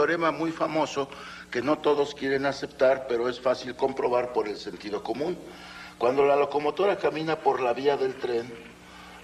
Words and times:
teorema 0.00 0.30
muy 0.30 0.50
famoso 0.50 1.10
que 1.50 1.60
no 1.60 1.78
todos 1.78 2.14
quieren 2.14 2.46
aceptar, 2.46 3.06
pero 3.06 3.28
es 3.28 3.38
fácil 3.38 3.76
comprobar 3.76 4.32
por 4.32 4.48
el 4.48 4.56
sentido 4.56 5.02
común. 5.02 5.36
Cuando 5.98 6.24
la 6.24 6.36
locomotora 6.36 6.96
camina 6.96 7.36
por 7.36 7.60
la 7.60 7.74
vía 7.74 7.98
del 7.98 8.14
tren, 8.14 8.50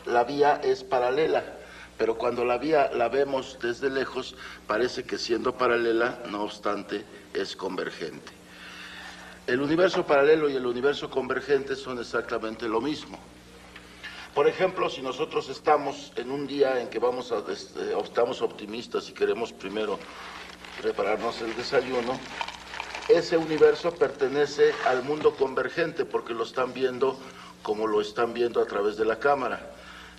la 0.05 0.25
vía 0.25 0.61
es 0.63 0.85
paralela, 0.85 1.43
pero 1.97 2.19
cuando 2.19 2.45
la 2.45 2.59
vía 2.59 2.91
la 2.93 3.09
vemos 3.09 3.59
desde 3.63 3.89
lejos, 3.89 4.35
parece 4.67 5.05
que 5.05 5.17
siendo 5.17 5.57
paralela, 5.57 6.19
no 6.29 6.43
obstante, 6.43 7.07
es 7.33 7.57
convergente. 7.57 8.33
El 9.47 9.63
universo 9.63 10.05
paralelo 10.05 10.51
y 10.51 10.57
el 10.57 10.67
universo 10.67 11.09
convergente 11.09 11.75
son 11.75 12.01
exactamente 12.01 12.69
lo 12.69 12.83
mismo. 12.83 13.19
Por 14.35 14.47
ejemplo, 14.47 14.91
si 14.91 15.01
nosotros 15.01 15.49
estamos 15.49 16.13
en 16.17 16.31
un 16.31 16.47
día 16.47 16.79
en 16.83 16.89
que 16.91 16.99
vamos 16.99 17.33
a, 17.33 17.43
este, 17.51 17.99
estamos 17.99 18.43
optimistas 18.43 19.09
y 19.09 19.15
queremos 19.15 19.55
primero 19.55 19.99
prepararnos 20.81 21.41
el 21.43 21.55
desayuno, 21.57 22.19
ese 23.09 23.37
universo 23.37 23.95
pertenece 23.95 24.73
al 24.87 25.03
mundo 25.05 25.35
convergente 25.37 26.05
porque 26.05 26.35
lo 26.35 26.45
están 26.45 26.73
viendo 26.75 27.19
como 27.63 27.87
lo 27.87 28.01
están 28.01 28.33
viendo 28.33 28.61
a 28.61 28.67
través 28.67 28.97
de 28.97 29.05
la 29.05 29.19
cámara. 29.19 29.73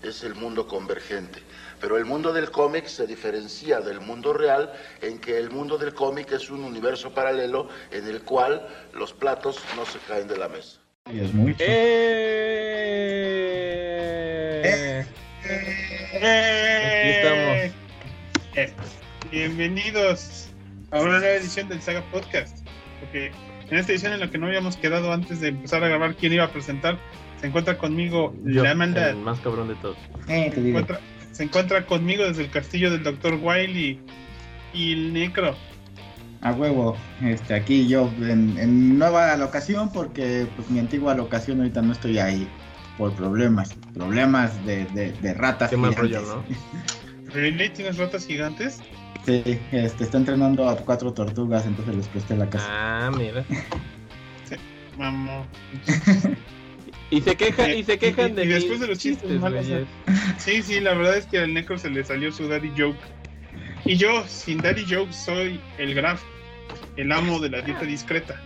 Es 0.04 0.24
el 0.24 0.36
mundo 0.36 0.68
convergente. 0.68 1.42
Pero 1.80 1.98
el 1.98 2.06
mundo 2.06 2.34
del 2.34 2.52
cómic 2.52 2.88
se 2.88 3.08
diferencia 3.08 3.80
del 3.80 4.02
mundo 4.02 4.34
real 4.34 4.74
en 5.02 5.20
que 5.20 5.38
el 5.38 5.50
mundo 5.50 5.78
del 5.78 5.94
cómic 5.94 6.32
es 6.34 6.50
un 6.50 6.64
universo 6.64 7.12
paralelo 7.14 7.70
en 7.92 8.08
el 8.08 8.22
cual 8.22 8.68
los 8.94 9.14
platos 9.14 9.62
no 9.76 9.86
se 9.86 10.00
caen 10.00 10.28
de 10.28 10.38
la 10.38 10.50
mesa. 10.50 10.80
Y 11.12 11.22
es 11.22 11.34
mucho. 11.34 11.58
¡Eh! 11.60 12.78
Aquí 16.16 17.10
estamos. 17.10 17.74
Eh, 18.56 18.74
Bienvenidos 19.32 20.47
a 20.92 21.00
una 21.02 21.20
nueva 21.20 21.36
edición 21.36 21.68
del 21.70 21.82
Saga 21.82 22.04
Podcast. 22.12 22.66
Porque 23.00 23.32
en 23.70 23.78
esta 23.78 23.92
edición 23.92 24.14
en 24.14 24.20
la 24.22 24.30
que 24.30 24.38
no 24.38 24.48
habíamos 24.48 24.78
quedado 24.78 25.12
antes 25.12 25.42
de 25.42 25.50
empezar 25.50 25.84
a 25.84 25.88
grabar 25.88 26.16
quién 26.16 26.34
iba 26.34 26.46
a 26.46 26.52
presentar, 26.52 26.98
se 27.40 27.48
encuentra 27.48 27.78
conmigo 27.78 28.34
Yo, 28.44 28.64
la 28.64 28.74
maldad. 28.76 29.10
el 29.12 29.18
más 29.18 29.40
cabrón 29.40 29.68
de 29.68 29.76
todos. 29.76 29.98
Eh, 30.28 30.52
Se 30.54 30.68
encuentra, 30.68 31.00
se 31.32 31.44
encuentra 31.44 31.86
conmigo 31.86 32.24
desde 32.24 32.44
el 32.44 32.50
castillo 32.50 32.90
del 32.92 33.04
Dr. 33.04 33.36
Wiley 33.42 34.00
y 34.74 34.94
el 34.94 35.14
Necro. 35.14 35.56
A 36.42 36.52
huevo, 36.54 36.96
este, 37.24 37.56
aquí 37.56 37.88
yo 37.88 38.12
en, 38.22 38.58
en 38.60 38.98
nueva 39.00 39.36
locación 39.38 39.92
porque 39.92 40.46
pues 40.56 40.70
mi 40.70 40.80
antigua 40.80 41.16
locación 41.16 41.60
ahorita 41.60 41.82
no 41.82 41.94
estoy 41.94 42.20
ahí 42.20 42.48
por 42.98 43.12
problemas, 43.14 43.74
problemas 43.96 44.64
de, 44.66 44.86
de, 44.86 45.12
de 45.14 45.34
ratas. 45.34 45.70
Qué 45.72 45.78
mal 45.78 45.96
rollo, 45.96 46.22
¿no? 46.22 46.44
¿Really 47.34 47.70
tienes 47.70 47.98
ratas 47.98 48.26
gigantes? 48.26 48.80
Sí, 49.26 49.60
este, 49.72 50.04
está 50.04 50.18
entrenando 50.18 50.70
a 50.70 50.78
cuatro 50.78 51.14
tortugas, 51.14 51.66
entonces 51.66 51.96
les 51.96 52.08
presté 52.08 52.36
la 52.36 52.50
casa. 52.50 52.68
Ah, 52.70 53.12
mira. 53.16 53.44
Vamos. 54.98 55.48
Y 57.10 57.22
se 57.22 57.38
queja, 57.38 57.74
y 57.74 57.84
se 57.84 57.98
quejan 57.98 58.36
de 58.36 58.44
y 58.44 58.48
después 58.48 58.82
de 58.82 58.88
los 58.88 59.00
chistes 59.00 59.40
malos, 59.40 59.66
güey. 59.68 59.86
Sí, 60.38 60.62
sí, 60.62 60.82
la 60.82 60.94
verdad 60.94 61.16
es 61.16 61.26
que 61.26 61.40
al 61.40 61.54
Necro 61.54 61.78
se 61.78 61.90
le 61.90 62.04
salió 62.04 62.34
su 62.34 62.50
Daddy 62.50 62.74
Joke. 62.78 63.00
Y 63.86 63.96
yo, 63.96 64.26
sin 64.28 64.58
Daddy 64.58 64.84
Joke, 64.90 65.14
soy 65.14 65.58
el 65.78 65.96
Graf, 65.96 66.22
el 66.98 67.14
amo 67.14 67.40
de 67.40 67.50
la 67.50 67.62
dieta 67.62 67.86
discreta. 67.86 68.42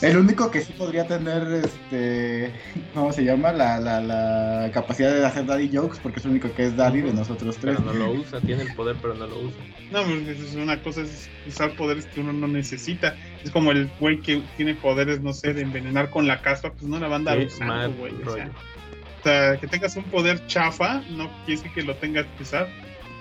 El 0.00 0.18
único 0.18 0.50
que 0.50 0.60
sí 0.60 0.72
podría 0.74 1.06
tener, 1.06 1.42
este, 1.64 2.52
¿cómo 2.92 3.12
se 3.12 3.24
llama? 3.24 3.52
La, 3.52 3.80
la, 3.80 4.00
la 4.00 4.70
capacidad 4.72 5.14
de 5.14 5.24
hacer 5.24 5.46
daddy 5.46 5.70
jokes, 5.74 5.98
porque 6.02 6.18
es 6.18 6.24
el 6.26 6.32
único 6.32 6.52
que 6.52 6.66
es 6.66 6.76
daddy 6.76 7.00
de 7.00 7.12
nosotros 7.12 7.56
tres. 7.58 7.76
Pero 7.78 7.92
no 7.92 7.98
lo 7.98 8.12
usa, 8.12 8.40
tiene 8.40 8.62
el 8.64 8.74
poder, 8.74 8.96
pero 9.00 9.14
no 9.14 9.26
lo 9.26 9.38
usa. 9.38 9.58
No, 9.90 10.02
pues 10.04 10.40
es 10.40 10.54
una 10.56 10.82
cosa 10.82 11.02
es 11.02 11.30
usar 11.46 11.74
poderes 11.76 12.06
que 12.06 12.20
uno 12.20 12.32
no 12.32 12.48
necesita. 12.48 13.16
Es 13.44 13.50
como 13.50 13.72
el 13.72 13.88
güey 13.98 14.20
que 14.20 14.42
tiene 14.56 14.74
poderes, 14.74 15.20
no 15.20 15.32
sé, 15.32 15.54
de 15.54 15.62
envenenar 15.62 16.10
con 16.10 16.26
la 16.26 16.42
caspa, 16.42 16.72
pues 16.72 16.84
no 16.84 16.98
la 16.98 17.08
va 17.08 17.16
a 17.16 17.36
Qué 17.38 17.46
usando, 17.46 17.74
mal 17.74 17.92
güey. 17.94 18.12
O 18.26 19.22
sea, 19.22 19.56
que 19.56 19.66
tengas 19.66 19.96
un 19.96 20.04
poder 20.04 20.46
chafa, 20.48 21.02
no 21.10 21.30
quiere 21.46 21.62
decir 21.62 21.72
que 21.72 21.82
lo 21.82 21.94
tengas 21.96 22.26
que 22.36 22.42
usar. 22.42 22.68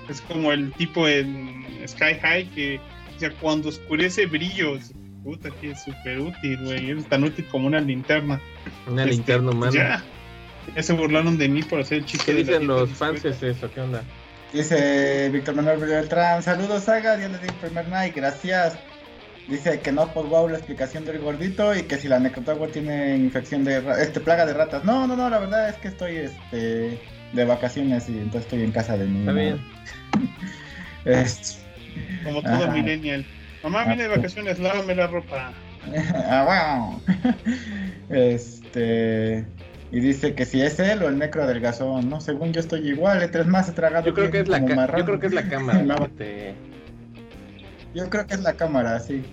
Es 0.10 0.20
como 0.22 0.52
el 0.52 0.74
tipo 0.74 1.08
en 1.08 1.64
Sky 1.88 2.16
High 2.22 2.50
que, 2.50 2.82
o 3.16 3.20
sea, 3.20 3.32
cuando 3.40 3.70
oscurece 3.70 4.26
brillos. 4.26 4.92
Puta, 5.24 5.50
que 5.62 5.72
es 5.72 5.80
súper 5.82 6.20
útil, 6.20 6.60
güey. 6.66 6.92
Es 6.92 7.06
tan 7.06 7.24
útil 7.24 7.46
como 7.52 7.68
una 7.68 7.80
linterna. 7.80 8.40
Una 8.88 9.04
Este, 9.04 9.16
linterna 9.16 9.52
humana. 9.52 9.72
Ya. 9.72 10.04
Ya 10.76 10.84
se 10.84 10.94
burlaron 10.94 11.38
de 11.38 11.50
mí 11.50 11.62
por 11.64 11.80
hacer 11.82 12.00
el 12.00 12.06
chiste. 12.06 12.26
¿Qué 12.26 12.34
de 12.34 12.44
la 12.44 12.52
dicen 12.60 12.68
los 12.68 12.90
fans 12.92 13.24
de 13.24 13.30
eso? 13.50 13.70
¿Qué 13.74 13.82
onda? 13.82 14.04
Dice 14.52 15.30
Víctor 15.32 15.56
Manuel 15.56 15.80
Beltrán, 15.80 16.44
saludos 16.44 16.84
Saga, 16.84 17.18
Dios 17.18 17.32
les 17.32 17.42
di 17.42 17.48
el 17.48 17.54
primer 17.56 17.88
night, 17.90 18.16
gracias. 18.16 18.78
Dice 19.48 19.80
que 19.82 19.92
no 19.92 20.08
por 20.14 20.28
wow 20.30 20.48
la 20.48 20.58
explicación 20.58 21.04
del 21.06 21.20
gordito 21.20 21.76
y 21.76 21.84
que 21.84 21.98
si 21.98 22.08
la 22.08 22.20
necrotagua 22.20 22.68
tiene 22.68 23.18
infección 23.18 23.64
de 23.66 23.84
este 24.00 24.20
plaga 24.20 24.46
de 24.46 24.54
ratas. 24.54 24.84
No, 24.86 25.08
no, 25.08 25.16
no, 25.18 25.30
la 25.30 25.40
verdad 25.40 25.70
es 25.70 25.76
que 25.78 25.88
estoy 25.90 26.18
este 26.18 26.98
de 27.34 27.46
vacaciones 27.46 28.08
y 28.08 28.14
entonces 28.14 28.42
estoy 28.44 28.62
en 28.64 28.72
casa 28.72 28.96
de 28.96 29.06
mi 29.08 29.20
Está 29.22 29.32
bien. 29.34 29.60
Es- 31.06 31.60
Como 32.24 32.42
todo 32.42 32.54
Ajá. 32.66 32.72
millennial. 32.72 33.26
Mamá, 33.64 33.86
vine 33.86 34.04
de 34.04 34.10
vacaciones, 34.10 34.60
lávame 34.60 34.96
la 34.96 35.08
ropa. 35.08 35.52
Ah, 36.16 37.00
wow. 37.02 37.02
Este 38.10 39.46
y 39.94 40.00
dice 40.00 40.34
que 40.34 40.46
si 40.46 40.60
es 40.60 40.80
él 40.80 41.04
o 41.04 41.08
el 41.08 41.20
necro 41.20 41.46
del 41.46 41.60
gasón, 41.60 42.10
no, 42.10 42.20
según 42.20 42.52
yo 42.52 42.62
estoy 42.62 42.90
igual, 42.90 43.22
entre 43.22 43.42
es 43.42 43.48
más 43.48 43.70
he 43.70 43.74
tragado 43.74 44.08
Yo 44.08 44.14
creo 44.16 44.32
que 44.32 44.40
es 44.40 44.48
la, 44.48 44.60
yo 44.60 45.06
creo 45.06 45.20
que 45.20 45.28
es 45.28 45.34
la 45.34 45.48
cámara. 45.48 45.84
No. 45.84 46.06
este, 46.06 46.56
Yo 47.94 48.10
creo 48.10 48.26
que 48.26 48.34
es 48.34 48.42
la 48.42 48.54
cámara, 48.54 49.00
sí. 49.00 49.24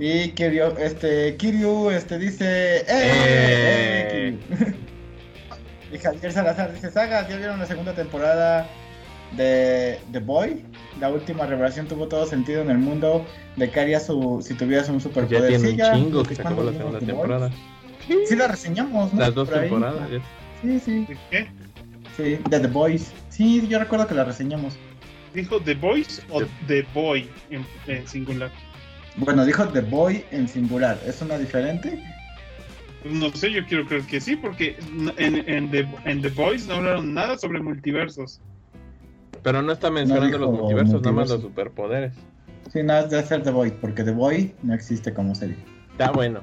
Y 0.00 0.30
Kiryu, 0.30 0.76
este, 0.78 1.36
Kiryu, 1.36 1.90
este, 1.90 2.18
dice, 2.18 2.78
¡eh! 2.78 2.84
¡Eh! 2.88 4.08
eh, 4.08 4.38
Kiryu! 4.48 4.74
y 5.92 5.98
Javier 5.98 6.32
Salazar 6.32 6.74
dice, 6.74 6.90
Sagas, 6.90 7.28
¿ya 7.28 7.36
vieron 7.36 7.60
la 7.60 7.66
segunda 7.66 7.92
temporada 7.92 8.66
de 9.36 9.98
The 10.12 10.18
Boy? 10.20 10.64
La 11.00 11.10
última 11.10 11.46
revelación 11.46 11.86
tuvo 11.86 12.08
todo 12.08 12.26
sentido 12.26 12.62
en 12.62 12.70
el 12.70 12.78
mundo 12.78 13.24
de 13.56 13.70
qué 13.70 13.80
harías 13.80 14.06
su, 14.06 14.42
si 14.42 14.54
tuvieras 14.54 14.88
un 14.88 15.00
superpoder. 15.00 15.42
ya 15.42 15.48
tiene 15.48 15.64
Sí, 15.64 15.70
un 15.72 15.76
ya, 15.76 15.92
chingo 15.94 16.22
que 16.22 16.28
¿desde 16.30 16.42
se 16.42 16.48
acabó 16.48 16.62
la 16.64 16.72
segunda 16.72 16.98
temporada. 17.00 17.50
Sí, 18.26 18.36
la 18.36 18.48
reseñamos, 18.48 19.12
¿no? 19.12 19.20
Las 19.20 19.34
dos 19.34 19.48
Por 19.48 19.60
temporadas. 19.60 20.10
ya. 20.10 20.18
Sí, 20.62 20.80
sí, 20.80 21.06
¿De 21.06 21.16
qué? 21.30 21.46
sí, 22.16 22.38
de 22.48 22.60
The 22.60 22.66
Boys. 22.68 23.12
Sí, 23.28 23.66
yo 23.68 23.78
recuerdo 23.78 24.06
que 24.06 24.14
la 24.14 24.24
reseñamos. 24.24 24.74
¿Dijo 25.34 25.60
The 25.60 25.74
Voice 25.74 26.22
o 26.30 26.40
The- 26.40 26.48
The 26.66 26.86
Boy 26.94 27.28
en, 27.50 27.66
en 27.88 28.06
singular? 28.08 28.50
Bueno, 29.16 29.44
dijo 29.44 29.66
The 29.68 29.80
Boy 29.82 30.24
en 30.30 30.48
singular. 30.48 30.98
¿Es 31.06 31.20
una 31.20 31.36
diferente? 31.36 32.02
Pues 33.02 33.14
no 33.14 33.30
sé, 33.32 33.52
yo 33.52 33.64
quiero 33.66 33.86
creer 33.86 34.04
que 34.06 34.20
sí, 34.20 34.34
porque 34.36 34.76
en, 35.18 35.44
en, 35.48 35.70
The, 35.70 35.86
en 36.06 36.22
The 36.22 36.28
Voice 36.30 36.66
no 36.66 36.74
hablaron 36.76 37.12
nada 37.12 37.36
sobre 37.36 37.60
multiversos. 37.60 38.40
Pero 39.46 39.62
no 39.62 39.70
está 39.70 39.92
mencionando 39.92 40.38
los 40.38 40.50
multiversos, 40.50 41.00
nada 41.02 41.12
más 41.12 41.30
los 41.30 41.40
superpoderes. 41.40 42.14
Sí, 42.72 42.82
nada, 42.82 43.02
es 43.02 43.10
de 43.10 43.20
hacer 43.20 43.44
The 43.44 43.52
Boy, 43.52 43.70
porque 43.80 44.02
The 44.02 44.10
Boy 44.10 44.52
no 44.64 44.74
existe 44.74 45.14
como 45.14 45.36
serie. 45.36 45.56
Está 45.92 46.10
bueno. 46.10 46.42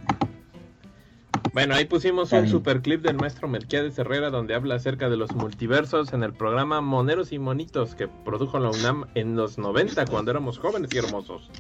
Bueno, 1.52 1.76
ahí 1.76 1.84
pusimos 1.84 2.30
Está 2.30 2.38
un 2.38 2.44
bien. 2.44 2.52
super 2.54 2.82
clip 2.82 3.02
del 3.02 3.18
maestro 3.18 3.50
Melquiades 3.50 4.00
Herrera 4.00 4.30
donde 4.30 4.56
habla 4.56 4.76
acerca 4.76 5.10
de 5.10 5.18
los 5.18 5.36
multiversos 5.36 6.14
en 6.14 6.24
el 6.24 6.32
programa 6.32 6.80
Moneros 6.80 7.34
y 7.34 7.40
Monitos 7.40 7.94
que 7.94 8.08
produjo 8.08 8.58
la 8.58 8.70
UNAM 8.70 9.04
en 9.16 9.36
los 9.36 9.58
90 9.58 10.06
cuando 10.06 10.32
éramos 10.32 10.58
jóvenes 10.58 10.90
y 10.94 10.98
hermosos. 11.00 11.52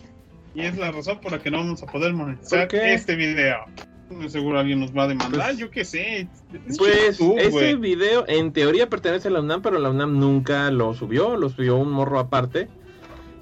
Y 0.55 0.61
es 0.61 0.77
la 0.77 0.93
razón 0.93 1.19
por 1.19 1.33
la 1.33 1.39
que 1.39 1.51
no 1.51 1.57
vamos 1.57 1.83
a 1.83 1.87
poder 1.87 2.13
monetizar 2.13 2.73
este 2.73 3.17
video. 3.17 3.65
No 4.09 4.29
seguro 4.29 4.59
alguien 4.59 4.79
nos 4.79 4.95
va 4.95 5.03
a 5.03 5.07
demandar, 5.07 5.47
Pues- 5.49 5.57
yo 5.57 5.71
qué 5.71 5.85
sé. 5.85 6.27
Es 6.67 6.77
Pues 6.77 7.17
YouTube, 7.17 7.39
ese 7.39 7.75
video 7.75 8.25
en 8.27 8.51
teoría 8.53 8.89
pertenece 8.89 9.27
a 9.29 9.31
la 9.31 9.41
UNAM, 9.41 9.61
pero 9.61 9.79
la 9.79 9.89
UNAM 9.89 10.19
nunca 10.19 10.69
lo 10.71 10.93
subió, 10.93 11.35
lo 11.35 11.49
subió 11.49 11.77
un 11.77 11.91
morro 11.91 12.19
aparte, 12.19 12.67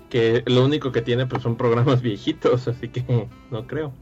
que 0.09 0.43
lo 0.45 0.63
único 0.63 0.91
que 0.91 1.01
tiene 1.01 1.25
pues 1.25 1.41
son 1.43 1.57
programas 1.57 2.01
viejitos, 2.01 2.67
así 2.67 2.87
que 2.89 3.27
no 3.49 3.67
creo. 3.67 3.93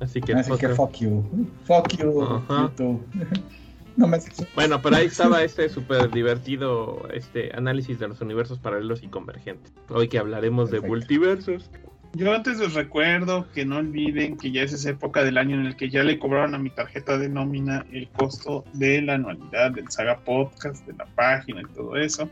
Así 0.00 0.20
que, 0.20 0.34
Así 0.34 0.48
pues, 0.48 0.60
que 0.60 0.68
no. 0.68 0.74
fuck 0.74 0.94
you. 0.96 1.24
Fuck 1.64 1.88
you. 1.98 2.40
YouTube. 2.48 3.00
no 3.96 4.06
me 4.08 4.18
Bueno, 4.54 4.82
pero 4.82 4.96
ahí 4.96 5.06
estaba 5.06 5.42
este 5.44 5.68
súper 5.68 6.10
divertido 6.10 7.08
este 7.12 7.52
análisis 7.54 7.98
de 8.00 8.08
los 8.08 8.20
universos 8.20 8.58
paralelos 8.58 9.02
y 9.02 9.08
convergentes. 9.08 9.72
Hoy 9.88 10.08
que 10.08 10.18
hablaremos 10.18 10.70
de 10.70 10.80
multiversos. 10.80 11.70
Yo 12.14 12.34
antes 12.34 12.58
les 12.58 12.74
recuerdo 12.74 13.50
que 13.52 13.64
no 13.64 13.78
olviden 13.78 14.36
que 14.36 14.50
ya 14.52 14.62
es 14.62 14.72
esa 14.74 14.90
época 14.90 15.24
del 15.24 15.38
año 15.38 15.58
en 15.58 15.66
el 15.66 15.76
que 15.76 15.88
ya 15.88 16.04
le 16.04 16.18
cobraron 16.18 16.54
a 16.54 16.58
mi 16.58 16.68
tarjeta 16.68 17.16
de 17.16 17.28
nómina 17.30 17.86
el 17.90 18.08
costo 18.10 18.64
de 18.74 19.00
la 19.00 19.14
anualidad 19.14 19.70
del 19.72 19.90
Saga 19.90 20.18
Podcast, 20.20 20.86
de 20.86 20.92
la 20.92 21.06
página 21.06 21.62
y 21.62 21.74
todo 21.74 21.96
eso. 21.96 22.28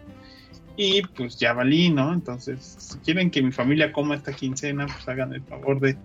Y 0.76 1.02
pues 1.16 1.38
ya 1.38 1.54
valí, 1.54 1.88
¿no? 1.88 2.12
Entonces, 2.12 2.58
si 2.78 2.98
quieren 2.98 3.30
que 3.30 3.42
mi 3.42 3.52
familia 3.52 3.90
coma 3.92 4.16
esta 4.16 4.32
quincena, 4.34 4.86
pues 4.86 5.08
hagan 5.08 5.32
el 5.32 5.42
favor 5.42 5.80
de, 5.80 5.96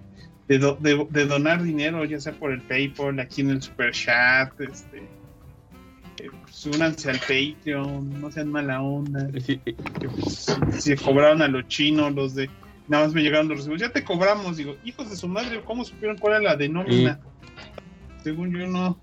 de, 0.47 0.57
do- 0.57 0.77
de- 0.79 1.07
de 1.09 1.25
donar 1.25 1.61
dinero, 1.61 2.03
ya 2.05 2.19
sea 2.19 2.33
por 2.33 2.51
el 2.53 2.61
PayPal, 2.61 3.19
aquí 3.19 3.41
en 3.41 3.51
el 3.51 3.61
Super 3.61 3.91
Chat, 3.91 4.59
este, 4.61 4.99
eh, 6.19 6.29
pues, 6.41 7.05
al 7.07 7.19
Patreon, 7.19 8.21
no 8.21 8.31
sean 8.31 8.49
mala 8.49 8.81
onda. 8.81 9.27
Sí, 9.39 9.57
que, 9.57 9.73
pues, 10.09 10.57
se 10.71 10.95
cobraron 10.95 11.41
a 11.41 11.47
los 11.49 11.67
chinos, 11.67 12.13
los 12.13 12.35
de. 12.35 12.49
Nada 12.87 13.05
más 13.05 13.13
me 13.13 13.21
llegaron 13.21 13.47
los 13.47 13.57
recibos. 13.59 13.79
Ya 13.81 13.89
te 13.89 14.03
cobramos, 14.03 14.57
digo, 14.57 14.75
hijos 14.83 15.09
de 15.09 15.15
su 15.15 15.27
madre, 15.27 15.61
¿cómo 15.65 15.83
supieron 15.83 16.17
cuál 16.17 16.33
era 16.35 16.43
la 16.51 16.55
de 16.55 16.69
nómina? 16.69 17.19
Según 18.23 18.51
yo, 18.57 18.67
no. 18.67 18.99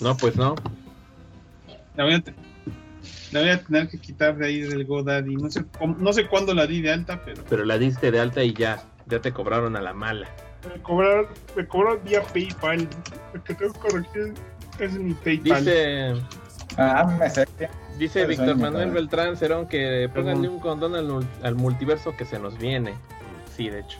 no, 0.00 0.16
pues 0.16 0.36
no. 0.36 0.54
La 1.96 2.04
voy 2.04 2.14
a, 2.14 2.20
te- 2.20 2.34
la 3.32 3.40
voy 3.40 3.48
a 3.50 3.62
tener 3.62 3.88
que 3.88 3.98
quitar 3.98 4.36
de 4.36 4.46
ahí 4.46 4.60
del 4.60 4.84
GoDaddy. 4.84 5.36
No 5.36 5.50
sé, 5.50 5.64
cómo- 5.78 5.96
no 5.98 6.12
sé 6.12 6.26
cuándo 6.26 6.54
la 6.54 6.66
di 6.66 6.82
de 6.82 6.92
alta, 6.92 7.22
pero 7.24 7.42
Pero 7.48 7.64
la 7.64 7.78
diste 7.78 8.10
de 8.10 8.20
alta 8.20 8.42
y 8.44 8.52
ya, 8.52 8.82
ya 9.06 9.20
te 9.20 9.32
cobraron 9.32 9.76
a 9.76 9.80
la 9.80 9.92
mala. 9.94 10.28
me 10.74 10.80
cobraron, 10.82 11.26
me 11.56 11.66
cobraron 11.66 12.04
vía 12.04 12.22
PayPal. 12.22 12.86
Lo 13.32 13.44
que 13.44 13.54
tengo 13.54 13.72
que 13.72 13.78
corregir 13.80 14.34
es 14.78 14.92
mi 14.92 15.14
PayPal. 15.14 15.64
Dice, 15.64 16.14
Ah, 16.76 17.16
me 17.18 17.28
sé. 17.30 17.46
Dice 18.00 18.26
Víctor 18.26 18.56
Manuel. 18.56 18.90
Beltrán 18.90 19.36
Cerón 19.36 19.66
que 19.68 20.10
pónganle 20.12 20.48
un 20.48 20.58
condón 20.58 20.96
al, 20.96 21.08
mul- 21.08 21.26
al 21.42 21.54
multiverso 21.54 22.16
que 22.16 22.24
se 22.24 22.38
nos 22.40 22.58
viene. 22.58 22.94
Sí, 23.56 23.68
de 23.70 23.80
hecho. 23.80 23.98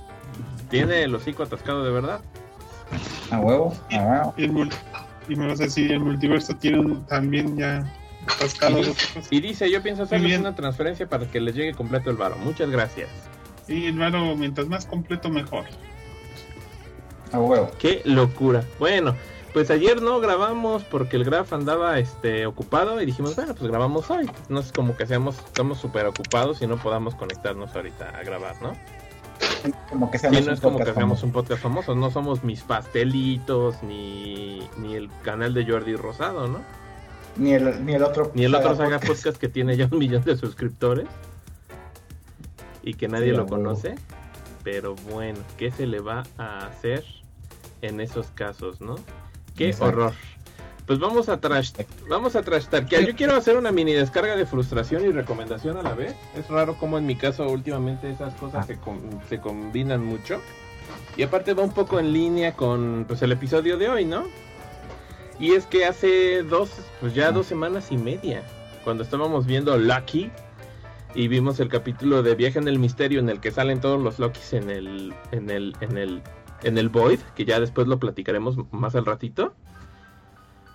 Tiene 0.70 1.02
el 1.04 1.14
hocico 1.14 1.42
atascado 1.44 1.84
de 1.84 1.90
verdad. 1.92 2.20
A 3.30 3.38
huevo, 3.38 3.74
a 3.92 3.96
huevo. 4.02 4.34
Y, 4.36 4.44
el 4.44 4.70
y 5.28 5.36
me 5.36 5.46
vas 5.46 5.60
a 5.60 5.64
decir, 5.64 5.92
el 5.92 6.00
multiverso 6.00 6.54
tiene 6.56 6.80
un- 6.80 7.06
también 7.06 7.56
ya 7.56 7.92
atascado 8.26 8.80
Y-. 8.80 8.94
Y 9.36 9.40
dice, 9.40 9.70
yo 9.70 9.82
pienso 9.82 10.02
hacerles 10.04 10.38
una 10.40 10.54
transferencia 10.54 11.08
para 11.08 11.26
que 11.30 11.40
les 11.40 11.54
llegue 11.54 11.74
completo 11.74 12.10
el 12.10 12.16
varo. 12.16 12.36
Muchas 12.38 12.70
gracias. 12.70 13.08
Y 13.68 13.86
hermano, 13.86 14.34
mientras 14.34 14.66
más 14.66 14.86
completo, 14.86 15.28
mejor. 15.28 15.64
A 17.32 17.38
huevo. 17.38 17.70
Qué 17.78 18.02
locura. 18.04 18.64
Bueno, 18.80 19.14
pues 19.52 19.70
ayer 19.70 20.00
no 20.02 20.20
grabamos 20.20 20.84
porque 20.84 21.16
el 21.16 21.24
Graf 21.24 21.52
andaba 21.52 21.98
este 21.98 22.46
ocupado 22.46 23.00
y 23.00 23.06
dijimos, 23.06 23.36
bueno, 23.36 23.54
pues 23.54 23.70
grabamos 23.70 24.10
hoy. 24.10 24.30
No 24.48 24.60
es 24.60 24.72
como 24.72 24.96
que 24.96 25.06
seamos, 25.06 25.38
estamos 25.38 25.78
súper 25.78 26.06
ocupados 26.06 26.62
y 26.62 26.66
no 26.66 26.76
podamos 26.76 27.14
conectarnos 27.14 27.74
ahorita 27.74 28.10
a 28.10 28.22
grabar, 28.22 28.60
¿no? 28.62 28.76
Como 29.88 30.10
que 30.10 30.18
Sí, 30.18 30.22
seamos 30.22 30.46
no 30.46 30.52
es 30.52 30.60
como 30.60 30.78
que 30.78 30.92
seamos 30.92 31.22
un 31.22 31.32
podcast 31.32 31.62
famoso, 31.62 31.94
no 31.94 32.10
somos 32.10 32.44
mis 32.44 32.62
pastelitos 32.62 33.82
ni, 33.82 34.68
ni 34.78 34.94
el 34.94 35.10
canal 35.22 35.54
de 35.54 35.66
Jordi 35.66 35.96
Rosado, 35.96 36.48
¿no? 36.48 36.60
Ni 37.36 37.52
el, 37.52 37.84
ni 37.84 37.94
el 37.94 38.02
otro. 38.02 38.30
Ni 38.34 38.44
el 38.44 38.54
otro 38.54 38.74
Saga 38.74 38.98
Podcast. 38.98 39.06
Podcast 39.08 39.36
que 39.38 39.48
tiene 39.48 39.76
ya 39.76 39.88
un 39.90 39.98
millón 39.98 40.22
de 40.24 40.36
suscriptores 40.36 41.06
y 42.82 42.94
que 42.94 43.08
nadie 43.08 43.30
Sí, 43.30 43.36
lo 43.36 43.46
conoce. 43.46 43.96
Pero 44.62 44.94
bueno, 45.10 45.38
¿qué 45.56 45.70
se 45.70 45.86
le 45.86 46.00
va 46.00 46.24
a 46.36 46.66
hacer 46.66 47.04
en 47.82 48.00
esos 48.00 48.26
casos, 48.28 48.80
no? 48.80 48.96
Qué 49.56 49.66
Exacto. 49.68 49.86
horror. 49.86 50.12
Pues 50.86 50.98
vamos 50.98 51.28
a 51.28 51.38
trash, 51.40 51.70
vamos 52.08 52.34
a 52.34 52.42
trashtarquear. 52.42 53.04
Yo 53.06 53.14
quiero 53.14 53.36
hacer 53.36 53.56
una 53.56 53.70
mini 53.70 53.92
descarga 53.92 54.34
de 54.34 54.44
frustración 54.44 55.04
y 55.04 55.12
recomendación 55.12 55.76
a 55.76 55.82
la 55.82 55.94
vez. 55.94 56.16
Es 56.36 56.48
raro 56.48 56.74
como 56.78 56.98
en 56.98 57.06
mi 57.06 57.14
caso 57.14 57.46
últimamente 57.48 58.10
esas 58.10 58.34
cosas 58.34 58.62
Ah. 58.64 58.66
se, 58.66 58.76
com- 58.76 58.98
se 59.28 59.38
combinan 59.38 60.04
mucho. 60.04 60.40
Y 61.16 61.22
aparte 61.22 61.54
va 61.54 61.62
un 61.62 61.72
poco 61.72 62.00
en 62.00 62.12
línea 62.12 62.54
con 62.54 63.04
pues 63.06 63.22
el 63.22 63.30
episodio 63.30 63.76
de 63.76 63.88
hoy, 63.88 64.04
¿no? 64.04 64.24
Y 65.38 65.52
es 65.52 65.64
que 65.66 65.86
hace 65.86 66.42
dos, 66.42 66.70
pues 67.00 67.14
ya 67.14 67.30
dos 67.30 67.46
semanas 67.46 67.92
y 67.92 67.96
media, 67.96 68.42
cuando 68.84 69.04
estábamos 69.04 69.46
viendo 69.46 69.76
Lucky 69.78 70.30
y 71.14 71.28
vimos 71.28 71.60
el 71.60 71.68
capítulo 71.68 72.22
de 72.22 72.34
Viaje 72.34 72.58
en 72.58 72.68
el 72.68 72.78
Misterio 72.78 73.20
en 73.20 73.28
el 73.28 73.40
que 73.40 73.50
salen 73.50 73.80
todos 73.80 74.00
los 74.02 74.18
Lokis 74.18 74.52
en 74.54 74.70
el, 74.70 75.14
en 75.32 75.50
el, 75.50 75.76
en 75.80 75.96
el, 75.98 76.22
en 76.62 76.78
el 76.78 76.88
Void, 76.88 77.20
que 77.34 77.44
ya 77.44 77.60
después 77.60 77.86
lo 77.88 77.98
platicaremos 77.98 78.56
más 78.72 78.94
al 78.94 79.06
ratito. 79.06 79.54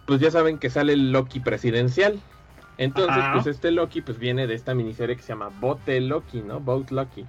Pues 0.08 0.20
ya 0.20 0.32
saben 0.32 0.58
que 0.60 0.70
sale 0.70 0.94
el 0.94 1.12
Loki 1.12 1.40
presidencial. 1.40 2.20
Entonces, 2.78 3.18
Ajá. 3.18 3.34
pues 3.34 3.48
este 3.48 3.72
Loki 3.72 4.02
pues 4.02 4.20
viene 4.20 4.48
de 4.48 4.54
esta 4.54 4.74
miniserie 4.76 5.16
que 5.16 5.22
se 5.22 5.30
llama 5.30 5.50
Bote 5.60 6.00
Loki, 6.02 6.42
¿no? 6.42 6.60
Boat 6.60 6.92
Loki. 6.92 7.26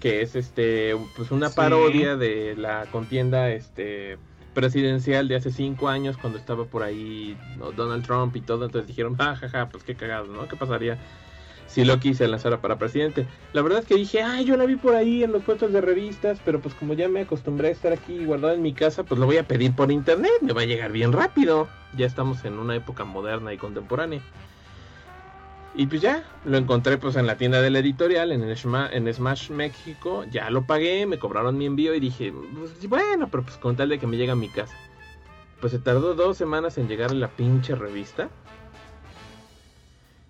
Que 0.00 0.20
es 0.22 0.36
este 0.36 0.96
pues 1.16 1.30
una 1.30 1.48
Sí. 1.48 1.56
parodia 1.56 2.16
de 2.16 2.54
la 2.56 2.86
contienda 2.92 3.50
este 3.50 4.18
presidencial 4.54 5.28
de 5.28 5.36
hace 5.36 5.50
cinco 5.50 5.88
años 5.88 6.18
cuando 6.18 6.38
estaba 6.38 6.66
por 6.66 6.82
ahí 6.82 7.38
¿no? 7.58 7.72
Donald 7.72 8.04
Trump 8.04 8.36
y 8.36 8.40
todo. 8.42 8.66
Entonces 8.66 8.86
dijeron, 8.86 9.16
ah, 9.18 9.34
jaja, 9.34 9.68
pues 9.70 9.82
qué 9.82 9.94
cagado, 9.94 10.26
¿no? 10.26 10.46
¿Qué 10.46 10.56
pasaría 10.56 10.98
si 11.72 11.84
Loki 11.84 12.12
se 12.12 12.28
lanzara 12.28 12.60
para 12.60 12.76
presidente? 12.76 13.26
La 13.54 13.62
verdad 13.62 13.80
es 13.80 13.86
que 13.86 13.94
dije, 13.94 14.22
ay, 14.22 14.44
yo 14.44 14.56
la 14.56 14.66
vi 14.66 14.76
por 14.76 14.94
ahí 14.94 15.24
en 15.24 15.32
los 15.32 15.42
puestos 15.42 15.72
de 15.72 15.80
revistas, 15.80 16.38
pero 16.44 16.60
pues 16.60 16.74
como 16.74 16.92
ya 16.92 17.08
me 17.08 17.22
acostumbré 17.22 17.68
a 17.68 17.70
estar 17.70 17.92
aquí 17.92 18.24
guardado 18.24 18.54
en 18.54 18.62
mi 18.62 18.74
casa, 18.74 19.04
pues 19.04 19.18
lo 19.18 19.26
voy 19.26 19.38
a 19.38 19.48
pedir 19.48 19.74
por 19.74 19.90
internet, 19.90 20.30
me 20.42 20.52
va 20.52 20.60
a 20.60 20.66
llegar 20.66 20.92
bien 20.92 21.12
rápido. 21.12 21.68
Ya 21.96 22.06
estamos 22.06 22.44
en 22.44 22.58
una 22.58 22.76
época 22.76 23.04
moderna 23.04 23.54
y 23.54 23.56
contemporánea. 23.58 24.20
Y 25.74 25.86
pues 25.86 26.02
ya, 26.02 26.24
lo 26.44 26.58
encontré 26.58 26.98
pues 26.98 27.16
en 27.16 27.26
la 27.26 27.38
tienda 27.38 27.62
de 27.62 27.70
la 27.70 27.78
editorial, 27.78 28.30
en, 28.32 28.42
en 28.42 29.14
Smash 29.14 29.50
México, 29.50 30.24
ya 30.30 30.50
lo 30.50 30.66
pagué, 30.66 31.06
me 31.06 31.18
cobraron 31.18 31.56
mi 31.56 31.64
envío 31.64 31.94
y 31.94 32.00
dije, 32.00 32.32
pues, 32.54 32.86
bueno, 32.88 33.28
pero 33.30 33.42
pues 33.44 33.56
con 33.56 33.74
tal 33.76 33.88
de 33.88 33.98
que 33.98 34.06
me 34.06 34.18
llegue 34.18 34.32
a 34.32 34.36
mi 34.36 34.50
casa. 34.50 34.76
Pues 35.60 35.72
se 35.72 35.78
tardó 35.78 36.14
dos 36.14 36.36
semanas 36.36 36.76
en 36.76 36.88
llegar 36.88 37.14
la 37.14 37.28
pinche 37.28 37.74
revista. 37.74 38.28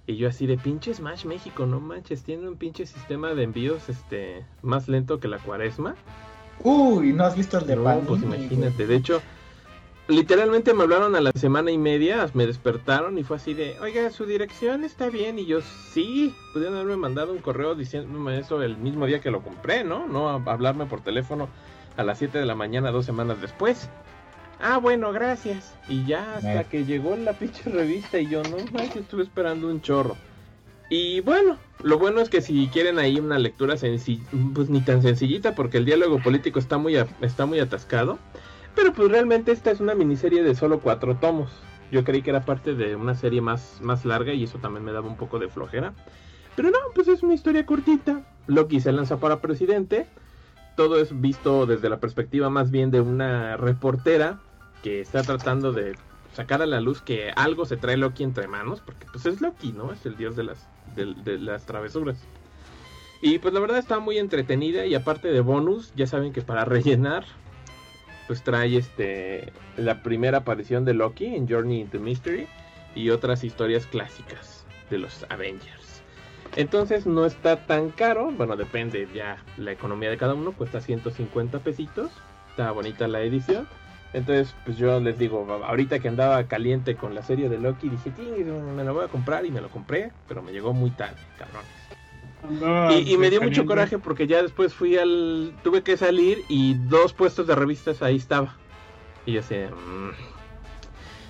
Y 0.07 0.17
yo 0.17 0.29
así 0.29 0.47
de 0.47 0.59
pinche 0.59 0.93
Smash 0.93 1.25
México, 1.27 1.65
no 1.65 1.81
manches, 1.81 2.25
tiene 2.25 2.49
un 2.49 2.57
pinche 2.57 2.87
sistema 2.87 3.35
de 3.35 3.45
envíos 3.45 3.89
este 3.89 4.45
más 4.63 4.89
lento 4.89 5.21
que 5.21 5.29
la 5.29 5.39
cuaresma. 5.39 5.95
Uy, 6.65 7.13
¿no 7.13 7.25
has 7.25 7.37
visto 7.37 7.59
el 7.59 7.67
de 7.67 7.77
No, 7.77 7.85
Panini, 7.85 8.07
pues 8.07 8.23
imagínate, 8.23 8.87
de 8.87 8.97
hecho, 8.97 9.23
literalmente 10.09 10.75
me 10.75 10.83
hablaron 10.83 11.15
a 11.15 11.21
la 11.21 11.31
semana 11.33 11.71
y 11.71 11.79
media, 11.79 12.29
me 12.35 12.47
despertaron 12.47 13.17
y 13.19 13.23
fue 13.23 13.37
así 13.37 13.55
de, 13.55 13.79
oiga, 13.81 14.11
su 14.11 14.27
dirección 14.27 14.85
está 14.85 15.09
bien, 15.09 15.39
y 15.39 15.47
yo, 15.47 15.61
sí, 15.93 16.35
pudieron 16.53 16.77
haberme 16.77 16.97
mandado 16.97 17.33
un 17.33 17.39
correo 17.39 17.75
diciéndome 17.75 18.39
eso 18.39 18.63
el 18.63 18.77
mismo 18.77 19.07
día 19.07 19.21
que 19.21 19.31
lo 19.31 19.43
compré, 19.43 19.85
¿no? 19.85 20.07
No 20.07 20.29
hablarme 20.29 20.87
por 20.87 21.01
teléfono 21.01 21.49
a 21.97 22.03
las 22.03 22.19
7 22.19 22.39
de 22.39 22.47
la 22.47 22.55
mañana 22.55 22.91
dos 22.91 23.07
semanas 23.07 23.41
después. 23.41 23.89
Ah, 24.63 24.79
bueno, 24.79 25.13
gracias. 25.13 25.75
Y 25.89 26.05
ya 26.07 26.37
hasta 26.37 26.61
Eh. 26.61 26.67
que 26.71 26.85
llegó 26.85 27.17
la 27.17 27.33
pinche 27.33 27.69
revista 27.69 28.19
y 28.19 28.29
yo, 28.29 28.43
no 28.45 28.59
manches, 28.73 28.97
estuve 29.03 29.23
esperando 29.25 29.67
un 29.69 29.81
chorro. 29.81 30.17
Y 30.89 31.21
bueno, 31.21 31.59
lo 31.83 31.99
bueno 31.99 32.21
es 32.21 32.29
que 32.29 32.41
si 32.43 32.69
quieren 32.69 32.99
ahí 32.99 33.19
una 33.19 33.39
lectura 33.39 33.77
sencilla, 33.77 34.23
pues 34.55 34.69
ni 34.71 34.81
tan 34.81 35.03
sencillita 35.03 35.55
porque 35.55 35.79
el 35.79 35.85
diálogo 35.85 36.21
político 36.23 36.59
está 36.59 36.79
muy, 36.79 36.97
a- 36.97 37.09
está 37.23 37.45
muy 37.47 37.59
atascado. 37.61 38.19
Pero 38.77 38.93
pues 38.93 39.11
realmente 39.11 39.53
esta 39.53 39.71
es 39.71 39.81
una 39.81 39.95
miniserie 39.95 40.43
de 40.43 40.55
solo 40.55 40.81
cuatro 40.81 41.17
tomos. 41.17 41.51
Yo 41.91 42.05
creí 42.05 42.23
que 42.23 42.31
era 42.31 42.45
parte 42.45 42.75
de 42.75 42.95
una 42.97 43.15
serie 43.15 43.41
más, 43.41 43.81
más 43.83 44.05
larga 44.05 44.33
y 44.33 44.45
eso 44.45 44.59
también 44.59 44.85
me 44.85 44.93
daba 44.93 45.09
un 45.09 45.17
poco 45.17 45.39
de 45.39 45.49
flojera. 45.49 45.93
Pero 46.57 46.71
no, 46.71 46.79
pues 46.95 47.09
es 47.09 47.23
una 47.23 47.35
historia 47.35 47.67
cortita. 47.67 48.23
Loki 48.47 48.81
se 48.81 48.93
lanza 48.93 49.19
para 49.19 49.41
presidente. 49.41 50.07
Todo 50.77 50.99
es 51.01 51.21
visto 51.21 51.67
desde 51.67 51.91
la 51.91 52.01
perspectiva 52.01 52.49
más 52.49 52.71
bien 52.71 52.91
de 52.91 53.01
una 53.03 53.57
reportera 53.59 54.39
que 54.83 55.01
está 55.01 55.23
tratando 55.23 55.73
de 55.73 55.95
sacar 56.35 56.63
a 56.63 56.67
la 56.67 56.81
luz 56.81 57.03
que 57.03 57.31
algo 57.37 57.67
se 57.67 57.77
trae 57.77 57.97
Loki 57.97 58.25
entre 58.25 58.49
manos, 58.49 58.81
porque 58.81 59.07
pues 59.11 59.27
es 59.27 59.41
Loki, 59.41 59.73
¿no? 59.73 59.93
Es 59.93 60.05
el 60.07 60.17
dios 60.17 60.37
de 60.37 60.45
las, 60.45 60.69
de, 60.97 61.39
las 61.39 61.67
travesuras. 61.67 62.19
Y 63.21 63.39
pues 63.39 63.55
la 63.55 63.61
verdad 63.61 63.79
está 63.79 64.01
muy 64.01 64.19
entretenida 64.19 64.85
y 64.87 64.95
aparte 64.95 65.29
de 65.29 65.41
bonus, 65.41 65.93
ya 65.95 66.07
saben 66.07 66.33
que 66.33 66.43
para 66.43 66.65
rellenar, 66.65 67.25
pues 68.27 68.43
trae 68.43 68.77
este 68.77 69.53
la 69.77 70.03
primera 70.03 70.39
aparición 70.39 70.85
de 70.85 70.95
Loki 70.95 71.27
en 71.27 71.49
Journey 71.49 71.81
into 71.81 72.01
Mystery 72.01 72.49
y 72.95 73.11
otras 73.11 73.45
historias 73.45 73.87
clásicas 73.87 74.65
de 74.91 74.99
los 74.99 75.25
Avengers. 75.29 76.03
Entonces 76.57 77.07
no 77.07 77.25
está 77.25 77.65
tan 77.67 77.91
caro, 77.91 78.31
bueno, 78.31 78.57
depende 78.57 79.09
ya 79.15 79.43
la 79.57 79.73
economía 79.73 80.11
de 80.11 80.19
cada 80.19 80.35
uno, 80.35 80.53
cuesta 80.53 80.81
150 80.81 81.61
pesitos, 81.61 82.11
está 82.51 82.71
bonita 82.73 83.09
la 83.09 83.23
edición. 83.23 83.67
Entonces, 84.13 84.55
pues 84.65 84.77
yo 84.77 85.01
les 85.01 85.19
digo, 85.19 85.47
ahorita 85.67 85.99
que 85.99 86.09
andaba 86.09 86.45
caliente 86.45 86.97
con 86.97 87.15
la 87.15 87.23
serie 87.23 87.49
de 87.49 87.59
Loki, 87.59 87.89
dije, 87.89 88.11
"Ting, 88.11 88.45
me 88.77 88.85
lo 88.85 88.93
voy 88.95 89.05
a 89.05 89.09
comprar 89.09 89.47
y 89.47 89.51
me 89.51 89.61
lo 89.61 89.69
compré, 89.71 90.13
pero 90.29 90.43
me 90.43 90.53
llegó 90.53 90.73
muy 90.75 90.91
tarde, 90.91 91.17
cabrón. 91.39 91.63
Andaba 92.47 92.93
Y, 92.93 93.13
y 93.13 93.17
me 93.17 93.31
dio 93.31 93.41
mucho 93.41 93.65
coraje 93.65 93.99
porque 93.99 94.27
ya 94.27 94.43
después 94.43 94.75
fui 94.75 94.99
al. 94.99 95.55
Tuve 95.63 95.83
que 95.83 95.97
salir 95.97 96.45
y 96.49 96.75
dos 96.75 97.13
puestos 97.13 97.47
de 97.47 97.55
revistas 97.55 98.03
ahí 98.03 98.17
estaba. 98.17 98.57
Y 99.25 99.33
yo 99.33 99.41
así. 99.41 99.55
"Mm". 99.55 100.11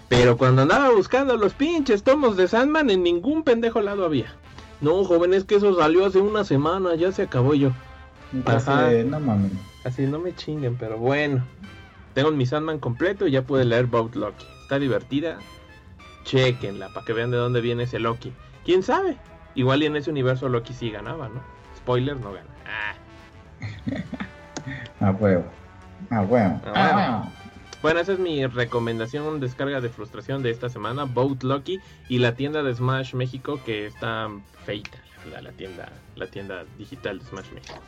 Pero 0.09 0.37
cuando 0.37 0.63
andaba 0.63 0.91
buscando 0.91 1.37
los 1.37 1.55
pinches 1.55 2.03
tomos 2.03 2.37
de 2.37 2.49
Sandman, 2.49 2.91
en 2.91 3.03
ningún 3.03 3.45
pendejo 3.45 3.81
lado 3.81 4.05
había. 4.05 4.35
No, 4.81 5.05
joven, 5.05 5.33
es 5.33 5.45
que 5.45 5.55
eso 5.55 5.79
salió 5.79 6.05
hace 6.05 6.19
una 6.19 6.45
semana, 6.45 6.95
ya 6.97 7.13
se 7.13 7.23
acabó 7.23 7.55
yo. 7.55 7.71
Ajá. 8.45 8.91
no 9.07 9.21
mames. 9.21 9.53
Así 9.85 10.03
no 10.03 10.19
me 10.19 10.35
chinguen, 10.35 10.77
pero 10.77 10.99
bueno. 10.99 11.45
Tengo 12.15 12.31
mi 12.31 12.47
Sandman 12.47 12.79
completo 12.79 13.27
y 13.27 13.33
ya 13.33 13.43
pude 13.43 13.65
leer 13.65 13.87
Bout 13.87 14.15
Loki. 14.15 14.47
Está 14.63 14.79
divertida. 14.79 15.39
Chequenla 16.25 16.89
para 16.89 17.05
que 17.05 17.13
vean 17.13 17.31
de 17.31 17.37
dónde 17.37 17.61
viene 17.61 17.85
ese 17.85 17.99
Loki. 17.99 18.33
¿Quién 18.65 18.83
sabe? 18.83 19.17
Igual 19.55 19.83
y 19.83 19.87
en 19.87 19.97
ese 19.97 20.11
universo 20.11 20.49
Loki 20.49 20.73
sí 20.73 20.91
ganaba, 20.91 21.29
¿no? 21.29 21.43
Spoiler, 21.77 22.17
no 22.17 22.33
gana. 22.33 22.51
Ah. 22.67 22.95
A 25.07 25.11
huevo. 25.11 25.45
A 26.11 26.23
huevo. 26.23 26.61
A 26.67 26.71
A 26.71 26.97
huevo. 26.97 27.33
Bueno, 27.83 27.99
esa 27.99 28.13
es 28.13 28.21
mi 28.21 28.47
recomendación, 28.47 29.41
descarga 29.41 29.81
de 29.81 29.89
frustración 29.89 30.45
de 30.45 30.51
esta 30.51 30.69
semana, 30.69 31.03
Boat 31.03 31.43
Lucky 31.43 31.81
y 32.09 32.19
la 32.19 32.37
tienda 32.37 32.63
de 32.63 32.73
Smash 32.73 33.15
México 33.15 33.61
que 33.67 33.87
está 33.87 34.29
feita, 34.65 34.99
la, 35.33 35.43
la 35.43 35.51
tienda, 35.51 35.89
la 36.15 36.29
tienda 36.29 36.65
digital 36.79 37.19
de 37.19 37.25
Smash 37.25 37.51
México. 37.53 37.81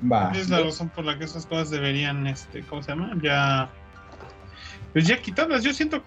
Va. 0.00 0.32
Es 0.34 0.48
la 0.48 0.60
razón 0.60 0.88
por 0.88 1.04
la 1.04 1.18
que 1.18 1.24
esas 1.24 1.46
cosas 1.46 1.70
deberían, 1.70 2.26
este, 2.26 2.62
¿cómo 2.62 2.82
se 2.82 2.92
llama? 2.92 3.16
Ya. 3.22 3.70
Pues 4.92 5.06
ya 5.06 5.20
quitarlas. 5.20 5.62
Yo 5.62 5.72
siento, 5.72 6.02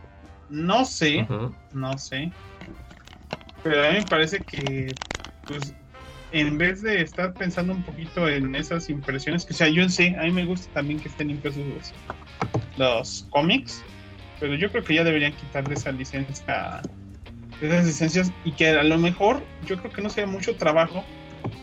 no 0.50 0.85
sé, 0.85 1.27
no 1.73 1.97
sé. 1.97 2.31
Pero 3.63 3.88
a 3.88 3.91
mí 3.91 4.00
me 4.00 4.07
parece 4.07 4.43
que, 4.43 4.95
pues, 5.47 5.73
en 6.31 6.57
vez 6.57 6.81
de 6.81 7.01
estar 7.01 7.33
pensando 7.33 7.73
un 7.73 7.83
poquito 7.83 8.27
en 8.27 8.55
esas 8.55 8.89
impresiones, 8.89 9.45
que 9.45 9.53
o 9.53 9.55
sea, 9.55 9.69
yo 9.69 9.88
sé, 9.88 10.15
a 10.19 10.23
mí 10.23 10.31
me 10.31 10.45
gusta 10.45 10.73
también 10.73 11.00
que 11.00 11.07
estén 11.07 11.29
impresos 11.29 11.63
los, 11.67 11.93
los 12.77 13.27
cómics, 13.29 13.83
pero 14.39 14.55
yo 14.55 14.69
creo 14.71 14.83
que 14.83 14.95
ya 14.95 15.03
deberían 15.03 15.33
quitarle 15.33 15.75
esa 15.75 15.91
licencia, 15.91 16.81
esas 17.62 17.85
licencias, 17.85 18.31
y 18.43 18.51
que 18.51 18.69
a 18.69 18.83
lo 18.83 18.97
mejor, 18.97 19.43
yo 19.65 19.77
creo 19.77 19.93
que 19.93 20.01
no 20.01 20.09
sea 20.09 20.25
mucho 20.25 20.55
trabajo 20.57 21.05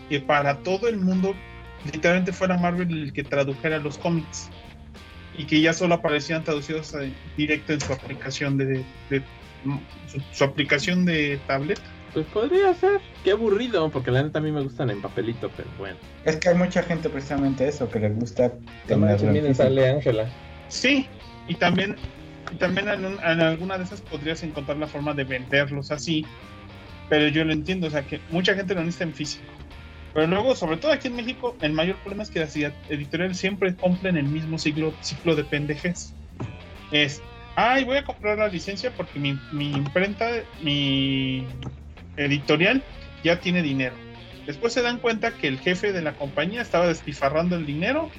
que 0.08 0.20
para 0.20 0.58
todo 0.58 0.88
el 0.88 0.98
mundo 0.98 1.34
literalmente 1.84 2.32
fuera 2.32 2.56
Marvel 2.56 2.90
el 3.04 3.12
que 3.12 3.24
tradujera 3.24 3.78
los 3.78 3.98
cómics 3.98 4.48
y 5.36 5.44
que 5.46 5.60
ya 5.60 5.72
solo 5.72 5.94
aparecían 5.94 6.44
traducidos 6.44 6.92
eh, 6.94 7.12
directo 7.36 7.72
en 7.72 7.80
su 7.80 7.92
aplicación 7.92 8.58
de, 8.58 8.84
de- 9.08 9.22
su, 10.10 10.20
su 10.32 10.44
aplicación 10.44 11.04
de 11.04 11.38
tablet. 11.46 11.80
Pues 12.12 12.26
podría 12.26 12.74
ser. 12.74 13.00
Qué 13.22 13.30
aburrido, 13.32 13.88
porque 13.90 14.10
la 14.10 14.22
neta 14.22 14.40
a 14.40 14.42
mí 14.42 14.50
me 14.50 14.62
gustan 14.62 14.90
en 14.90 15.00
papelito, 15.00 15.50
pero 15.56 15.68
bueno. 15.78 15.96
Es 16.24 16.36
que 16.36 16.48
hay 16.48 16.54
mucha 16.56 16.82
gente 16.82 17.08
precisamente 17.08 17.68
eso, 17.68 17.88
que 17.88 18.00
le 18.00 18.08
gusta 18.10 18.50
tenerlo 18.86 19.10
en 19.12 19.18
También 19.34 19.54
sale 19.54 19.88
Ángela. 19.90 20.28
Sí, 20.68 21.06
y 21.46 21.54
también, 21.54 21.94
y 22.52 22.56
también 22.56 22.88
en, 22.88 23.04
un- 23.04 23.20
en 23.22 23.40
alguna 23.40 23.78
de 23.78 23.84
esas 23.84 24.00
podrías 24.00 24.42
encontrar 24.42 24.76
la 24.78 24.88
forma 24.88 25.14
de 25.14 25.22
venderlos 25.24 25.92
así, 25.92 26.26
pero 27.08 27.28
yo 27.28 27.44
lo 27.44 27.52
entiendo, 27.52 27.86
o 27.86 27.90
sea 27.90 28.02
que 28.02 28.20
mucha 28.30 28.54
gente 28.54 28.74
lo 28.74 28.80
necesita 28.80 29.04
en 29.04 29.14
físico. 29.14 29.44
Pero 30.12 30.26
luego, 30.26 30.56
sobre 30.56 30.76
todo 30.76 30.92
aquí 30.92 31.08
en 31.08 31.16
México, 31.16 31.56
el 31.60 31.72
mayor 31.72 31.96
problema 31.96 32.22
es 32.22 32.30
que 32.30 32.40
las 32.40 32.56
editoriales 32.56 33.38
siempre 33.38 33.74
cumplen 33.74 34.16
el 34.16 34.24
mismo 34.24 34.58
ciclo, 34.58 34.92
ciclo 35.00 35.36
de 35.36 35.44
pendejes. 35.44 36.14
Es, 36.90 37.22
ay, 37.54 37.84
voy 37.84 37.98
a 37.98 38.04
comprar 38.04 38.38
la 38.38 38.48
licencia 38.48 38.92
porque 38.96 39.20
mi, 39.20 39.38
mi 39.52 39.70
imprenta, 39.70 40.28
mi 40.62 41.46
editorial 42.16 42.82
ya 43.22 43.38
tiene 43.40 43.62
dinero. 43.62 43.94
Después 44.46 44.72
se 44.72 44.82
dan 44.82 44.98
cuenta 44.98 45.32
que 45.32 45.46
el 45.46 45.60
jefe 45.60 45.92
de 45.92 46.02
la 46.02 46.14
compañía 46.14 46.62
estaba 46.62 46.88
despilfarrando 46.88 47.54
el 47.56 47.66
dinero. 47.66 48.10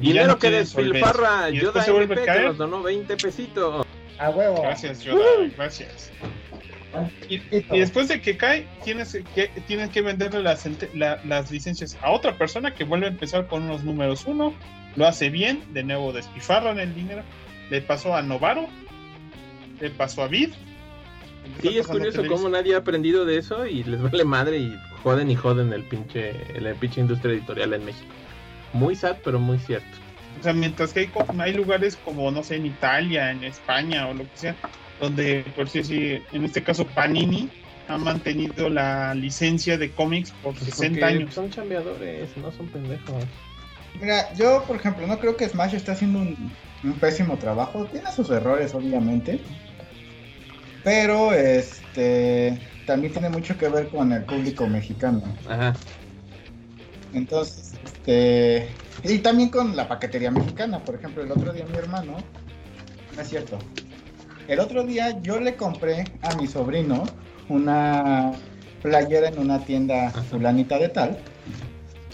y 0.00 0.06
ya 0.06 0.12
Dinero 0.12 0.26
no 0.28 0.38
que 0.38 0.50
despilfarra. 0.50 1.50
Y 1.50 1.60
Yoda 1.60 1.82
se 1.82 1.90
vuelve 1.90 2.14
MP 2.14 2.20
a 2.20 2.24
que 2.24 2.26
caer. 2.26 2.48
nos 2.48 2.58
donó 2.58 2.82
20 2.82 3.16
pesitos. 3.18 3.86
A 4.18 4.30
huevo. 4.30 4.62
Gracias, 4.62 5.02
Yoda, 5.02 5.24
gracias. 5.56 6.10
Y, 7.28 7.36
y 7.50 7.78
después 7.78 8.08
de 8.08 8.20
que 8.20 8.36
cae, 8.36 8.66
tienes 8.84 9.16
que, 9.34 9.48
tienes 9.66 9.90
que 9.90 10.02
venderle 10.02 10.42
las, 10.42 10.68
la- 10.94 11.20
las 11.24 11.50
licencias 11.50 11.96
a 12.02 12.10
otra 12.10 12.36
persona 12.38 12.74
que 12.74 12.84
vuelve 12.84 13.06
a 13.06 13.10
empezar 13.10 13.46
con 13.46 13.64
unos 13.64 13.82
números 13.84 14.24
uno, 14.26 14.54
lo 14.96 15.06
hace 15.06 15.30
bien, 15.30 15.62
de 15.72 15.82
nuevo 15.82 16.12
despifarran 16.12 16.78
el 16.78 16.94
dinero, 16.94 17.22
le 17.70 17.80
pasó 17.82 18.14
a 18.14 18.22
Novaro, 18.22 18.68
le 19.80 19.90
pasó 19.90 20.22
a 20.22 20.28
Vid. 20.28 20.50
Sí, 21.60 21.76
es 21.78 21.86
curioso 21.86 22.24
cómo 22.26 22.48
nadie 22.48 22.74
ha 22.74 22.78
aprendido 22.78 23.24
de 23.24 23.38
eso 23.38 23.66
y 23.66 23.84
les 23.84 24.00
vale 24.00 24.24
madre 24.24 24.58
y 24.58 24.74
joden 25.02 25.30
y 25.30 25.34
joden 25.36 25.72
el 25.72 25.84
pinche, 25.84 26.32
la 26.60 26.72
pinche 26.74 27.00
industria 27.00 27.32
editorial 27.34 27.74
en 27.74 27.84
México. 27.84 28.12
Muy 28.72 28.96
sad, 28.96 29.16
pero 29.22 29.38
muy 29.38 29.58
cierto. 29.58 29.86
O 30.40 30.42
sea, 30.42 30.52
mientras 30.52 30.92
que 30.92 31.00
hay, 31.00 31.10
hay 31.38 31.52
lugares 31.54 31.96
como, 31.96 32.30
no 32.30 32.42
sé, 32.42 32.56
en 32.56 32.66
Italia, 32.66 33.30
en 33.30 33.44
España 33.44 34.08
o 34.08 34.14
lo 34.14 34.24
que 34.24 34.30
sea, 34.36 34.56
donde, 35.00 35.44
por 35.56 35.68
si 35.68 35.84
sí, 35.84 36.22
en 36.32 36.44
este 36.44 36.62
caso 36.62 36.86
Panini 36.86 37.50
ha 37.88 37.98
mantenido 37.98 38.68
la 38.68 39.14
licencia 39.14 39.76
de 39.76 39.90
cómics 39.90 40.32
por 40.42 40.54
60 40.54 40.76
Pues 40.76 40.88
Porque 40.88 41.04
años. 41.04 41.34
Son 41.34 41.50
chambeadores, 41.50 42.36
no 42.36 42.50
son 42.52 42.66
pendejos. 42.68 43.24
Mira, 44.00 44.32
yo 44.34 44.64
por 44.64 44.76
ejemplo 44.76 45.06
no 45.06 45.18
creo 45.18 45.36
que 45.36 45.48
Smash 45.48 45.74
esté 45.74 45.92
haciendo 45.92 46.20
un, 46.20 46.50
un 46.82 46.92
pésimo 46.94 47.36
trabajo. 47.36 47.84
Tiene 47.86 48.10
sus 48.12 48.30
errores, 48.30 48.74
obviamente. 48.74 49.40
Pero 50.82 51.32
este 51.32 52.58
también 52.86 53.12
tiene 53.12 53.30
mucho 53.30 53.56
que 53.56 53.68
ver 53.68 53.88
con 53.88 54.12
el 54.12 54.24
público 54.24 54.66
mexicano. 54.66 55.22
Ajá. 55.48 55.74
Entonces, 57.12 57.74
este. 57.84 58.68
Y 59.02 59.18
también 59.18 59.50
con 59.50 59.76
la 59.76 59.88
paquetería 59.88 60.30
mexicana. 60.30 60.78
Por 60.80 60.96
ejemplo, 60.96 61.22
el 61.22 61.30
otro 61.30 61.52
día 61.52 61.64
mi 61.66 61.76
hermano. 61.76 62.16
No 63.14 63.22
es 63.22 63.28
cierto. 63.28 63.58
El 64.48 64.60
otro 64.60 64.82
día 64.84 65.20
yo 65.22 65.40
le 65.40 65.56
compré 65.56 66.04
a 66.22 66.34
mi 66.36 66.46
sobrino 66.46 67.04
una 67.48 68.32
playera 68.82 69.28
en 69.28 69.38
una 69.38 69.58
tienda 69.64 70.10
fulanita 70.10 70.78
de 70.78 70.88
tal. 70.88 71.18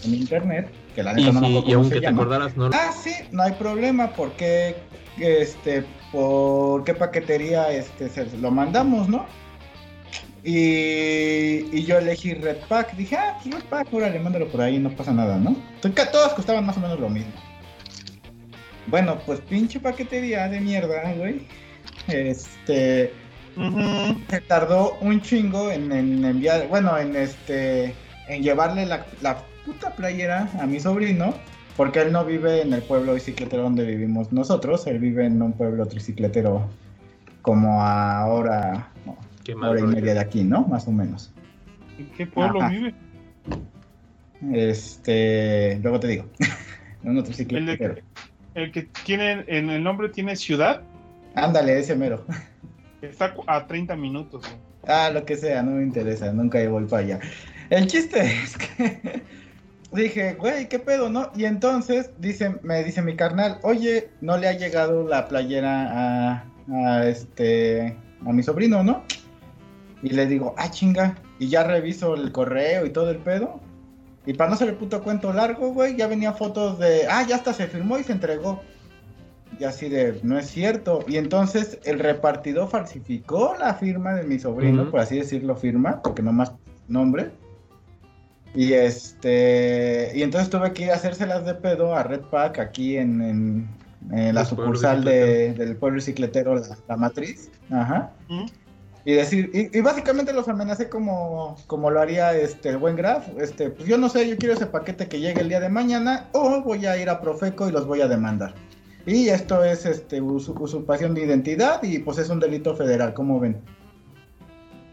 En 0.04 0.14
internet. 0.14 0.70
Que 0.94 1.02
la 1.04 1.12
neta 1.12 1.32
no 1.32 1.40
me 1.40 1.46
si- 1.48 1.68
y 1.68 1.72
aunque 1.72 1.96
te 1.96 2.00
llama. 2.00 2.22
acordaras, 2.22 2.56
no. 2.56 2.70
Ah, 2.72 2.90
sí, 2.92 3.12
no 3.30 3.42
hay 3.44 3.52
problema, 3.52 4.10
porque 4.12 4.74
este, 5.18 5.84
por 6.10 6.82
qué 6.84 6.94
paquetería 6.94 7.70
este 7.70 8.08
se 8.08 8.26
lo 8.38 8.50
mandamos, 8.50 9.08
¿no? 9.08 9.24
Y, 10.42 11.66
y 11.76 11.84
yo 11.84 11.98
elegí 11.98 12.34
Red 12.34 12.56
Pack, 12.68 12.96
dije, 12.96 13.16
ah, 13.16 13.38
pues 13.42 13.54
Red 13.54 13.64
Pack, 13.68 13.92
órale, 13.92 14.18
mándalo 14.18 14.48
por 14.48 14.62
ahí, 14.62 14.78
no 14.78 14.90
pasa 14.90 15.12
nada, 15.12 15.36
¿no? 15.36 15.54
Entonces, 15.82 16.10
todos 16.10 16.32
costaban 16.32 16.64
más 16.66 16.76
o 16.76 16.80
menos 16.80 16.98
lo 16.98 17.08
mismo. 17.10 17.32
Bueno, 18.86 19.18
pues 19.26 19.40
pinche 19.42 19.78
paquetería 19.78 20.48
de 20.48 20.60
mierda, 20.60 21.12
güey. 21.16 21.42
Este, 22.08 23.12
se 24.28 24.40
tardó 24.42 24.96
un 25.00 25.20
chingo 25.20 25.70
en, 25.70 25.92
en 25.92 26.24
enviar, 26.24 26.68
bueno, 26.68 26.96
en 26.98 27.14
este, 27.16 27.94
en 28.28 28.42
llevarle 28.42 28.86
la, 28.86 29.06
la 29.22 29.38
puta 29.64 29.94
playera 29.94 30.48
a 30.60 30.66
mi 30.66 30.80
sobrino, 30.80 31.34
porque 31.76 32.00
él 32.00 32.12
no 32.12 32.24
vive 32.24 32.62
en 32.62 32.72
el 32.72 32.82
pueblo 32.82 33.14
bicicletero 33.14 33.62
donde 33.62 33.84
vivimos 33.84 34.32
nosotros, 34.32 34.86
él 34.86 34.98
vive 34.98 35.26
en 35.26 35.40
un 35.42 35.52
pueblo 35.52 35.86
tricicletero 35.86 36.68
como 37.42 37.82
a 37.82 38.26
hora, 38.26 38.88
hora 39.62 39.80
y 39.80 39.82
media 39.84 40.14
de 40.14 40.20
aquí, 40.20 40.42
¿no? 40.44 40.62
Más 40.66 40.86
o 40.88 40.92
menos. 40.92 41.32
¿En 41.98 42.06
qué 42.16 42.26
pueblo 42.26 42.60
Ajá. 42.60 42.68
vive? 42.70 42.94
Este, 44.52 45.78
luego 45.82 46.00
te 46.00 46.08
digo, 46.08 46.24
en 47.02 47.10
un 47.10 47.18
El, 47.18 47.24
tricicletero. 47.24 47.94
de- 47.94 48.04
el 48.54 48.72
que 48.72 48.88
tiene 49.04 49.44
en 49.46 49.70
el 49.70 49.82
nombre 49.82 50.08
tiene 50.08 50.34
ciudad, 50.36 50.82
Ándale, 51.34 51.78
ese 51.78 51.94
mero. 51.94 52.24
está 53.02 53.34
a 53.46 53.66
30 53.66 53.96
minutos. 53.96 54.42
güey. 54.42 54.70
Ah, 54.86 55.10
lo 55.12 55.24
que 55.24 55.36
sea, 55.36 55.62
no 55.62 55.72
me 55.72 55.82
interesa, 55.82 56.32
nunca 56.32 56.66
voy 56.68 56.84
para 56.86 57.02
allá. 57.02 57.20
El 57.68 57.86
chiste 57.86 58.20
es 58.44 58.56
que 58.56 59.22
dije, 59.92 60.34
güey, 60.34 60.68
¿qué 60.68 60.78
pedo, 60.78 61.10
no? 61.10 61.30
Y 61.34 61.44
entonces 61.44 62.10
dice, 62.18 62.56
me 62.62 62.82
dice 62.82 63.02
mi 63.02 63.16
carnal, 63.16 63.58
oye, 63.62 64.10
no 64.20 64.36
le 64.38 64.48
ha 64.48 64.52
llegado 64.52 65.06
la 65.06 65.28
playera 65.28 66.32
a, 66.32 66.44
a 66.72 67.06
este, 67.06 67.96
a 68.24 68.32
mi 68.32 68.42
sobrino, 68.42 68.82
¿no? 68.82 69.04
Y 70.02 70.10
le 70.10 70.26
digo, 70.26 70.54
ah, 70.56 70.70
chinga, 70.70 71.16
y 71.38 71.48
ya 71.48 71.64
reviso 71.64 72.14
el 72.14 72.32
correo 72.32 72.86
y 72.86 72.90
todo 72.90 73.10
el 73.10 73.18
pedo. 73.18 73.60
Y 74.26 74.34
para 74.34 74.50
no 74.50 74.54
hacer 74.54 74.68
el 74.68 74.76
puto 74.76 75.02
cuento 75.02 75.32
largo, 75.32 75.72
güey, 75.72 75.96
ya 75.96 76.06
venía 76.06 76.32
fotos 76.32 76.78
de, 76.78 77.06
ah, 77.08 77.24
ya 77.26 77.36
hasta 77.36 77.52
se 77.52 77.66
firmó 77.66 77.98
y 77.98 78.04
se 78.04 78.12
entregó. 78.12 78.62
Y 79.60 79.64
así 79.64 79.88
de, 79.90 80.18
no 80.22 80.38
es 80.38 80.46
cierto. 80.48 81.04
Y 81.06 81.18
entonces 81.18 81.78
el 81.84 81.98
repartidor 81.98 82.68
falsificó 82.70 83.54
la 83.60 83.74
firma 83.74 84.14
de 84.14 84.22
mi 84.24 84.38
sobrino, 84.38 84.82
Ujú. 84.82 84.90
por 84.92 85.00
así 85.00 85.18
decirlo, 85.18 85.54
firma, 85.54 86.00
porque 86.02 86.22
no 86.22 86.32
más 86.32 86.52
nombre. 86.88 87.30
Y 88.54 88.72
este, 88.72 90.12
y 90.14 90.22
entonces 90.22 90.50
tuve 90.50 90.72
que 90.72 90.84
ir 90.84 90.90
a 90.90 90.94
hacérselas 90.94 91.44
de 91.44 91.54
pedo 91.54 91.94
a 91.94 92.02
Red 92.02 92.22
Pack 92.30 92.58
aquí 92.58 92.96
en, 92.96 93.20
en- 93.22 93.68
en 94.10 94.34
la 94.34 94.40
El 94.40 94.46
pueblo 94.48 94.64
sucursal 94.64 95.04
de, 95.04 95.52
del 95.52 95.76
pueblo 95.76 95.96
bicicletero, 95.96 96.54
la, 96.54 96.62
la 96.88 96.96
matriz. 96.96 97.50
Ajá. 97.70 98.10
¿Mm? 98.30 98.46
Y 99.04 99.12
decir, 99.12 99.50
y, 99.52 99.76
y 99.76 99.80
básicamente 99.82 100.32
los 100.32 100.48
amenacé 100.48 100.88
como, 100.88 101.56
como 101.66 101.90
lo 101.90 102.00
haría 102.00 102.32
este 102.34 102.70
el 102.70 102.78
buen 102.78 102.96
Graf. 102.96 103.28
Este, 103.38 103.68
pues 103.70 103.86
yo 103.86 103.98
no 103.98 104.08
sé, 104.08 104.26
yo 104.26 104.36
quiero 104.38 104.54
ese 104.54 104.66
paquete 104.66 105.06
que 105.06 105.20
llegue 105.20 105.42
el 105.42 105.48
día 105.50 105.60
de 105.60 105.68
mañana, 105.68 106.28
o 106.32 106.62
voy 106.62 106.86
a 106.86 106.96
ir 106.96 107.10
a 107.10 107.20
Profeco 107.20 107.68
y 107.68 107.72
los 107.72 107.86
voy 107.86 108.00
a 108.00 108.08
demandar. 108.08 108.54
Y 109.10 109.28
esto 109.28 109.64
es 109.64 109.86
este 109.86 110.22
usu- 110.22 110.54
usurpación 110.60 111.14
de 111.14 111.24
identidad 111.24 111.82
y 111.82 111.98
pues 111.98 112.18
es 112.18 112.28
un 112.30 112.38
delito 112.38 112.76
federal, 112.76 113.12
¿cómo 113.12 113.40
ven? 113.40 113.60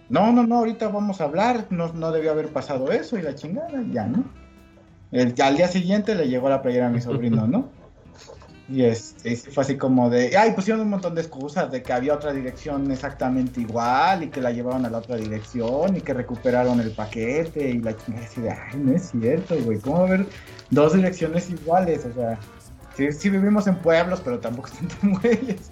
No, 0.09 0.31
no, 0.31 0.43
no, 0.47 0.57
ahorita 0.57 0.87
vamos 0.87 1.21
a 1.21 1.25
hablar, 1.25 1.67
no, 1.69 1.93
no 1.93 2.11
debió 2.11 2.31
haber 2.31 2.47
pasado 2.47 2.91
eso 2.91 3.15
y 3.19 3.21
la 3.21 3.35
chingada, 3.35 3.83
ya, 3.91 4.07
¿no? 4.07 4.23
El, 5.11 5.35
al 5.39 5.57
día 5.57 5.67
siguiente 5.67 6.15
le 6.15 6.27
llegó 6.29 6.49
la 6.49 6.63
playera 6.63 6.87
a 6.87 6.89
mi 6.89 6.99
sobrino, 6.99 7.45
¿no? 7.45 7.69
Y 8.69 8.83
este, 8.83 9.33
fue 9.37 9.63
así 9.63 9.77
como 9.77 10.09
de, 10.09 10.35
ay, 10.35 10.51
pusieron 10.51 10.81
un 10.81 10.89
montón 10.89 11.15
de 11.15 11.21
excusas 11.21 11.71
de 11.71 11.81
que 11.81 11.93
había 11.93 12.13
otra 12.13 12.33
dirección 12.33 12.91
exactamente 12.91 13.61
igual 13.61 14.23
y 14.23 14.27
que 14.27 14.41
la 14.41 14.51
llevaron 14.51 14.85
a 14.85 14.89
la 14.89 14.97
otra 14.97 15.15
dirección 15.15 15.95
y 15.95 16.01
que 16.01 16.13
recuperaron 16.13 16.81
el 16.81 16.91
paquete 16.91 17.69
y 17.69 17.79
la 17.79 17.95
chingada 17.95 18.25
así 18.25 18.41
de, 18.41 18.49
ay, 18.51 18.77
no 18.77 18.91
es 18.91 19.11
cierto, 19.11 19.55
güey, 19.63 19.79
¿cómo 19.79 19.99
va 19.99 20.03
a 20.03 20.07
haber 20.07 20.25
dos 20.69 20.93
direcciones 20.95 21.49
iguales? 21.49 22.05
O 22.07 22.13
sea, 22.13 22.37
Sí, 22.97 23.11
sí 23.11 23.29
vivimos 23.29 23.67
en 23.67 23.75
pueblos, 23.75 24.21
pero 24.23 24.39
tampoco 24.39 24.69
están 24.69 24.87
tan 24.87 25.13
güeyes. 25.13 25.69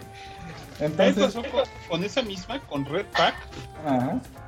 Entonces, 0.80 1.34
con, 1.34 1.44
con, 1.88 2.04
esa 2.04 2.22
misma, 2.22 2.60
con 2.66 2.84
Red 2.84 3.06
Pack, 3.16 3.34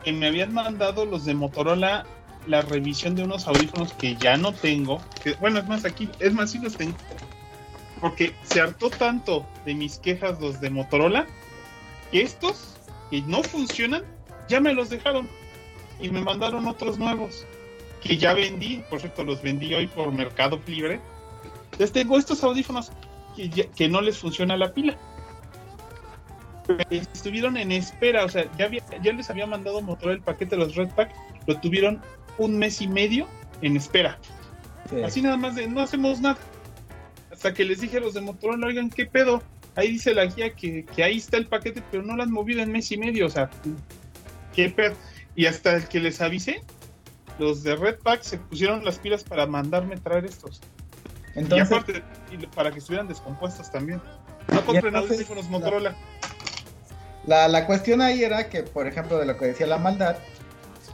que 0.02 0.12
me 0.12 0.26
habían 0.26 0.52
mandado 0.52 1.06
los 1.06 1.24
de 1.24 1.32
Motorola 1.34 2.04
la 2.46 2.60
revisión 2.60 3.14
de 3.14 3.24
unos 3.24 3.46
audífonos 3.46 3.92
que 3.94 4.16
ya 4.16 4.36
no 4.36 4.52
tengo. 4.52 5.00
Que, 5.22 5.32
bueno, 5.34 5.58
es 5.60 5.66
más, 5.66 5.86
aquí, 5.86 6.10
es 6.18 6.34
más, 6.34 6.50
sí 6.50 6.58
los 6.58 6.76
tengo. 6.76 6.94
Porque 8.00 8.34
se 8.42 8.60
hartó 8.60 8.90
tanto 8.90 9.46
de 9.64 9.74
mis 9.74 9.98
quejas 9.98 10.38
los 10.40 10.60
de 10.60 10.68
Motorola 10.68 11.26
que 12.10 12.20
estos, 12.20 12.76
que 13.10 13.22
no 13.22 13.42
funcionan, 13.42 14.02
ya 14.48 14.60
me 14.60 14.74
los 14.74 14.90
dejaron. 14.90 15.26
Y 16.00 16.10
me 16.10 16.20
mandaron 16.20 16.66
otros 16.66 16.98
nuevos 16.98 17.46
que 18.02 18.18
ya 18.18 18.34
vendí. 18.34 18.84
Por 18.90 19.00
cierto, 19.00 19.24
los 19.24 19.40
vendí 19.40 19.72
hoy 19.72 19.86
por 19.86 20.12
Mercado 20.12 20.60
Libre. 20.66 21.00
Les 21.78 21.92
tengo 21.92 22.18
estos 22.18 22.42
audífonos 22.42 22.92
que, 23.36 23.68
que 23.74 23.88
no 23.88 24.00
les 24.00 24.18
funciona 24.18 24.56
la 24.56 24.72
pila 24.72 24.96
estuvieron 26.90 27.56
en 27.56 27.72
espera, 27.72 28.24
o 28.24 28.28
sea, 28.28 28.50
ya, 28.56 28.70
ya 29.02 29.12
les 29.12 29.30
había 29.30 29.46
mandado 29.46 29.82
Motorola 29.82 30.16
el 30.16 30.22
paquete 30.22 30.56
de 30.56 30.64
los 30.64 30.74
Red 30.74 30.90
Pack, 30.90 31.14
lo 31.46 31.60
tuvieron 31.60 32.00
un 32.38 32.58
mes 32.58 32.80
y 32.80 32.88
medio 32.88 33.28
en 33.62 33.76
espera. 33.76 34.18
Así 35.04 35.22
nada 35.22 35.36
más 35.36 35.54
de 35.56 35.66
no 35.66 35.80
hacemos 35.80 36.20
nada. 36.20 36.38
Hasta 37.32 37.52
que 37.52 37.64
les 37.64 37.80
dije 37.80 37.98
a 37.98 38.00
los 38.00 38.14
de 38.14 38.20
Motorola, 38.20 38.66
oigan, 38.66 38.90
¿qué 38.90 39.06
pedo? 39.06 39.42
Ahí 39.76 39.90
dice 39.90 40.14
la 40.14 40.26
guía 40.26 40.54
que, 40.54 40.86
ahí 41.02 41.16
está 41.16 41.36
el 41.36 41.46
paquete, 41.46 41.82
pero 41.90 42.02
no 42.02 42.16
lo 42.16 42.22
han 42.22 42.30
movido 42.30 42.62
en 42.62 42.70
mes 42.70 42.92
y 42.92 42.96
medio, 42.96 43.26
o 43.26 43.30
sea, 43.30 43.50
¿qué 44.54 44.70
pedo? 44.70 44.94
Y 45.34 45.46
hasta 45.46 45.76
el 45.76 45.88
que 45.88 46.00
les 46.00 46.20
avisé, 46.20 46.62
los 47.38 47.62
de 47.64 47.74
Red 47.74 47.98
Pack 47.98 48.22
se 48.22 48.38
pusieron 48.38 48.84
las 48.84 48.98
pilas 48.98 49.24
para 49.24 49.46
mandarme 49.46 49.96
traer 49.96 50.26
estos. 50.26 50.60
Entonces, 51.34 51.70
y 51.70 51.74
aparte, 51.74 52.02
para 52.54 52.70
que 52.70 52.78
estuvieran 52.78 53.08
descompuestos 53.08 53.70
también. 53.70 54.00
No 54.52 54.64
compren 54.64 54.94
audífonos 54.96 55.48
Motorola. 55.48 55.94
La, 57.26 57.48
la 57.48 57.66
cuestión 57.66 58.02
ahí 58.02 58.22
era 58.22 58.48
que, 58.48 58.62
por 58.62 58.86
ejemplo, 58.86 59.18
de 59.18 59.26
lo 59.26 59.36
que 59.36 59.46
decía 59.46 59.66
la 59.66 59.78
maldad, 59.78 60.16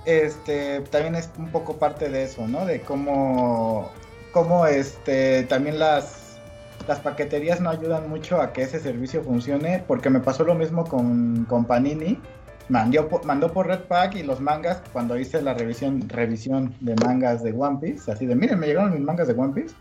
este 0.04 0.80
también 0.90 1.14
es 1.16 1.30
un 1.36 1.50
poco 1.50 1.76
parte 1.76 2.08
de 2.08 2.24
eso, 2.24 2.46
¿no? 2.46 2.64
De 2.64 2.80
cómo, 2.80 3.90
cómo 4.32 4.66
este, 4.66 5.42
también 5.44 5.78
las, 5.78 6.38
las 6.86 7.00
paqueterías 7.00 7.60
no 7.60 7.70
ayudan 7.70 8.08
mucho 8.08 8.40
a 8.40 8.52
que 8.52 8.62
ese 8.62 8.80
servicio 8.80 9.22
funcione, 9.22 9.84
porque 9.86 10.08
me 10.08 10.20
pasó 10.20 10.44
lo 10.44 10.54
mismo 10.54 10.84
con, 10.84 11.44
con 11.46 11.64
Panini. 11.64 12.18
Mandó, 12.68 13.08
mandó 13.24 13.52
por 13.52 13.66
Red 13.66 13.80
Pack 13.80 14.14
y 14.14 14.22
los 14.22 14.40
mangas, 14.40 14.80
cuando 14.92 15.18
hice 15.18 15.42
la 15.42 15.54
revisión, 15.54 16.08
revisión 16.08 16.72
de 16.78 16.94
mangas 17.04 17.42
de 17.42 17.50
One 17.50 17.78
Piece, 17.80 18.12
así 18.12 18.26
de, 18.26 18.36
miren, 18.36 18.60
me 18.60 18.68
llegaron 18.68 18.92
mis 18.92 19.02
mangas 19.02 19.26
de 19.26 19.34
One 19.34 19.52
Piece 19.52 19.74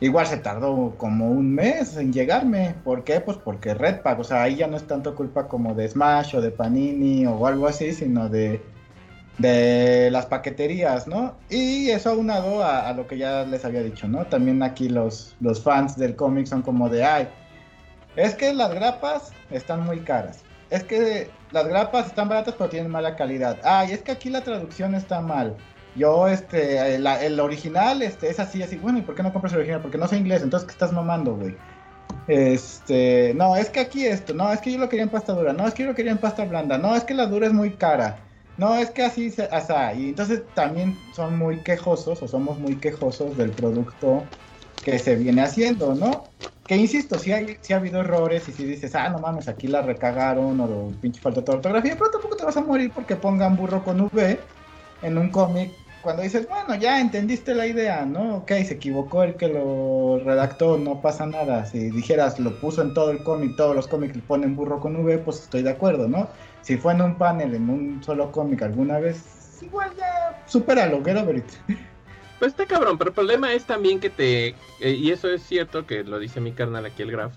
Igual 0.00 0.26
se 0.26 0.38
tardó 0.38 0.94
como 0.96 1.30
un 1.30 1.54
mes 1.54 1.96
en 1.96 2.12
llegarme. 2.12 2.74
¿Por 2.84 3.04
qué? 3.04 3.20
Pues 3.20 3.36
porque 3.36 3.74
Redpack, 3.74 4.18
o 4.18 4.24
sea, 4.24 4.42
ahí 4.42 4.56
ya 4.56 4.66
no 4.66 4.76
es 4.78 4.86
tanto 4.86 5.14
culpa 5.14 5.46
como 5.46 5.74
de 5.74 5.88
Smash 5.88 6.36
o 6.36 6.40
de 6.40 6.50
Panini 6.50 7.26
o 7.26 7.46
algo 7.46 7.66
así, 7.66 7.92
sino 7.92 8.30
de, 8.30 8.62
de 9.36 10.10
las 10.10 10.24
paqueterías, 10.26 11.06
¿no? 11.06 11.34
Y 11.50 11.90
eso 11.90 12.10
aunado 12.10 12.62
a, 12.62 12.88
a 12.88 12.94
lo 12.94 13.06
que 13.06 13.18
ya 13.18 13.44
les 13.44 13.64
había 13.66 13.82
dicho, 13.82 14.08
¿no? 14.08 14.24
También 14.24 14.62
aquí 14.62 14.88
los, 14.88 15.36
los 15.40 15.62
fans 15.62 15.98
del 15.98 16.16
cómic 16.16 16.46
son 16.46 16.62
como 16.62 16.88
de, 16.88 17.04
ay, 17.04 17.28
es 18.16 18.34
que 18.34 18.54
las 18.54 18.72
grapas 18.74 19.32
están 19.50 19.84
muy 19.84 20.00
caras. 20.00 20.40
Es 20.70 20.84
que 20.84 21.30
las 21.50 21.66
grapas 21.66 22.06
están 22.06 22.28
baratas 22.28 22.54
pero 22.56 22.70
tienen 22.70 22.90
mala 22.90 23.16
calidad. 23.16 23.58
Ay, 23.64 23.92
es 23.92 24.02
que 24.02 24.12
aquí 24.12 24.30
la 24.30 24.42
traducción 24.42 24.94
está 24.94 25.20
mal. 25.20 25.56
Yo, 25.96 26.28
este, 26.28 26.94
el, 26.94 27.40
original, 27.40 28.02
este, 28.02 28.30
es 28.30 28.38
así, 28.38 28.62
así, 28.62 28.76
bueno, 28.76 28.98
¿y 28.98 29.02
por 29.02 29.14
qué 29.14 29.22
no 29.22 29.32
compras 29.32 29.52
el 29.52 29.58
original? 29.58 29.82
Porque 29.82 29.98
no 29.98 30.06
sé 30.06 30.16
inglés, 30.16 30.42
entonces, 30.42 30.66
¿qué 30.66 30.72
estás 30.72 30.92
mamando, 30.92 31.34
güey? 31.34 31.56
Este, 32.28 33.34
no, 33.34 33.56
es 33.56 33.70
que 33.70 33.80
aquí 33.80 34.06
esto, 34.06 34.32
no, 34.34 34.52
es 34.52 34.60
que 34.60 34.72
yo 34.72 34.78
lo 34.78 34.88
quería 34.88 35.02
en 35.02 35.10
pasta 35.10 35.32
dura, 35.32 35.52
no, 35.52 35.66
es 35.66 35.74
que 35.74 35.82
yo 35.82 35.88
lo 35.88 35.94
quería 35.94 36.12
en 36.12 36.18
pasta 36.18 36.44
blanda, 36.44 36.78
no, 36.78 36.94
es 36.94 37.02
que 37.02 37.14
la 37.14 37.26
dura 37.26 37.48
es 37.48 37.52
muy 37.52 37.70
cara, 37.70 38.18
no, 38.56 38.76
es 38.76 38.90
que 38.90 39.02
así, 39.02 39.34
así, 39.50 39.72
y 40.00 40.08
entonces 40.10 40.42
también 40.54 40.96
son 41.14 41.36
muy 41.38 41.58
quejosos, 41.62 42.22
o 42.22 42.28
somos 42.28 42.58
muy 42.58 42.76
quejosos 42.76 43.36
del 43.36 43.50
producto 43.50 44.22
que 44.84 44.98
se 44.98 45.16
viene 45.16 45.42
haciendo, 45.42 45.94
¿no? 45.94 46.24
Que 46.66 46.76
insisto, 46.76 47.18
si, 47.18 47.32
hay, 47.32 47.56
si 47.60 47.72
ha 47.72 47.76
habido 47.76 48.00
errores 48.00 48.48
y 48.48 48.52
si 48.52 48.64
dices, 48.64 48.94
ah, 48.94 49.08
no 49.08 49.18
mames, 49.18 49.48
aquí 49.48 49.66
la 49.66 49.82
recagaron 49.82 50.60
o 50.60 50.92
pinche 51.00 51.20
falta 51.20 51.40
de 51.40 51.52
ortografía, 51.52 51.96
pero 51.98 52.10
tampoco 52.10 52.36
te 52.36 52.44
vas 52.44 52.56
a 52.56 52.60
morir 52.60 52.92
porque 52.94 53.16
pongan 53.16 53.56
burro 53.56 53.82
con 53.82 54.02
V 54.02 54.38
en 55.02 55.18
un 55.18 55.30
cómic 55.30 55.72
cuando 56.02 56.22
dices, 56.22 56.48
bueno, 56.48 56.74
ya 56.76 57.00
entendiste 57.00 57.54
la 57.54 57.66
idea, 57.66 58.06
¿no? 58.06 58.36
Ok, 58.38 58.48
se 58.48 58.74
equivocó 58.74 59.22
el 59.22 59.34
que 59.34 59.48
lo 59.48 60.20
redactó, 60.24 60.78
no 60.78 61.00
pasa 61.00 61.26
nada. 61.26 61.66
Si 61.66 61.90
dijeras, 61.90 62.38
lo 62.38 62.58
puso 62.60 62.82
en 62.82 62.94
todo 62.94 63.10
el 63.10 63.22
cómic, 63.22 63.56
todos 63.56 63.76
los 63.76 63.86
cómics 63.86 64.16
le 64.16 64.22
ponen 64.22 64.56
burro 64.56 64.80
con 64.80 64.96
V, 64.96 65.18
pues 65.18 65.40
estoy 65.42 65.62
de 65.62 65.70
acuerdo, 65.70 66.08
¿no? 66.08 66.28
Si 66.62 66.76
fue 66.76 66.92
en 66.94 67.02
un 67.02 67.16
panel, 67.16 67.54
en 67.54 67.68
un 67.68 68.02
solo 68.02 68.32
cómic 68.32 68.62
alguna 68.62 68.98
vez, 68.98 69.60
igual 69.62 69.90
ya 69.96 70.42
supéralo, 70.46 71.02
quiero 71.02 71.24
ver. 71.26 71.42
Pues 72.38 72.52
está 72.52 72.64
cabrón, 72.64 72.96
pero 72.96 73.10
el 73.10 73.14
problema 73.14 73.52
es 73.52 73.66
también 73.66 74.00
que 74.00 74.08
te. 74.08 74.54
Eh, 74.80 74.92
y 74.92 75.10
eso 75.10 75.28
es 75.28 75.42
cierto, 75.42 75.86
que 75.86 76.04
lo 76.04 76.18
dice 76.18 76.40
mi 76.40 76.52
carnal 76.52 76.86
aquí 76.86 77.02
el 77.02 77.10
Graf, 77.10 77.34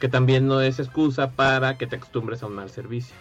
que 0.00 0.08
también 0.08 0.48
no 0.48 0.60
es 0.60 0.80
excusa 0.80 1.30
para 1.30 1.78
que 1.78 1.86
te 1.86 1.94
acostumbres 1.94 2.42
a 2.42 2.46
un 2.46 2.54
mal 2.54 2.68
servicio. 2.68 3.14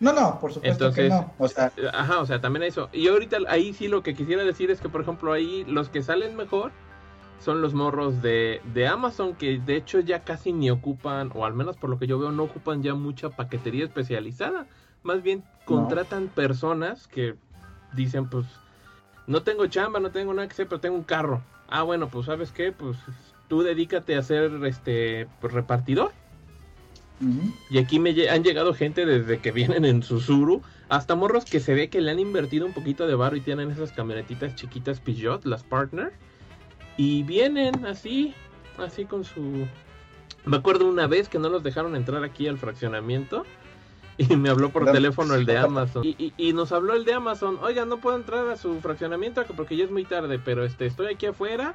No, 0.00 0.12
no, 0.12 0.38
por 0.40 0.52
supuesto 0.52 0.92
que 0.92 1.08
no. 1.08 1.32
O 1.38 1.48
sea, 1.48 1.72
ajá, 1.92 2.20
o 2.20 2.26
sea, 2.26 2.40
también 2.40 2.64
eso. 2.64 2.88
Y 2.92 3.08
ahorita 3.08 3.38
ahí 3.48 3.72
sí 3.72 3.88
lo 3.88 4.02
que 4.02 4.14
quisiera 4.14 4.44
decir 4.44 4.70
es 4.70 4.80
que, 4.80 4.88
por 4.88 5.00
ejemplo, 5.00 5.32
ahí 5.32 5.64
los 5.66 5.88
que 5.88 6.02
salen 6.02 6.36
mejor 6.36 6.72
son 7.40 7.60
los 7.60 7.74
morros 7.74 8.22
de, 8.22 8.60
de 8.72 8.86
Amazon, 8.86 9.34
que 9.34 9.58
de 9.58 9.76
hecho 9.76 10.00
ya 10.00 10.24
casi 10.24 10.52
ni 10.52 10.70
ocupan, 10.70 11.30
o 11.34 11.44
al 11.44 11.54
menos 11.54 11.76
por 11.76 11.90
lo 11.90 11.98
que 11.98 12.06
yo 12.06 12.18
veo, 12.18 12.32
no 12.32 12.44
ocupan 12.44 12.82
ya 12.82 12.94
mucha 12.94 13.30
paquetería 13.30 13.84
especializada. 13.84 14.66
Más 15.02 15.22
bien 15.22 15.44
contratan 15.64 16.28
personas 16.28 17.06
que 17.06 17.34
dicen, 17.92 18.28
pues, 18.28 18.46
no 19.26 19.42
tengo 19.42 19.66
chamba, 19.66 20.00
no 20.00 20.10
tengo 20.10 20.32
nada 20.32 20.48
que 20.48 20.52
hacer, 20.52 20.68
pero 20.68 20.80
tengo 20.80 20.96
un 20.96 21.04
carro. 21.04 21.42
Ah, 21.68 21.82
bueno, 21.82 22.08
pues, 22.08 22.26
¿sabes 22.26 22.50
qué? 22.52 22.72
Pues 22.72 22.96
tú 23.48 23.62
dedícate 23.62 24.16
a 24.16 24.22
ser 24.22 24.52
este 24.64 25.28
pues, 25.40 25.52
repartidor 25.52 26.12
y 27.70 27.78
aquí 27.78 27.98
me 27.98 28.10
han 28.28 28.42
llegado 28.42 28.74
gente 28.74 29.06
desde 29.06 29.38
que 29.38 29.52
vienen 29.52 29.84
en 29.84 30.02
Susuru, 30.02 30.62
hasta 30.88 31.14
morros 31.14 31.44
que 31.44 31.60
se 31.60 31.74
ve 31.74 31.88
que 31.88 32.00
le 32.00 32.10
han 32.10 32.18
invertido 32.18 32.66
un 32.66 32.72
poquito 32.72 33.06
de 33.06 33.14
barro 33.14 33.36
y 33.36 33.40
tienen 33.40 33.70
esas 33.70 33.92
camionetitas 33.92 34.54
chiquitas 34.56 35.00
Peugeot, 35.00 35.44
las 35.44 35.62
Partner. 35.62 36.12
Y 36.96 37.22
vienen 37.22 37.86
así, 37.86 38.34
así 38.78 39.04
con 39.04 39.24
su... 39.24 39.66
Me 40.44 40.56
acuerdo 40.56 40.86
una 40.86 41.06
vez 41.06 41.28
que 41.28 41.38
no 41.38 41.48
los 41.48 41.62
dejaron 41.62 41.96
entrar 41.96 42.22
aquí 42.22 42.46
al 42.46 42.58
fraccionamiento 42.58 43.44
y 44.18 44.36
me 44.36 44.50
habló 44.50 44.70
por 44.70 44.90
teléfono 44.90 45.34
el 45.34 45.46
de 45.46 45.56
Amazon. 45.56 46.04
Y, 46.04 46.32
y, 46.36 46.52
nos 46.52 46.72
habló 46.72 46.94
el 46.94 47.04
de 47.04 47.14
Amazon, 47.14 47.58
oiga, 47.62 47.84
no 47.84 47.98
puedo 47.98 48.16
entrar 48.16 48.48
a 48.48 48.56
su 48.56 48.80
fraccionamiento 48.80 49.42
porque 49.56 49.76
ya 49.76 49.84
es 49.84 49.90
muy 49.90 50.04
tarde, 50.04 50.38
pero 50.38 50.64
este, 50.64 50.86
estoy 50.86 51.06
aquí 51.14 51.26
afuera 51.26 51.74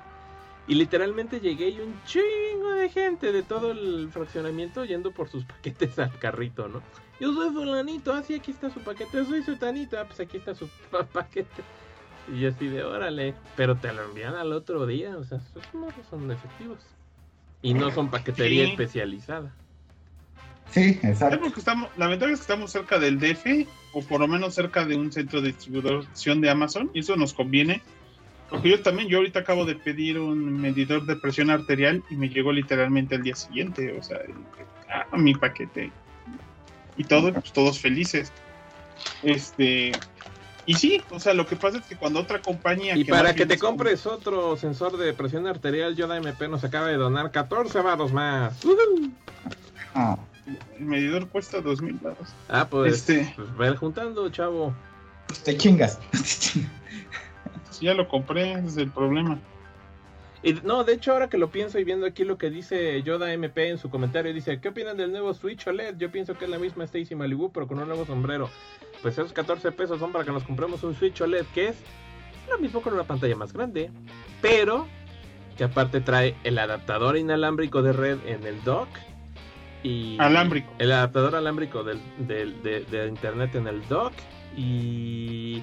y 0.69 0.75
literalmente 0.75 1.39
llegué 1.39 1.69
y 1.69 1.79
un 1.79 1.99
chingo 2.05 2.73
de 2.75 2.89
gente 2.89 3.31
de 3.31 3.41
todo 3.41 3.71
el 3.71 4.07
fraccionamiento 4.11 4.85
yendo 4.85 5.11
por 5.11 5.27
sus 5.27 5.43
paquetes 5.45 5.97
al 5.97 6.17
carrito, 6.19 6.69
¿no? 6.69 6.83
Yo 7.19 7.33
soy 7.33 7.49
fulanito, 7.49 8.13
así 8.13 8.35
ah, 8.35 8.37
aquí 8.37 8.51
está 8.51 8.69
su 8.69 8.79
paquete. 8.79 9.17
Yo 9.17 9.25
soy 9.25 9.41
sutanito, 9.41 9.99
ah, 9.99 10.05
pues 10.05 10.19
aquí 10.19 10.37
está 10.37 10.53
su 10.53 10.69
paquete. 11.11 11.63
Y 12.31 12.41
yo 12.41 12.49
así 12.49 12.67
de 12.67 12.83
órale, 12.83 13.33
pero 13.57 13.75
te 13.75 13.91
lo 13.91 14.03
envían 14.03 14.35
al 14.35 14.53
otro 14.53 14.85
día, 14.85 15.17
o 15.17 15.23
sea, 15.23 15.39
esos 15.39 15.73
no 15.73 15.87
son 16.07 16.31
efectivos. 16.31 16.77
Y 17.63 17.73
no 17.73 17.89
son 17.91 18.11
paquetería 18.11 18.65
especializada. 18.65 19.51
Sí, 20.69 20.99
exacto. 21.01 21.51
Que 21.51 21.59
estamos, 21.59 21.89
la 21.97 22.07
ventaja 22.07 22.31
es 22.31 22.39
que 22.39 22.43
estamos 22.43 22.71
cerca 22.71 22.99
del 22.99 23.19
DF, 23.19 23.67
o 23.93 24.03
por 24.03 24.21
lo 24.21 24.27
menos 24.27 24.53
cerca 24.53 24.85
de 24.85 24.95
un 24.95 25.11
centro 25.11 25.41
de 25.41 25.47
distribución 25.47 26.41
de 26.41 26.49
Amazon, 26.51 26.91
y 26.93 26.99
eso 26.99 27.15
nos 27.15 27.33
conviene 27.33 27.81
porque 28.49 28.69
yo 28.69 28.81
también, 28.81 29.07
yo 29.09 29.17
ahorita 29.17 29.39
acabo 29.39 29.65
de 29.65 29.75
pedir 29.75 30.19
un 30.19 30.59
medidor 30.59 31.05
de 31.05 31.15
presión 31.15 31.49
arterial 31.49 32.03
y 32.09 32.15
me 32.15 32.29
llegó 32.29 32.51
literalmente 32.51 33.15
al 33.15 33.23
día 33.23 33.35
siguiente, 33.35 33.95
o 33.97 34.03
sea, 34.03 34.19
ah, 34.89 35.17
mi 35.17 35.35
paquete. 35.35 35.91
Y 36.97 37.03
todos, 37.03 37.31
pues, 37.31 37.53
todos 37.53 37.79
felices. 37.79 38.31
Este, 39.23 39.91
y 40.65 40.73
sí, 40.75 41.01
o 41.11 41.19
sea, 41.19 41.33
lo 41.33 41.47
que 41.47 41.55
pasa 41.55 41.77
es 41.77 41.85
que 41.85 41.95
cuando 41.95 42.19
otra 42.19 42.41
compañía... 42.41 42.95
Y 42.97 43.03
para 43.03 43.33
que 43.33 43.45
te 43.45 43.57
compres 43.57 44.05
otro 44.05 44.57
sensor 44.57 44.97
de 44.97 45.13
presión 45.13 45.47
arterial, 45.47 45.95
Yoda 45.95 46.17
MP 46.17 46.47
nos 46.47 46.63
acaba 46.63 46.87
de 46.87 46.95
donar 46.95 47.31
14 47.31 47.81
varos 47.81 48.11
más. 48.11 48.53
Ah. 49.95 50.17
El 50.77 50.85
medidor 50.85 51.27
cuesta 51.27 51.61
2 51.61 51.81
mil 51.81 51.99
varos. 52.01 52.29
Ah, 52.49 52.67
pues, 52.69 52.95
este... 52.95 53.33
pues 53.35 53.57
ver 53.57 53.75
juntando, 53.77 54.29
chavo. 54.29 54.73
Te 55.43 55.55
chingas. 55.55 55.99
ya 57.81 57.93
lo 57.93 58.07
compré, 58.07 58.53
ese 58.53 58.65
es 58.67 58.77
el 58.77 58.91
problema. 58.91 59.39
Y 60.41 60.53
no, 60.63 60.83
de 60.85 60.93
hecho, 60.93 61.11
ahora 61.11 61.27
que 61.29 61.37
lo 61.37 61.49
pienso 61.49 61.79
y 61.79 61.83
viendo 61.83 62.05
aquí 62.05 62.23
lo 62.23 62.37
que 62.37 62.49
dice 62.49 63.01
Yoda 63.03 63.33
MP 63.33 63.69
en 63.69 63.77
su 63.77 63.89
comentario, 63.89 64.33
dice: 64.33 64.61
¿Qué 64.61 64.69
opinan 64.69 64.95
del 64.95 65.11
nuevo 65.11 65.33
Switch 65.33 65.67
OLED? 65.67 65.97
Yo 65.97 66.11
pienso 66.11 66.33
que 66.37 66.45
es 66.45 66.51
la 66.51 66.57
misma 66.59 66.85
Stacy 66.85 67.13
Malibu, 67.13 67.51
pero 67.51 67.67
con 67.67 67.77
un 67.79 67.87
nuevo 67.87 68.05
sombrero. 68.05 68.49
Pues 69.01 69.17
esos 69.17 69.33
14 69.33 69.71
pesos 69.73 69.99
son 69.99 70.11
para 70.13 70.23
que 70.23 70.31
nos 70.31 70.43
compremos 70.43 70.81
un 70.83 70.95
Switch 70.95 71.19
OLED, 71.19 71.45
que 71.53 71.67
es 71.69 71.83
lo 72.49 72.57
mismo 72.57 72.81
con 72.81 72.93
una 72.93 73.03
pantalla 73.03 73.35
más 73.35 73.51
grande, 73.51 73.91
pero 74.41 74.87
que 75.57 75.65
aparte 75.65 75.99
trae 75.99 76.35
el 76.45 76.57
adaptador 76.57 77.17
inalámbrico 77.17 77.81
de 77.81 77.91
red 77.91 78.17
en 78.25 78.47
el 78.47 78.63
dock 78.63 78.87
y 79.83 80.17
Alámbrico. 80.19 80.73
el 80.79 80.91
adaptador 80.93 81.35
alámbrico 81.35 81.83
del, 81.83 81.99
del- 82.17 82.63
de, 82.63 82.85
de 82.85 83.07
internet 83.07 83.55
en 83.55 83.67
el 83.67 83.85
dock 83.89 84.13
y 84.55 85.61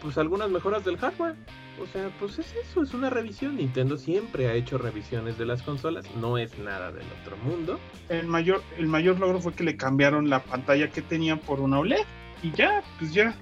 pues 0.00 0.18
algunas 0.18 0.50
mejoras 0.50 0.84
del 0.84 0.98
hardware. 0.98 1.36
O 1.80 1.86
sea, 1.86 2.10
pues 2.18 2.38
es 2.38 2.54
eso, 2.54 2.82
es 2.82 2.94
una 2.94 3.10
revisión. 3.10 3.56
Nintendo 3.56 3.96
siempre 3.98 4.48
ha 4.48 4.54
hecho 4.54 4.78
revisiones 4.78 5.36
de 5.36 5.44
las 5.46 5.62
consolas, 5.62 6.06
no 6.16 6.38
es 6.38 6.58
nada 6.58 6.90
del 6.90 7.06
otro 7.20 7.36
mundo. 7.38 7.78
El 8.08 8.26
mayor, 8.26 8.62
el 8.78 8.86
mayor 8.86 9.18
logro 9.18 9.40
fue 9.40 9.52
que 9.52 9.64
le 9.64 9.76
cambiaron 9.76 10.30
la 10.30 10.42
pantalla 10.42 10.90
que 10.90 11.02
tenían 11.02 11.38
por 11.38 11.60
una 11.60 11.78
OLED. 11.78 12.04
Y 12.42 12.50
ya, 12.52 12.82
pues 12.98 13.12
ya. 13.12 13.34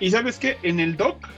Y 0.00 0.10
sabes 0.10 0.38
qué, 0.38 0.58
en 0.62 0.80
el 0.80 0.96
dock 0.96 1.28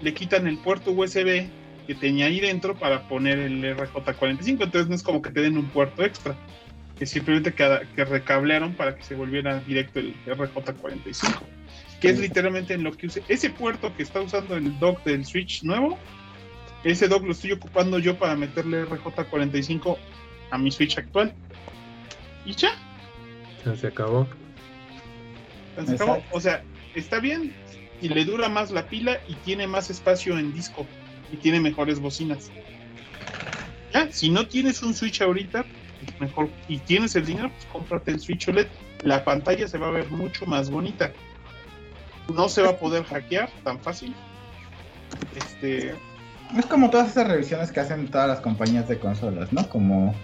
le 0.00 0.14
quitan 0.14 0.46
el 0.46 0.58
puerto 0.58 0.92
USB 0.92 1.48
que 1.86 1.94
tenía 1.94 2.26
ahí 2.26 2.40
dentro 2.40 2.76
para 2.76 3.08
poner 3.08 3.38
el 3.38 3.62
RJ45. 3.76 4.46
Entonces 4.46 4.88
no 4.88 4.94
es 4.94 5.02
como 5.02 5.22
que 5.22 5.30
te 5.30 5.40
den 5.40 5.56
un 5.56 5.66
puerto 5.66 6.04
extra. 6.04 6.36
Que 6.96 7.06
simplemente 7.06 7.52
que, 7.52 7.80
que 7.94 8.04
recablearon 8.04 8.74
para 8.74 8.96
que 8.96 9.02
se 9.02 9.14
volviera 9.14 9.60
directo 9.60 9.98
el 9.98 10.14
RJ45. 10.26 11.42
Que 12.00 12.10
es 12.10 12.18
literalmente 12.18 12.74
en 12.74 12.82
lo 12.82 12.92
que 12.92 13.06
use. 13.06 13.22
Ese 13.28 13.50
puerto 13.50 13.94
que 13.96 14.02
está 14.02 14.20
usando 14.20 14.56
el 14.56 14.78
dock 14.78 15.02
del 15.04 15.24
Switch 15.24 15.62
nuevo, 15.62 15.98
ese 16.84 17.08
dock 17.08 17.24
lo 17.24 17.32
estoy 17.32 17.52
ocupando 17.52 17.98
yo 17.98 18.18
para 18.18 18.36
meterle 18.36 18.84
RJ45 18.84 19.96
a 20.50 20.58
mi 20.58 20.70
Switch 20.70 20.98
actual. 20.98 21.34
Y 22.44 22.52
ya, 22.52 22.70
Ya 23.64 23.74
se 23.76 23.88
acabó. 23.88 24.28
se 25.84 25.94
acabó. 25.94 26.22
O 26.32 26.40
sea, 26.40 26.62
está 26.94 27.18
bien 27.18 27.52
y 28.00 28.08
le 28.08 28.24
dura 28.24 28.48
más 28.48 28.70
la 28.70 28.86
pila 28.86 29.18
y 29.28 29.34
tiene 29.36 29.66
más 29.66 29.90
espacio 29.90 30.38
en 30.38 30.52
disco 30.52 30.86
y 31.32 31.36
tiene 31.36 31.60
mejores 31.60 31.98
bocinas. 31.98 32.50
Ya, 33.92 34.12
si 34.12 34.30
no 34.30 34.46
tienes 34.46 34.82
un 34.82 34.94
Switch 34.94 35.20
ahorita, 35.22 35.64
pues 36.04 36.20
mejor 36.20 36.50
y 36.68 36.78
tienes 36.78 37.16
el 37.16 37.26
dinero, 37.26 37.50
pues 37.50 37.64
cómprate 37.72 38.12
el 38.12 38.20
Switch 38.20 38.48
OLED. 38.48 38.66
La 39.02 39.24
pantalla 39.24 39.66
se 39.68 39.78
va 39.78 39.88
a 39.88 39.92
ver 39.92 40.10
mucho 40.10 40.46
más 40.46 40.70
bonita. 40.70 41.12
No 42.34 42.48
se 42.48 42.62
va 42.62 42.70
a 42.70 42.76
poder 42.76 43.04
hackear 43.04 43.48
tan 43.62 43.78
fácil. 43.80 44.14
Este, 45.36 45.94
Es 46.56 46.66
como 46.66 46.90
todas 46.90 47.10
esas 47.10 47.28
revisiones 47.28 47.70
que 47.72 47.80
hacen 47.80 48.08
todas 48.08 48.28
las 48.28 48.40
compañías 48.40 48.88
de 48.88 48.98
consolas, 48.98 49.52
¿no? 49.52 49.68
Como 49.68 50.14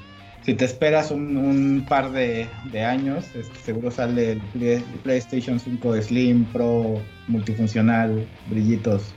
si 0.44 0.54
te 0.54 0.64
esperas 0.64 1.10
un, 1.10 1.36
un 1.36 1.84
par 1.88 2.10
de, 2.10 2.48
de 2.72 2.84
años, 2.84 3.24
este, 3.34 3.56
seguro 3.64 3.90
sale 3.90 4.32
el 4.32 4.40
Play- 4.40 4.84
PlayStation 5.02 5.60
5 5.60 6.00
Slim 6.02 6.44
Pro 6.46 7.00
multifuncional, 7.28 8.26
brillitos. 8.46 9.14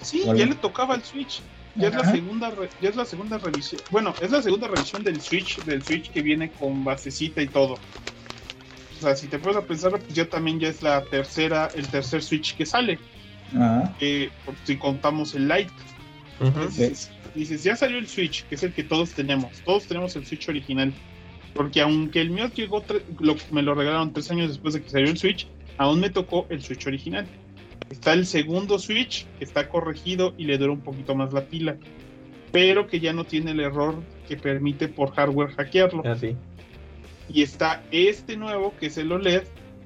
Sí, 0.00 0.22
ya 0.24 0.32
le 0.46 0.54
tocaba 0.54 0.94
al 0.94 1.02
Switch. 1.04 1.42
Ya 1.74 1.88
es 1.88 1.94
la 1.94 2.04
segunda 2.10 2.50
re- 2.50 2.70
ya 2.80 2.88
es 2.88 2.96
la 2.96 3.04
segunda 3.04 3.36
revisión. 3.36 3.82
Bueno, 3.90 4.14
es 4.22 4.30
la 4.30 4.40
segunda 4.40 4.66
revisión 4.66 5.02
del 5.04 5.20
Switch, 5.20 5.60
del 5.64 5.84
Switch 5.84 6.10
que 6.10 6.22
viene 6.22 6.50
con 6.50 6.84
basecita 6.84 7.42
y 7.42 7.48
todo. 7.48 7.78
O 8.98 9.02
sea, 9.02 9.14
si 9.16 9.26
te 9.28 9.38
puedes 9.38 9.56
a 9.58 9.62
pensar, 9.62 9.90
pues 9.92 10.14
ya 10.14 10.28
también 10.28 10.58
ya 10.58 10.68
es 10.68 10.82
la 10.82 11.02
tercera, 11.04 11.68
el 11.74 11.86
tercer 11.88 12.22
Switch 12.22 12.56
que 12.56 12.64
sale. 12.66 12.98
Ajá. 13.54 13.94
eh, 14.00 14.30
por 14.44 14.54
si 14.64 14.76
contamos 14.76 15.34
el 15.34 15.46
Lite. 15.46 15.70
Ujú. 16.40 16.60
Dices, 16.66 17.10
dices, 17.34 17.62
ya 17.62 17.76
salió 17.76 17.98
el 17.98 18.08
Switch, 18.08 18.44
que 18.46 18.56
es 18.56 18.62
el 18.64 18.72
que 18.72 18.82
todos 18.82 19.10
tenemos. 19.12 19.52
Todos 19.64 19.86
tenemos 19.86 20.16
el 20.16 20.26
Switch 20.26 20.48
original. 20.48 20.92
Porque 21.54 21.80
aunque 21.80 22.20
el 22.20 22.30
mío 22.30 22.50
llegó, 22.54 22.84
lo- 23.20 23.36
me 23.50 23.62
lo 23.62 23.74
regalaron 23.74 24.12
tres 24.12 24.30
años 24.30 24.48
después 24.48 24.74
de 24.74 24.82
que 24.82 24.90
salió 24.90 25.08
el 25.08 25.16
Switch, 25.16 25.46
aún 25.78 26.00
me 26.00 26.10
tocó 26.10 26.46
el 26.50 26.60
Switch 26.62 26.86
original. 26.86 27.26
Está 27.88 28.14
el 28.14 28.26
segundo 28.26 28.78
Switch, 28.80 29.26
que 29.38 29.44
está 29.44 29.68
corregido 29.68 30.34
y 30.36 30.44
le 30.44 30.58
dura 30.58 30.72
un 30.72 30.80
poquito 30.80 31.14
más 31.14 31.32
la 31.32 31.42
pila. 31.42 31.76
Pero 32.52 32.86
que 32.88 32.98
ya 33.00 33.12
no 33.12 33.24
tiene 33.24 33.52
el 33.52 33.60
error 33.60 34.02
que 34.28 34.36
permite 34.36 34.88
por 34.88 35.12
hardware 35.14 35.50
hackearlo. 35.54 36.04
Así. 36.06 36.34
Y 37.28 37.42
está 37.42 37.82
este 37.90 38.36
nuevo, 38.36 38.74
que 38.78 38.86
es 38.86 38.98
el 38.98 39.12
OLED, 39.12 39.42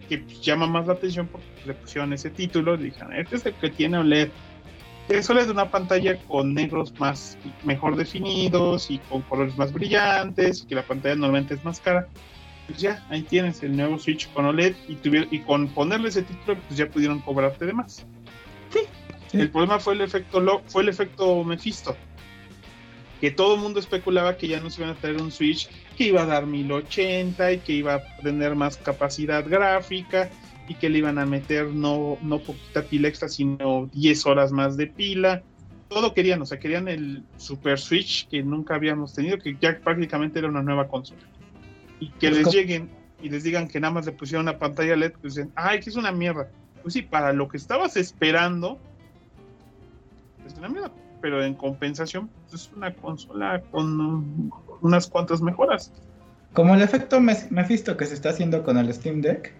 que 0.08 0.18
pues, 0.18 0.40
llama 0.42 0.66
más 0.66 0.86
la 0.86 0.94
atención 0.94 1.26
porque 1.26 1.46
le 1.66 1.74
pusieron 1.74 2.12
ese 2.12 2.30
título. 2.30 2.76
Le 2.76 2.84
dijeron, 2.84 3.14
este 3.14 3.36
es 3.36 3.46
el 3.46 3.54
que 3.54 3.70
tiene 3.70 3.98
OLED. 3.98 4.28
Es 5.08 5.28
OLED 5.28 5.46
de 5.46 5.52
una 5.52 5.70
pantalla 5.70 6.16
con 6.24 6.54
negros 6.54 6.92
más 7.00 7.36
mejor 7.64 7.96
definidos 7.96 8.90
y 8.90 8.98
con 8.98 9.22
colores 9.22 9.56
más 9.56 9.72
brillantes, 9.72 10.64
que 10.68 10.74
la 10.74 10.82
pantalla 10.82 11.16
normalmente 11.16 11.54
es 11.54 11.64
más 11.64 11.80
cara. 11.80 12.08
Pues 12.66 12.78
ya, 12.80 13.04
ahí 13.08 13.22
tienes 13.22 13.62
el 13.64 13.76
nuevo 13.76 13.98
Switch 13.98 14.30
con 14.32 14.44
OLED 14.44 14.74
y, 14.88 14.96
y 15.34 15.40
con 15.40 15.68
ponerle 15.68 16.10
ese 16.10 16.22
título, 16.22 16.58
pues 16.68 16.78
ya 16.78 16.88
pudieron 16.88 17.18
cobrarte 17.20 17.66
de 17.66 17.72
más. 17.72 18.06
Sí. 18.70 18.80
El 19.32 19.50
problema 19.50 19.78
fue 19.78 19.94
el 19.94 20.00
efecto 20.00 20.40
lo, 20.40 20.60
fue 20.66 20.82
el 20.82 20.88
efecto 20.88 21.44
Mephisto. 21.44 21.96
Que 23.20 23.30
todo 23.30 23.54
el 23.54 23.60
mundo 23.60 23.80
especulaba 23.80 24.36
que 24.36 24.48
ya 24.48 24.60
nos 24.60 24.78
iban 24.78 24.90
a 24.90 24.94
traer 24.94 25.20
un 25.20 25.30
Switch 25.30 25.68
que 26.00 26.06
iba 26.06 26.22
a 26.22 26.26
dar 26.26 26.46
1080 26.46 27.52
y 27.52 27.58
que 27.58 27.74
iba 27.74 27.96
a 27.96 28.02
tener 28.22 28.54
más 28.54 28.78
capacidad 28.78 29.46
gráfica 29.46 30.30
y 30.66 30.74
que 30.76 30.88
le 30.88 30.96
iban 30.96 31.18
a 31.18 31.26
meter 31.26 31.66
no, 31.66 32.16
no 32.22 32.38
poquita 32.38 32.84
pila 32.84 33.08
extra, 33.08 33.28
sino 33.28 33.90
10 33.92 34.24
horas 34.24 34.50
más 34.50 34.78
de 34.78 34.86
pila. 34.86 35.42
Todo 35.88 36.14
querían, 36.14 36.40
o 36.40 36.46
sea, 36.46 36.58
querían 36.58 36.88
el 36.88 37.22
Super 37.36 37.78
Switch 37.78 38.26
que 38.30 38.42
nunca 38.42 38.76
habíamos 38.76 39.12
tenido, 39.12 39.36
que 39.36 39.58
ya 39.60 39.78
prácticamente 39.78 40.38
era 40.38 40.48
una 40.48 40.62
nueva 40.62 40.88
consola. 40.88 41.20
Y 41.98 42.08
que 42.12 42.30
les 42.30 42.50
lleguen 42.50 42.88
y 43.22 43.28
les 43.28 43.42
digan 43.42 43.68
que 43.68 43.78
nada 43.78 43.92
más 43.92 44.06
le 44.06 44.12
pusieron 44.12 44.46
una 44.46 44.56
pantalla 44.56 44.96
LED, 44.96 45.12
pues 45.20 45.34
dicen, 45.34 45.52
ay, 45.54 45.80
que 45.80 45.90
es 45.90 45.96
una 45.96 46.12
mierda. 46.12 46.48
Pues 46.80 46.94
sí, 46.94 47.02
para 47.02 47.34
lo 47.34 47.46
que 47.46 47.58
estabas 47.58 47.98
esperando, 47.98 48.78
es 50.46 50.54
una 50.54 50.70
mierda. 50.70 50.92
Pero 51.20 51.44
en 51.44 51.52
compensación, 51.52 52.30
pues 52.48 52.62
es 52.62 52.72
una 52.74 52.94
consola 52.94 53.60
con 53.70 54.50
unas 54.82 55.08
cuantas 55.08 55.42
mejoras. 55.42 55.92
Como 56.52 56.74
el 56.74 56.82
efecto 56.82 57.20
Mephisto 57.20 57.96
que 57.96 58.06
se 58.06 58.14
está 58.14 58.30
haciendo 58.30 58.62
con 58.64 58.76
el 58.76 58.92
Steam 58.92 59.20
Deck, 59.20 59.52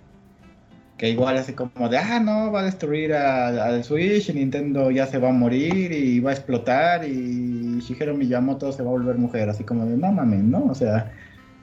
que 1.01 1.09
igual 1.09 1.39
así 1.39 1.55
como 1.55 1.89
de, 1.89 1.97
ah, 1.97 2.21
no, 2.21 2.53
va 2.53 2.61
a 2.61 2.65
destruir 2.65 3.15
al 3.15 3.83
Switch 3.85 4.29
y 4.29 4.35
Nintendo 4.35 4.91
ya 4.91 5.07
se 5.07 5.17
va 5.17 5.31
a 5.31 5.33
morir 5.33 5.93
y 5.93 6.21
va 6.21 6.31
a 6.31 6.35
explotar 6.35 7.09
y 7.09 7.79
Shigeru 7.81 8.15
Miyamoto 8.15 8.71
se 8.71 8.83
va 8.83 8.91
a 8.91 8.93
volver 8.93 9.17
mujer, 9.17 9.49
así 9.49 9.65
como 9.65 9.87
de, 9.87 9.97
no 9.97 10.13
¿no? 10.13 10.65
O 10.67 10.75
sea, 10.75 11.11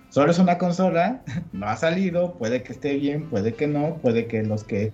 solo 0.10 0.32
es 0.32 0.39
una 0.39 0.58
consola, 0.58 1.22
no 1.54 1.67
ha 1.67 1.76
salido, 1.76 2.34
puede 2.34 2.63
que 2.63 2.74
esté 2.74 2.96
bien, 2.96 3.30
puede 3.30 3.54
que 3.54 3.67
no, 3.67 3.98
puede 4.02 4.26
que 4.26 4.41
los 4.41 4.63
que 4.63 4.91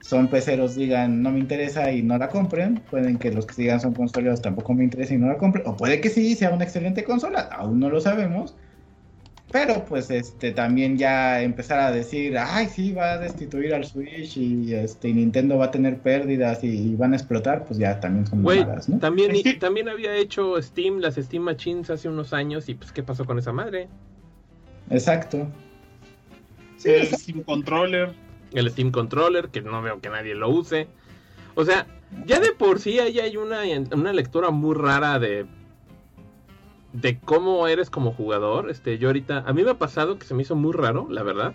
son 0.00 0.28
peceros 0.28 0.74
digan 0.76 1.22
no 1.22 1.30
me 1.30 1.38
interesa 1.38 1.92
y 1.92 2.02
no 2.02 2.18
la 2.18 2.28
compren, 2.28 2.80
pueden 2.90 3.18
que 3.18 3.32
los 3.32 3.46
que 3.46 3.62
digan 3.62 3.80
son 3.80 3.94
consoleros 3.94 4.40
tampoco 4.40 4.74
me 4.74 4.84
interesa 4.84 5.14
y 5.14 5.18
no 5.18 5.28
la 5.28 5.38
compren, 5.38 5.66
o 5.66 5.76
puede 5.76 6.00
que 6.00 6.10
sí, 6.10 6.34
sea 6.34 6.50
una 6.50 6.64
excelente 6.64 7.04
consola, 7.04 7.40
aún 7.40 7.80
no 7.80 7.90
lo 7.90 8.00
sabemos. 8.00 8.54
Pero 9.50 9.82
pues 9.86 10.10
este 10.10 10.52
también 10.52 10.98
ya 10.98 11.40
empezar 11.40 11.80
a 11.80 11.90
decir, 11.90 12.36
ay 12.36 12.66
sí, 12.66 12.92
va 12.92 13.12
a 13.12 13.18
destituir 13.18 13.72
al 13.72 13.84
Switch 13.84 14.36
y 14.36 14.74
este 14.74 15.08
y 15.08 15.14
Nintendo 15.14 15.56
va 15.56 15.66
a 15.66 15.70
tener 15.70 15.96
pérdidas 15.98 16.62
y, 16.62 16.94
van 16.96 17.14
a 17.14 17.16
explotar, 17.16 17.64
pues 17.64 17.78
ya 17.78 17.98
también 17.98 18.26
son 18.26 18.42
Güey, 18.42 18.60
mamadas, 18.60 18.90
¿no? 18.90 18.98
también, 18.98 19.34
Es 19.34 19.58
también 19.58 19.88
había 19.88 20.14
hecho 20.16 20.60
Steam, 20.60 20.98
las 20.98 21.14
Steam 21.14 21.44
Machines 21.44 21.88
hace 21.88 22.10
unos 22.10 22.34
años 22.34 22.68
y 22.68 22.74
pues 22.74 22.92
¿qué 22.92 23.02
pasó 23.02 23.24
con 23.24 23.38
esa 23.38 23.52
madre? 23.52 23.88
Exacto. 24.90 25.48
Sí, 26.76 26.90
exacto. 26.90 27.16
Steam 27.16 27.42
Controller. 27.42 28.27
El 28.52 28.70
Steam 28.70 28.90
Controller, 28.90 29.48
que 29.48 29.60
no 29.62 29.80
veo 29.82 30.00
que 30.00 30.08
nadie 30.10 30.34
lo 30.34 30.48
use. 30.48 30.88
O 31.54 31.64
sea, 31.64 31.86
ya 32.26 32.40
de 32.40 32.52
por 32.52 32.78
sí 32.80 32.98
ahí 32.98 33.18
hay 33.20 33.36
una, 33.36 33.60
una 33.92 34.12
lectura 34.12 34.50
muy 34.50 34.74
rara 34.74 35.18
de 35.18 35.46
de 36.92 37.18
cómo 37.20 37.68
eres 37.68 37.90
como 37.90 38.12
jugador. 38.12 38.70
Este, 38.70 38.98
yo 38.98 39.08
ahorita, 39.08 39.44
a 39.46 39.52
mí 39.52 39.62
me 39.62 39.70
ha 39.70 39.78
pasado 39.78 40.18
que 40.18 40.24
se 40.26 40.34
me 40.34 40.42
hizo 40.42 40.56
muy 40.56 40.72
raro, 40.72 41.06
la 41.10 41.22
verdad. 41.22 41.54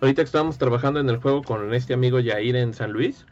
Ahorita 0.00 0.22
que 0.22 0.26
estábamos 0.26 0.58
trabajando 0.58 1.00
en 1.00 1.08
el 1.10 1.18
juego 1.18 1.42
con 1.42 1.74
este 1.74 1.92
amigo 1.94 2.18
Yair 2.18 2.56
en 2.56 2.72
San 2.72 2.92
Luis. 2.92 3.26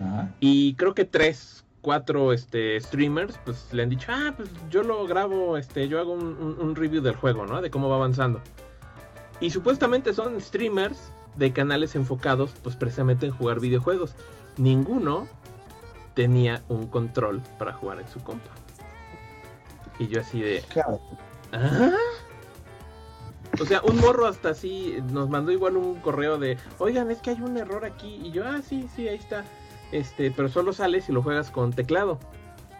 Ah, 0.00 0.28
Y 0.40 0.74
creo 0.74 0.94
que 0.94 1.04
tres, 1.04 1.64
cuatro 1.80 2.32
este, 2.32 2.78
streamers, 2.80 3.38
pues 3.44 3.68
le 3.72 3.82
han 3.84 3.88
dicho, 3.88 4.08
ah, 4.12 4.34
pues 4.36 4.50
yo 4.70 4.82
lo 4.82 5.06
grabo, 5.06 5.56
este, 5.56 5.88
yo 5.88 5.98
hago 5.98 6.12
un, 6.12 6.36
un- 6.38 6.56
un 6.60 6.76
review 6.76 7.00
del 7.02 7.16
juego, 7.16 7.46
¿no? 7.46 7.62
De 7.62 7.70
cómo 7.70 7.88
va 7.88 7.96
avanzando. 7.96 8.40
Y 9.40 9.50
supuestamente 9.50 10.12
son 10.12 10.40
streamers 10.40 11.12
de 11.36 11.52
canales 11.52 11.94
enfocados, 11.94 12.52
pues 12.62 12.76
precisamente 12.76 13.26
en 13.26 13.32
jugar 13.32 13.60
videojuegos. 13.60 14.14
Ninguno 14.56 15.28
tenía 16.14 16.62
un 16.68 16.86
control 16.86 17.42
para 17.58 17.72
jugar 17.72 18.00
en 18.00 18.08
su 18.08 18.22
compa. 18.22 18.50
Y 19.98 20.08
yo 20.08 20.20
así 20.20 20.40
de, 20.40 20.62
claro. 20.68 21.00
¿Ah? 21.52 21.92
O 23.60 23.66
sea, 23.66 23.82
un 23.82 23.98
morro 23.98 24.26
hasta 24.26 24.50
así 24.50 24.96
nos 25.10 25.28
mandó 25.28 25.52
igual 25.52 25.76
un 25.76 25.96
correo 25.96 26.38
de, 26.38 26.56
oigan, 26.78 27.10
es 27.10 27.18
que 27.18 27.30
hay 27.30 27.40
un 27.40 27.56
error 27.56 27.84
aquí. 27.84 28.20
Y 28.22 28.30
yo, 28.30 28.44
ah, 28.46 28.60
sí, 28.66 28.88
sí, 28.94 29.08
ahí 29.08 29.16
está. 29.16 29.44
Este, 29.92 30.30
pero 30.30 30.48
solo 30.48 30.72
sale 30.72 31.02
si 31.02 31.12
lo 31.12 31.22
juegas 31.22 31.50
con 31.50 31.72
teclado. 31.72 32.18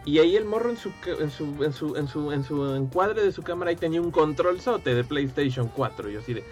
Y 0.05 0.19
ahí 0.19 0.35
el 0.35 0.45
morro 0.45 0.69
en 0.71 0.77
su, 0.77 0.91
en 1.05 1.29
su, 1.29 1.63
en 1.63 1.73
su, 1.73 1.95
en 1.95 2.07
su, 2.07 2.31
en 2.31 2.43
su 2.43 2.75
encuadre 2.75 3.23
de 3.23 3.31
su 3.31 3.43
cámara 3.43 3.69
ahí 3.69 3.77
tenía 3.77 4.01
un 4.01 4.11
control 4.11 4.59
sote 4.59 4.95
de 4.95 5.03
PlayStation 5.03 5.69
4. 5.73 6.09
Y 6.09 6.13
yo 6.13 6.19
así 6.19 6.33
de, 6.33 6.43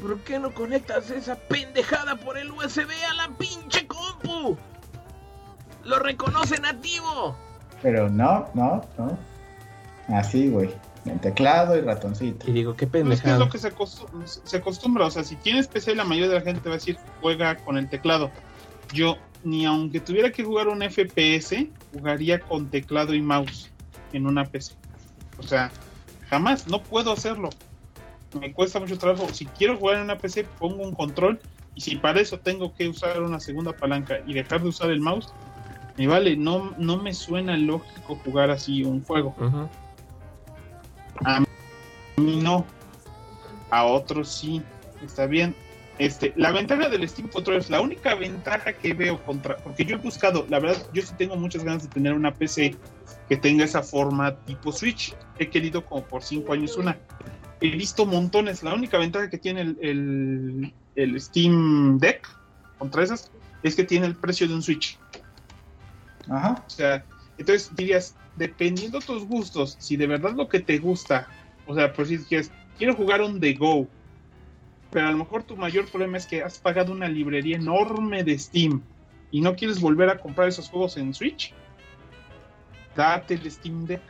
¿por 0.00 0.18
qué 0.20 0.38
no 0.38 0.52
conectas 0.52 1.10
esa 1.10 1.36
pendejada 1.36 2.16
por 2.16 2.38
el 2.38 2.50
USB 2.50 2.88
a 3.10 3.14
la 3.14 3.28
pinche 3.36 3.86
compu? 3.86 4.56
Lo 5.84 5.98
reconoce 5.98 6.58
nativo. 6.60 7.36
Pero 7.82 8.08
no, 8.10 8.48
no, 8.54 8.84
no. 8.98 9.18
Así, 10.08 10.48
güey. 10.48 10.70
En 11.04 11.18
teclado 11.20 11.76
y 11.76 11.80
ratoncito. 11.80 12.50
Y 12.50 12.52
digo, 12.52 12.74
qué 12.74 12.86
Pero 12.86 13.04
es 13.04 13.08
que 13.08 13.14
es 13.14 13.20
pendejada. 13.22 13.44
lo 13.44 13.50
que 13.50 13.58
se, 13.58 13.72
acostum- 13.74 14.26
se 14.44 14.56
acostumbra. 14.56 15.06
O 15.06 15.10
sea, 15.10 15.24
si 15.24 15.36
tienes 15.36 15.68
PC, 15.68 15.94
la 15.94 16.04
mayoría 16.04 16.28
de 16.28 16.34
la 16.34 16.40
gente 16.42 16.60
te 16.60 16.68
va 16.68 16.74
a 16.74 16.78
decir 16.78 16.98
juega 17.20 17.56
con 17.56 17.78
el 17.78 17.88
teclado. 17.88 18.30
Yo, 18.92 19.16
ni 19.44 19.64
aunque 19.64 20.00
tuviera 20.00 20.30
que 20.32 20.44
jugar 20.44 20.68
un 20.68 20.82
FPS, 20.82 21.68
jugaría 21.94 22.40
con 22.40 22.68
teclado 22.68 23.14
y 23.14 23.22
mouse 23.22 23.70
en 24.12 24.26
una 24.26 24.44
PC. 24.44 24.74
O 25.38 25.42
sea, 25.42 25.70
jamás, 26.28 26.66
no 26.66 26.82
puedo 26.82 27.12
hacerlo. 27.12 27.48
Me 28.34 28.52
cuesta 28.52 28.78
mucho 28.78 28.98
trabajo. 28.98 29.28
Si 29.32 29.46
quiero 29.46 29.76
jugar 29.76 29.96
en 29.96 30.02
una 30.04 30.18
PC, 30.18 30.44
pongo 30.58 30.82
un 30.82 30.94
control. 30.94 31.40
Y 31.74 31.80
si 31.80 31.96
para 31.96 32.20
eso 32.20 32.38
tengo 32.38 32.74
que 32.74 32.88
usar 32.88 33.22
una 33.22 33.40
segunda 33.40 33.72
palanca 33.72 34.18
y 34.26 34.34
dejar 34.34 34.62
de 34.62 34.68
usar 34.68 34.90
el 34.90 35.00
mouse, 35.00 35.32
me 35.96 36.06
vale, 36.06 36.36
no, 36.36 36.74
no 36.78 36.96
me 36.96 37.14
suena 37.14 37.56
lógico 37.56 38.16
jugar 38.24 38.50
así 38.50 38.84
un 38.84 39.02
juego. 39.04 39.34
A 41.24 41.40
mí 42.16 42.40
no. 42.42 42.66
A 43.70 43.84
otros 43.84 44.28
sí. 44.28 44.62
Está 45.02 45.26
bien. 45.26 45.54
Este, 45.98 46.32
la 46.36 46.52
ventaja 46.52 46.88
del 46.88 47.08
Steam 47.08 47.28
Controller 47.28 47.60
es 47.60 47.70
la 47.70 47.80
única 47.80 48.14
ventaja 48.14 48.72
que 48.72 48.94
veo 48.94 49.22
contra. 49.24 49.56
Porque 49.56 49.84
yo 49.84 49.96
he 49.96 49.98
buscado, 49.98 50.46
la 50.48 50.60
verdad, 50.60 50.86
yo 50.92 51.02
sí 51.02 51.12
tengo 51.18 51.36
muchas 51.36 51.64
ganas 51.64 51.82
de 51.82 51.88
tener 51.88 52.12
una 52.12 52.32
PC 52.32 52.76
que 53.28 53.36
tenga 53.36 53.64
esa 53.64 53.82
forma 53.82 54.36
tipo 54.44 54.70
Switch. 54.70 55.14
He 55.38 55.48
querido 55.48 55.84
como 55.84 56.04
por 56.04 56.22
cinco 56.22 56.52
años 56.52 56.76
una. 56.76 56.96
He 57.60 57.70
visto 57.70 58.06
montones. 58.06 58.62
La 58.62 58.74
única 58.74 58.98
ventaja 58.98 59.28
que 59.28 59.38
tiene 59.38 59.62
el, 59.62 59.78
el, 59.80 60.74
el 60.94 61.20
Steam 61.20 61.98
Deck 61.98 62.28
contra 62.78 63.02
esas 63.02 63.30
es 63.62 63.74
que 63.74 63.84
tiene 63.84 64.06
el 64.06 64.14
precio 64.14 64.46
de 64.46 64.54
un 64.54 64.62
Switch. 64.62 64.98
Ajá. 66.28 66.62
O 66.66 66.70
sea, 66.70 67.04
entonces 67.36 67.74
dirías, 67.74 68.16
dependiendo 68.36 69.00
tus 69.00 69.24
gustos, 69.24 69.76
si 69.78 69.96
de 69.96 70.06
verdad 70.06 70.32
lo 70.34 70.48
que 70.48 70.60
te 70.60 70.78
gusta, 70.78 71.28
o 71.66 71.74
sea, 71.74 71.92
por 71.92 72.06
si 72.06 72.18
quieres, 72.18 72.50
quiero 72.76 72.94
jugar 72.94 73.22
un 73.22 73.40
The 73.40 73.54
Go, 73.54 73.88
pero 74.90 75.08
a 75.08 75.10
lo 75.10 75.18
mejor 75.18 75.42
tu 75.42 75.56
mayor 75.56 75.86
problema 75.88 76.16
es 76.16 76.26
que 76.26 76.42
has 76.42 76.58
pagado 76.58 76.92
una 76.92 77.08
librería 77.08 77.56
enorme 77.56 78.24
de 78.24 78.38
Steam 78.38 78.82
y 79.30 79.40
no 79.40 79.54
quieres 79.54 79.80
volver 79.80 80.08
a 80.08 80.18
comprar 80.18 80.48
esos 80.48 80.68
juegos 80.68 80.96
en 80.96 81.12
Switch, 81.12 81.52
date 82.96 83.34
el 83.34 83.50
Steam 83.50 83.84
Deck. 83.86 84.02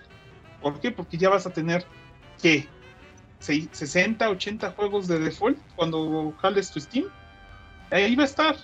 ¿Por 0.62 0.80
qué? 0.80 0.90
Porque 0.90 1.16
ya 1.16 1.28
vas 1.28 1.46
a 1.46 1.50
tener, 1.50 1.84
¿qué? 2.40 2.66
Sei- 3.40 3.68
60, 3.72 4.28
80 4.28 4.72
juegos 4.72 5.06
de 5.08 5.18
default 5.18 5.58
cuando 5.76 6.34
jales 6.40 6.70
tu 6.70 6.80
Steam. 6.80 7.06
Ahí 7.90 8.14
va 8.16 8.22
a 8.24 8.26
estar. 8.26 8.56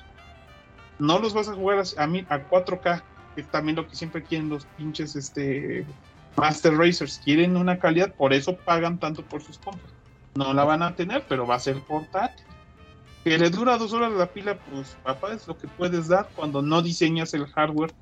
No 0.99 1.19
los 1.19 1.33
vas 1.35 1.49
a 1.49 1.55
jugar 1.55 1.79
a, 1.79 2.03
a, 2.03 2.05
a 2.05 2.49
4K 2.49 3.03
que 3.35 3.43
también 3.43 3.77
lo 3.77 3.87
que 3.89 3.97
siempre 3.97 4.23
quieren 4.23 4.49
los 4.49 4.65
pinches 4.77 5.17
este 5.17 5.85
Master 6.37 6.77
Racers, 6.77 7.21
quieren 7.25 7.57
una 7.57 7.79
calidad, 7.79 8.15
por 8.15 8.33
eso 8.33 8.57
pagan 8.57 8.99
tanto 8.99 9.23
por 9.23 9.43
sus 9.43 9.59
compras. 9.59 9.93
No 10.35 10.53
la 10.53 10.65
van 10.65 10.83
a 10.83 10.95
tener, 10.95 11.25
pero 11.29 11.47
va 11.47 11.57
a 11.57 11.61
ser 11.61 11.81
portátil. 11.81 12.45
Que 13.23 13.39
le 13.39 13.51
dura 13.51 13.79
dos 13.79 13.93
horas 13.93 14.13
la 14.13 14.27
pila, 14.27 14.59
pues 14.59 14.97
papá, 15.03 15.33
es 15.33 15.47
lo 15.47 15.57
que 15.57 15.69
puedes 15.69 16.09
dar 16.09 16.29
cuando 16.35 16.61
no 16.61 16.83
diseñas 16.83 17.33
el. 17.35 17.47
Hardware 17.47 17.93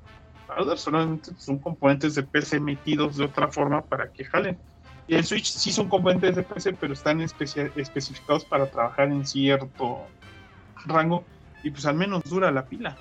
solamente 0.75 1.31
son 1.37 1.59
componentes 1.59 2.15
de 2.15 2.23
PC 2.23 2.59
metidos 2.59 3.17
de 3.17 3.25
otra 3.25 3.47
forma 3.47 3.81
para 3.81 4.11
que 4.11 4.25
jalen. 4.25 4.59
Y 5.07 5.15
el 5.15 5.23
Switch 5.25 5.45
sí 5.45 5.71
son 5.71 5.89
componentes 5.89 6.35
de 6.35 6.43
PC, 6.43 6.73
pero 6.73 6.93
están 6.93 7.19
especia- 7.21 7.69
especificados 7.75 8.45
para 8.45 8.65
trabajar 8.67 9.09
en 9.09 9.25
cierto 9.25 9.99
rango 10.85 11.23
y 11.63 11.71
pues 11.71 11.85
al 11.85 11.95
menos 11.95 12.23
dura 12.23 12.51
la 12.51 12.65
pila. 12.65 12.95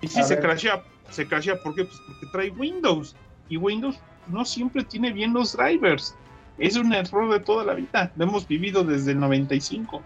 Y 0.00 0.08
si 0.08 0.20
A 0.20 0.24
se 0.24 0.34
ver. 0.34 0.44
crashea, 0.44 0.82
se 1.10 1.26
crashea, 1.26 1.56
¿por 1.62 1.74
qué? 1.74 1.84
Pues 1.84 1.96
porque 2.06 2.26
trae 2.32 2.50
Windows. 2.50 3.14
Y 3.48 3.56
Windows 3.56 3.96
no 4.26 4.44
siempre 4.44 4.82
tiene 4.84 5.12
bien 5.12 5.32
los 5.32 5.56
drivers. 5.56 6.14
Es 6.58 6.76
un 6.76 6.92
error 6.92 7.32
de 7.32 7.40
toda 7.40 7.64
la 7.64 7.74
vida. 7.74 8.10
Lo 8.16 8.24
hemos 8.24 8.46
vivido 8.48 8.82
desde 8.82 9.12
el 9.12 9.20
95. 9.20 10.02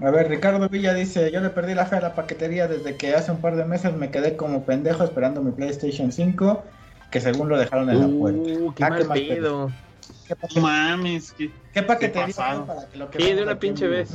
A 0.00 0.10
ver, 0.10 0.28
Ricardo 0.28 0.68
Villa 0.68 0.94
dice, 0.94 1.30
yo 1.32 1.40
le 1.40 1.50
perdí 1.50 1.74
la 1.74 1.84
fe 1.84 1.96
a 1.96 2.00
la 2.00 2.14
paquetería 2.14 2.68
desde 2.68 2.96
que 2.96 3.14
hace 3.14 3.32
un 3.32 3.40
par 3.40 3.56
de 3.56 3.64
meses 3.64 3.92
me 3.94 4.10
quedé 4.10 4.36
como 4.36 4.64
pendejo 4.64 5.02
esperando 5.04 5.42
mi 5.42 5.50
PlayStation 5.50 6.12
5, 6.12 6.62
que 7.10 7.20
según 7.20 7.48
lo 7.48 7.58
dejaron 7.58 7.90
en 7.90 8.00
la 8.00 8.06
puerta. 8.18 8.40
Uh, 8.40 8.72
qué 8.74 8.84
Ah, 8.84 8.90
mal 8.90 8.98
qué 9.02 9.08
mal 9.08 9.18
pedo. 9.18 9.70
¿Qué, 10.28 10.36
No 10.56 10.60
mames, 10.62 11.32
que 11.32 11.50
qué 11.72 11.82
paquetería 11.82 12.26
pasaron. 12.26 12.66
para 12.66 12.86
que 12.88 12.98
lo 12.98 13.06
Sí, 13.06 13.10
quememos 13.18 13.36
de 13.36 13.42
una 13.42 13.58
pinche 13.58 13.88
vez. 13.88 14.10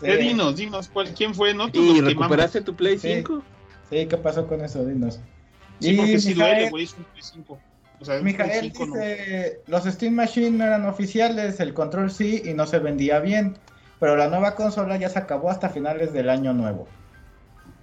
Sí. 0.00 0.06
Eh, 0.06 0.16
dinos, 0.18 0.56
dinos 0.56 0.88
cuál, 0.88 1.14
quién 1.14 1.34
fue, 1.34 1.54
¿no? 1.54 1.68
¿Y 1.68 1.76
los 1.78 1.84
quemamos. 1.94 2.04
recuperaste 2.14 2.60
tu 2.62 2.74
Play 2.74 2.98
Sí. 2.98 3.14
5? 3.16 3.42
Sí, 3.90 4.06
¿qué 4.06 4.16
pasó 4.16 4.46
con 4.46 4.60
eso? 4.62 4.84
Dinos. 4.84 5.20
Sí, 5.80 5.96
porque 5.96 6.18
sí 6.18 6.34
duele, 6.34 6.66
Mijael- 6.66 6.70
güey, 6.70 6.84
es 6.84 6.94
un 6.94 7.04
Play 7.04 7.22
5. 7.22 7.58
O 8.00 8.04
sea, 8.04 8.16
es 8.16 8.20
un 8.22 8.24
Play 8.26 8.36
Mijael 8.46 8.72
5 8.72 8.86
no. 8.86 8.94
dice, 8.96 9.60
los 9.66 9.84
Steam 9.84 10.14
Machine 10.14 10.50
no 10.50 10.64
eran 10.64 10.84
oficiales, 10.86 11.60
el 11.60 11.72
control 11.74 12.10
sí 12.10 12.42
y 12.44 12.54
no 12.54 12.66
se 12.66 12.78
vendía 12.80 13.20
bien, 13.20 13.56
pero 14.00 14.16
la 14.16 14.28
nueva 14.28 14.54
consola 14.56 14.96
ya 14.96 15.08
se 15.08 15.18
acabó 15.18 15.50
hasta 15.50 15.68
finales 15.70 16.12
del 16.12 16.28
año 16.28 16.52
nuevo. 16.52 16.86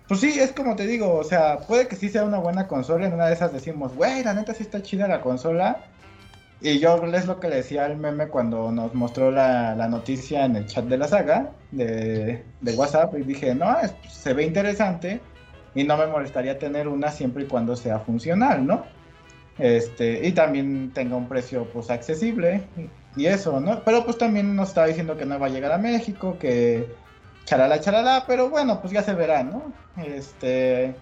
Pues 0.07 0.19
sí, 0.19 0.37
es 0.37 0.51
como 0.51 0.75
te 0.75 0.85
digo, 0.85 1.13
o 1.15 1.23
sea, 1.23 1.59
puede 1.59 1.87
que 1.87 1.95
sí 1.95 2.09
sea 2.09 2.25
una 2.25 2.37
buena 2.37 2.67
consola, 2.67 3.07
en 3.07 3.13
una 3.13 3.27
de 3.27 3.33
esas 3.33 3.53
decimos, 3.53 3.95
güey, 3.95 4.21
la 4.23 4.33
neta 4.33 4.53
sí 4.53 4.63
está 4.63 4.83
chida 4.83 5.07
la 5.07 5.21
consola. 5.21 5.85
Y 6.61 6.77
yo 6.79 7.03
es 7.05 7.25
lo 7.25 7.39
que 7.39 7.49
le 7.49 7.57
decía 7.57 7.85
al 7.85 7.97
meme 7.97 8.27
cuando 8.27 8.71
nos 8.71 8.93
mostró 8.93 9.31
la, 9.31 9.75
la 9.75 9.87
noticia 9.87 10.45
en 10.45 10.55
el 10.55 10.67
chat 10.67 10.85
de 10.85 10.97
la 10.97 11.07
saga 11.07 11.51
de, 11.71 12.43
de 12.61 12.75
WhatsApp 12.75 13.15
y 13.17 13.23
dije, 13.23 13.55
no, 13.55 13.75
se 14.07 14.33
ve 14.33 14.43
interesante 14.43 15.21
y 15.73 15.83
no 15.83 15.97
me 15.97 16.05
molestaría 16.05 16.59
tener 16.59 16.87
una 16.87 17.09
siempre 17.11 17.43
y 17.43 17.47
cuando 17.47 17.75
sea 17.75 17.99
funcional, 17.99 18.65
¿no? 18.67 18.85
Este, 19.57 20.27
y 20.27 20.31
también 20.33 20.91
tenga 20.93 21.15
un 21.15 21.27
precio 21.27 21.65
pues 21.71 21.89
accesible 21.89 22.61
y 23.15 23.25
eso, 23.25 23.59
¿no? 23.59 23.83
Pero 23.83 24.05
pues 24.05 24.17
también 24.17 24.55
nos 24.55 24.69
estaba 24.69 24.87
diciendo 24.87 25.17
que 25.17 25.25
no 25.25 25.39
va 25.39 25.47
a 25.47 25.49
llegar 25.49 25.71
a 25.71 25.77
México, 25.79 26.37
que 26.39 26.87
charala, 27.45 27.79
charala, 27.79 28.25
pero 28.27 28.49
bueno, 28.49 28.79
pues 28.81 28.93
ya 28.93 29.01
se 29.01 29.13
verá, 29.13 29.43
¿no? 29.43 29.73
Este, 29.97 30.95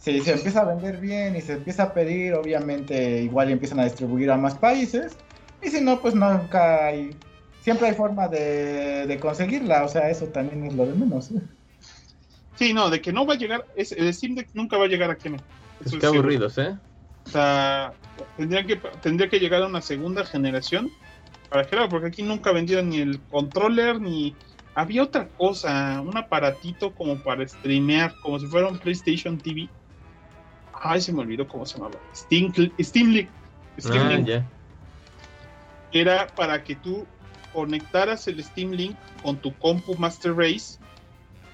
si 0.00 0.20
se 0.20 0.32
empieza 0.32 0.62
a 0.62 0.64
vender 0.64 0.98
bien 0.98 1.36
y 1.36 1.42
se 1.42 1.52
empieza 1.52 1.84
a 1.84 1.94
pedir, 1.94 2.34
obviamente 2.34 3.22
igual 3.22 3.50
empiezan 3.50 3.80
a 3.80 3.84
distribuir 3.84 4.30
a 4.30 4.36
más 4.36 4.54
países, 4.54 5.16
y 5.62 5.68
si 5.68 5.80
no, 5.80 6.00
pues 6.00 6.14
nunca 6.14 6.86
hay, 6.86 7.14
siempre 7.60 7.88
hay 7.88 7.94
forma 7.94 8.26
de, 8.26 9.06
de 9.06 9.20
conseguirla, 9.20 9.84
o 9.84 9.88
sea, 9.88 10.10
eso 10.10 10.26
también 10.26 10.64
es 10.64 10.74
lo 10.74 10.86
de 10.86 10.94
menos. 10.94 11.30
Sí, 12.56 12.72
no, 12.72 12.90
de 12.90 13.00
que 13.00 13.12
no 13.12 13.26
va 13.26 13.34
a 13.34 13.38
llegar, 13.38 13.64
es, 13.76 13.92
el 13.92 14.12
Steam 14.12 14.34
Deck 14.34 14.48
nunca 14.54 14.76
va 14.76 14.86
a 14.86 14.88
llegar 14.88 15.10
a. 15.10 15.16
Pues 15.16 15.32
Eso 15.32 15.90
qué 15.90 15.96
es 15.96 16.02
seguro. 16.02 16.18
aburridos, 16.20 16.58
¿eh? 16.58 16.76
O 17.26 17.30
sea, 17.30 17.92
tendría 18.36 18.66
que, 18.66 18.76
tendría 19.02 19.28
que 19.28 19.38
llegar 19.38 19.62
a 19.62 19.66
una 19.66 19.80
segunda 19.80 20.24
generación 20.24 20.90
para 21.50 21.66
que 21.66 21.76
porque 21.88 22.06
aquí 22.06 22.22
nunca 22.22 22.52
vendieron 22.52 22.90
ni 22.90 23.00
el 23.00 23.20
controller 23.30 24.00
ni 24.00 24.34
había 24.74 25.02
otra 25.02 25.28
cosa, 25.28 26.00
un 26.00 26.16
aparatito 26.16 26.94
como 26.94 27.16
para 27.18 27.46
streamear, 27.46 28.14
como 28.22 28.38
si 28.38 28.46
fuera 28.46 28.68
un 28.68 28.78
PlayStation 28.78 29.36
TV. 29.38 29.68
Ay, 30.80 31.00
se 31.00 31.12
me 31.12 31.20
olvidó 31.20 31.46
cómo 31.46 31.66
se 31.66 31.76
llamaba. 31.78 31.96
Steam, 32.14 32.52
Steam 32.80 33.10
Link. 33.10 33.28
Steam 33.78 34.06
Ah, 34.06 34.10
Link. 34.14 34.26
ya. 34.26 34.46
Era 35.92 36.26
para 36.28 36.62
que 36.64 36.74
tú 36.76 37.06
conectaras 37.52 38.26
el 38.28 38.42
Steam 38.42 38.70
Link 38.72 38.96
con 39.22 39.36
tu 39.36 39.52
compu 39.58 39.94
Master 39.96 40.34
Race 40.34 40.78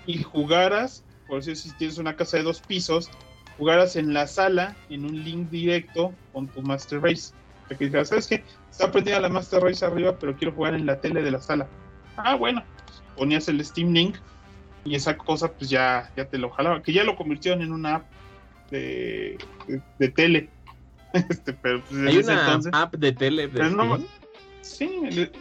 y 0.07 0.23
jugaras, 0.23 1.03
por 1.27 1.41
eso 1.41 1.55
si 1.55 1.73
tienes 1.73 1.99
una 1.99 2.15
casa 2.15 2.37
de 2.37 2.43
dos 2.45 2.61
pisos, 2.61 3.11
jugaras 3.59 3.97
en 3.97 4.13
la 4.13 4.27
sala 4.27 4.77
en 4.91 5.05
un 5.05 5.25
link 5.25 5.49
directo 5.51 6.15
con 6.33 6.47
tu 6.49 6.63
Master 6.63 7.01
Race. 7.01 7.33
O 7.65 7.69
sea, 7.69 7.79
que 7.79 7.87
dijeras, 7.87 8.09
¿sabes 8.11 8.27
qué? 8.29 8.45
Está 8.71 8.93
prendida 8.93 9.19
la 9.19 9.29
Master 9.29 9.61
Race 9.63 9.85
arriba, 9.85 10.17
pero 10.19 10.37
quiero 10.37 10.55
jugar 10.55 10.75
en 10.75 10.87
la 10.87 11.01
tele 11.01 11.23
de 11.23 11.31
la 11.33 11.41
sala. 11.41 11.67
Ah, 12.17 12.37
bueno, 12.37 12.63
ponías 13.17 13.49
el 13.49 13.65
Steam 13.65 13.93
Link 13.93 14.17
y 14.85 14.95
esa 14.95 15.17
cosa 15.17 15.51
pues 15.51 15.69
ya, 15.71 16.13
ya 16.17 16.27
te 16.27 16.39
lo 16.39 16.51
jalaba, 16.51 16.83
que 16.83 16.93
ya 16.93 17.03
lo 17.03 17.17
convirtieron 17.17 17.63
en 17.63 17.73
una 17.73 17.97
app 17.97 18.05
de, 18.71 19.39
de, 19.67 19.81
de 19.99 20.09
tele. 20.09 20.49
Este, 21.13 21.53
pero 21.55 21.83
pues, 21.85 22.07
Hay 22.07 22.19
una 22.19 22.41
entonces- 22.41 22.73
app 22.75 22.95
de 22.97 23.13
tele. 23.13 23.49
de 23.49 23.71
no, 23.71 23.99
sí, 24.61 24.91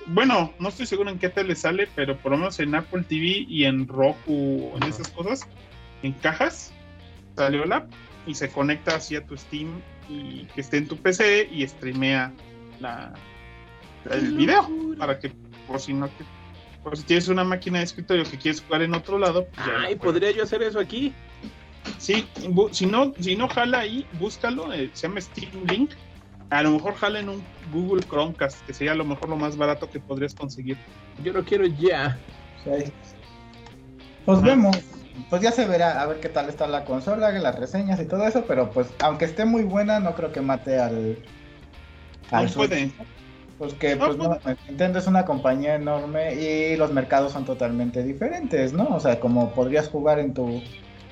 bueno, 0.08 0.54
no 0.60 0.70
estoy 0.70 0.86
seguro 0.86 1.10
en 1.10 1.20
qué 1.20 1.28
tele 1.28 1.54
sale, 1.56 1.90
pero 1.96 2.16
por 2.18 2.32
lo 2.32 2.38
menos 2.38 2.58
en 2.62 2.74
Apple 2.76 3.04
TV 3.04 3.46
y 3.50 3.66
en 3.66 3.86
Roku, 3.88 4.72
en 4.76 4.84
esas 4.84 5.10
cosas, 5.10 5.42
en 6.02 6.14
cajas, 6.14 6.72
salió 7.36 7.66
la 7.66 7.78
app 7.78 7.92
y 8.26 8.36
se 8.36 8.50
conecta 8.50 8.96
hacia 8.96 9.26
tu 9.26 9.36
Steam 9.36 9.82
y 10.08 10.46
que 10.56 10.62
esté 10.62 10.78
en 10.78 10.88
tu 10.88 10.96
PC 10.98 11.50
y 11.52 11.68
streamea 11.68 12.32
la, 12.80 13.14
el 14.12 14.38
video 14.38 14.70
para 14.98 15.20
que 15.20 15.32
por 15.68 15.80
si 15.82 15.94
no 15.94 16.08
que- 16.08 16.24
por 16.84 16.96
si 16.96 17.04
tienes 17.04 17.28
una 17.28 17.44
máquina 17.44 17.80
de 17.80 17.86
escritorio 17.86 18.24
que 18.24 18.38
quieres 18.38 18.62
jugar 18.62 18.84
en 18.84 18.94
otro 18.94 19.18
lado, 19.18 19.46
pues 19.54 19.68
Ay. 19.88 19.96
¿podría 19.96 20.32
yo 20.32 20.44
hacer 20.44 20.62
eso 20.64 20.80
aquí? 20.80 21.12
Sí, 21.98 22.28
si 22.72 22.86
no, 22.86 23.14
si 23.20 23.36
no 23.36 23.48
jala 23.48 23.80
ahí, 23.80 24.06
búscalo, 24.20 24.72
eh, 24.74 24.90
se 24.94 25.08
llama 25.08 25.22
Steam 25.22 25.52
Link. 25.68 25.92
A 26.50 26.62
lo 26.62 26.72
mejor 26.72 26.96
jala 26.96 27.20
en 27.20 27.30
un 27.30 27.44
Google 27.74 28.04
Chromecast, 28.04 28.66
que 28.66 28.74
sería 28.74 28.92
a 28.92 28.96
lo 28.96 29.06
mejor 29.06 29.30
lo 29.30 29.36
más 29.36 29.58
barato 29.58 29.90
que 29.90 30.00
podrías 30.00 30.36
conseguir. 30.36 30.78
Yo 31.24 31.34
lo 31.34 31.44
quiero 31.44 31.66
ya. 31.66 32.20
Sí. 32.64 32.92
Pues 34.26 34.42
vemos. 34.42 34.78
pues 35.30 35.42
ya 35.42 35.52
se 35.52 35.66
verá 35.66 36.02
a 36.02 36.06
ver 36.06 36.20
qué 36.20 36.30
tal 36.30 36.50
está 36.50 36.68
la 36.68 36.86
consola, 36.86 37.32
las 37.32 37.58
reseñas 37.58 38.00
y 38.00 38.06
todo 38.06 38.28
eso, 38.28 38.46
pero 38.48 38.70
pues 38.72 38.88
aunque 39.00 39.26
esté 39.26 39.46
muy 39.46 39.64
buena, 39.64 40.00
no 40.00 40.14
creo 40.16 40.32
que 40.32 40.42
mate 40.42 40.80
al... 40.80 41.18
al 42.32 42.46
no 42.46 42.52
puede. 42.52 42.92
Pues 43.58 43.74
que 43.74 43.96
pues 43.96 44.18
no, 44.18 44.38
Nintendo 44.68 45.00
es 45.00 45.08
una 45.08 45.24
compañía 45.24 45.76
enorme 45.76 46.36
y 46.36 46.76
los 46.76 46.92
mercados 46.92 47.32
son 47.32 47.46
totalmente 47.46 48.04
diferentes, 48.04 48.74
¿no? 48.74 48.88
O 48.90 49.00
sea, 49.00 49.20
como 49.22 49.52
podrías 49.52 49.88
jugar 49.88 50.20
en 50.20 50.34
tu 50.34 50.62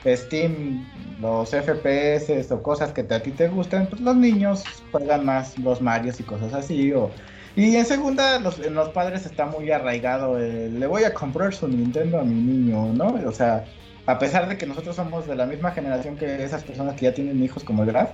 Steam 0.05 0.85
los 1.21 1.49
FPS 1.51 2.51
o 2.51 2.61
cosas 2.61 2.91
que 2.91 3.01
a 3.01 3.19
ti 3.21 3.31
te 3.31 3.47
gustan, 3.47 3.87
pues 3.87 4.01
los 4.01 4.15
niños 4.15 4.63
juegan 4.91 5.25
más 5.25 5.57
los 5.59 5.81
Marios 5.81 6.19
y 6.19 6.23
cosas 6.23 6.53
así. 6.53 6.91
O... 6.91 7.09
Y 7.55 7.75
en 7.75 7.85
segunda, 7.85 8.39
los, 8.39 8.59
en 8.59 8.73
los 8.73 8.89
padres 8.89 9.25
está 9.25 9.45
muy 9.45 9.71
arraigado 9.71 10.37
le 10.37 10.87
voy 10.87 11.03
a 11.03 11.13
comprar 11.13 11.53
su 11.53 11.67
Nintendo 11.67 12.19
a 12.19 12.23
mi 12.23 12.35
niño, 12.35 12.93
¿no? 12.93 13.15
O 13.27 13.31
sea, 13.31 13.63
a 14.05 14.19
pesar 14.19 14.49
de 14.49 14.57
que 14.57 14.65
nosotros 14.65 14.95
somos 14.95 15.27
de 15.27 15.35
la 15.35 15.45
misma 15.45 15.71
generación 15.71 16.17
que 16.17 16.43
esas 16.43 16.63
personas 16.63 16.95
que 16.95 17.05
ya 17.05 17.13
tienen 17.13 17.41
hijos 17.41 17.63
como 17.63 17.83
el 17.83 17.91
Graf, 17.91 18.11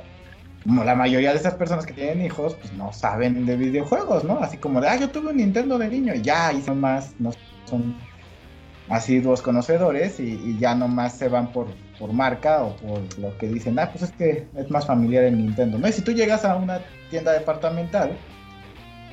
como 0.63 0.83
la 0.83 0.93
mayoría 0.93 1.31
de 1.31 1.37
esas 1.37 1.55
personas 1.55 1.85
que 1.85 1.93
tienen 1.93 2.21
hijos, 2.23 2.55
pues 2.55 2.73
no 2.73 2.91
saben 2.93 3.45
de 3.45 3.55
videojuegos, 3.55 4.23
¿no? 4.23 4.39
Así 4.39 4.57
como 4.57 4.81
de, 4.81 4.89
ah, 4.89 4.97
yo 4.97 5.09
tuve 5.09 5.29
un 5.29 5.37
Nintendo 5.37 5.77
de 5.77 5.87
niño 5.87 6.13
y 6.13 6.21
ya, 6.21 6.51
y 6.53 6.61
son 6.61 6.79
más, 6.81 7.15
no 7.17 7.31
son 7.65 7.95
asiduos 8.89 9.41
conocedores 9.41 10.19
y, 10.19 10.57
ya 10.59 10.75
nomás 10.75 11.17
se 11.17 11.29
van 11.29 11.51
por, 11.51 11.67
por 11.97 12.11
marca 12.11 12.63
o 12.63 12.75
por 12.77 13.19
lo 13.19 13.37
que 13.37 13.47
dicen, 13.47 13.77
ah, 13.79 13.89
pues 13.91 14.03
es 14.03 14.11
que 14.11 14.47
es 14.55 14.69
más 14.71 14.85
familiar 14.85 15.23
el 15.23 15.37
Nintendo, 15.37 15.77
¿no? 15.77 15.87
Y 15.87 15.91
si 15.91 16.01
tú 16.01 16.11
llegas 16.11 16.43
a 16.43 16.55
una 16.55 16.81
tienda 17.09 17.31
departamental, 17.33 18.17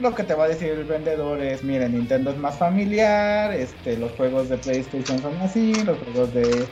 lo 0.00 0.14
que 0.14 0.24
te 0.24 0.34
va 0.34 0.44
a 0.44 0.48
decir 0.48 0.70
el 0.70 0.84
vendedor 0.84 1.40
es, 1.40 1.62
mire, 1.62 1.88
Nintendo 1.88 2.30
es 2.30 2.36
más 2.38 2.56
familiar, 2.56 3.52
este, 3.52 3.96
los 3.96 4.12
juegos 4.12 4.48
de 4.48 4.58
PlayStation 4.58 5.18
son 5.18 5.36
así, 5.36 5.72
los 5.84 5.98
juegos 5.98 6.34
de 6.34 6.66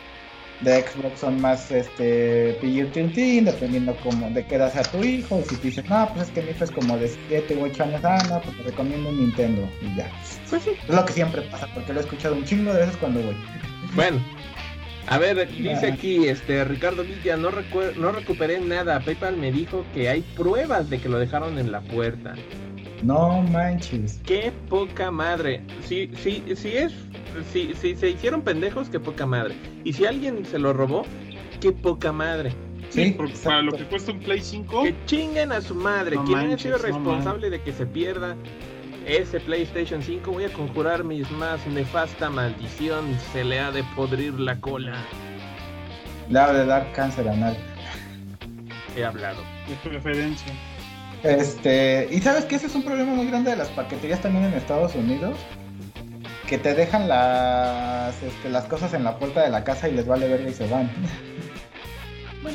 de 0.60 0.82
Xbox 0.82 1.20
son 1.20 1.40
más 1.40 1.70
este 1.70 2.58
PG-13, 2.60 3.44
dependiendo 3.44 3.94
como 3.96 4.30
de 4.30 4.44
qué 4.46 4.56
edad 4.56 4.76
a 4.76 4.82
tu 4.82 5.02
hijo. 5.02 5.40
Y 5.40 5.48
si 5.48 5.56
tú 5.56 5.62
dices, 5.62 5.84
no, 5.88 6.08
pues 6.14 6.28
es 6.28 6.34
que 6.34 6.42
mi 6.42 6.50
hijo 6.50 6.64
es 6.64 6.70
como 6.70 6.96
de 6.96 7.08
7 7.28 7.56
u 7.56 7.64
8 7.64 7.82
años, 7.82 8.00
ah, 8.04 8.22
no, 8.28 8.40
pues 8.40 8.56
te 8.56 8.62
recomiendo 8.64 9.08
un 9.08 9.18
Nintendo 9.18 9.68
y 9.82 9.96
ya. 9.96 10.10
Pues 10.48 10.62
sí. 10.62 10.70
Es 10.88 10.94
lo 10.94 11.04
que 11.04 11.12
siempre 11.12 11.42
pasa, 11.42 11.68
porque 11.74 11.92
lo 11.92 12.00
he 12.00 12.02
escuchado 12.02 12.34
un 12.34 12.44
chingo 12.44 12.72
de 12.72 12.80
veces 12.80 12.96
cuando 12.96 13.20
voy. 13.20 13.36
Bueno. 13.94 14.20
A 15.06 15.18
ver, 15.18 15.46
dice 15.52 15.92
aquí 15.92 16.28
este 16.28 16.64
Ricardo 16.64 17.04
Villa, 17.04 17.36
no, 17.36 17.50
no 17.50 18.12
recuperé 18.12 18.58
nada. 18.58 19.00
PayPal 19.00 19.36
me 19.36 19.52
dijo 19.52 19.84
que 19.92 20.08
hay 20.08 20.22
pruebas 20.34 20.88
de 20.88 20.98
que 20.98 21.10
lo 21.10 21.18
dejaron 21.18 21.58
en 21.58 21.70
la 21.70 21.82
puerta. 21.82 22.34
No 23.02 23.42
manches. 23.42 24.20
Qué 24.24 24.52
poca 24.68 25.10
madre. 25.10 25.62
Si, 25.82 26.10
si, 26.16 26.42
si 26.56 26.76
es. 26.76 26.92
Si, 27.52 27.74
si 27.74 27.96
se 27.96 28.10
hicieron 28.10 28.42
pendejos, 28.42 28.88
qué 28.88 29.00
poca 29.00 29.26
madre. 29.26 29.54
Y 29.82 29.92
si 29.92 30.06
alguien 30.06 30.44
se 30.46 30.58
lo 30.58 30.72
robó, 30.72 31.04
qué 31.60 31.72
poca 31.72 32.12
madre. 32.12 32.52
Sí, 32.90 33.12
porque 33.16 33.34
para 33.42 33.62
lo 33.62 33.72
que 33.72 33.84
cuesta 33.84 34.12
un 34.12 34.20
Play 34.20 34.40
5. 34.40 34.84
Que 34.84 34.94
chinguen 35.06 35.50
a 35.50 35.60
su 35.60 35.74
madre. 35.74 36.16
¿Quién 36.26 36.52
ha 36.52 36.58
sido 36.58 36.78
responsable 36.78 37.50
de 37.50 37.60
que 37.60 37.72
se 37.72 37.86
pierda 37.86 38.36
ese 39.06 39.40
PlayStation 39.40 40.00
5? 40.00 40.30
Voy 40.30 40.44
a 40.44 40.52
conjurar 40.52 41.02
mis 41.02 41.28
más 41.32 41.66
nefasta 41.66 42.30
maldición. 42.30 43.18
Se 43.32 43.42
le 43.42 43.58
ha 43.58 43.72
de 43.72 43.82
podrir 43.96 44.38
la 44.38 44.60
cola. 44.60 44.94
Le 46.28 46.38
ha 46.38 46.52
de 46.52 46.66
dar 46.66 46.92
cáncer 46.92 47.28
anal. 47.28 47.56
He 48.96 49.04
hablado. 49.04 49.42
De 49.68 49.90
preferencia. 49.90 50.52
Este, 51.24 52.06
y 52.10 52.20
sabes 52.20 52.44
que 52.44 52.56
ese 52.56 52.66
es 52.66 52.74
un 52.74 52.82
problema 52.82 53.14
muy 53.14 53.26
grande 53.26 53.50
de 53.50 53.56
las 53.56 53.68
paqueterías 53.68 54.20
también 54.20 54.44
en 54.44 54.54
Estados 54.54 54.94
Unidos, 54.94 55.38
que 56.46 56.58
te 56.58 56.74
dejan 56.74 57.08
las, 57.08 58.22
este, 58.22 58.50
las 58.50 58.64
cosas 58.64 58.92
en 58.92 59.04
la 59.04 59.18
puerta 59.18 59.42
de 59.42 59.48
la 59.48 59.64
casa 59.64 59.88
y 59.88 59.92
les 59.92 60.06
vale 60.06 60.28
verga 60.28 60.50
y 60.50 60.52
se 60.52 60.68
van. 60.68 60.90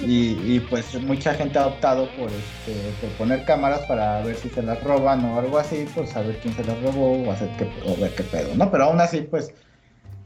y, 0.06 0.60
pues 0.60 0.94
mucha 1.02 1.34
gente 1.34 1.58
ha 1.58 1.66
optado 1.66 2.08
por, 2.16 2.30
este, 2.30 2.92
por 3.02 3.10
poner 3.18 3.44
cámaras 3.44 3.82
para 3.88 4.22
ver 4.22 4.36
si 4.36 4.50
se 4.50 4.62
las 4.62 4.84
roban 4.84 5.26
o 5.26 5.40
algo 5.40 5.58
así, 5.58 5.88
pues 5.96 6.12
saber 6.12 6.38
quién 6.40 6.54
se 6.54 6.64
las 6.64 6.80
robó 6.84 7.24
o, 7.24 7.32
hacer 7.32 7.50
o 7.88 8.00
ver 8.00 8.14
qué 8.14 8.24
pedo, 8.24 8.54
¿no? 8.56 8.70
Pero 8.70 8.84
aún 8.84 9.02
así, 9.02 9.22
pues, 9.22 9.52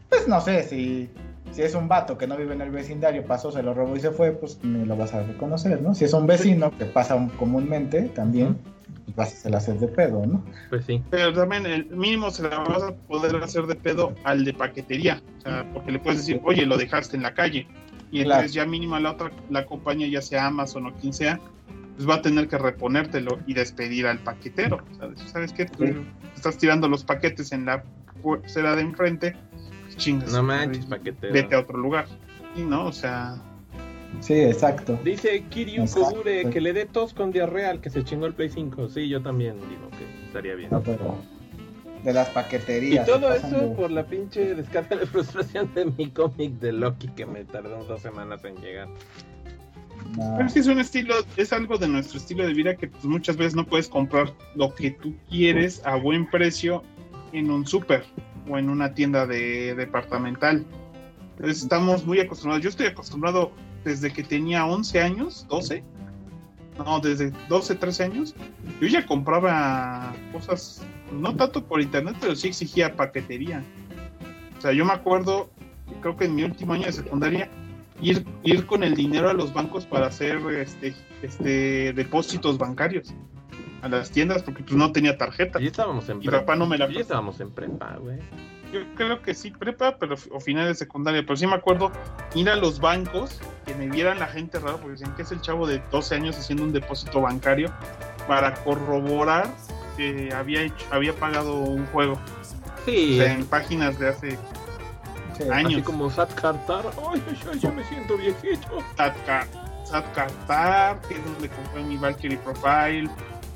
pues 0.10 0.27
no 0.27 0.41
sé, 0.41 0.63
si 0.63 1.10
si 1.53 1.61
es 1.61 1.75
un 1.75 1.87
vato 1.87 2.17
que 2.17 2.27
no 2.27 2.35
vive 2.35 2.53
en 2.53 2.61
el 2.61 2.71
vecindario, 2.71 3.23
pasó, 3.25 3.51
se 3.51 3.61
lo 3.61 3.73
robó 3.73 3.95
y 3.95 3.99
se 3.99 4.11
fue, 4.11 4.31
pues 4.31 4.59
ni 4.63 4.85
lo 4.85 4.97
vas 4.97 5.13
a 5.13 5.23
reconocer, 5.23 5.81
¿no? 5.81 5.93
Si 5.93 6.05
es 6.05 6.13
un 6.13 6.25
vecino 6.25 6.71
que 6.77 6.85
pasa 6.85 7.15
comúnmente 7.37 8.01
también, 8.09 8.57
pues 9.05 9.15
vas 9.15 9.29
a 9.29 9.37
hacer 9.37 9.55
hacer 9.55 9.79
de 9.79 9.87
pedo, 9.87 10.25
¿no? 10.25 10.43
Pues 10.69 10.85
sí. 10.85 11.03
Pero 11.11 11.31
también 11.31 11.65
el 11.67 11.85
mínimo 11.85 12.31
se 12.31 12.43
la 12.43 12.59
vas 12.59 12.83
a 12.83 12.93
poder 12.93 13.35
hacer 13.43 13.67
de 13.67 13.75
pedo 13.75 14.13
al 14.23 14.43
de 14.43 14.53
paquetería, 14.53 15.21
o 15.37 15.41
sea, 15.41 15.65
porque 15.73 15.91
le 15.91 15.99
puedes 15.99 16.19
decir, 16.19 16.41
oye, 16.43 16.65
lo 16.65 16.77
dejaste 16.77 17.17
en 17.17 17.23
la 17.23 17.33
calle. 17.33 17.67
Y 18.11 18.21
entonces 18.21 18.53
ya 18.53 18.65
mínimo 18.65 18.97
la 18.99 19.11
otra, 19.11 19.31
la 19.49 19.65
compañía, 19.65 20.07
ya 20.07 20.21
sea 20.21 20.47
Amazon 20.47 20.87
o 20.87 20.93
quien 20.93 21.13
sea, 21.13 21.39
pues 21.95 22.09
va 22.09 22.15
a 22.15 22.21
tener 22.21 22.47
que 22.47 22.57
reponértelo 22.57 23.39
y 23.45 23.53
despedir 23.53 24.07
al 24.07 24.19
paquetero. 24.19 24.79
¿Sabes 25.31 25.53
qué? 25.53 25.67
estás 26.35 26.57
tirando 26.57 26.87
los 26.87 27.03
paquetes 27.03 27.51
en 27.51 27.65
la 27.65 27.83
acera 28.43 28.75
de 28.75 28.81
enfrente 28.81 29.35
chingas. 29.95 30.32
No 30.32 30.43
manches, 30.43 30.86
paquetero. 30.86 31.34
Vete 31.34 31.56
a 31.56 31.60
otro 31.60 31.77
lugar. 31.77 32.06
Y 32.56 32.62
no, 32.62 32.88
o 32.88 32.91
sea. 32.91 33.41
Sí, 34.19 34.36
exacto. 34.36 34.99
Dice 35.03 35.43
Kiryu 35.49 35.86
Kogure 35.88 36.49
que 36.49 36.62
le 36.62 36.73
dé 36.73 36.86
tos 36.86 37.13
con 37.13 37.32
diarrea 37.32 37.71
al 37.71 37.82
que 37.82 37.89
se 37.89 38.03
chingó 38.03 38.27
el 38.27 38.34
Play 38.34 38.49
5. 38.49 38.89
Sí, 38.89 39.10
yo 39.10 39.21
también 39.21 39.56
digo 39.56 39.89
que 39.97 40.25
estaría 40.27 40.56
bien. 40.56 40.69
de 42.03 42.13
las 42.13 42.29
paqueterías. 42.29 43.08
Y 43.08 43.12
todo 43.12 43.34
eso 43.34 43.73
por 43.73 43.89
la 43.89 44.06
pinche 44.06 44.56
descarga 44.56 44.97
de 44.97 45.06
frustración 45.08 45.73
de 45.73 45.86
mi 45.86 46.10
cómic 46.10 46.53
de 46.60 46.71
Loki 46.73 47.08
que 47.10 47.25
me 47.25 47.43
tardó 47.43 47.84
dos 47.86 48.01
semanas 48.01 48.43
en 48.45 48.56
llegar. 48.58 48.88
Pero 50.15 50.47
es 50.47 50.56
es 50.56 50.67
un 50.67 50.79
estilo, 50.79 51.15
es 51.38 51.53
algo 51.53 51.77
de 51.77 51.88
nuestro 51.88 52.19
estilo 52.19 52.45
de 52.45 52.53
vida 52.53 52.75
que 52.75 52.88
pues, 52.88 53.06
muchas 53.06 53.36
veces 53.36 53.56
no 53.56 53.65
puedes 53.65 53.88
comprar 53.88 54.32
lo 54.56 54.75
que 54.75 54.91
tú 54.91 55.15
quieres 55.29 55.82
a 55.86 55.95
buen 55.95 56.29
precio 56.29 56.84
en 57.32 57.49
un 57.49 57.65
súper 57.65 58.03
o 58.47 58.58
en 58.58 58.69
una 58.69 58.93
tienda 58.93 59.25
de 59.25 59.75
departamental. 59.75 60.65
estamos 61.43 62.06
muy 62.06 62.19
acostumbrados. 62.19 62.63
Yo 62.63 62.69
estoy 62.69 62.88
acostumbrado 62.88 63.51
desde 63.84 64.12
que 64.12 64.23
tenía 64.23 64.65
11 64.65 65.01
años, 65.01 65.45
12. 65.49 65.84
No, 66.77 66.99
desde 66.99 67.32
12, 67.49 67.75
13 67.75 68.03
años. 68.03 68.36
Yo 68.82 68.88
ya 68.88 69.06
compraba 69.06 70.13
cosas, 70.32 70.84
no 71.12 71.36
tanto 71.36 71.63
por 71.63 71.82
internet, 71.82 72.15
pero 72.19 72.36
sí 72.36 72.47
exigía 72.47 72.95
paquetería. 72.95 73.63
O 74.58 74.62
sea, 74.62 74.71
yo 74.71 74.86
me 74.86 74.93
acuerdo, 74.93 75.49
creo 76.01 76.17
que 76.17 76.25
en 76.25 76.36
mi 76.36 76.43
último 76.43 76.73
año 76.73 76.86
de 76.86 76.93
secundaria, 76.93 77.49
ir, 78.01 78.25
ir 78.43 78.65
con 78.65 78.84
el 78.84 78.95
dinero 78.95 79.29
a 79.29 79.34
los 79.34 79.53
bancos 79.53 79.86
para 79.86 80.08
hacer 80.08 80.39
este, 80.58 80.95
este 81.21 81.93
depósitos 81.93 82.58
bancarios 82.58 83.13
a 83.83 83.89
las 83.89 84.11
tiendas 84.11 84.41
porque 84.43 84.63
pues 84.63 84.75
no 84.75 84.91
tenía 84.93 85.17
tarjeta. 85.17 85.61
Y 85.61 85.67
estábamos 85.67 86.07
en 86.07 86.21
prepa. 86.21 86.39
papá 86.39 86.55
no 86.55 86.65
me 86.65 86.77
la 86.77 86.89
y 86.89 86.97
estábamos 86.97 87.39
en 87.41 87.51
prepa, 87.51 87.97
güey. 87.99 88.17
Yo 88.71 88.79
creo 88.95 89.21
que 89.21 89.35
sí, 89.35 89.51
prepa, 89.51 89.97
pero 89.99 90.15
o 90.31 90.39
final 90.39 90.67
de 90.67 90.73
secundaria. 90.73 91.21
Pero 91.21 91.35
sí 91.35 91.45
me 91.45 91.55
acuerdo 91.55 91.91
ir 92.33 92.49
a 92.49 92.55
los 92.55 92.79
bancos, 92.79 93.41
que 93.65 93.75
me 93.75 93.89
vieran 93.89 94.19
la 94.19 94.27
gente 94.27 94.57
rara, 94.57 94.77
porque 94.77 94.91
decían 94.91 95.13
que 95.15 95.23
es 95.23 95.31
el 95.33 95.41
chavo 95.41 95.67
de 95.67 95.81
12 95.91 96.15
años 96.15 96.37
haciendo 96.37 96.63
un 96.63 96.71
depósito 96.71 97.21
bancario 97.21 97.71
para 98.25 98.53
corroborar 98.63 99.53
que 99.97 100.33
había 100.33 100.61
hecho, 100.61 100.85
había 100.89 101.13
pagado 101.13 101.59
un 101.59 101.85
juego. 101.87 102.17
Sí. 102.85 103.21
en 103.21 103.45
páginas 103.45 103.99
de 103.99 104.09
hace 104.09 104.39
años. 105.51 105.73
Así 105.73 105.81
como 105.81 106.09
Sat 106.09 106.33
Cartar. 106.33 106.85
Ay, 107.11 107.21
yo, 107.59 107.71
me 107.71 107.83
siento 107.83 108.17
viejito. 108.17 108.79
Sat, 108.95 109.15
Sat 109.83 110.13
Cartar, 110.13 110.99
que 111.01 111.15
es 111.15 111.25
donde 111.25 111.49
compré 111.49 111.84
mi 111.84 111.97
Valkyrie 111.97 112.38
Profile 112.38 113.09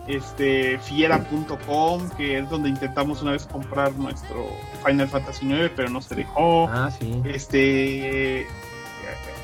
este 0.07 0.77
fiera.com, 0.79 2.09
que 2.17 2.39
es 2.39 2.49
donde 2.49 2.69
intentamos 2.69 3.21
una 3.21 3.31
vez 3.31 3.45
comprar 3.45 3.93
nuestro 3.93 4.49
Final 4.85 5.07
Fantasy 5.07 5.45
9, 5.45 5.71
pero 5.75 5.89
no 5.89 6.01
se 6.01 6.15
dejó. 6.15 6.67
Ah, 6.69 6.89
sí. 6.91 7.21
Este 7.25 8.47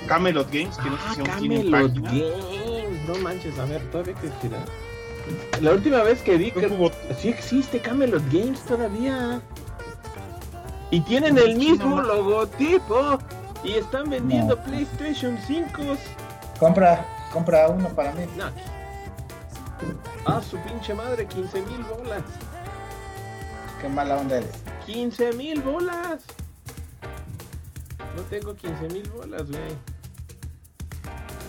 Camelot 0.07 0.51
Games, 0.51 0.77
que 0.77 0.89
no 0.89 0.97
sé 0.97 1.15
si 1.15 1.21
aún 1.21 1.39
tiene 1.39 1.71
página. 1.71 2.11
Games, 2.11 3.07
no 3.07 3.15
manches, 3.23 3.57
a 3.59 3.65
ver, 3.65 3.81
todavía 3.91 4.13
existirá. 4.13 4.65
La 5.61 5.71
última 5.71 6.03
vez 6.03 6.21
que 6.21 6.37
vi 6.37 6.51
que 6.51 6.69
sí 7.17 7.29
existe 7.29 7.79
Camelot 7.79 8.23
Games 8.31 8.61
todavía. 8.61 9.41
Y 10.91 11.01
tienen 11.01 11.37
el 11.37 11.55
mismo 11.55 12.01
logotipo 12.01 13.17
y 13.63 13.73
están 13.73 14.09
vendiendo 14.09 14.57
PlayStation 14.63 15.37
5. 15.47 15.97
Compra, 16.59 17.05
compra 17.31 17.69
uno 17.69 17.89
para 17.89 18.11
mí. 18.13 18.25
No. 18.37 18.45
Ah, 20.25 20.41
su 20.41 20.57
pinche 20.59 20.93
madre, 20.93 21.25
15 21.25 21.61
mil 21.61 21.83
bolas. 21.83 22.23
Qué 23.81 23.89
mala 23.89 24.17
onda 24.17 24.37
eres. 24.37 24.51
15 24.85 25.33
mil 25.33 25.61
bolas. 25.61 26.23
No 28.15 28.21
tengo 28.29 28.55
15 28.55 28.89
mil 28.89 29.09
bolas, 29.09 29.49
güey. 29.49 29.61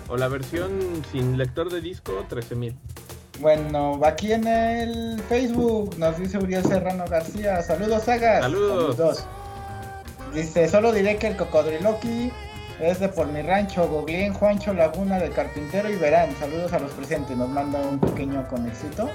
O 0.08 0.16
la 0.16 0.28
versión 0.28 1.02
sin 1.10 1.38
lector 1.38 1.70
de 1.70 1.80
disco, 1.80 2.24
13 2.28 2.54
mil. 2.54 2.76
Bueno, 3.40 4.00
aquí 4.04 4.32
en 4.32 4.46
el 4.46 5.20
Facebook 5.28 5.96
nos 5.98 6.16
dice 6.18 6.38
Uriel 6.38 6.64
Serrano 6.64 7.04
García. 7.08 7.62
Saludos, 7.62 8.04
Sagas. 8.04 8.42
Saludos. 8.42 9.24
Dice, 10.32 10.68
solo 10.68 10.92
diré 10.92 11.16
que 11.16 11.28
el 11.28 11.36
cocodriloqui 11.36 12.32
Es 12.80 13.00
de 13.00 13.08
por 13.08 13.28
mi 13.28 13.42
rancho, 13.42 13.88
Goglien, 13.88 14.34
Juancho, 14.34 14.74
Laguna 14.74 15.18
del 15.18 15.32
Carpintero 15.32 15.88
y 15.88 15.96
Verán. 15.96 16.34
Saludos 16.36 16.72
a 16.72 16.78
los 16.78 16.90
presentes, 16.92 17.36
nos 17.36 17.48
manda 17.48 17.78
un 17.80 17.98
pequeño 17.98 18.46
conexito. 18.48 19.08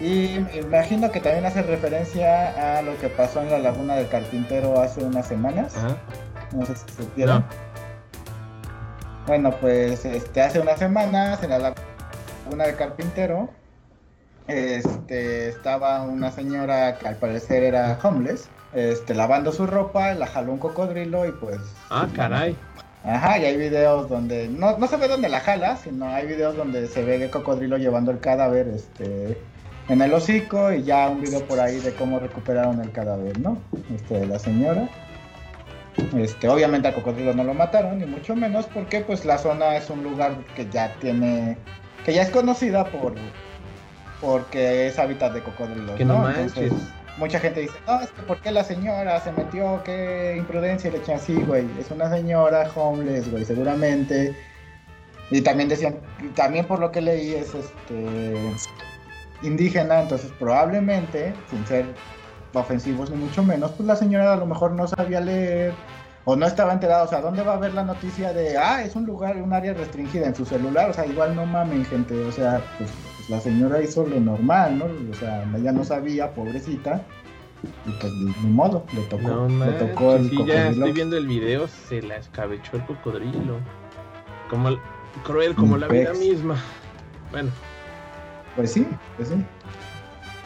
Y 0.00 0.36
imagino 0.58 1.10
que 1.10 1.20
también 1.20 1.44
hace 1.44 1.62
referencia 1.62 2.78
a 2.78 2.82
lo 2.82 2.96
que 2.98 3.08
pasó 3.08 3.42
en 3.42 3.50
la 3.50 3.58
Laguna 3.58 3.96
del 3.96 4.08
Carpintero 4.08 4.80
hace 4.80 5.04
unas 5.04 5.26
semanas. 5.26 5.74
No 6.52 6.64
sé 6.64 6.74
si 6.76 6.90
se 6.94 7.08
vieron. 7.14 7.44
Bueno, 9.26 9.50
pues 9.60 10.04
este, 10.04 10.40
hace 10.40 10.60
unas 10.60 10.78
semanas 10.78 11.42
en 11.42 11.50
la 11.50 11.58
Laguna 11.58 12.64
del 12.64 12.76
Carpintero 12.76 13.50
este, 14.50 15.48
estaba 15.48 16.02
una 16.02 16.32
señora 16.32 16.98
que 16.98 17.06
al 17.06 17.16
parecer 17.16 17.62
era 17.62 17.98
homeless, 18.02 18.48
este, 18.72 19.14
lavando 19.14 19.52
su 19.52 19.66
ropa, 19.66 20.14
la 20.14 20.26
jaló 20.26 20.52
un 20.52 20.58
cocodrilo 20.58 21.26
y 21.26 21.32
pues... 21.32 21.58
Ah, 21.90 22.06
caray. 22.14 22.56
Ajá, 23.04 23.38
y 23.38 23.46
hay 23.46 23.56
videos 23.56 24.08
donde, 24.08 24.48
no, 24.48 24.76
no 24.76 24.86
se 24.86 24.96
ve 24.96 25.08
dónde 25.08 25.28
la 25.28 25.40
jala, 25.40 25.76
sino 25.76 26.06
hay 26.06 26.26
videos 26.26 26.56
donde 26.56 26.86
se 26.86 27.02
ve 27.02 27.22
el 27.22 27.30
cocodrilo 27.30 27.78
llevando 27.78 28.10
el 28.10 28.20
cadáver, 28.20 28.68
este, 28.68 29.38
en 29.88 30.02
el 30.02 30.12
hocico 30.12 30.72
y 30.72 30.82
ya 30.82 31.08
un 31.08 31.22
video 31.22 31.44
por 31.46 31.58
ahí 31.60 31.80
de 31.80 31.94
cómo 31.94 32.18
recuperaron 32.18 32.80
el 32.80 32.92
cadáver, 32.92 33.38
¿no? 33.40 33.58
Este, 33.94 34.20
de 34.20 34.26
la 34.26 34.38
señora. 34.38 34.88
Este, 36.16 36.48
obviamente 36.48 36.88
al 36.88 36.94
cocodrilo 36.94 37.34
no 37.34 37.42
lo 37.42 37.54
mataron, 37.54 37.98
ni 37.98 38.06
mucho 38.06 38.36
menos, 38.36 38.66
porque 38.66 39.00
pues 39.00 39.24
la 39.24 39.38
zona 39.38 39.76
es 39.76 39.90
un 39.90 40.02
lugar 40.02 40.36
que 40.54 40.68
ya 40.68 40.94
tiene, 41.00 41.56
que 42.04 42.12
ya 42.12 42.22
es 42.22 42.30
conocida 42.30 42.84
por, 42.84 43.14
porque 44.20 44.86
es 44.86 44.98
hábitat 44.98 45.32
de 45.32 45.42
cocodrilos. 45.42 45.96
Que 45.96 46.04
no, 46.04 46.28
Entonces, 46.28 46.72
mucha 47.20 47.38
gente 47.38 47.60
dice, 47.60 47.74
no, 47.86 48.00
es 48.00 48.10
que 48.10 48.22
¿por 48.22 48.40
qué 48.40 48.50
la 48.50 48.64
señora 48.64 49.20
se 49.20 49.30
metió? 49.30 49.80
Qué 49.84 50.34
imprudencia 50.36 50.90
y 50.90 50.98
le 50.98 51.14
así, 51.14 51.34
güey. 51.34 51.66
Es 51.78 51.90
una 51.90 52.10
señora 52.10 52.68
homeless, 52.74 53.30
güey, 53.30 53.44
seguramente. 53.44 54.34
Y 55.30 55.42
también 55.42 55.68
decían, 55.68 55.96
también 56.34 56.66
por 56.66 56.80
lo 56.80 56.90
que 56.90 57.00
leí 57.00 57.34
es 57.34 57.54
este 57.54 58.36
indígena, 59.42 60.00
entonces 60.00 60.32
probablemente, 60.38 61.32
sin 61.50 61.64
ser 61.66 61.86
ofensivos 62.52 63.10
ni 63.10 63.16
mucho 63.16 63.44
menos, 63.44 63.70
pues 63.72 63.86
la 63.86 63.96
señora 63.96 64.32
a 64.32 64.36
lo 64.36 64.46
mejor 64.46 64.72
no 64.72 64.88
sabía 64.88 65.20
leer 65.20 65.72
o 66.24 66.36
no 66.36 66.46
estaba 66.46 66.72
enterada, 66.72 67.04
o 67.04 67.08
sea, 67.08 67.20
¿dónde 67.20 67.42
va 67.42 67.54
a 67.54 67.58
ver 67.58 67.74
la 67.74 67.84
noticia 67.84 68.32
de, 68.32 68.58
ah, 68.58 68.82
es 68.82 68.96
un 68.96 69.06
lugar, 69.06 69.36
un 69.36 69.52
área 69.52 69.72
restringida 69.72 70.26
en 70.26 70.34
su 70.34 70.44
celular? 70.44 70.90
O 70.90 70.92
sea, 70.92 71.06
igual 71.06 71.36
no 71.36 71.46
mamen, 71.46 71.84
gente, 71.84 72.14
o 72.24 72.32
sea, 72.32 72.60
pues, 72.76 72.90
pues 73.20 73.30
la 73.30 73.40
señora 73.40 73.82
hizo 73.82 74.06
lo 74.06 74.18
normal, 74.20 74.78
¿no? 74.78 74.86
O 75.10 75.14
sea, 75.14 75.44
ella 75.56 75.72
no 75.72 75.84
sabía, 75.84 76.32
pobrecita, 76.32 77.04
y 77.86 77.90
pues 78.00 78.12
ni 78.12 78.50
modo, 78.50 78.86
le 78.94 79.02
tocó, 79.02 79.48
le 79.48 79.72
tocó 79.72 80.14
el 80.14 80.30
sí, 80.30 80.44
ya 80.46 80.70
estoy 80.70 80.92
viendo 80.92 81.16
el 81.16 81.26
video, 81.26 81.68
se 81.68 82.00
la 82.02 82.16
escabechó 82.16 82.76
el 82.76 82.84
cocodrilo, 82.86 83.58
como 84.48 84.70
cruel 85.24 85.54
como 85.54 85.76
la 85.76 85.88
vida 85.88 86.14
misma, 86.14 86.56
bueno. 87.30 87.50
Pues 88.56 88.72
sí, 88.72 88.86
pues 89.16 89.28
sí. 89.28 89.34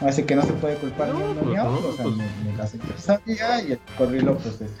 Así 0.01 0.23
que 0.23 0.35
no 0.35 0.41
se 0.41 0.53
puede 0.53 0.75
culpar 0.75 1.07
no, 1.07 1.19
ni, 1.19 1.33
pues 1.35 1.55
no, 1.55 1.73
o 1.73 1.93
sea, 1.93 2.03
pues... 2.03 2.15
ni, 2.43 2.51
la 2.57 2.67
señora 2.67 2.97
sabía 2.97 3.61
y 3.61 3.71
el 3.71 3.79
cocodrilo 3.79 4.37
pues 4.37 4.59
es 4.59 4.71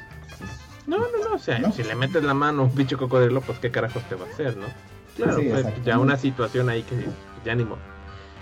no, 0.87 0.99
no, 0.99 1.29
no, 1.29 1.35
o 1.35 1.39
sea, 1.39 1.71
si 1.71 1.83
le 1.83 1.95
metes 1.95 2.21
la 2.23 2.35
mano 2.35 2.61
a 2.61 2.65
un 2.65 2.75
bicho 2.75 2.97
cocodrilo, 2.97 3.41
pues 3.41 3.57
qué 3.57 3.71
carajos 3.71 4.03
te 4.03 4.13
va 4.13 4.27
a 4.27 4.29
hacer, 4.29 4.55
¿no? 4.55 4.67
Claro, 5.15 5.41
pues 5.49 5.65
ya 5.83 5.97
una 5.97 6.17
situación 6.17 6.69
ahí 6.69 6.83
que 6.83 6.95
ya 7.45 7.55
ni 7.55 7.63
modo. 7.63 7.79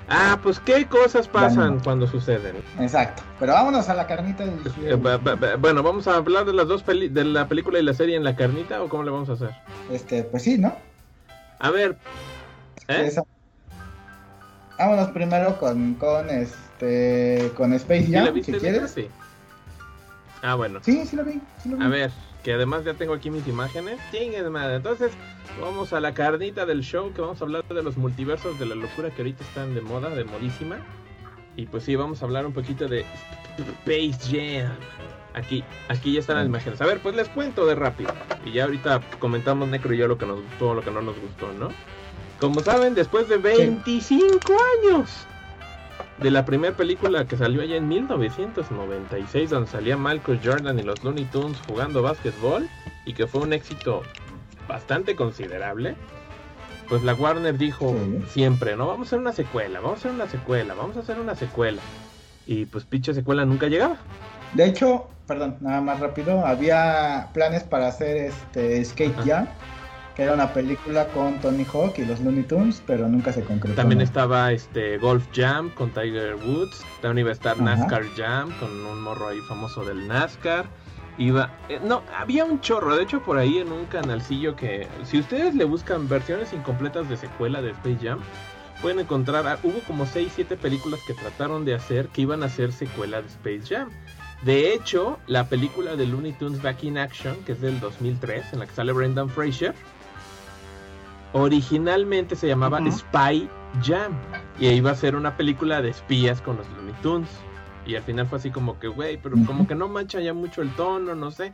Ah, 0.10 0.40
pues 0.44 0.60
qué 0.60 0.86
cosas 0.86 1.28
pasan 1.28 1.80
cuando 1.80 2.08
suceden. 2.08 2.58
Exacto. 2.80 3.24
Pero 3.40 3.54
vámonos 3.54 3.88
a 3.90 3.94
la 3.94 4.06
carnita 4.06 4.46
del 4.46 4.60
eh, 4.84 5.56
Bueno, 5.58 5.82
vamos 5.82 6.08
a 6.08 6.16
hablar 6.16 6.46
de 6.46 6.54
las 6.54 6.68
dos 6.68 6.84
peli 6.84 7.08
de 7.08 7.24
la 7.24 7.48
película 7.48 7.80
y 7.80 7.84
la 7.84 7.94
serie 7.94 8.16
en 8.16 8.24
la 8.24 8.36
carnita 8.36 8.82
o 8.82 8.90
cómo 8.90 9.04
le 9.04 9.12
vamos 9.12 9.30
a 9.30 9.34
hacer. 9.34 9.52
Este, 9.92 10.24
pues 10.24 10.44
sí, 10.44 10.58
¿no? 10.58 10.76
A 11.60 11.72
ver. 11.72 11.98
¿eh? 12.90 13.14
Vámonos 14.78 15.12
primero 15.12 15.58
con 15.58 15.94
con 15.94 16.30
este 16.30 17.52
con 17.56 17.74
Space 17.74 18.08
Jam, 18.12 18.44
si 18.44 18.52
quieres. 18.54 18.92
Sí. 18.92 19.08
Ah, 20.42 20.56
bueno. 20.56 20.80
Sí, 20.84 21.06
sí 21.06 21.16
lo 21.16 21.24
vi. 21.24 21.40
Sí 21.62 21.70
lo 21.70 21.78
vi. 21.78 21.84
A 21.86 21.88
ver, 21.88 22.12
que 22.44 22.54
además 22.54 22.84
ya 22.84 22.94
tengo 22.94 23.14
aquí 23.14 23.30
mis 23.30 23.48
imágenes. 23.48 24.00
Chingue 24.12 24.44
madre. 24.50 24.76
Entonces, 24.76 25.14
vamos 25.62 25.94
a 25.94 26.00
la 26.00 26.14
carnita 26.14 26.66
del 26.66 26.82
show, 26.82 27.14
que 27.14 27.22
vamos 27.22 27.42
a 27.42 27.46
hablar 27.46 27.64
de 27.68 27.82
los 27.82 27.98
multiversos 27.98 28.60
de 28.60 28.66
la 28.66 28.76
locura 28.76 29.10
que 29.10 29.22
ahorita 29.22 29.44
están 29.44 29.74
de 29.74 29.82
moda, 29.82 30.10
de 30.10 30.26
modísima. 30.26 30.78
Y 31.56 31.66
pues 31.66 31.84
sí, 31.84 31.96
vamos 31.96 32.22
a 32.22 32.26
hablar 32.26 32.46
un 32.46 32.54
poquito 32.54 32.88
de 32.88 33.06
Space 33.86 34.20
Jam. 34.30 34.76
Aquí, 35.34 35.64
aquí 35.88 36.14
ya 36.14 36.20
están 36.20 36.38
las 36.38 36.46
imágenes. 36.46 36.82
A 36.82 36.86
ver, 36.86 37.00
pues 37.00 37.16
les 37.16 37.30
cuento 37.30 37.66
de 37.66 37.76
rápido. 37.76 38.14
Y 38.46 38.52
ya 38.52 38.66
ahorita 38.66 39.02
comentamos 39.20 39.68
Necro 39.70 39.94
y 39.94 39.98
yo 39.98 40.08
lo 40.08 40.18
que 40.18 40.26
nos 40.26 40.42
gustó, 40.42 40.74
lo 40.76 40.82
que 40.82 40.92
no 40.92 41.02
nos 41.02 41.20
gustó, 41.20 41.52
¿no? 41.54 41.70
Como 42.40 42.60
saben, 42.60 42.94
después 42.94 43.30
de 43.30 43.38
25 43.38 44.54
años 44.84 45.28
de 46.24 46.32
la 46.32 46.46
primera 46.46 46.74
película 46.74 47.28
que 47.28 47.36
salió 47.36 47.62
allá 47.62 47.76
en 47.76 47.86
1996, 47.90 49.50
donde 49.50 49.70
salía 49.70 49.98
Michael 49.98 50.40
Jordan 50.42 50.80
y 50.80 50.84
los 50.84 51.04
Looney 51.04 51.26
Tunes 51.26 51.58
jugando 51.68 52.02
básquetbol 52.02 52.70
y 53.06 53.14
que 53.14 53.28
fue 53.28 53.42
un 53.42 53.52
éxito 53.52 54.04
bastante 54.66 55.18
considerable, 55.18 55.96
pues 56.88 57.04
la 57.04 57.14
Warner 57.14 57.58
dijo 57.58 57.94
siempre, 58.30 58.78
no, 58.78 58.88
vamos 58.88 59.08
a 59.08 59.10
hacer 59.10 59.20
una 59.20 59.34
secuela, 59.34 59.82
vamos 59.82 59.98
a 59.98 60.00
hacer 60.00 60.12
una 60.12 60.28
secuela, 60.28 60.74
vamos 60.74 60.96
a 60.96 61.02
hacer 61.02 61.20
una 61.20 61.36
secuela. 61.36 61.82
Y 62.48 62.68
pues 62.68 62.86
pinche 62.86 63.14
secuela 63.14 63.44
nunca 63.44 63.68
llegaba. 63.68 63.98
De 64.54 64.66
hecho, 64.66 65.10
perdón, 65.28 65.58
nada 65.60 65.82
más 65.82 66.00
rápido, 66.00 66.46
había 66.46 67.32
planes 67.34 67.64
para 67.64 67.88
hacer 67.88 68.16
este 68.16 68.84
Skate 68.86 69.26
Jam 69.26 69.48
que 70.16 70.24
era 70.24 70.34
una 70.34 70.54
película 70.54 71.08
con 71.08 71.40
Tony 71.40 71.66
Hawk 71.66 71.98
y 71.98 72.06
los 72.06 72.20
Looney 72.20 72.44
Tunes, 72.44 72.84
pero 72.86 73.08
nunca 73.08 73.34
se 73.34 73.44
concretó. 73.44 73.76
También 73.76 74.02
estaba 74.02 74.52
este 74.52 74.98
Golf 74.98 75.26
Jam 75.34 75.70
con 75.72 75.90
Tiger 75.90 76.36
Woods, 76.36 76.86
también 77.02 77.26
iba 77.26 77.30
a 77.30 77.34
estar 77.34 77.60
NASCAR 77.60 78.04
Jam 78.16 78.52
con 78.60 78.70
un 78.86 79.02
morro 79.02 79.30
ahí 79.30 79.40
famoso 79.48 79.84
del 79.84 80.08
NASCAR. 80.08 80.66
Iba, 81.18 81.52
eh, 81.70 81.80
no, 81.84 82.02
había 82.18 82.44
un 82.44 82.60
chorro, 82.62 82.96
de 82.96 83.04
hecho 83.04 83.22
por 83.22 83.38
ahí 83.38 83.60
en 83.60 83.72
un 83.72 83.86
canalcillo 83.86 84.56
que 84.56 84.88
si 85.04 85.20
ustedes 85.20 85.54
le 85.54 85.64
buscan 85.64 86.10
versiones 86.10 86.54
incompletas 86.54 87.08
de 87.08 87.18
secuela 87.18 87.62
de 87.62 87.72
Space 87.72 88.00
Jam, 88.02 88.20
pueden 88.82 89.00
encontrar, 89.00 89.48
ah, 89.48 89.60
hubo 89.64 89.80
como 89.88 90.06
6, 90.06 90.32
7 90.36 90.58
películas 90.58 91.00
que 91.06 91.14
trataron 91.14 91.66
de 91.66 91.76
hacer 91.76 92.08
que 92.08 92.22
iban 92.22 92.44
a 92.44 92.50
ser 92.50 92.72
secuela 92.72 93.22
de 93.22 93.28
Space 93.28 93.76
Jam. 93.76 93.90
De 94.44 94.74
hecho, 94.74 95.20
la 95.26 95.48
película 95.48 95.96
de 95.96 96.06
Looney 96.06 96.34
Tunes 96.34 96.62
Back 96.62 96.84
in 96.84 96.98
Action, 96.98 97.38
que 97.46 97.54
es 97.54 97.62
del 97.62 97.80
2003, 97.80 98.52
en 98.52 98.60
la 98.60 98.66
que 98.66 98.74
sale 98.74 98.92
Brendan 98.92 99.30
Fraser, 99.30 99.74
Originalmente 101.34 102.36
se 102.36 102.48
llamaba 102.48 102.80
Spy 102.92 103.50
Jam 103.84 104.14
y 104.60 104.68
iba 104.68 104.92
a 104.92 104.96
ser 104.96 105.16
una 105.16 105.36
película 105.36 105.82
de 105.82 105.90
espías 105.90 106.42
con 106.42 106.58
los 106.58 106.70
Looney 106.70 106.94
Tunes. 107.02 107.30
Y 107.86 107.96
al 107.96 108.04
final 108.04 108.28
fue 108.28 108.38
así 108.38 108.50
como 108.50 108.80
que, 108.80 108.88
güey, 108.88 109.18
pero 109.18 109.36
como 109.46 109.68
que 109.68 109.76
no 109.76 109.90
mancha 109.90 110.20
ya 110.22 110.34
mucho 110.34 110.62
el 110.62 110.74
tono, 110.76 111.16
no 111.16 111.32
sé. 111.32 111.54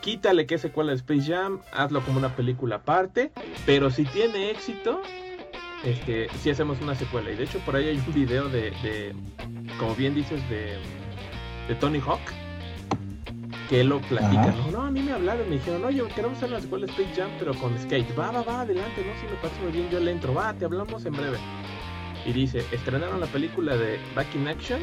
Quítale 0.00 0.46
que 0.46 0.56
secuela 0.56 0.92
de 0.92 0.96
Space 0.96 1.30
Jam, 1.32 1.60
hazlo 1.72 2.00
como 2.02 2.18
una 2.18 2.34
película 2.34 2.76
aparte. 2.76 3.32
Pero 3.66 3.90
si 3.90 4.04
tiene 4.04 4.50
éxito, 4.50 5.02
este, 5.84 6.28
si 6.38 6.50
hacemos 6.50 6.80
una 6.80 6.94
secuela. 6.94 7.30
Y 7.30 7.36
de 7.36 7.44
hecho 7.44 7.58
por 7.60 7.76
ahí 7.76 7.88
hay 7.88 7.98
un 7.98 8.14
video 8.14 8.48
de, 8.48 8.70
de 8.82 9.14
como 9.78 9.94
bien 9.94 10.14
dices, 10.14 10.48
de, 10.48 10.78
de 11.68 11.74
Tony 11.74 12.00
Hawk 12.00 12.20
que 13.72 13.80
él 13.80 13.88
lo 13.88 14.02
platica. 14.02 14.52
¿no? 14.52 14.70
no, 14.70 14.82
a 14.82 14.90
mí 14.90 15.00
me 15.00 15.12
hablaron, 15.12 15.48
me 15.48 15.56
dijeron, 15.56 15.82
oye, 15.82 16.02
queremos 16.14 16.36
hacer 16.36 16.50
la 16.50 16.60
secuela 16.60 16.84
de 16.84 16.92
Space 16.92 17.18
Jam, 17.18 17.30
pero 17.38 17.54
con 17.54 17.78
skate. 17.78 18.06
Va, 18.18 18.30
va, 18.30 18.42
va, 18.42 18.60
adelante, 18.60 19.02
no, 19.02 19.18
si 19.18 19.26
me 19.26 19.40
parece 19.40 19.62
muy 19.62 19.72
bien, 19.72 19.88
yo 19.88 19.98
le 19.98 20.10
entro, 20.10 20.34
va, 20.34 20.52
te 20.52 20.66
hablamos 20.66 21.06
en 21.06 21.14
breve. 21.14 21.38
Y 22.26 22.34
dice, 22.34 22.62
estrenaron 22.70 23.18
la 23.18 23.26
película 23.28 23.74
de 23.74 23.98
Back 24.14 24.34
in 24.34 24.46
Action 24.46 24.78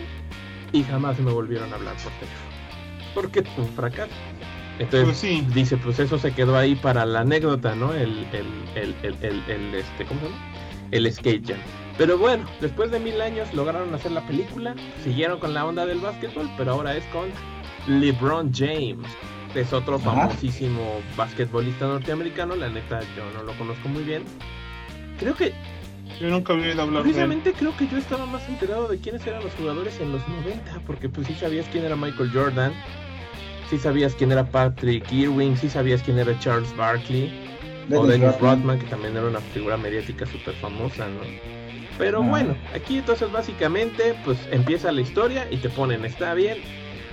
y 0.74 0.82
jamás 0.82 1.20
me 1.20 1.32
volvieron 1.32 1.72
a 1.72 1.76
hablar 1.76 1.94
por 1.98 2.12
teléfono. 2.14 2.50
Porque 3.14 3.44
fue 3.44 3.64
un 3.64 3.70
fracaso. 3.74 4.12
Entonces 4.80 5.20
pues 5.22 5.54
dice, 5.54 5.78
pues 5.78 6.00
eso 6.00 6.18
se 6.18 6.32
quedó 6.32 6.58
ahí 6.58 6.74
para 6.74 7.06
la 7.06 7.20
anécdota, 7.20 7.76
¿no? 7.76 7.94
El, 7.94 8.26
el, 8.34 8.48
el, 8.74 8.96
el, 9.04 9.44
el, 9.48 9.76
este, 9.76 10.04
¿cómo 10.06 10.20
se 10.22 10.26
llama? 10.26 10.38
El 10.90 11.14
skate 11.14 11.48
jam. 11.48 11.60
Pero 12.00 12.18
bueno, 12.18 12.44
después 12.60 12.90
de 12.90 13.00
mil 13.00 13.22
años 13.22 13.54
lograron 13.54 13.94
hacer 13.94 14.14
la 14.14 14.26
película, 14.26 14.74
siguieron 15.04 15.40
con 15.40 15.54
la 15.54 15.64
onda 15.64 15.86
del 15.86 16.00
básquetbol, 16.00 16.50
pero 16.58 16.72
ahora 16.72 16.96
es 16.96 17.04
con 17.08 17.30
LeBron 17.90 18.54
James. 18.54 19.08
Es 19.56 19.74
otro 19.74 19.98
famosísimo 19.98 21.02
basquetbolista 21.18 21.88
norteamericano. 21.88 22.56
La 22.56 22.70
neta, 22.70 23.00
yo 23.18 23.24
no 23.36 23.44
lo 23.44 23.54
conozco 23.58 23.90
muy 23.90 24.04
bien. 24.04 24.24
Creo 25.20 25.36
que. 25.36 25.54
Yo 26.22 26.30
nunca 26.30 26.54
había 26.54 26.72
hablar 26.74 27.04
Precisamente 27.04 27.54
creo 27.54 27.76
que 27.78 27.88
yo 27.88 27.98
estaba 27.98 28.26
más 28.26 28.48
enterado 28.50 28.88
de 28.88 28.98
quiénes 28.98 29.26
eran 29.26 29.44
los 29.44 29.54
jugadores 29.54 30.00
en 30.00 30.12
los 30.12 30.28
90. 30.28 30.82
Porque, 30.86 31.10
pues, 31.10 31.28
sí 31.28 31.34
sabías 31.34 31.68
quién 31.72 31.84
era 31.84 31.96
Michael 31.96 32.30
Jordan. 32.32 32.74
Sí 33.70 33.78
sabías 33.78 34.14
quién 34.16 34.32
era 34.32 34.46
Patrick 34.46 35.12
Irwin. 35.12 35.58
Sí 35.58 35.70
sabías 35.70 36.04
quién 36.04 36.20
era 36.20 36.38
Charles 36.40 36.76
Barkley. 36.76 37.32
o 37.92 38.06
Dennis 38.06 38.40
Rodman, 38.40 38.78
que 38.78 38.86
también 38.86 39.18
era 39.18 39.26
una 39.26 39.40
figura 39.40 39.78
mediática 39.78 40.26
súper 40.28 40.54
famosa, 40.56 41.08
¿no? 41.08 41.22
Pero 41.98 42.24
bueno, 42.24 42.56
aquí 42.74 43.00
entonces 43.00 43.30
básicamente 43.30 44.16
pues 44.24 44.38
empieza 44.52 44.90
la 44.90 45.02
historia 45.02 45.46
y 45.52 45.58
te 45.58 45.70
ponen, 45.70 46.06
está 46.06 46.34
bien, 46.34 46.60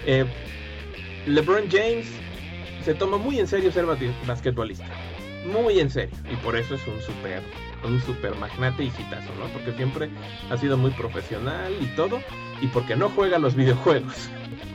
eh, 0.07 0.25
LeBron 1.27 1.69
James 1.71 2.07
se 2.85 2.95
toma 2.95 3.17
muy 3.19 3.41
en 3.41 3.49
serio 3.49 3.73
ser 3.73 3.85
basquetbolista. 4.27 4.87
Muy 5.53 5.81
en 5.81 5.91
serio. 5.91 6.15
Y 6.33 6.37
por 6.37 6.57
eso 6.57 6.75
es 6.77 6.87
un 6.87 7.01
super, 7.03 7.43
un 7.85 8.01
super 8.03 8.35
magnate 8.37 8.85
y 8.85 8.91
citazo, 8.91 9.33
¿no? 9.39 9.47
Porque 9.53 9.73
siempre 9.73 10.09
ha 10.51 10.57
sido 10.57 10.77
muy 10.77 10.91
profesional 10.93 11.73
y 11.81 11.87
todo. 11.97 12.21
Y 12.61 12.69
porque 12.69 12.97
no 12.97 13.09
juega 13.11 13.39
los 13.39 13.55
videojuegos. 13.55 14.29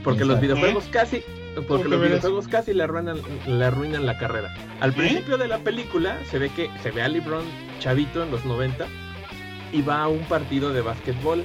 Porque 0.03 0.25
los 0.25 0.37
Exacto. 0.37 0.41
videojuegos 0.41 0.85
casi. 0.91 1.23
Porque 1.55 1.67
¿Cómo 1.67 1.83
que 1.83 1.89
los 1.89 2.01
videojuegos 2.01 2.47
casi 2.47 2.73
le 2.73 2.83
arruinan, 2.83 3.17
le 3.47 3.65
arruinan 3.65 4.05
la 4.05 4.17
carrera. 4.17 4.53
Al 4.79 4.91
¿Eh? 4.91 4.93
principio 4.93 5.37
de 5.37 5.47
la 5.47 5.59
película 5.59 6.17
se 6.29 6.39
ve 6.39 6.49
que 6.49 6.69
se 6.81 6.91
ve 6.91 7.01
a 7.01 7.07
LeBron 7.07 7.43
chavito 7.79 8.23
en 8.23 8.31
los 8.31 8.45
90 8.45 8.87
y 9.73 9.81
va 9.81 10.03
a 10.03 10.07
un 10.07 10.23
partido 10.25 10.71
de 10.71 10.81
básquetbol. 10.81 11.43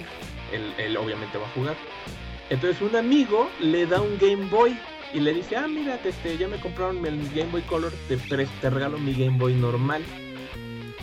Él, 0.52 0.74
él 0.78 0.96
obviamente 0.96 1.38
va 1.38 1.46
a 1.46 1.50
jugar. 1.50 1.74
Entonces 2.50 2.80
un 2.82 2.94
amigo 2.94 3.48
le 3.60 3.86
da 3.86 4.00
un 4.00 4.16
Game 4.18 4.48
Boy 4.48 4.76
y 5.12 5.20
le 5.20 5.34
dice, 5.34 5.56
ah, 5.56 5.68
mira, 5.68 5.98
este, 6.04 6.36
ya 6.36 6.48
me 6.48 6.58
compraron 6.58 7.04
el 7.06 7.28
Game 7.34 7.50
Boy 7.50 7.62
Color, 7.62 7.92
te, 8.08 8.16
te 8.16 8.70
regalo 8.70 8.98
mi 8.98 9.12
Game 9.12 9.38
Boy 9.38 9.54
normal. 9.54 10.02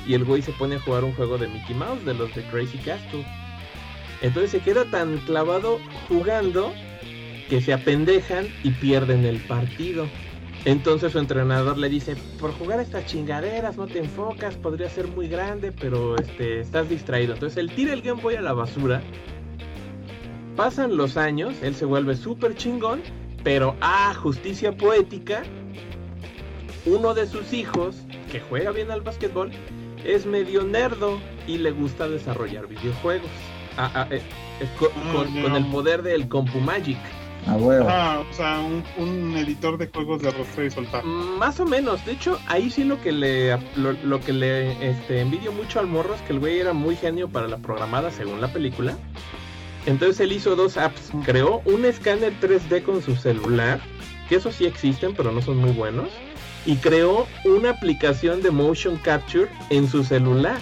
Y 0.05 0.13
el 0.13 0.25
güey 0.25 0.41
se 0.41 0.51
pone 0.53 0.75
a 0.75 0.79
jugar 0.79 1.03
un 1.03 1.13
juego 1.13 1.37
de 1.37 1.47
Mickey 1.47 1.75
Mouse, 1.75 2.03
de 2.05 2.13
los 2.13 2.33
de 2.35 2.43
Crazy 2.43 2.77
Castle. 2.79 3.25
Entonces 4.21 4.51
se 4.51 4.59
queda 4.59 4.85
tan 4.85 5.17
clavado 5.19 5.79
jugando 6.07 6.73
que 7.49 7.61
se 7.61 7.73
apendejan 7.73 8.47
y 8.63 8.71
pierden 8.71 9.25
el 9.25 9.37
partido. 9.39 10.07
Entonces 10.65 11.11
su 11.11 11.19
entrenador 11.19 11.77
le 11.77 11.89
dice, 11.89 12.15
por 12.39 12.53
jugar 12.53 12.79
estas 12.79 13.05
chingaderas 13.05 13.75
no 13.75 13.85
te 13.85 13.99
enfocas, 13.99 14.55
podría 14.55 14.89
ser 14.89 15.07
muy 15.07 15.27
grande, 15.27 15.73
pero 15.73 16.17
este, 16.17 16.61
estás 16.61 16.87
distraído. 16.89 17.33
Entonces 17.33 17.57
él 17.57 17.71
tira 17.71 17.91
el 17.93 18.01
Game 18.01 18.21
Boy 18.21 18.35
a 18.35 18.41
la 18.41 18.53
basura. 18.53 19.01
Pasan 20.55 20.95
los 20.95 21.17
años, 21.17 21.55
él 21.61 21.75
se 21.75 21.83
vuelve 21.83 22.15
súper 22.15 22.55
chingón, 22.55 23.01
pero 23.43 23.75
ah, 23.81 24.13
justicia 24.13 24.75
poética, 24.75 25.43
uno 26.85 27.13
de 27.13 27.27
sus 27.27 27.53
hijos, 27.53 27.95
que 28.31 28.39
juega 28.39 28.71
bien 28.71 28.91
al 28.91 29.01
básquetbol, 29.01 29.51
es 30.05 30.25
medio 30.25 30.63
nerdo 30.63 31.19
y 31.47 31.57
le 31.57 31.71
gusta 31.71 32.07
desarrollar 32.07 32.67
videojuegos. 32.67 33.29
Ah, 33.77 33.91
ah, 33.95 34.07
eh, 34.11 34.21
con, 34.77 35.55
el 35.55 35.65
poder 35.67 36.03
del 36.03 36.27
Compu 36.27 36.59
Magic. 36.59 36.97
A 37.47 37.55
huevo. 37.55 37.87
Ah, 37.89 38.23
o 38.29 38.33
sea, 38.33 38.59
un, 38.59 38.83
un 38.97 39.35
editor 39.35 39.77
de 39.77 39.87
juegos 39.87 40.21
de 40.21 40.29
arrastrar 40.29 40.65
y 40.65 40.71
soltar. 40.71 41.03
Mm, 41.03 41.37
Más 41.37 41.59
o 41.59 41.65
menos, 41.65 42.05
de 42.05 42.13
hecho, 42.13 42.39
ahí 42.47 42.69
sí 42.69 42.85
lo 42.85 43.01
que 43.01 43.11
le 43.11 43.57
lo, 43.75 43.91
lo 44.03 44.19
que 44.21 44.31
le 44.31 44.89
este, 44.89 45.19
envidio 45.19 45.51
mucho 45.51 45.79
al 45.79 45.87
morro 45.87 46.13
es 46.15 46.21
que 46.21 46.33
el 46.33 46.39
güey 46.39 46.59
era 46.59 46.71
muy 46.71 46.95
genio 46.95 47.27
para 47.27 47.47
la 47.47 47.57
programada 47.57 48.11
según 48.11 48.39
la 48.39 48.53
película. 48.53 48.97
Entonces 49.85 50.19
él 50.21 50.31
hizo 50.31 50.55
dos 50.55 50.77
apps, 50.77 51.11
creó 51.25 51.61
un 51.65 51.85
escáner 51.85 52.33
3D 52.41 52.83
con 52.83 53.01
su 53.01 53.15
celular, 53.15 53.79
que 54.29 54.35
esos 54.35 54.55
sí 54.55 54.65
existen, 54.65 55.13
pero 55.15 55.31
no 55.31 55.41
son 55.41 55.57
muy 55.57 55.71
buenos, 55.71 56.09
y 56.65 56.77
creó 56.77 57.27
una 57.43 57.71
aplicación 57.71 58.41
de 58.41 58.51
motion 58.51 58.95
capture 58.97 59.49
en 59.69 59.87
su 59.89 60.03
celular. 60.03 60.57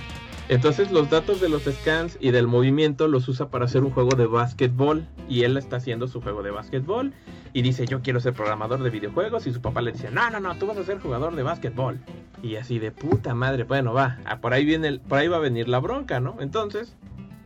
Entonces 0.49 0.91
los 0.91 1.09
datos 1.09 1.39
de 1.39 1.47
los 1.47 1.63
scans 1.63 2.17
y 2.19 2.31
del 2.31 2.47
movimiento 2.47 3.07
los 3.07 3.27
usa 3.29 3.49
para 3.49 3.65
hacer 3.65 3.83
un 3.83 3.91
juego 3.91 4.15
de 4.17 4.25
básquetbol 4.25 5.05
y 5.29 5.43
él 5.43 5.55
está 5.55 5.77
haciendo 5.77 6.07
su 6.09 6.19
juego 6.19 6.43
de 6.43 6.51
básquetbol 6.51 7.13
y 7.53 7.61
dice 7.61 7.85
yo 7.85 8.01
quiero 8.01 8.19
ser 8.19 8.33
programador 8.33 8.83
de 8.83 8.89
videojuegos 8.89 9.47
y 9.47 9.53
su 9.53 9.61
papá 9.61 9.81
le 9.81 9.93
dice 9.93 10.09
no 10.11 10.29
no 10.29 10.41
no 10.41 10.57
tú 10.57 10.65
vas 10.67 10.77
a 10.77 10.83
ser 10.83 10.99
jugador 10.99 11.35
de 11.35 11.43
básquetbol 11.43 11.99
y 12.43 12.55
así 12.57 12.79
de 12.79 12.91
puta 12.91 13.33
madre 13.33 13.63
bueno 13.63 13.93
va 13.93 14.17
por 14.41 14.53
ahí 14.53 14.65
viene 14.65 14.89
el- 14.89 14.99
por 14.99 15.19
ahí 15.19 15.29
va 15.29 15.37
a 15.37 15.41
venir 15.41 15.69
la 15.69 15.79
bronca 15.79 16.19
no 16.19 16.35
entonces 16.41 16.95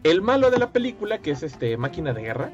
el 0.06 0.22
malo 0.22 0.52
de 0.52 0.60
la 0.60 0.72
película 0.72 1.18
que 1.18 1.32
es 1.32 1.42
este 1.42 1.78
máquina 1.78 2.14
de 2.14 2.22
guerra 2.22 2.52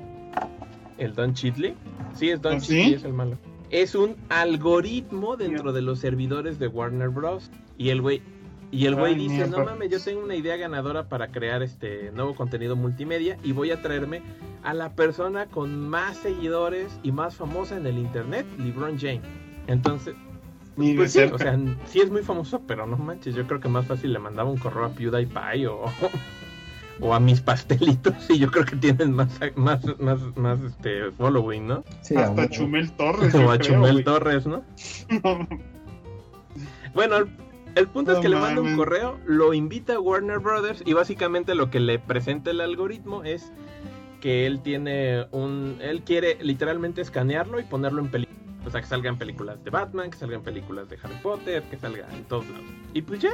el 0.98 1.14
Don 1.14 1.34
Chitley 1.34 1.76
sí 2.16 2.30
es 2.30 2.42
Don 2.42 2.56
¿Ah, 2.56 2.60
Chitley 2.60 2.94
es 2.94 3.04
el 3.04 3.14
malo. 3.14 3.38
Es 3.72 3.96
un 3.96 4.16
algoritmo 4.30 5.38
dentro 5.38 5.72
de 5.72 5.82
los 5.82 6.00
servidores 6.00 6.60
de 6.60 6.68
Warner 6.68 7.10
Bros. 7.10 7.50
Y 7.78 7.90
el 7.90 8.02
güey 8.02 8.22
y 8.70 8.86
el 8.86 8.96
güey 8.96 9.16
dice, 9.16 9.48
no 9.48 9.66
mames, 9.66 9.90
yo 9.90 10.00
tengo 10.00 10.24
una 10.24 10.36
idea 10.36 10.56
ganadora 10.56 11.10
para 11.10 11.28
crear 11.28 11.62
este 11.62 12.12
nuevo 12.12 12.36
contenido 12.36 12.78
multimedia 12.78 13.38
y 13.44 13.52
voy 13.52 13.72
a 13.72 13.82
traerme 13.82 14.22
a 14.64 14.74
la 14.74 14.94
persona 14.94 15.48
con 15.48 15.90
más 15.90 16.18
seguidores 16.18 16.98
y 17.04 17.12
más 17.12 17.36
famosa 17.36 17.76
en 17.76 17.86
el 17.86 17.98
internet, 17.98 18.46
LeBron 18.58 18.98
James. 18.98 19.24
Entonces, 19.68 20.16
pues 20.76 21.12
sí, 21.12 21.20
cerca. 21.20 21.36
o 21.36 21.38
sea, 21.38 21.60
sí 21.86 22.00
es 22.00 22.10
muy 22.10 22.22
famoso, 22.22 22.62
pero 22.66 22.88
no 22.88 22.96
manches, 22.96 23.36
yo 23.36 23.46
creo 23.46 23.60
que 23.60 23.68
más 23.68 23.88
fácil 23.88 24.14
le 24.14 24.20
mandaba 24.20 24.50
un 24.50 24.58
correo 24.58 24.86
a 24.86 24.90
PewDiePie 24.90 25.68
o, 25.68 25.86
o 27.02 27.14
a 27.14 27.20
mis 27.20 27.42
pastelitos 27.52 28.14
y 28.30 28.40
yo 28.40 28.50
creo 28.50 28.66
que 28.66 28.76
tienen 28.78 29.14
más 29.14 29.28
más 29.56 29.82
más 30.00 30.20
más 30.36 30.60
este 30.62 31.12
following, 31.12 31.68
¿no? 31.68 31.84
Sí, 32.02 32.16
Hasta. 32.16 32.50
Chumel 32.50 32.92
Torres. 32.92 33.34
o 33.36 33.52
a 33.52 33.58
creo, 33.58 33.76
Chumel. 33.76 34.04
Torres, 34.04 34.46
¿no? 34.48 34.64
Bueno, 36.94 37.16
el, 37.16 37.30
el 37.76 37.88
punto 37.88 38.12
es 38.12 38.20
que 38.20 38.28
le 38.28 38.36
manda 38.36 38.60
un 38.60 38.76
correo, 38.76 39.18
lo 39.26 39.54
invita 39.54 39.94
a 39.94 40.00
Warner 40.02 40.40
Brothers 40.40 40.84
y 40.86 40.92
básicamente 40.92 41.56
lo 41.56 41.70
que 41.70 41.80
le 41.80 42.00
presenta 42.00 42.52
el 42.52 42.60
algoritmo 42.60 43.24
es 43.24 43.54
que 44.20 44.46
él 44.46 44.62
tiene 44.62 45.26
un... 45.32 45.78
Él 45.82 46.04
quiere 46.04 46.38
literalmente 46.42 47.02
escanearlo 47.02 47.60
y 47.60 47.64
ponerlo 47.64 48.02
en 48.02 48.12
películas. 48.12 48.42
O 48.66 48.70
sea, 48.70 48.82
que 48.82 48.88
salgan 48.88 49.18
películas 49.18 49.64
de 49.64 49.72
Batman, 49.72 50.12
que 50.12 50.18
salgan 50.18 50.44
películas 50.44 50.90
de 50.90 50.98
Harry 51.02 51.16
Potter, 51.24 51.64
que 51.64 51.78
salga 51.78 52.08
en 52.14 52.24
todos 52.26 52.48
lados. 52.48 52.66
Y 52.94 53.02
pues 53.02 53.20
ya, 53.20 53.32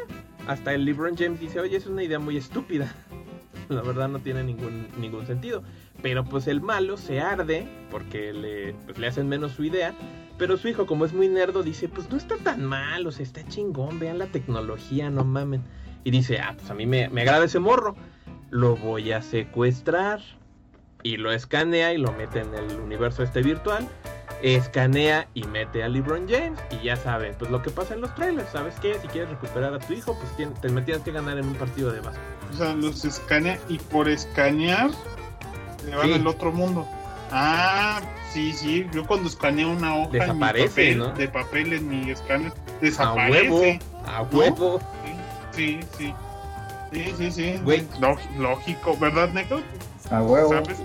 hasta 0.47 0.73
el 0.73 0.85
LeBron 0.85 1.17
James 1.17 1.39
dice, 1.39 1.59
oye, 1.59 1.75
es 1.75 1.85
una 1.85 2.03
idea 2.03 2.19
muy 2.19 2.37
estúpida. 2.37 2.95
La 3.69 3.81
verdad 3.81 4.07
no 4.07 4.19
tiene 4.19 4.43
ningún, 4.43 4.87
ningún 4.97 5.25
sentido. 5.25 5.63
Pero 6.01 6.23
pues 6.25 6.47
el 6.47 6.61
malo 6.61 6.97
se 6.97 7.19
arde 7.19 7.67
porque 7.91 8.33
le, 8.33 8.73
pues, 8.85 8.97
le 8.97 9.07
hacen 9.07 9.27
menos 9.27 9.53
su 9.53 9.63
idea. 9.63 9.93
Pero 10.37 10.57
su 10.57 10.67
hijo, 10.67 10.85
como 10.85 11.05
es 11.05 11.13
muy 11.13 11.27
nerdo, 11.27 11.63
dice, 11.63 11.89
pues 11.89 12.09
no 12.09 12.17
está 12.17 12.37
tan 12.37 12.63
mal, 12.63 13.07
o 13.07 13.11
sea, 13.11 13.23
está 13.23 13.43
chingón, 13.47 13.99
vean 13.99 14.19
la 14.19 14.27
tecnología, 14.27 15.09
no 15.09 15.23
mamen. 15.23 15.63
Y 16.03 16.11
dice, 16.11 16.39
ah, 16.39 16.53
pues 16.55 16.69
a 16.69 16.75
mí 16.75 16.85
me, 16.85 17.09
me 17.09 17.21
agrada 17.21 17.45
ese 17.45 17.59
morro. 17.59 17.95
Lo 18.49 18.75
voy 18.75 19.11
a 19.11 19.21
secuestrar. 19.21 20.21
Y 21.03 21.17
lo 21.17 21.31
escanea 21.31 21.93
y 21.93 21.97
lo 21.97 22.11
mete 22.11 22.41
en 22.41 22.53
el 22.53 22.79
universo 22.79 23.23
este 23.23 23.41
virtual. 23.41 23.87
Escanea 24.41 25.27
y 25.33 25.43
mete 25.45 25.83
a 25.83 25.87
LeBron 25.89 26.27
James. 26.29 26.59
Y 26.71 26.83
ya 26.85 26.95
saben, 26.95 27.33
pues 27.39 27.49
lo 27.51 27.61
que 27.61 27.69
pasa 27.69 27.93
en 27.95 28.01
los 28.01 28.13
trailers, 28.15 28.49
¿sabes 28.51 28.75
qué? 28.81 28.95
Si 29.01 29.07
quieres 29.07 29.29
recuperar 29.31 29.73
a 29.73 29.79
tu 29.79 29.93
hijo, 29.93 30.17
pues 30.17 30.51
te 30.61 30.69
me 30.69 30.81
tienes 30.81 31.03
que 31.03 31.11
ganar 31.11 31.37
en 31.37 31.47
un 31.47 31.55
partido 31.55 31.91
de 31.91 31.99
básquet. 32.01 32.21
O 32.53 32.57
sea, 32.57 32.73
los 32.73 33.03
escanea 33.03 33.57
y 33.67 33.77
por 33.79 34.07
escanear 34.07 34.89
le 35.85 35.95
van 35.95 36.07
Sí. 36.07 36.13
al 36.13 36.27
otro 36.27 36.51
mundo. 36.51 36.87
Ah, 37.31 37.99
sí, 38.31 38.53
sí. 38.53 38.87
Yo 38.93 39.05
cuando 39.05 39.27
escaneo 39.27 39.69
una 39.71 39.95
hoja 39.95 40.11
Desaparece, 40.11 40.91
en 40.91 40.97
mi 40.99 41.03
papel, 41.03 41.13
¿no? 41.13 41.19
de 41.19 41.27
papel 41.27 41.73
en 41.73 41.87
mi 41.89 42.09
escáner, 42.11 42.51
A 42.51 42.79
desaparece. 42.81 43.49
huevo, 43.51 43.79
a 44.05 44.21
huevo. 44.21 44.79
Sí, 45.51 45.79
sí. 45.97 46.13
Sí, 46.93 47.13
sí, 47.17 47.31
sí. 47.31 47.59
Lógi- 47.65 48.37
Lógico, 48.37 48.97
¿verdad, 48.97 49.29
Neco? 49.33 49.59
A 50.09 50.21
huevo. 50.21 50.49
¿Sabes? 50.53 50.77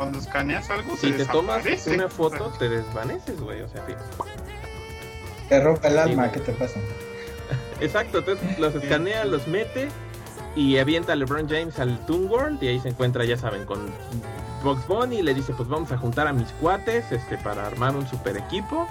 Cuando 0.00 0.18
escaneas 0.18 0.70
algo, 0.70 0.96
Si 0.96 1.12
se 1.12 1.12
te 1.12 1.26
tomas 1.26 1.62
una 1.86 2.08
foto, 2.08 2.50
te 2.58 2.70
desvaneces, 2.70 3.38
güey. 3.38 3.60
O 3.60 3.68
sea, 3.68 3.84
sí. 3.86 3.92
Te 5.46 5.60
rompe 5.62 5.88
el 5.88 5.98
alma, 5.98 6.24
Sí, 6.28 6.30
¿qué 6.32 6.40
te 6.40 6.52
pasa? 6.52 6.80
Exacto, 7.82 8.20
entonces 8.20 8.58
los 8.58 8.74
escanea, 8.74 9.26
los 9.26 9.46
mete 9.46 9.90
y 10.56 10.78
avienta 10.78 11.12
a 11.12 11.16
LeBron 11.16 11.50
James 11.50 11.78
al 11.78 11.98
Toon 12.06 12.30
World 12.30 12.62
y 12.62 12.68
ahí 12.68 12.80
se 12.80 12.88
encuentra, 12.88 13.26
ya 13.26 13.36
saben, 13.36 13.66
con 13.66 13.92
Box 14.64 14.88
Bunny 14.88 15.18
y 15.18 15.22
le 15.22 15.34
dice, 15.34 15.52
pues 15.52 15.68
vamos 15.68 15.92
a 15.92 15.98
juntar 15.98 16.26
a 16.28 16.32
mis 16.32 16.48
cuates 16.52 17.12
este, 17.12 17.36
para 17.36 17.66
armar 17.66 17.94
un 17.94 18.08
super 18.08 18.38
equipo 18.38 18.88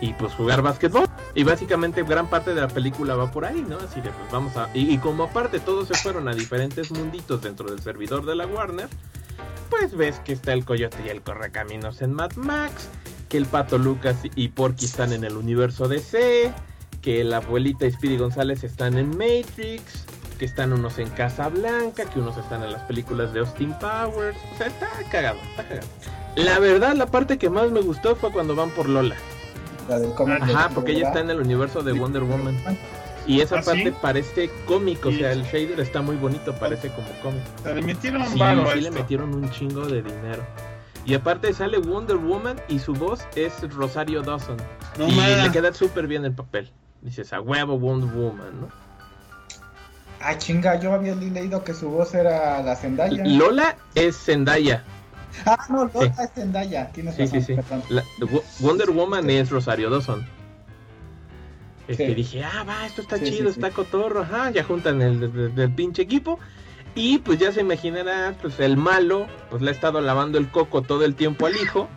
y 0.00 0.14
pues 0.14 0.32
jugar 0.32 0.62
básquetbol. 0.62 1.06
Y 1.34 1.44
básicamente 1.44 2.02
gran 2.04 2.30
parte 2.30 2.54
de 2.54 2.62
la 2.62 2.68
película 2.68 3.16
va 3.16 3.30
por 3.30 3.44
ahí, 3.44 3.62
¿no? 3.68 3.76
Así 3.76 4.00
de 4.00 4.08
pues 4.08 4.32
vamos 4.32 4.56
a... 4.56 4.70
Y, 4.72 4.94
y 4.94 4.96
como 4.96 5.24
aparte 5.24 5.60
todos 5.60 5.88
se 5.88 5.94
fueron 5.94 6.26
a 6.26 6.32
diferentes 6.32 6.90
munditos 6.90 7.42
dentro 7.42 7.68
del 7.68 7.82
servidor 7.82 8.24
de 8.24 8.34
la 8.34 8.46
Warner, 8.46 8.88
pues 9.70 9.96
ves 9.96 10.20
que 10.20 10.32
está 10.32 10.52
el 10.52 10.64
Coyote 10.64 10.98
y 11.06 11.08
el 11.08 11.22
Correcaminos 11.22 12.02
en 12.02 12.12
Mad 12.12 12.32
Max, 12.36 12.88
que 13.28 13.36
el 13.36 13.46
Pato 13.46 13.78
Lucas 13.78 14.16
y 14.34 14.48
Porky 14.48 14.86
están 14.86 15.12
en 15.12 15.24
el 15.24 15.36
universo 15.36 15.88
DC, 15.88 16.52
que 17.02 17.24
la 17.24 17.38
abuelita 17.38 17.86
y 17.86 17.92
Speedy 17.92 18.16
González 18.16 18.64
están 18.64 18.98
en 18.98 19.10
Matrix, 19.10 20.04
que 20.38 20.44
están 20.44 20.72
unos 20.72 20.98
en 20.98 21.08
Casa 21.10 21.48
Blanca, 21.48 22.04
que 22.04 22.18
unos 22.18 22.36
están 22.36 22.62
en 22.62 22.72
las 22.72 22.82
películas 22.82 23.32
de 23.32 23.40
Austin 23.40 23.74
Powers. 23.78 24.38
O 24.54 24.58
sea, 24.58 24.68
está 24.68 24.88
cagado, 25.10 25.40
está 25.50 25.64
cagado. 25.64 25.88
La 26.36 26.58
verdad, 26.58 26.94
la 26.94 27.06
parte 27.06 27.38
que 27.38 27.50
más 27.50 27.70
me 27.70 27.80
gustó 27.80 28.14
fue 28.14 28.30
cuando 28.30 28.54
van 28.54 28.70
por 28.70 28.88
Lola. 28.88 29.16
La 29.88 29.98
del 29.98 30.12
Ajá, 30.12 30.70
porque 30.74 30.92
ella 30.92 31.08
está 31.08 31.20
en 31.20 31.30
el 31.30 31.40
universo 31.40 31.82
de 31.82 31.92
Wonder 31.92 32.22
Woman. 32.22 32.56
Y 33.28 33.40
esa 33.42 33.58
¿Ah, 33.58 33.62
parte 33.62 33.84
sí? 33.84 33.94
parece 34.02 34.50
cómico, 34.66 35.10
o 35.10 35.12
sea, 35.12 35.30
el 35.32 35.42
shader 35.44 35.78
está 35.80 36.00
muy 36.02 36.16
bonito, 36.16 36.52
parece 36.54 36.88
como 36.88 37.06
cómic. 37.22 37.42
O 37.60 37.62
sea, 37.62 37.74
le 37.74 37.82
metieron 37.82 38.26
Sí, 38.26 38.38
varo 38.38 38.68
a 38.68 38.72
sí 38.72 38.80
le 38.80 38.90
metieron 38.90 39.34
un 39.34 39.50
chingo 39.50 39.86
de 39.86 40.02
dinero. 40.02 40.42
Y 41.04 41.14
aparte 41.14 41.52
sale 41.52 41.78
Wonder 41.78 42.16
Woman 42.16 42.58
y 42.68 42.78
su 42.78 42.94
voz 42.94 43.20
es 43.36 43.52
Rosario 43.74 44.22
Dawson. 44.22 44.56
No 44.98 45.08
y 45.08 45.12
le 45.14 45.50
queda 45.52 45.72
súper 45.74 46.06
bien 46.06 46.24
el 46.24 46.32
papel. 46.32 46.72
Dices, 47.02 47.32
a 47.32 47.40
huevo 47.40 47.78
Wonder 47.78 48.10
Woman, 48.10 48.60
¿no? 48.62 48.68
Ah, 50.20 50.36
chinga, 50.36 50.80
yo 50.80 50.92
había 50.92 51.14
leído 51.14 51.62
que 51.62 51.74
su 51.74 51.88
voz 51.90 52.14
era 52.14 52.60
la 52.62 52.74
Zendaya. 52.76 53.24
Lola 53.24 53.76
es 53.94 54.16
Zendaya. 54.16 54.82
Ah, 55.46 55.58
no, 55.68 55.84
Lola 55.94 56.14
es 56.24 56.30
Zendaya. 56.34 56.90
Tienes 56.92 57.14
Sí, 57.14 57.22
razón. 57.26 57.42
sí, 57.42 57.54
sí. 57.54 57.60
La- 57.90 58.02
Wo- 58.26 58.42
Wonder 58.60 58.90
Woman 58.90 59.28
es 59.30 59.50
Rosario 59.50 59.90
Dawson. 59.90 60.26
Este, 61.88 62.06
Sí. 62.08 62.14
dije, 62.14 62.44
ah, 62.44 62.64
va, 62.68 62.86
esto 62.86 63.00
está 63.02 63.16
Sí, 63.16 63.24
chido, 63.24 63.48
sí, 63.48 63.54
sí. 63.54 63.60
está 63.60 63.70
cotorro, 63.70 64.20
ajá, 64.22 64.50
ya 64.50 64.62
juntan 64.62 65.00
el 65.02 65.20
del 65.20 65.54
del 65.54 65.72
pinche 65.72 66.02
equipo. 66.02 66.38
Y 66.94 67.18
pues 67.18 67.38
ya 67.38 67.52
se 67.52 67.60
imaginará, 67.60 68.34
pues 68.40 68.60
el 68.60 68.76
malo, 68.76 69.26
pues 69.50 69.62
le 69.62 69.70
ha 69.70 69.72
estado 69.72 70.00
lavando 70.00 70.38
el 70.38 70.48
coco 70.48 70.82
todo 70.82 71.04
el 71.04 71.14
tiempo 71.14 71.46
al 71.46 71.56
hijo. 71.56 71.88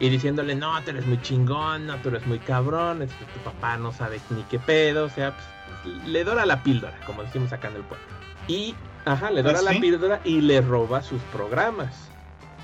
Y 0.00 0.08
diciéndole, 0.08 0.54
no, 0.54 0.80
tú 0.82 0.90
eres 0.90 1.06
muy 1.06 1.20
chingón, 1.20 1.86
no, 1.86 1.96
tú 1.96 2.08
eres 2.08 2.26
muy 2.26 2.38
cabrón, 2.38 3.02
este, 3.02 3.24
tu 3.34 3.40
papá 3.40 3.76
no 3.76 3.92
sabe 3.92 4.18
ni 4.30 4.42
qué 4.44 4.58
pedo, 4.58 5.04
o 5.04 5.10
sea, 5.10 5.36
pues, 5.84 6.08
le 6.08 6.24
dora 6.24 6.46
la 6.46 6.62
píldora, 6.62 6.98
como 7.06 7.22
decimos 7.22 7.52
acá 7.52 7.68
en 7.68 7.76
el 7.76 7.82
pueblo. 7.82 8.04
Y, 8.48 8.74
ajá, 9.04 9.30
le 9.30 9.42
dora 9.42 9.58
¿Ah, 9.58 9.62
la 9.74 9.78
píldora 9.80 10.20
y 10.24 10.40
le 10.40 10.60
roba 10.62 11.02
sus 11.02 11.20
programas. 11.32 12.08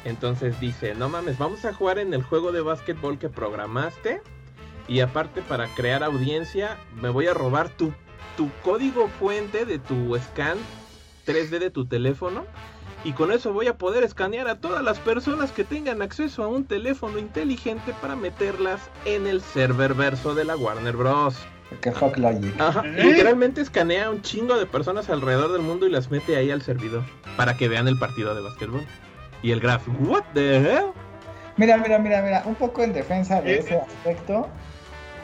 Entonces 0.05 0.59
dice, 0.61 0.95
no 0.95 1.09
mames, 1.09 1.37
vamos 1.37 1.64
a 1.64 1.74
jugar 1.74 1.99
en 1.99 2.14
el 2.14 2.22
juego 2.22 2.53
de 2.53 2.61
básquetbol 2.62 3.18
que 3.18 3.28
programaste. 3.28 4.22
Y 4.89 5.01
aparte 5.01 5.43
para 5.43 5.66
crear 5.74 6.03
audiencia, 6.05 6.76
me 7.01 7.09
voy 7.09 7.26
a 7.26 7.34
robar 7.34 7.68
tu, 7.70 7.93
tu 8.37 8.51
código 8.62 9.09
fuente 9.18 9.64
de 9.64 9.78
tu 9.78 10.16
scan 10.18 10.59
3D 11.26 11.59
de 11.59 11.70
tu 11.70 11.87
teléfono. 11.87 12.45
Y 13.05 13.12
con 13.12 13.30
eso 13.30 13.53
voy 13.53 13.68
a 13.68 13.78
poder 13.78 14.03
escanear 14.05 14.49
a 14.49 14.57
todas 14.61 14.82
las 14.82 14.99
personas 14.99 15.53
que 15.53 15.64
tengan 15.64 16.03
acceso 16.03 16.43
a 16.43 16.49
un 16.49 16.64
teléfono 16.64 17.18
inteligente 17.18 17.93
para 18.01 18.16
meterlas 18.16 18.80
en 19.05 19.26
el 19.26 19.41
server 19.43 19.95
verso 19.95 20.34
de 20.34 20.45
la 20.45 20.57
Warner 20.57 20.97
Bros. 20.97 21.37
Fuck 21.95 22.16
Logic. 22.16 22.55
Ajá, 22.61 22.82
¿Eh? 22.84 23.05
literalmente 23.05 23.61
escanea 23.61 24.07
a 24.07 24.11
un 24.11 24.22
chingo 24.22 24.57
de 24.57 24.66
personas 24.66 25.11
alrededor 25.11 25.53
del 25.53 25.62
mundo 25.62 25.87
y 25.87 25.91
las 25.91 26.11
mete 26.12 26.37
ahí 26.37 26.51
al 26.53 26.62
servidor 26.62 27.03
para 27.37 27.57
que 27.57 27.68
vean 27.68 27.87
el 27.89 27.99
partido 27.99 28.34
de 28.37 28.41
básquetbol. 28.43 28.82
Y 29.43 29.51
el 29.51 29.61
graph, 29.61 29.82
what 30.01 30.22
the 30.34 30.57
hell? 30.59 30.87
Mira, 31.57 31.76
mira, 31.76 31.99
mira, 31.99 32.22
mira, 32.22 32.43
un 32.45 32.55
poco 32.55 32.82
en 32.82 32.93
defensa 32.93 33.41
de 33.41 33.55
Eh. 33.55 33.59
ese 33.59 33.76
aspecto. 33.80 34.49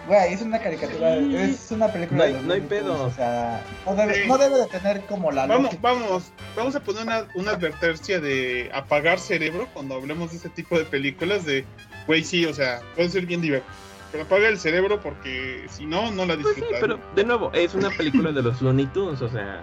Güey, 0.09 0.35
es 0.35 0.43
una 0.43 0.59
caricatura, 0.61 1.15
Sí. 1.17 1.37
es 1.37 1.71
una 1.71 1.87
película 1.93 2.19
No 2.19 2.25
hay- 2.25 2.33
de 2.33 2.43
no 2.43 2.55
hay 2.55 2.61
pedo. 2.63 3.05
O 3.05 3.11
sea, 3.13 3.63
no 3.87 3.95
debe, 3.95 4.15
Sí. 4.15 4.21
no 4.29 4.37
debe 4.37 4.59
de 4.59 4.67
tener 4.67 5.01
como 5.03 5.31
la 5.31 5.47
Vamos, 5.47 5.65
lógica. 5.67 5.81
vamos, 5.83 6.33
vamos 6.57 6.75
a 6.75 6.81
poner 6.81 7.03
una, 7.05 7.29
una 7.37 7.53
advertencia 7.53 8.19
de 8.21 8.69
apagar 8.75 9.21
cerebro 9.21 9.69
cuando 9.73 9.95
hablemos 9.95 10.33
de 10.33 10.39
ese 10.39 10.49
tipo 10.49 10.77
de 10.77 10.85
películas 10.85 11.45
de, 11.47 11.65
güey, 12.09 12.25
sí, 12.25 12.45
o 12.47 12.53
sea, 12.53 12.81
puede 12.97 13.11
ser 13.11 13.27
bien 13.27 13.41
divertido. 13.43 13.73
Pero 14.11 14.25
apaga 14.25 14.49
el 14.49 14.59
cerebro 14.59 15.01
porque 15.01 15.67
si 15.71 15.87
no, 15.87 16.11
no 16.11 16.27
la 16.27 16.35
Pues 16.35 16.49
sí, 16.49 16.61
disfrutas. 16.61 16.81
pero 16.81 16.99
de 17.15 17.25
nuevo, 17.25 17.51
es 17.55 17.75
una 17.75 17.89
película 17.91 18.33
de 18.33 18.43
los 18.43 18.61
Looney 18.61 18.87
Tunes, 18.87 19.23
o 19.23 19.29
sea. 19.29 19.61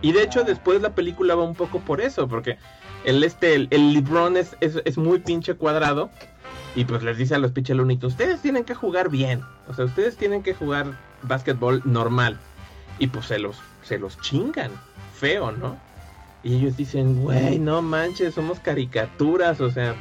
Y 0.00 0.12
de 0.12 0.22
hecho, 0.22 0.40
Ah. 0.40 0.44
después 0.44 0.80
la 0.80 0.90
película 0.94 1.34
va 1.34 1.42
un 1.42 1.54
poco 1.56 1.80
por 1.80 2.00
eso, 2.00 2.28
porque 2.28 2.56
el 3.04 3.24
este, 3.24 3.54
el, 3.54 3.66
el 3.70 3.94
LeBron 3.94 4.36
es, 4.36 4.56
es, 4.60 4.80
es 4.84 4.96
muy 4.98 5.18
pinche 5.20 5.54
cuadrado. 5.54 6.10
Y 6.74 6.84
pues 6.84 7.02
les 7.02 7.16
dice 7.16 7.34
a 7.34 7.38
los 7.38 7.52
pinche 7.52 7.74
Looney 7.74 7.98
ustedes 8.02 8.40
tienen 8.40 8.64
que 8.64 8.74
jugar 8.74 9.08
bien. 9.10 9.42
O 9.68 9.74
sea, 9.74 9.84
ustedes 9.84 10.16
tienen 10.16 10.42
que 10.42 10.54
jugar 10.54 10.86
básquetbol 11.22 11.82
normal. 11.84 12.38
Y 12.98 13.08
pues 13.08 13.26
se 13.26 13.38
los, 13.38 13.56
se 13.82 13.98
los 13.98 14.20
chingan. 14.20 14.70
Feo, 15.14 15.50
¿no? 15.52 15.76
Y 16.42 16.54
ellos 16.56 16.76
dicen, 16.76 17.20
güey, 17.22 17.58
no 17.58 17.82
manches, 17.82 18.34
somos 18.34 18.60
caricaturas, 18.60 19.60
o 19.60 19.70
sea, 19.70 19.96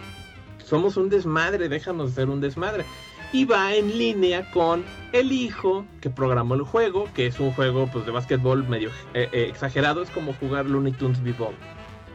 somos 0.63 0.95
un 0.95 1.09
desmadre, 1.09 1.69
déjanos 1.69 2.11
ser 2.11 2.29
un 2.29 2.41
desmadre. 2.41 2.85
Y 3.33 3.45
va 3.45 3.73
en 3.73 3.97
línea 3.97 4.49
con 4.51 4.85
el 5.11 5.31
hijo 5.31 5.85
que 5.99 6.09
programó 6.09 6.53
el 6.53 6.61
juego, 6.61 7.09
que 7.13 7.27
es 7.27 7.39
un 7.39 7.51
juego 7.51 7.89
pues 7.91 8.05
de 8.05 8.11
básquetbol 8.11 8.67
medio 8.67 8.89
eh, 9.13 9.27
eh, 9.31 9.47
exagerado, 9.49 10.01
es 10.01 10.09
como 10.11 10.33
jugar 10.33 10.65
Looney 10.65 10.93
Tunes 10.93 11.21
B-Ball 11.23 11.55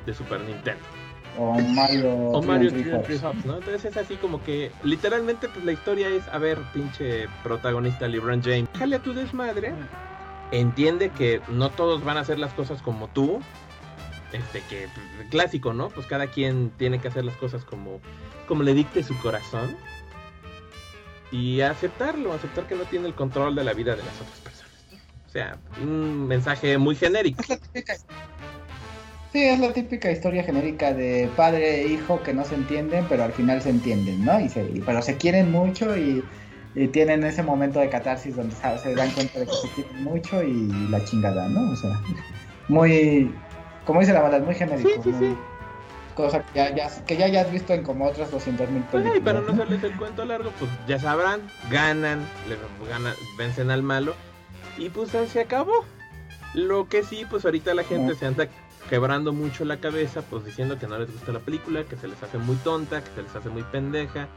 de 0.07 0.15
Super 0.15 0.41
Nintendo. 0.41 0.83
O 1.39 1.59
Mario. 1.59 2.11
O 2.11 2.43
Mario 2.43 2.71
¿no? 3.45 3.59
Entonces 3.59 3.85
es 3.85 3.97
así 3.97 4.17
como 4.17 4.43
que 4.43 4.71
literalmente 4.83 5.49
pues 5.49 5.65
la 5.65 5.73
historia 5.73 6.09
es, 6.09 6.27
a 6.29 6.39
ver, 6.39 6.59
pinche 6.73 7.27
protagonista 7.43 8.07
LeBron 8.07 8.43
James, 8.43 8.69
déjale 8.73 8.97
a 8.97 9.03
tu 9.03 9.15
desmadre, 9.15 9.73
entiende 10.51 11.11
que 11.11 11.41
no 11.49 11.71
todos 11.71 12.05
van 12.05 12.19
a 12.19 12.21
hacer 12.21 12.39
las 12.39 12.53
cosas 12.53 12.83
como 12.83 13.09
tú, 13.09 13.41
este 14.33 14.63
que 14.69 14.89
pues, 14.95 15.29
clásico, 15.31 15.73
¿no? 15.73 15.89
Pues 15.89 16.07
cada 16.07 16.27
quien 16.27 16.71
tiene 16.77 17.01
que 17.01 17.09
hacer 17.09 17.25
las 17.25 17.37
cosas 17.37 17.65
como 17.65 18.01
como 18.47 18.63
le 18.63 18.75
dicte 18.75 19.03
su 19.03 19.19
corazón 19.19 19.77
y 21.31 21.63
aceptarlo, 21.63 22.33
aceptar 22.33 22.67
que 22.67 22.75
no 22.75 22.85
tiene 22.85 23.09
el 23.09 23.15
control 23.15 23.55
de 23.55 23.65
la 23.65 23.73
vida 23.73 23.97
de 23.97 24.03
las 24.03 24.15
otras 24.21 24.39
personas. 24.41 24.73
¿no? 24.91 24.99
O 25.27 25.31
sea, 25.31 25.59
un 25.81 26.27
mensaje 26.27 26.77
muy 26.77 26.95
genérico. 26.95 27.41
Es 27.43 27.49
la 27.49 27.57
típica. 27.57 27.95
Sí, 29.33 29.43
es 29.45 29.59
la 29.61 29.73
típica 29.73 30.11
historia 30.11 30.43
genérica 30.45 30.93
de 30.93 31.31
padre 31.37 31.83
e 31.83 31.87
hijo 31.89 32.23
que 32.23 32.35
no 32.35 32.45
se 32.45 32.55
entienden, 32.55 33.07
pero 33.09 33.25
al 33.25 33.33
final 33.33 33.63
se 33.63 33.71
entienden, 33.71 34.25
¿no? 34.25 34.39
Y 34.39 34.49
se, 34.51 34.63
y- 34.63 34.81
pero 34.85 35.01
se 35.01 35.17
quieren 35.17 35.51
mucho 35.51 35.97
y, 35.97 36.23
y 36.75 36.89
tienen 36.89 37.25
ese 37.25 37.43
momento 37.43 37.81
de 37.81 37.89
catarsis 37.89 38.37
donde 38.37 38.55
se 38.55 38.95
dan 38.95 39.11
cuenta 39.13 39.39
de 39.39 39.47
que 39.47 39.57
se 39.57 39.69
quieren 39.69 40.03
mucho 40.05 40.43
y 40.43 40.69
la 40.91 41.03
chingada, 41.05 41.49
¿no? 41.49 41.71
O 41.73 41.77
sea, 41.77 41.99
muy, 42.69 43.35
como 43.87 44.01
dice 44.01 44.13
la 44.13 44.21
bala, 44.21 44.39
muy 44.41 44.55
genérico. 44.55 44.91
Sí, 44.91 45.01
sí, 45.03 45.11
muy- 45.13 45.31
sí. 45.31 45.37
Cosa 46.15 46.43
que 46.43 46.53
ya, 46.55 46.75
ya- 46.75 47.05
que 47.07 47.17
ya 47.17 47.25
hayas 47.25 47.51
visto 47.51 47.73
en 47.73 47.83
como 47.85 48.05
otras 48.05 48.31
200 48.31 48.69
mil 48.69 48.83
Pues, 48.83 49.03
películas. 49.03 49.17
y 49.19 49.25
para 49.25 49.41
no 49.41 49.47
¿no? 49.47 49.53
hacerles 49.55 49.83
el 49.83 49.97
cuento 49.97 50.27
largo, 50.27 50.51
pues 50.59 50.71
ya 50.87 50.99
sabrán, 50.99 51.41
ganan, 51.71 52.21
le 52.51 52.57
ganan, 52.91 53.15
vencen 53.39 53.71
al 53.71 53.83
malo 53.83 54.15
y 54.77 54.91
pues 54.91 55.09
se 55.09 55.41
acabó. 55.41 55.73
Lo 56.53 56.87
que 56.87 57.03
sí, 57.03 57.25
pues 57.31 57.47
ahorita 57.47 57.73
la 57.73 57.83
gente 57.83 58.13
Ah. 58.13 58.17
se 58.19 58.27
anda 58.27 58.47
quebrando 58.93 59.33
mucho 59.33 59.65
la 59.65 59.79
cabeza, 59.79 60.21
pues 60.21 60.45
diciendo 60.45 60.79
que 60.79 60.87
no 60.87 60.99
les 60.99 61.11
gusta 61.11 61.33
la 61.33 61.39
película, 61.39 61.83
que 61.85 61.97
se 61.97 62.09
les 62.09 62.23
hace 62.23 62.37
muy 62.37 62.57
tonta, 62.57 63.03
que 63.03 63.11
se 63.15 63.23
les 63.23 63.35
hace 63.35 63.49
muy 63.49 63.63
pendeja. 63.63 64.29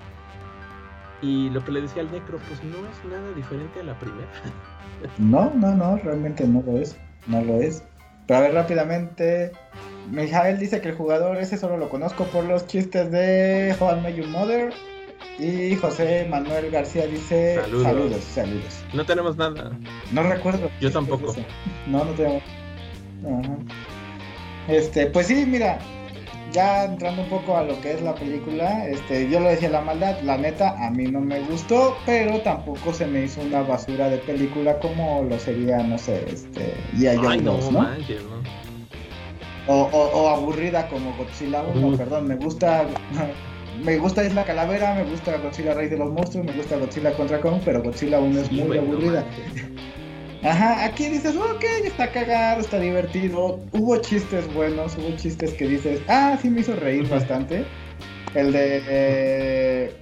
Y 1.22 1.50
lo 1.50 1.62
que 1.66 1.74
le 1.74 1.82
decía 1.82 2.04
al 2.04 2.10
necro, 2.10 2.38
pues 2.38 2.64
no 2.64 2.78
es 2.78 3.04
nada 3.04 3.34
diferente 3.36 3.82
a 3.82 3.84
la 3.84 4.00
primera. 4.00 4.30
No, 5.18 5.52
no, 5.54 5.76
no, 5.76 5.98
realmente 5.98 6.48
no 6.48 6.64
lo 6.66 6.78
es. 6.78 6.96
No 7.28 7.42
lo 7.44 7.60
es. 7.60 7.84
Pero 8.28 8.40
a 8.40 8.42
ver 8.44 8.54
rápidamente. 8.54 9.52
Mijael 10.10 10.58
dice 10.58 10.80
que 10.80 10.90
el 10.90 10.96
jugador 10.96 11.36
ese 11.36 11.58
solo 11.58 11.76
lo 11.76 11.90
conozco 11.90 12.24
por 12.24 12.46
los 12.46 12.66
chistes 12.66 13.12
de 13.12 13.76
Met 14.02 14.16
Your 14.16 14.30
Mother. 14.30 14.74
Y 15.38 15.76
José 15.76 16.28
Manuel 16.30 16.72
García 16.72 17.08
dice 17.08 17.56
Saludos. 17.62 17.84
saludos, 17.84 18.24
saludos. 18.24 18.84
No 18.94 19.06
tenemos 19.06 19.36
nada. 19.36 19.78
No 20.14 20.24
recuerdo. 20.24 20.72
Yo 20.80 20.90
tampoco. 20.94 21.36
No, 21.88 22.06
no 22.06 22.12
tengo. 22.14 22.42
Ajá. 23.26 23.58
Este, 24.68 25.08
pues 25.08 25.28
sí, 25.28 25.46
mira, 25.48 25.78
ya 26.52 26.86
entrando 26.86 27.22
un 27.24 27.30
poco 27.30 27.56
a 27.58 27.64
lo 27.64 27.80
que 27.82 27.92
es 27.94 28.02
la 28.02 28.16
película, 28.16 28.88
este, 28.88 29.30
yo 29.30 29.40
lo 29.40 29.50
decía 29.50 29.70
la 29.70 29.82
maldad, 29.82 30.20
la 30.22 30.38
neta, 30.38 30.76
a 30.86 30.90
mí 30.90 31.06
no 31.08 31.20
me 31.20 31.40
gustó, 31.42 31.98
pero 32.06 32.40
tampoco 32.42 32.94
se 32.94 33.06
me 33.06 33.24
hizo 33.24 33.42
una 33.42 33.62
basura 33.62 34.10
de 34.10 34.18
película 34.20 34.80
como 34.80 35.24
lo 35.24 35.38
sería, 35.40 35.84
no 35.84 35.98
sé, 35.98 36.24
este, 36.32 36.74
y 36.98 37.06
Ay, 37.08 37.42
no, 37.42 37.58
¿no? 37.72 37.72
manches, 37.82 38.22
¿no? 38.24 38.36
O, 39.68 39.82
o- 39.92 40.22
o 40.22 40.30
aburrida 40.30 40.88
como 40.88 41.14
Godzilla 41.18 41.64
1, 41.64 41.88
Ujú. 41.88 41.98
perdón, 41.98 42.28
me 42.28 42.36
gusta, 42.36 42.86
me 43.84 43.98
gusta 43.98 44.24
Isla 44.24 44.44
Calavera, 44.46 44.94
me 44.94 45.04
gusta 45.04 45.38
Godzilla 45.38 45.74
Rey 45.74 45.90
de 45.90 45.98
los 45.98 46.12
Monstruos, 46.14 46.46
me 46.46 46.54
gusta 46.54 46.78
Godzilla 46.78 47.12
contra 47.14 47.42
Kong, 47.42 47.62
pero 47.66 47.82
Godzilla 47.84 48.20
1 48.20 48.42
es 48.42 48.48
Sí, 48.48 48.56
muy 48.56 48.68
güey, 48.68 48.80
no 48.82 48.86
aburrida. 48.94 49.22
manches. 49.24 49.64
Ajá, 50.46 50.86
aquí 50.86 51.10
dices, 51.10 51.36
ok, 51.36 51.64
está 51.84 52.12
cagado, 52.12 52.62
está 52.62 52.80
divertido. 52.80 53.60
Hubo 53.72 53.98
chistes 53.98 54.52
buenos, 54.54 54.96
hubo 54.96 55.16
chistes 55.18 55.54
que 55.54 55.68
dices, 55.68 56.02
ah, 56.08 56.38
sí 56.40 56.52
me 56.52 56.62
hizo 56.62 56.76
reír 56.76 57.10
bastante. 57.10 57.66
El 58.36 58.52
de 58.52 58.84
eh, 58.88 59.96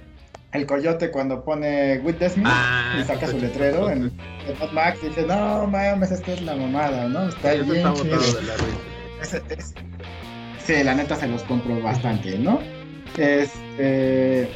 el 0.52 0.66
coyote 0.66 1.10
cuando 1.10 1.42
pone 1.44 1.98
With 2.00 2.16
the 2.16 2.28
Smith 2.28 2.46
Ah, 2.48 2.98
y 3.00 3.04
saca 3.04 3.26
su 3.26 3.38
letrero 3.38 3.88
en, 3.88 4.12
Mad 4.60 4.72
Max 4.72 4.98
y 5.02 5.06
dice, 5.06 5.22
no 5.22 5.66
mames, 5.66 6.10
esta 6.10 6.32
es 6.32 6.42
la 6.42 6.54
mamada, 6.54 7.08
¿no? 7.08 7.28
Está 7.28 7.52
Sí, 7.52 7.60
bien 7.62 7.76
está 7.76 7.94
chido. 7.94 8.20
de 8.20 8.42
la 8.42 8.54
Sí, 10.58 10.82
la 10.82 10.94
neta 10.94 11.16
se 11.16 11.26
los 11.26 11.42
compro 11.44 11.80
bastante, 11.80 12.38
¿no? 12.38 12.60
Este, 13.16 14.48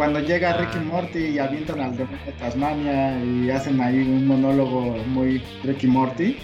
cuando 0.00 0.20
llega 0.20 0.52
Ah. 0.52 0.56
Ricky 0.56 0.78
Morty 0.78 1.18
y 1.18 1.38
avientan 1.38 1.78
al 1.78 1.94
demonio 1.94 2.18
de 2.24 2.32
Tasmania 2.32 3.22
y 3.22 3.50
hacen 3.50 3.78
ahí 3.82 3.98
un 4.00 4.26
monólogo 4.26 4.96
muy 5.08 5.42
Ricky 5.62 5.86
Morty, 5.88 6.38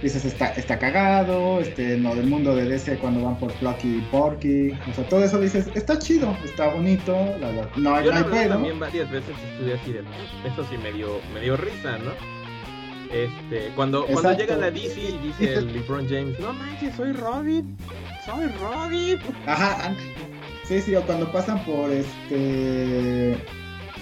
dices 0.00 0.24
está, 0.24 0.50
está 0.50 0.78
cagado, 0.78 1.58
este, 1.58 1.98
lo 1.98 2.14
del 2.14 2.26
mundo 2.28 2.54
de 2.54 2.64
DC 2.66 2.98
cuando 2.98 3.24
van 3.24 3.36
por 3.40 3.52
Plucky 3.54 3.96
y 3.96 4.00
Porky, 4.12 4.70
o 4.88 4.94
sea, 4.94 5.04
todo 5.08 5.24
eso 5.24 5.40
dices, 5.40 5.68
está 5.74 5.98
chido, 5.98 6.36
está 6.44 6.68
bonito, 6.68 7.12
la- 7.40 7.68
no 7.76 7.96
hay, 7.96 8.04
Yo 8.04 8.12
no 8.12 8.18
hay 8.18 8.24
pedo. 8.24 8.48
también 8.50 8.78
varias 8.78 9.10
veces 9.10 9.34
estuve 9.52 9.74
así 9.74 9.92
de 9.94 9.98
eso 10.48 10.64
sí 10.70 10.78
me 10.80 10.92
dio, 10.92 11.20
me 11.34 11.40
dio 11.40 11.56
risa, 11.56 11.98
¿no? 11.98 12.12
Este, 13.12 13.72
cuando, 13.74 14.06
cuando 14.06 14.32
llega 14.38 14.56
la 14.56 14.70
DC 14.70 15.00
y 15.00 15.18
dice 15.26 15.54
el 15.54 15.72
LeBron 15.74 16.08
James, 16.08 16.38
no 16.38 16.52
manches, 16.52 16.94
soy 16.94 17.10
Robin, 17.12 17.76
soy 18.24 18.46
Robin. 18.60 19.18
Ajá, 19.46 19.86
an- 19.88 19.96
sí, 20.64 20.80
sí, 20.80 20.94
o 20.94 21.02
cuando 21.02 21.30
pasan 21.30 21.64
por 21.64 21.90
este 21.90 23.36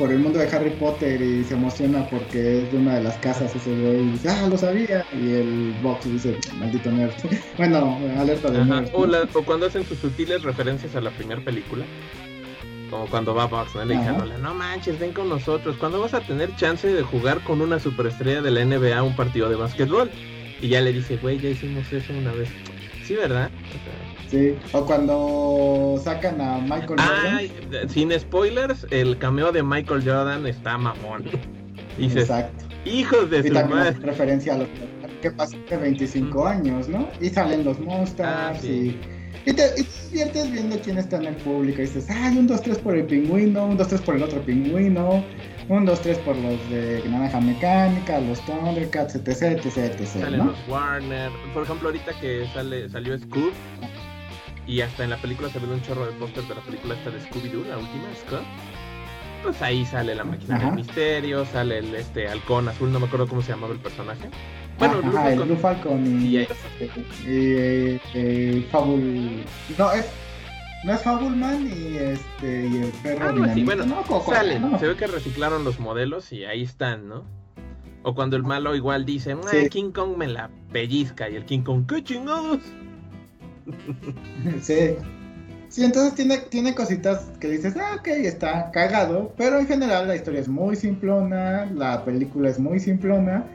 por 0.00 0.10
el 0.10 0.18
mundo 0.18 0.38
de 0.38 0.48
Harry 0.48 0.70
Potter 0.70 1.20
y 1.20 1.44
se 1.44 1.52
emociona 1.52 2.08
porque 2.08 2.62
es 2.62 2.72
de 2.72 2.78
una 2.78 2.94
de 2.94 3.02
las 3.02 3.18
casas 3.18 3.54
ese 3.54 3.70
güey 3.70 4.00
y 4.00 4.10
dice, 4.12 4.30
ah, 4.30 4.48
lo 4.48 4.56
sabía. 4.56 5.04
Y 5.12 5.34
el 5.34 5.74
box 5.82 6.10
dice, 6.10 6.38
maldito 6.58 6.90
nerd. 6.90 7.12
bueno, 7.58 7.98
alerta 8.18 8.50
de 8.50 8.64
nerd. 8.64 8.88
O, 8.94 9.02
o, 9.02 9.42
cuando 9.42 9.66
hacen 9.66 9.84
sus 9.84 9.98
sutiles 9.98 10.42
referencias 10.42 10.96
a 10.96 11.02
la 11.02 11.10
primera 11.10 11.44
película. 11.44 11.84
Como 12.88 13.06
cuando 13.06 13.34
va 13.34 13.46
Box, 13.46 13.74
¿no? 13.74 13.84
Le 13.84 14.38
no 14.38 14.54
manches, 14.54 14.98
ven 14.98 15.12
con 15.12 15.28
nosotros. 15.28 15.76
¿Cuándo 15.76 16.00
vas 16.00 16.14
a 16.14 16.20
tener 16.20 16.56
chance 16.56 16.88
de 16.88 17.02
jugar 17.02 17.40
con 17.44 17.60
una 17.60 17.78
superestrella 17.78 18.40
de 18.42 18.50
la 18.50 18.64
NBA 18.64 19.02
un 19.02 19.14
partido 19.14 19.48
de 19.48 19.56
básquetbol? 19.56 20.10
Y 20.60 20.68
ya 20.68 20.80
le 20.80 20.92
dice, 20.92 21.18
güey, 21.18 21.38
ya 21.38 21.50
hicimos 21.50 21.92
eso 21.92 22.12
una 22.12 22.32
vez. 22.32 22.48
Sí, 23.04 23.14
¿verdad? 23.14 23.50
Sí, 24.30 24.56
o 24.72 24.84
cuando 24.84 26.00
sacan 26.02 26.40
a 26.40 26.58
Michael 26.58 27.00
Jordan. 27.00 27.88
sin 27.88 28.12
spoilers, 28.18 28.86
el 28.90 29.18
cameo 29.18 29.52
de 29.52 29.62
Michael 29.62 30.02
Jordan 30.04 30.46
está 30.46 30.78
mamón. 30.78 31.24
Exacto. 31.98 32.64
Hijos 32.84 33.30
de 33.30 33.40
y 33.40 33.48
su 33.48 33.54
madre. 33.54 33.92
referencia 34.00 34.54
a 34.54 34.58
lo 34.58 34.66
que 35.20 35.30
pasó 35.30 35.56
hace 35.66 35.76
25 35.76 36.46
años, 36.46 36.88
¿no? 36.88 37.08
Y 37.20 37.28
salen 37.28 37.64
los 37.64 37.78
monsters 37.78 38.26
ah, 38.26 38.54
y 38.62 38.96
y 39.46 39.52
te, 39.54 39.72
diviertes 40.10 40.50
viendo 40.50 40.78
quién 40.80 40.98
está 40.98 41.16
en 41.16 41.26
el 41.26 41.36
público. 41.36 41.80
Y 41.80 41.86
dices, 41.86 42.06
ay, 42.10 42.36
un 42.36 42.48
2-3 42.48 42.78
por 42.78 42.94
el 42.96 43.06
pingüino, 43.06 43.66
un 43.66 43.78
2-3 43.78 44.00
por 44.00 44.16
el 44.16 44.22
otro 44.22 44.40
pingüino, 44.42 45.24
un 45.68 45.86
2-3 45.86 46.18
por 46.18 46.36
los 46.36 46.70
de 46.70 47.02
Naranja 47.08 47.40
Mecánica, 47.40 48.20
los 48.20 48.40
Thundercats, 48.44 49.14
etc, 49.14 49.28
etc, 49.64 49.76
etc. 49.76 50.06
Salen 50.06 50.38
¿no? 50.38 50.44
los 50.46 50.68
Warner. 50.68 51.30
Por 51.54 51.62
ejemplo, 51.62 51.88
ahorita 51.88 52.12
que 52.20 52.46
sale, 52.52 52.88
salió 52.90 53.18
Scoob. 53.18 53.52
Y 54.70 54.82
hasta 54.82 55.02
en 55.02 55.10
la 55.10 55.16
película 55.16 55.48
se 55.48 55.58
ve 55.58 55.66
un 55.66 55.82
chorro 55.82 56.06
de 56.06 56.12
pósters 56.12 56.48
de 56.48 56.54
la 56.54 56.60
película 56.60 56.94
esta 56.94 57.10
de 57.10 57.18
Scooby-Doo, 57.18 57.66
la 57.66 57.76
última, 57.76 58.04
Scoob. 58.24 58.42
Pues 59.42 59.60
ahí 59.62 59.84
sale 59.84 60.14
la 60.14 60.22
máquina 60.22 60.60
del 60.60 60.72
misterio, 60.74 61.44
sale 61.44 61.78
el 61.78 61.92
este 61.92 62.28
halcón 62.28 62.68
azul, 62.68 62.92
no 62.92 63.00
me 63.00 63.06
acuerdo 63.06 63.26
cómo 63.26 63.42
se 63.42 63.50
llamaba 63.50 63.72
el 63.72 63.80
personaje. 63.80 64.30
Bueno, 64.78 65.00
Ajá, 65.04 65.32
el 65.32 65.40
Blue 65.40 65.56
Falcon 65.56 66.06
y, 66.06 66.36
y, 66.36 66.46
y, 67.26 68.00
y 68.14 68.66
Fabul... 68.70 69.42
No, 69.76 69.90
es... 69.90 70.08
No 70.84 70.94
es 70.94 71.02
Fabulman 71.02 71.66
y 71.66 71.96
este 71.96 72.68
y 72.68 72.76
el 72.84 72.92
perro 73.02 73.44
ah, 73.44 73.52
sí, 73.52 73.64
bueno, 73.64 73.84
no, 73.84 74.22
salen, 74.22 74.78
se 74.78 74.86
ve 74.86 74.96
que 74.96 75.08
reciclaron 75.08 75.62
los 75.62 75.78
modelos 75.78 76.32
y 76.32 76.44
ahí 76.44 76.62
están, 76.62 77.06
¿no? 77.06 77.24
O 78.02 78.14
cuando 78.14 78.36
el 78.36 78.44
malo 78.44 78.74
igual 78.74 79.04
dice, 79.04 79.36
sí. 79.50 79.68
King 79.68 79.90
Kong 79.90 80.16
me 80.16 80.26
la 80.26 80.48
pellizca 80.72 81.28
y 81.28 81.36
el 81.36 81.44
King 81.44 81.62
Kong, 81.62 81.84
¡qué 81.86 82.02
chingados! 82.02 82.60
Sí. 84.60 84.96
Sí, 85.68 85.84
entonces 85.84 86.16
tiene, 86.16 86.38
tiene 86.38 86.74
cositas 86.74 87.30
que 87.38 87.48
dices, 87.48 87.76
ah, 87.76 87.96
ok, 88.00 88.08
está 88.08 88.72
cagado, 88.72 89.32
pero 89.36 89.60
en 89.60 89.68
general 89.68 90.08
la 90.08 90.16
historia 90.16 90.40
es 90.40 90.48
muy 90.48 90.74
simplona, 90.74 91.66
la 91.66 92.04
película 92.04 92.50
es 92.50 92.58
muy 92.58 92.80
simplona, 92.80 93.46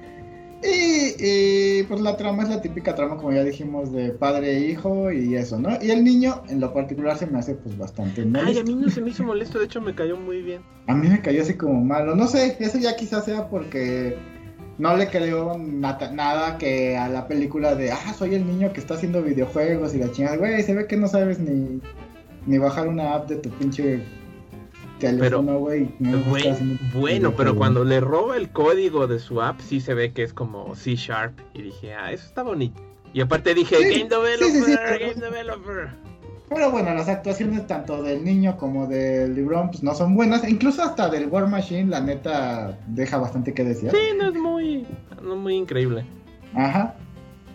y, 0.64 1.84
pues 1.84 2.02
la 2.02 2.18
trama 2.18 2.44
es 2.44 2.50
la 2.50 2.62
típica 2.62 2.96
trama, 2.96 3.18
como 3.18 3.34
ya 3.34 3.44
dijimos, 3.44 3.92
de 3.92 4.12
padre 4.12 4.58
e 4.58 4.60
hijo 4.72 5.12
y 5.12 5.36
eso, 5.36 5.60
¿no? 5.60 5.78
Y 5.82 5.92
el 5.92 6.04
niño, 6.04 6.42
en 6.48 6.60
lo 6.60 6.74
particular, 6.74 7.18
se 7.18 7.28
me 7.28 7.38
hace 7.38 7.56
pues 7.56 7.78
bastante 7.78 8.26
molesto. 8.26 8.48
Ay, 8.48 8.58
a 8.60 8.64
mí 8.64 8.76
no 8.76 8.90
se 8.90 9.02
me 9.02 9.10
hizo 9.10 9.24
molesto, 9.24 9.60
de 9.60 9.66
hecho 9.66 9.82
me 9.82 9.94
cayó 9.94 10.18
muy 10.18 10.42
bien. 10.42 10.62
A 10.88 10.96
mí 10.96 11.08
me 11.08 11.22
cayó 11.22 11.42
así 11.42 11.56
como 11.56 11.84
malo, 11.84 12.16
no 12.16 12.28
sé, 12.28 12.56
eso 12.60 12.78
ya 12.80 12.96
quizás 12.96 13.26
sea 13.26 13.50
porque 13.50 14.18
no 14.78 14.96
le 14.98 15.08
creo 15.08 15.58
nada 15.58 16.58
que 16.58 16.98
a 16.98 17.08
la 17.10 17.28
película 17.28 17.76
de, 17.76 17.92
ah, 17.92 18.14
soy 18.18 18.36
el 18.36 18.46
niño 18.46 18.74
que 18.74 18.80
está 18.80 18.96
haciendo 18.96 19.22
videojuegos 19.22 19.94
y 19.96 20.00
la 20.00 20.12
chingada, 20.12 20.38
güey, 20.38 20.62
se 20.64 20.74
ve 20.74 20.88
que 20.88 20.98
no 20.98 21.08
sabes 21.08 21.40
ni, 21.40 21.82
ni 22.46 22.58
bajar 22.58 22.88
una 22.88 23.16
app 23.16 23.30
de 23.30 23.38
tu 23.38 23.50
pinche 23.52 24.04
pero, 25.00 25.44
bueno, 26.94 27.34
pero 27.36 27.56
cuando 27.56 27.84
le 27.84 28.00
roba 28.00 28.38
el 28.38 28.50
código 28.50 29.08
de 29.08 29.20
su 29.20 29.42
app, 29.42 29.60
sí 29.60 29.82
se 29.82 29.94
ve 29.94 30.14
que 30.14 30.24
es 30.24 30.34
como 30.34 30.74
C 30.76 30.96
Sharp. 30.96 31.38
Y 31.54 31.64
dije, 31.64 31.94
ah, 31.94 32.12
eso 32.12 32.26
está 32.26 32.44
bonito. 32.44 32.82
Y 33.14 33.22
aparte 33.22 33.54
dije, 33.54 33.76
Game 33.82 34.10
Developer, 34.10 35.00
Game 35.00 35.14
Developer. 35.16 35.90
Pero 36.50 36.72
bueno, 36.72 36.94
las 36.94 37.10
actuaciones 37.10 37.66
tanto 37.66 38.04
del 38.04 38.24
niño 38.24 38.56
como 38.58 38.86
del 38.86 39.34
Libron 39.34 39.70
pues 39.70 39.82
no 39.84 39.96
son 39.96 40.16
buenas. 40.16 40.48
Incluso 40.48 40.84
hasta 40.84 41.10
del 41.10 41.28
War 41.28 41.48
Machine, 41.48 41.90
la 41.90 42.02
neta, 42.02 42.78
deja 42.88 43.18
bastante 43.18 43.54
que 43.54 43.64
decir. 43.64 43.92
Sí, 43.92 44.16
no 44.18 44.30
es 44.30 44.36
muy, 44.36 44.88
no 45.24 45.36
muy 45.36 45.56
increíble. 45.56 46.06
Ajá. 46.54 46.96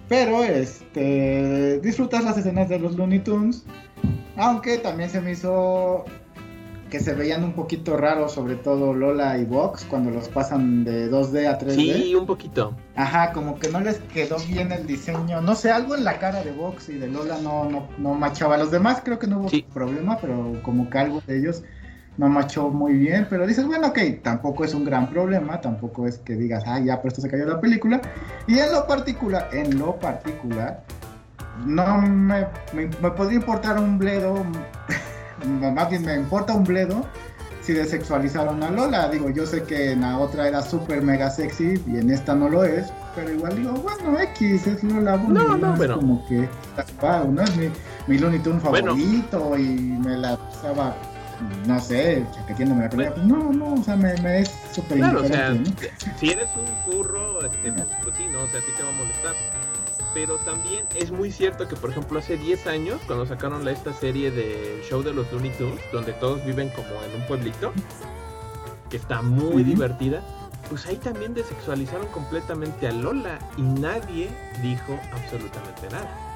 Pero 0.08 0.42
este 0.42 1.78
disfrutas 1.80 2.24
las 2.24 2.36
escenas 2.36 2.68
de 2.68 2.80
los 2.80 2.96
Looney 2.96 3.20
Tunes. 3.20 3.64
Aunque 4.36 4.78
también 4.78 5.08
se 5.08 5.20
me 5.20 5.32
hizo 5.32 6.04
que 6.90 7.00
se 7.00 7.14
veían 7.14 7.44
un 7.44 7.52
poquito 7.52 7.96
raros, 7.96 8.32
sobre 8.32 8.56
todo 8.56 8.92
Lola 8.92 9.38
y 9.38 9.44
Vox, 9.44 9.84
cuando 9.84 10.10
los 10.10 10.28
pasan 10.28 10.84
de 10.84 11.10
2D 11.10 11.46
a 11.46 11.58
3D. 11.58 11.74
Sí, 11.74 12.14
un 12.14 12.26
poquito. 12.26 12.76
Ajá, 12.96 13.32
como 13.32 13.58
que 13.58 13.68
no 13.68 13.80
les 13.80 13.98
quedó 14.12 14.36
bien 14.48 14.72
el 14.72 14.86
diseño. 14.86 15.40
No 15.40 15.54
sé, 15.54 15.70
algo 15.70 15.94
en 15.94 16.04
la 16.04 16.18
cara 16.18 16.42
de 16.42 16.50
Vox 16.50 16.88
y 16.88 16.94
de 16.98 17.08
Lola 17.08 17.38
no, 17.40 17.64
no, 17.70 17.88
no 17.96 18.14
machaba. 18.14 18.58
Los 18.58 18.70
demás 18.70 19.00
creo 19.04 19.18
que 19.18 19.28
no 19.28 19.38
hubo 19.38 19.50
problema, 19.72 20.18
pero 20.20 20.60
como 20.62 20.90
que 20.90 20.98
algo 20.98 21.22
de 21.26 21.38
ellos 21.38 21.62
no 22.18 22.28
machó 22.28 22.68
muy 22.68 22.94
bien. 22.94 23.26
Pero 23.30 23.46
dices, 23.46 23.64
bueno, 23.64 23.88
ok, 23.88 23.98
tampoco 24.22 24.64
es 24.64 24.74
un 24.74 24.84
gran 24.84 25.08
problema, 25.08 25.60
tampoco 25.60 26.06
es 26.06 26.18
que 26.18 26.34
digas, 26.34 26.64
ah, 26.66 26.80
ya, 26.80 26.96
pero 26.96 27.08
esto 27.08 27.22
se 27.22 27.30
cayó 27.30 27.46
la 27.46 27.60
película. 27.60 28.02
Y 28.48 28.58
en 28.58 28.72
lo 28.72 28.86
particular, 28.86 29.48
en 29.52 29.78
lo 29.78 29.96
particular, 29.96 30.82
no 31.64 32.00
me, 32.02 32.46
me, 32.74 32.86
me 33.00 33.10
podría 33.12 33.38
importar 33.38 33.78
un 33.78 33.96
bledo 33.98 34.44
más 35.46 35.90
bien 35.90 36.04
me 36.04 36.14
importa 36.14 36.54
un 36.54 36.64
bledo 36.64 37.04
si 37.62 37.72
desexualizaron 37.72 38.62
a 38.62 38.70
Lola. 38.70 39.08
Digo, 39.08 39.30
yo 39.30 39.46
sé 39.46 39.62
que 39.62 39.92
en 39.92 40.00
la 40.00 40.18
otra 40.18 40.48
era 40.48 40.62
súper 40.62 41.02
mega 41.02 41.30
sexy 41.30 41.80
y 41.86 41.98
en 41.98 42.10
esta 42.10 42.34
no 42.34 42.48
lo 42.48 42.64
es, 42.64 42.92
pero 43.14 43.30
igual 43.30 43.56
digo, 43.56 43.72
bueno, 43.74 44.18
X 44.18 44.66
es 44.66 44.82
Lola 44.82 45.16
No, 45.16 45.56
no, 45.56 45.82
es 45.82 45.90
como 45.90 46.26
que, 46.26 46.48
wow, 47.00 47.30
¿no? 47.30 47.42
Es 47.42 47.56
mi, 47.56 47.70
mi 48.06 48.18
Looney 48.18 48.40
Tunes 48.40 48.62
favorito 48.62 49.58
y 49.58 49.62
me 49.64 50.16
la 50.16 50.38
usaba, 50.50 50.94
no 51.66 51.80
sé, 51.80 52.24
chaqueteándome 52.34 52.84
la 52.84 52.90
pelea. 52.90 53.14
Pues 53.14 53.26
no, 53.26 53.52
no, 53.52 53.74
o 53.74 53.82
sea, 53.82 53.96
me, 53.96 54.14
me 54.22 54.40
es 54.40 54.50
súper 54.72 54.98
Claro, 54.98 55.22
o 55.22 55.24
sea, 55.24 55.54
si 56.18 56.30
eres 56.30 56.48
un 56.56 56.92
furro, 56.92 57.44
este, 57.44 57.72
pues, 57.72 57.86
pues, 58.02 58.16
sí, 58.16 58.26
¿no? 58.32 58.40
O 58.40 58.48
sea, 58.48 58.60
sí 58.60 58.72
te 58.76 58.82
va 58.82 58.88
a 58.88 58.92
molestar 58.92 59.34
pero 60.14 60.36
también 60.38 60.84
es 60.94 61.10
muy 61.10 61.30
cierto 61.30 61.68
que, 61.68 61.76
por 61.76 61.90
ejemplo, 61.90 62.18
hace 62.18 62.36
10 62.36 62.66
años, 62.66 63.00
cuando 63.06 63.26
sacaron 63.26 63.66
esta 63.68 63.92
serie 63.92 64.30
de 64.30 64.82
Show 64.88 65.02
de 65.02 65.12
los 65.12 65.30
Looney 65.32 65.50
Tunes, 65.52 65.80
donde 65.92 66.12
todos 66.14 66.44
viven 66.44 66.68
como 66.70 67.02
en 67.02 67.20
un 67.20 67.26
pueblito, 67.26 67.72
que 68.88 68.96
está 68.96 69.22
muy 69.22 69.62
divertida, 69.62 70.22
pues 70.68 70.86
ahí 70.86 70.96
también 70.96 71.34
desexualizaron 71.34 72.06
completamente 72.08 72.86
a 72.86 72.92
Lola 72.92 73.38
y 73.56 73.62
nadie 73.62 74.28
dijo 74.62 74.98
absolutamente 75.12 75.88
nada. 75.90 76.30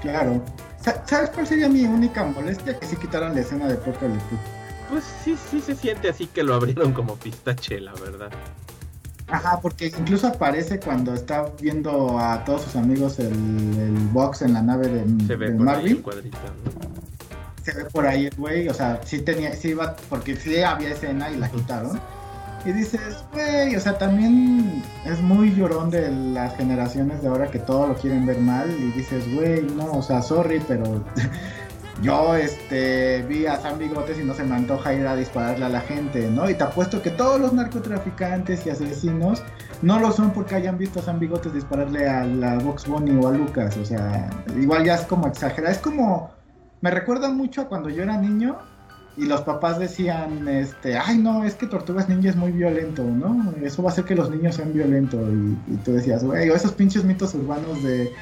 Claro. 0.00 0.42
¿Sabes 1.06 1.30
cuál 1.30 1.46
sería 1.46 1.68
mi 1.68 1.84
única 1.84 2.24
molestia? 2.24 2.78
Que 2.78 2.86
si 2.86 2.96
quitaran 2.96 3.34
la 3.34 3.40
escena 3.40 3.66
de 3.66 3.76
Purple 3.76 4.10
Pues 4.90 5.04
sí, 5.24 5.34
sí 5.50 5.60
se 5.60 5.74
siente 5.74 6.10
así 6.10 6.26
que 6.26 6.42
lo 6.42 6.54
abrieron 6.54 6.92
como 6.92 7.16
pistache, 7.16 7.80
la 7.80 7.94
verdad. 7.94 8.30
Ajá, 9.34 9.58
porque 9.60 9.86
incluso 9.86 10.28
aparece 10.28 10.78
cuando 10.78 11.12
está 11.12 11.46
viendo 11.60 12.20
a 12.20 12.44
todos 12.44 12.62
sus 12.62 12.76
amigos 12.76 13.18
el, 13.18 13.32
box 14.12 14.42
en 14.42 14.52
la 14.52 14.62
nave 14.62 14.86
de, 14.86 15.26
Se 15.26 15.34
ve 15.34 15.50
por 15.50 15.68
Ahí 15.68 16.04
Se 17.64 17.74
ve 17.74 17.84
por 17.86 18.06
ahí 18.06 18.26
el 18.26 18.34
güey, 18.36 18.68
o 18.68 18.74
sea, 18.74 19.00
sí 19.04 19.18
tenía, 19.22 19.52
sí 19.56 19.70
iba, 19.70 19.96
porque 20.08 20.36
sí 20.36 20.62
había 20.62 20.90
escena 20.90 21.30
y 21.30 21.36
la 21.36 21.50
quitaron. 21.50 22.00
Y 22.64 22.72
dices, 22.72 23.24
güey, 23.32 23.74
o 23.74 23.80
sea, 23.80 23.98
también 23.98 24.82
es 25.04 25.20
muy 25.20 25.52
llorón 25.52 25.90
de 25.90 26.10
las 26.10 26.56
generaciones 26.56 27.20
de 27.20 27.28
ahora 27.28 27.50
que 27.50 27.58
todo 27.58 27.88
lo 27.88 27.94
quieren 27.94 28.24
ver 28.24 28.38
mal. 28.38 28.70
Y 28.70 28.92
dices, 28.92 29.24
güey, 29.34 29.62
no, 29.62 29.92
o 29.94 30.02
sea, 30.02 30.22
sorry, 30.22 30.62
pero 30.66 30.84
yo 32.02 32.34
este 32.34 33.22
vi 33.28 33.46
a 33.46 33.56
San 33.56 33.78
Bigotes 33.78 34.18
y 34.18 34.24
no 34.24 34.34
se 34.34 34.44
me 34.44 34.56
antoja 34.56 34.94
ir 34.94 35.06
a 35.06 35.16
dispararle 35.16 35.64
a 35.64 35.68
la 35.68 35.80
gente, 35.80 36.28
¿no? 36.30 36.48
Y 36.48 36.54
te 36.54 36.64
apuesto 36.64 37.00
que 37.00 37.10
todos 37.10 37.40
los 37.40 37.52
narcotraficantes 37.52 38.66
y 38.66 38.70
asesinos 38.70 39.42
no 39.82 39.98
lo 40.00 40.12
son 40.12 40.32
porque 40.32 40.56
hayan 40.56 40.78
visto 40.78 41.00
a 41.00 41.02
San 41.02 41.18
Bigotes 41.18 41.54
dispararle 41.54 42.08
a 42.08 42.24
la 42.24 42.58
Vox 42.58 42.86
Bunny 42.86 43.16
o 43.22 43.28
a 43.28 43.32
Lucas, 43.32 43.76
o 43.76 43.84
sea, 43.84 44.30
igual 44.60 44.84
ya 44.84 44.94
es 44.94 45.02
como 45.02 45.26
exagerado, 45.26 45.72
es 45.72 45.78
como 45.78 46.30
me 46.80 46.90
recuerda 46.90 47.30
mucho 47.30 47.62
a 47.62 47.68
cuando 47.68 47.88
yo 47.88 48.02
era 48.02 48.18
niño 48.18 48.58
y 49.16 49.26
los 49.26 49.42
papás 49.42 49.78
decían, 49.78 50.48
este, 50.48 50.98
ay 50.98 51.18
no, 51.18 51.44
es 51.44 51.54
que 51.54 51.66
Tortugas 51.66 52.08
Ninja 52.08 52.30
es 52.30 52.36
muy 52.36 52.50
violento, 52.50 53.04
¿no? 53.04 53.54
Eso 53.62 53.82
va 53.82 53.90
a 53.90 53.92
hacer 53.92 54.04
que 54.04 54.14
los 54.14 54.28
niños 54.30 54.56
sean 54.56 54.72
violentos 54.72 55.20
y, 55.20 55.72
y 55.72 55.76
tú 55.84 55.92
decías, 55.92 56.24
güey, 56.24 56.48
esos 56.48 56.72
pinches 56.72 57.04
mitos 57.04 57.34
urbanos 57.34 57.82
de 57.82 58.12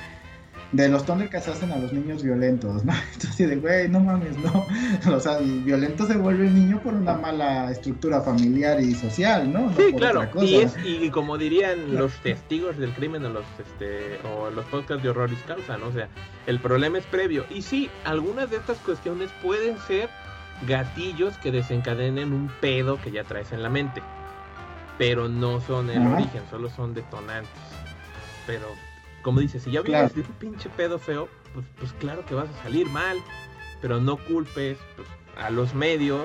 de 0.73 0.89
los 0.89 1.05
Thundercats 1.05 1.49
hacen 1.49 1.71
a 1.71 1.77
los 1.77 1.93
niños 1.93 2.23
violentos, 2.23 2.85
¿no? 2.85 2.93
Entonces, 3.13 3.49
de 3.51 3.57
güey, 3.57 3.89
no 3.89 4.01
mames, 4.01 4.37
no. 4.39 4.67
O 5.15 5.21
sea, 5.21 5.39
violento 5.39 6.07
se 6.07 6.17
vuelve 6.17 6.47
el 6.47 6.55
niño 6.55 6.81
por 6.83 6.95
una 6.95 7.15
mala 7.15 7.71
estructura 7.71 8.23
familiar 8.23 8.81
y 8.81 8.95
social, 8.95 9.53
¿no? 9.53 9.73
sí, 9.77 9.93
claro. 9.95 10.29
Y, 10.41 10.57
es, 10.57 10.75
y 10.85 11.11
como 11.11 11.37
dirían 11.37 11.95
los 11.95 12.15
testigos 12.23 12.79
del 12.79 12.93
crimen 12.93 13.25
o 13.27 13.29
los, 13.29 13.45
este, 13.59 14.19
o 14.29 14.51
los 14.51 14.65
podcasts 14.67 15.03
de 15.03 15.11
horror 15.11 15.31
y 15.31 15.37
causa, 15.47 15.77
¿no? 15.77 15.89
O 15.89 15.93
sea, 15.93 16.09
el 16.47 16.59
problema 16.59 16.99
es 16.99 17.05
previo. 17.05 17.45
Y 17.51 17.63
sí, 17.63 17.91
algunas 18.05 18.51
de 18.51 18.57
estas 18.57 18.79
cuestiones 18.79 19.31
pueden 19.43 19.79
ser 19.87 20.09
gatillos 20.67 21.37
que 21.39 21.51
desencadenen 21.53 22.33
un 22.33 22.51
pedo 22.61 23.01
que 23.01 23.11
ya 23.11 23.25
traes 23.25 23.53
en 23.53 23.63
la 23.63 23.69
mente. 23.69 24.03
Pero 24.99 25.29
no 25.29 25.61
son 25.61 25.91
el 25.91 26.03
Ajá. 26.03 26.15
origen, 26.15 26.43
solo 26.51 26.71
son 26.71 26.95
detonantes. 26.95 27.51
Pero, 28.47 28.67
como 29.23 29.41
dices, 29.41 29.63
si 29.63 29.71
ya 29.71 29.83
Claro. 29.83 30.09
vienes 30.09 30.15
de 30.15 30.33
un 30.33 30.39
pinche 30.39 30.69
pedo 30.71 30.99
feo, 30.99 31.29
pues, 31.55 31.67
pues 31.79 31.93
claro 31.95 32.25
que 32.27 32.35
vas 32.35 32.49
a 32.49 32.63
salir 32.63 32.89
mal. 32.89 33.19
Pero 33.81 34.01
no 34.01 34.17
culpes 34.17 34.79
pues, 34.97 35.09
a 35.37 35.51
los 35.51 35.75
medios 35.75 36.23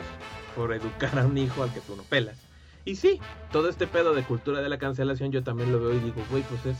por 0.55 0.73
educar 0.73 1.17
a 1.17 1.25
un 1.25 1.37
hijo 1.37 1.63
al 1.63 1.73
que 1.73 1.79
tú 1.81 1.95
no 1.95 2.03
pelas. 2.03 2.37
Y 2.85 2.95
sí, 2.95 3.19
todo 3.51 3.67
este 3.69 3.87
pedo 3.87 4.13
de 4.13 4.23
cultura 4.23 4.61
de 4.61 4.69
la 4.69 4.77
cancelación 4.77 5.31
yo 5.31 5.43
también 5.43 5.71
lo 5.71 5.79
veo 5.79 5.93
y 5.93 5.99
digo, 5.99 6.23
güey, 6.29 6.43
pues 6.43 6.65
es, 6.65 6.77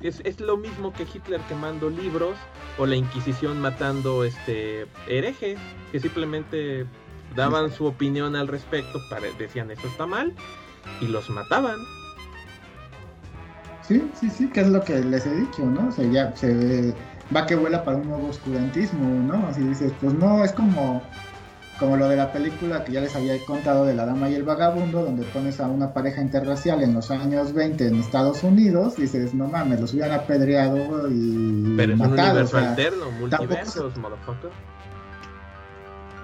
es, 0.00 0.20
es 0.24 0.40
lo 0.40 0.56
mismo 0.56 0.92
que 0.92 1.02
Hitler 1.02 1.40
quemando 1.42 1.90
libros 1.90 2.36
o 2.78 2.86
la 2.86 2.96
Inquisición 2.96 3.60
matando 3.60 4.24
este 4.24 4.86
herejes 5.08 5.58
que 5.90 6.00
simplemente 6.00 6.86
daban 7.36 7.70
su 7.72 7.84
opinión 7.86 8.34
al 8.36 8.48
respecto, 8.48 8.98
para, 9.10 9.26
decían 9.38 9.70
esto 9.70 9.86
está 9.88 10.06
mal 10.06 10.32
y 11.00 11.06
los 11.08 11.28
mataban. 11.30 11.76
Sí, 13.92 14.10
sí, 14.20 14.30
sí, 14.30 14.48
que 14.48 14.60
es 14.60 14.68
lo 14.68 14.82
que 14.82 15.00
les 15.00 15.26
he 15.26 15.34
dicho, 15.34 15.64
¿no? 15.64 15.88
O 15.88 15.92
sea, 15.92 16.04
ya 16.06 16.34
se 16.36 16.94
va 17.34 17.46
que 17.46 17.54
vuela 17.54 17.84
para 17.84 17.96
un 17.98 18.08
nuevo 18.08 18.28
oscurantismo, 18.28 19.08
¿no? 19.22 19.46
Así 19.48 19.62
dices, 19.62 19.92
pues 20.00 20.14
no, 20.14 20.44
es 20.44 20.52
como, 20.52 21.02
como 21.78 21.96
lo 21.96 22.08
de 22.08 22.16
la 22.16 22.32
película 22.32 22.84
que 22.84 22.92
ya 22.92 23.00
les 23.00 23.14
había 23.16 23.38
contado 23.44 23.84
de 23.84 23.94
La 23.94 24.04
Dama 24.06 24.28
y 24.28 24.34
el 24.34 24.42
Vagabundo, 24.44 25.02
donde 25.04 25.24
pones 25.26 25.60
a 25.60 25.66
una 25.68 25.92
pareja 25.92 26.20
interracial 26.20 26.82
en 26.82 26.94
los 26.94 27.10
años 27.10 27.52
20 27.52 27.86
en 27.88 27.96
Estados 27.96 28.42
Unidos, 28.42 28.96
dices, 28.96 29.34
no 29.34 29.46
mames, 29.48 29.80
los 29.80 29.92
hubieran 29.94 30.12
apedreado 30.12 31.08
y 31.10 31.74
Pero 31.76 31.94
es 31.94 32.00
un 32.00 32.10
matado. 32.10 32.30
universo 32.30 32.56
o 32.56 32.60
sea, 32.60 32.70
alterno, 32.70 33.10
multiversos, 33.12 33.96
motherfucker. 33.96 34.50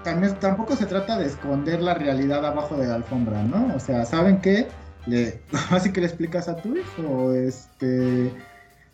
también 0.04 0.34
tampoco 0.40 0.76
se 0.76 0.86
trata 0.86 1.18
de 1.18 1.26
esconder 1.26 1.82
la 1.82 1.94
realidad 1.94 2.44
abajo 2.44 2.76
de 2.76 2.86
la 2.86 2.94
alfombra, 2.94 3.42
¿no? 3.42 3.74
O 3.74 3.80
sea, 3.80 4.04
¿saben 4.04 4.40
qué? 4.40 4.68
Le, 5.06 5.40
así 5.70 5.92
que 5.92 6.00
le 6.00 6.06
explicas 6.06 6.48
a 6.48 6.56
tu 6.56 6.76
hijo, 6.76 7.32
este, 7.32 8.32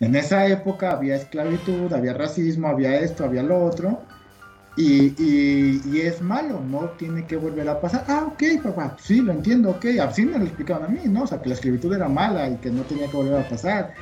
en 0.01 0.17
esa 0.17 0.47
época 0.47 0.93
había 0.93 1.17
esclavitud, 1.17 1.93
había 1.93 2.15
racismo, 2.15 2.69
había 2.69 3.01
esto, 3.01 3.25
había 3.25 3.43
lo 3.43 3.65
otro, 3.65 4.03
y, 4.77 5.15
y, 5.23 6.01
es 6.01 6.21
malo, 6.21 6.61
no 6.61 6.91
tiene 6.99 7.27
que 7.27 7.37
volver 7.37 7.69
a 7.69 7.81
pasar. 7.81 8.05
Ah, 8.09 8.25
ok, 8.27 8.43
papá, 8.63 8.97
sí, 9.01 9.21
lo 9.21 9.33
entiendo, 9.33 9.71
ok, 9.71 9.87
así 10.03 10.27
me 10.27 10.37
lo 10.37 10.45
explicaron 10.45 10.85
a 10.85 10.89
mí, 10.89 11.01
¿no? 11.07 11.23
O 11.23 11.27
sea, 11.27 11.41
que 11.41 11.49
la 11.49 11.55
esclavitud 11.55 11.95
era 11.95 12.09
mala 12.09 12.49
y 12.49 12.57
que 12.57 12.71
no 12.71 12.83
tenía 12.83 13.09
que 13.09 13.17
volver 13.17 13.39
a 13.39 13.49
pasar. 13.49 13.95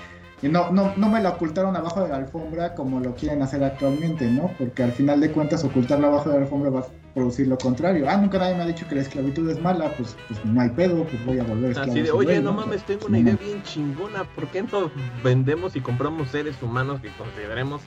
Y 0.43 0.49
no, 0.49 0.72
no, 0.72 0.93
no 0.97 1.09
me 1.09 1.22
la 1.22 1.30
ocultaron 1.30 1.76
abajo 1.76 2.03
de 2.03 2.09
la 2.09 2.16
alfombra 2.16 2.74
como 2.74 2.99
lo 2.99 3.14
quieren 3.14 3.43
hacer 3.43 3.62
actualmente, 3.62 4.28
¿no? 4.28 4.51
Porque 4.59 4.82
al 4.82 4.90
final 4.90 5.20
de 5.20 5.30
cuentas 5.30 5.62
ocultarla 5.62 6.09
abajo 6.09 6.30
de 6.30 6.36
la 6.36 6.43
alfombra 6.43 6.70
va 6.70 6.80
a 6.80 6.86
producir 7.14 7.47
lo 7.47 7.57
contrario. 7.57 8.07
Ah, 8.11 8.16
nunca 8.16 8.38
nadie 8.38 8.57
me 8.57 8.62
ha 8.64 8.66
dicho 8.66 8.88
que 8.88 8.97
la 8.97 9.03
esclavitud 9.03 9.49
es 9.49 9.61
mala, 9.61 9.93
pues, 9.97 10.16
pues 10.26 10.45
no 10.45 10.61
hay 10.61 10.70
pedo, 10.70 11.05
pues 11.05 11.24
voy 11.24 11.38
a 11.38 11.45
volver 11.45 11.70
esclavo. 11.70 11.93
Así 11.93 12.01
de, 12.01 12.11
oye, 12.11 12.40
no 12.40 12.53
mames, 12.53 12.82
tengo 12.82 13.07
una 13.07 13.20
idea 13.20 13.36
bien 13.36 13.62
chingona. 13.62 14.24
¿Por 14.34 14.49
qué 14.49 14.62
no 14.64 14.90
vendemos 15.22 15.76
y 15.76 15.80
compramos 15.80 16.28
seres 16.30 16.61
humanos 16.61 17.01
que 17.01 17.11
consideremos 17.11 17.80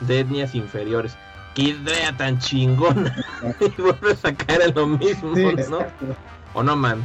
de 0.00 0.20
etnias 0.20 0.54
inferiores? 0.54 1.16
¡Qué 1.54 1.62
idea 1.62 2.14
tan 2.14 2.38
chingona! 2.38 3.14
y 3.60 3.80
vuelves 3.80 4.22
a 4.24 4.34
caer 4.34 4.62
en 4.68 4.74
lo 4.74 4.86
mismo, 4.86 5.34
Sí, 5.34 5.44
¿no? 5.44 5.50
exacto. 5.50 6.06
¿O 6.52 6.62
no, 6.62 6.76
man? 6.76 7.02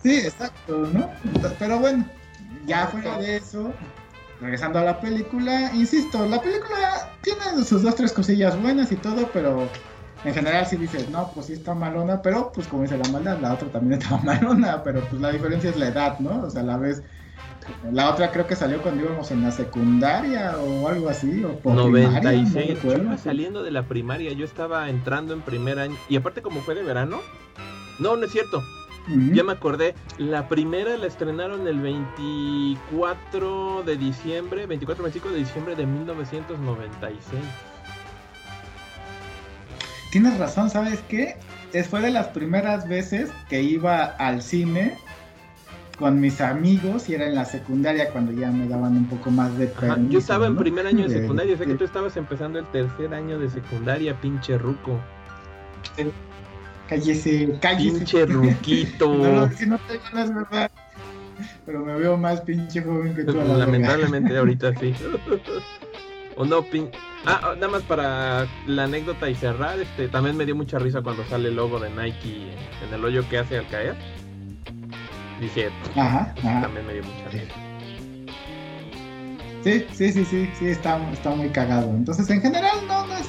Sí, 0.00 0.18
exacto, 0.18 0.88
¿no? 0.92 1.10
Pero 1.58 1.80
bueno, 1.80 2.04
ya 2.66 2.86
fuera 2.86 3.18
de 3.18 3.36
eso, 3.36 3.72
regresando 4.44 4.78
a 4.78 4.84
la 4.84 5.00
película, 5.00 5.72
insisto, 5.74 6.26
la 6.26 6.40
película 6.40 7.10
tiene 7.22 7.64
sus 7.64 7.82
dos, 7.82 7.94
tres 7.94 8.12
cosillas 8.12 8.60
buenas 8.60 8.92
y 8.92 8.96
todo, 8.96 9.28
pero 9.32 9.66
en 10.22 10.34
general 10.34 10.66
sí 10.66 10.76
dices, 10.76 11.08
no, 11.08 11.30
pues 11.34 11.46
sí 11.46 11.54
está 11.54 11.74
malona, 11.74 12.20
pero 12.20 12.52
pues 12.52 12.66
como 12.68 12.82
dice 12.82 12.98
la 12.98 13.08
maldad, 13.08 13.38
la 13.40 13.54
otra 13.54 13.68
también 13.68 14.00
está 14.02 14.18
malona, 14.18 14.82
pero 14.82 15.00
pues 15.08 15.20
la 15.20 15.32
diferencia 15.32 15.70
es 15.70 15.76
la 15.76 15.88
edad, 15.88 16.18
¿no? 16.18 16.42
O 16.42 16.50
sea, 16.50 16.62
la 16.62 16.76
vez, 16.76 17.02
la 17.90 18.10
otra 18.10 18.30
creo 18.30 18.46
que 18.46 18.54
salió 18.54 18.82
cuando 18.82 19.04
íbamos 19.04 19.30
en 19.30 19.42
la 19.42 19.50
secundaria 19.50 20.56
o 20.58 20.88
algo 20.88 21.08
así, 21.08 21.42
o 21.42 21.58
por 21.58 21.74
primaria, 21.90 22.20
no 22.20 22.22
96. 22.22 22.68
Yo 22.68 22.74
recuerdo. 22.74 23.02
iba 23.04 23.18
saliendo 23.18 23.62
de 23.62 23.70
la 23.70 23.88
primaria, 23.88 24.32
yo 24.34 24.44
estaba 24.44 24.90
entrando 24.90 25.32
en 25.32 25.40
primer 25.40 25.78
año. 25.78 25.96
Y 26.10 26.16
aparte, 26.16 26.42
como 26.42 26.60
fue 26.60 26.74
de 26.74 26.82
verano, 26.82 27.20
no, 27.98 28.16
no 28.16 28.26
es 28.26 28.32
cierto. 28.32 28.62
Ya 29.32 29.44
me 29.44 29.52
acordé, 29.52 29.94
la 30.16 30.48
primera 30.48 30.96
la 30.96 31.06
estrenaron 31.06 31.68
el 31.68 31.78
24 31.80 33.82
de 33.84 33.96
diciembre, 33.98 34.66
24-25 34.66 35.30
de 35.30 35.36
diciembre 35.38 35.76
de 35.76 35.84
1996. 35.86 37.42
Tienes 40.10 40.38
razón, 40.38 40.70
¿sabes 40.70 41.00
qué? 41.08 41.36
Es- 41.72 41.88
Fue 41.88 42.00
de 42.00 42.10
las 42.10 42.28
primeras 42.28 42.88
veces 42.88 43.30
que 43.50 43.62
iba 43.62 44.04
al 44.04 44.40
cine 44.42 44.96
con 45.98 46.20
mis 46.20 46.40
amigos 46.40 47.08
y 47.08 47.14
era 47.14 47.26
en 47.26 47.34
la 47.34 47.44
secundaria 47.44 48.10
cuando 48.10 48.32
ya 48.32 48.50
me 48.50 48.66
daban 48.68 48.96
un 48.96 49.06
poco 49.08 49.30
más 49.30 49.56
de 49.58 49.66
Ajá, 49.66 49.80
permiso, 49.80 50.12
yo 50.12 50.18
estaba 50.18 50.46
en 50.46 50.56
primer 50.56 50.86
año 50.86 51.06
de 51.06 51.20
secundaria, 51.20 51.56
sé 51.58 51.64
que 51.66 51.72
de- 51.72 51.78
tú 51.78 51.84
estabas 51.84 52.16
empezando 52.16 52.58
el 52.58 52.64
tercer 52.66 53.12
año 53.12 53.38
de 53.38 53.50
secundaria, 53.50 54.18
pinche 54.20 54.56
ruco. 54.56 54.98
Cállese, 56.88 57.58
cállese. 57.60 57.98
Pinche 57.98 58.26
ruquito. 58.26 59.14
No, 59.14 59.50
si 59.52 59.66
no 59.66 59.78
te 59.78 59.94
es 59.96 60.34
verdad. 60.34 60.70
Pero 61.66 61.84
me 61.84 61.94
veo 61.94 62.16
más 62.16 62.40
pinche 62.42 62.82
joven 62.82 63.14
que 63.14 63.24
tú. 63.24 63.32
la. 63.34 63.44
Lamentablemente 63.58 64.36
ahorita 64.38 64.74
sí. 64.78 64.94
o 66.36 66.44
no, 66.44 66.62
pin... 66.62 66.90
Ah, 67.26 67.40
ah, 67.42 67.54
nada 67.54 67.68
más 67.68 67.82
para 67.82 68.46
la 68.66 68.84
anécdota 68.84 69.30
y 69.30 69.34
cerrar, 69.34 69.80
este 69.80 70.08
también 70.08 70.36
me 70.36 70.44
dio 70.44 70.54
mucha 70.54 70.78
risa 70.78 71.00
cuando 71.00 71.24
sale 71.24 71.48
el 71.48 71.56
logo 71.56 71.80
de 71.80 71.88
Nike 71.88 72.50
en 72.86 72.92
el 72.94 73.02
hoyo 73.02 73.26
que 73.30 73.38
hace 73.38 73.56
al 73.58 73.66
caer. 73.68 73.94
Dice, 75.40 75.70
Ajá, 75.96 76.34
ajá. 76.38 76.60
también 76.60 76.86
me 76.86 76.92
dio 76.92 77.02
mucha 77.02 77.30
risa. 77.30 77.54
Sí, 79.64 79.82
sí, 79.94 80.12
sí, 80.12 80.24
sí, 80.26 80.50
sí, 80.58 80.66
está, 80.66 81.00
está 81.10 81.30
muy 81.30 81.48
cagado. 81.48 81.88
Entonces, 81.88 82.28
en 82.28 82.42
general, 82.42 82.76
no, 82.86 83.06
no 83.06 83.16
es. 83.16 83.26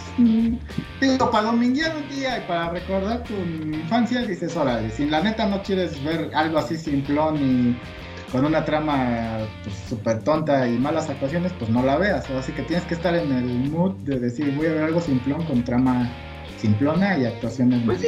Digo, 0.99 1.31
para 1.31 1.45
dominguear 1.45 1.95
un 1.95 2.09
día 2.09 2.39
y 2.39 2.41
para 2.41 2.71
recordar 2.71 3.23
tu 3.23 3.33
infancia, 3.35 4.21
dices, 4.21 4.55
órale, 4.57 4.91
si 4.91 5.05
la 5.05 5.21
neta 5.21 5.47
no 5.47 5.63
quieres 5.63 6.03
ver 6.03 6.31
algo 6.35 6.57
así 6.57 6.75
simplón 6.75 7.37
y 7.37 8.31
con 8.33 8.43
una 8.43 8.65
trama 8.65 9.37
pues, 9.63 9.75
súper 9.87 10.23
tonta 10.23 10.67
y 10.67 10.77
malas 10.77 11.09
actuaciones, 11.09 11.53
pues 11.57 11.69
no 11.71 11.81
la 11.83 11.95
veas. 11.97 12.29
Así 12.31 12.51
que 12.51 12.63
tienes 12.63 12.85
que 12.85 12.95
estar 12.95 13.15
en 13.15 13.31
el 13.31 13.45
mood 13.71 13.93
de 14.03 14.19
decir, 14.19 14.53
voy 14.57 14.67
a 14.67 14.73
ver 14.73 14.83
algo 14.83 14.99
simplón 14.99 15.45
con 15.45 15.63
trama 15.63 16.11
simplona 16.59 17.17
y 17.17 17.25
actuaciones 17.25 17.81
Pues 17.85 18.01
sí. 18.01 18.07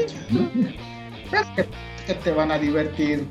que, 1.55 1.65
que 2.05 2.13
te 2.15 2.31
van 2.31 2.51
a 2.51 2.57
divertir 2.57 3.25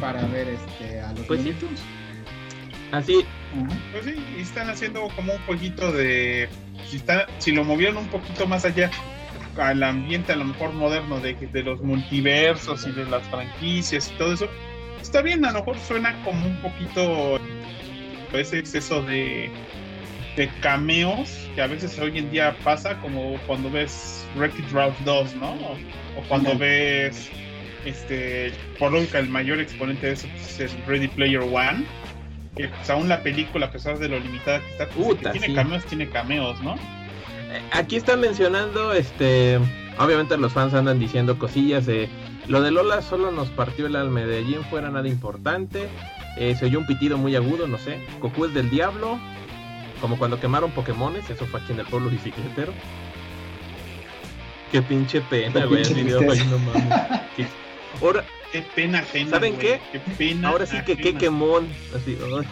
para 0.00 0.26
ver 0.26 0.48
este, 0.48 1.00
a 1.00 1.12
los 1.12 1.26
Pues 1.26 1.42
sí. 1.42 1.54
Looney 2.92 3.24
Pues 3.92 4.04
sí, 4.04 4.14
y 4.36 4.42
están 4.42 4.70
haciendo 4.70 5.08
como 5.16 5.34
un 5.34 5.42
poquito 5.42 5.92
de. 5.92 6.48
Si, 6.88 6.96
está, 6.96 7.26
si 7.38 7.52
lo 7.52 7.64
movieron 7.64 7.96
un 7.96 8.08
poquito 8.08 8.46
más 8.46 8.64
allá 8.64 8.90
al 9.56 9.82
ambiente, 9.82 10.32
a 10.32 10.36
lo 10.36 10.44
mejor 10.44 10.72
moderno, 10.72 11.20
de, 11.20 11.34
de 11.34 11.62
los 11.62 11.82
multiversos 11.82 12.86
y 12.86 12.92
de 12.92 13.04
las 13.06 13.26
franquicias 13.28 14.10
y 14.10 14.18
todo 14.18 14.32
eso, 14.32 14.48
está 15.00 15.22
bien, 15.22 15.44
a 15.44 15.52
lo 15.52 15.60
mejor 15.60 15.78
suena 15.78 16.14
como 16.24 16.46
un 16.46 16.56
poquito 16.62 17.38
ese 18.32 18.58
exceso 18.58 19.02
de, 19.02 19.50
de 20.36 20.48
cameos 20.60 21.48
que 21.54 21.62
a 21.62 21.66
veces 21.66 21.98
hoy 21.98 22.18
en 22.18 22.30
día 22.30 22.56
pasa, 22.62 22.96
como 23.00 23.36
cuando 23.46 23.70
ves 23.70 24.24
Wreck-It 24.36 24.70
Ralph 24.72 24.96
2, 25.04 25.34
¿no? 25.36 25.52
O, 25.54 25.72
o 26.16 26.22
cuando 26.28 26.56
ves, 26.56 27.28
este, 27.84 28.52
por 28.78 28.92
lógica, 28.92 29.18
el 29.18 29.28
mayor 29.28 29.60
exponente 29.60 30.06
de 30.06 30.12
eso 30.12 30.28
pues, 30.28 30.60
es 30.60 30.86
Ready 30.86 31.08
Player 31.08 31.40
One 31.40 31.84
que 32.56 32.68
pues, 32.68 32.90
aún 32.90 33.08
la 33.08 33.22
película, 33.22 33.66
a 33.66 33.70
pesar 33.70 33.98
de 33.98 34.08
lo 34.08 34.18
limitada 34.18 34.60
que 34.60 34.70
está, 34.70 34.86
pues, 34.88 35.06
Puta, 35.06 35.32
que 35.32 35.38
tiene 35.38 35.46
sí. 35.48 35.54
cameos, 35.54 35.84
tiene 35.84 36.08
cameos, 36.08 36.60
¿no? 36.62 36.74
Eh, 36.74 37.62
Aquí 37.72 37.96
están 37.96 38.20
mencionando, 38.20 38.92
este, 38.92 39.58
obviamente 39.98 40.36
los 40.36 40.52
fans 40.52 40.74
andan 40.74 40.98
diciendo 40.98 41.38
cosillas 41.38 41.86
de 41.86 42.08
lo 42.48 42.60
de 42.62 42.70
Lola 42.72 43.00
solo 43.02 43.30
nos 43.30 43.48
partió 43.50 43.86
el 43.86 43.94
alma 43.94 44.20
de 44.22 44.38
allí 44.38 44.54
en 44.54 44.64
fuera 44.64 44.90
nada 44.90 45.06
importante, 45.08 45.88
eh, 46.36 46.56
se 46.56 46.64
oyó 46.66 46.80
un 46.80 46.86
pitido 46.86 47.16
muy 47.16 47.36
agudo, 47.36 47.66
no 47.68 47.78
sé, 47.78 48.00
Goku 48.20 48.46
es 48.46 48.54
del 48.54 48.70
diablo, 48.70 49.18
como 50.00 50.18
cuando 50.18 50.40
quemaron 50.40 50.72
Pokémones, 50.72 51.28
eso 51.30 51.46
fue 51.46 51.60
aquí 51.60 51.72
en 51.72 51.80
el 51.80 51.86
pueblo 51.86 52.10
bicicletero. 52.10 52.72
Qué 54.72 54.82
pinche 54.82 55.20
pena, 55.20 55.66
güey, 55.66 55.82
pinche 55.84 55.92
así 55.92 56.02
de, 56.04 56.16
tristeza. 56.18 56.42
"Ay, 56.42 56.48
no 56.50 56.58
mames". 56.58 57.48
Ahora, 58.00 58.24
Qué 58.52 58.62
pena 58.74 58.98
ajena. 59.00 59.30
¿Saben 59.30 59.54
güey, 59.54 59.80
qué? 59.92 60.00
pena 60.18 60.48
ahora 60.48 60.66
sí 60.66 60.76
que 60.84 60.96
qué 60.96 61.14
quemón, 61.14 61.68
así, 61.94 62.16
ay. 62.36 62.46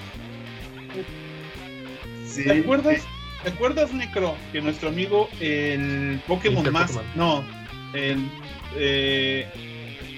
Sí, 2.26 2.44
¿Te 2.44 2.60
acuerdas? 2.60 3.02
¿Te 3.42 3.50
acuerdas, 3.50 3.92
Necro? 3.92 4.36
Que 4.52 4.60
nuestro 4.60 4.88
amigo, 4.88 5.28
el 5.40 6.20
Pokémon 6.26 6.62
Mr. 6.64 6.72
más. 6.72 6.92
Pokémon. 6.92 7.06
No, 7.16 7.44
el. 7.94 8.18
eh, 8.76 9.46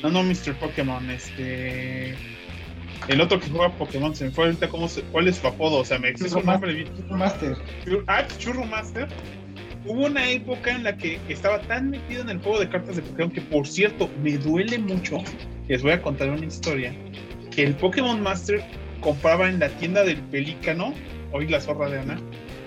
no, 0.02 0.10
no, 0.10 0.22
Mr. 0.22 0.54
Pokémon, 0.58 1.08
este. 1.10 2.14
El 3.08 3.20
otro 3.20 3.40
que 3.40 3.48
juega 3.48 3.72
Pokémon, 3.72 4.14
se 4.14 4.26
me 4.26 4.30
fue 4.30 4.44
ahorita 4.46 4.68
cómo 4.68 4.86
se- 4.88 5.02
cuál 5.02 5.26
es 5.28 5.36
su 5.36 5.46
apodo, 5.46 5.78
o 5.78 5.84
sea, 5.84 5.98
me 5.98 6.14
Churro 6.14 6.40
un 6.40 6.46
nombre 6.46 6.74
bien. 6.74 6.88
Master. 7.10 7.56
Chur- 7.86 8.04
Ah, 8.06 8.26
Churro 8.38 8.64
Master. 8.66 9.08
Hubo 9.84 10.06
una 10.06 10.28
época 10.30 10.74
en 10.74 10.84
la 10.84 10.96
que 10.96 11.18
estaba 11.28 11.60
tan 11.62 11.90
metido 11.90 12.22
en 12.22 12.30
el 12.30 12.38
juego 12.40 12.60
de 12.60 12.68
cartas 12.68 12.96
de 12.96 13.02
Pokémon 13.02 13.30
que, 13.30 13.40
por 13.40 13.66
cierto, 13.66 14.10
me 14.22 14.36
duele 14.36 14.78
mucho. 14.78 15.18
Les 15.68 15.82
voy 15.82 15.92
a 15.92 16.02
contar 16.02 16.30
una 16.30 16.44
historia. 16.44 16.94
Que 17.50 17.64
el 17.64 17.74
Pokémon 17.74 18.20
Master 18.20 18.62
compraba 19.00 19.48
en 19.48 19.58
la 19.58 19.68
tienda 19.68 20.04
del 20.04 20.18
Pelícano, 20.24 20.94
hoy 21.32 21.48
la 21.48 21.60
zorra 21.60 21.88
de 21.88 22.00
Ana, 22.00 22.20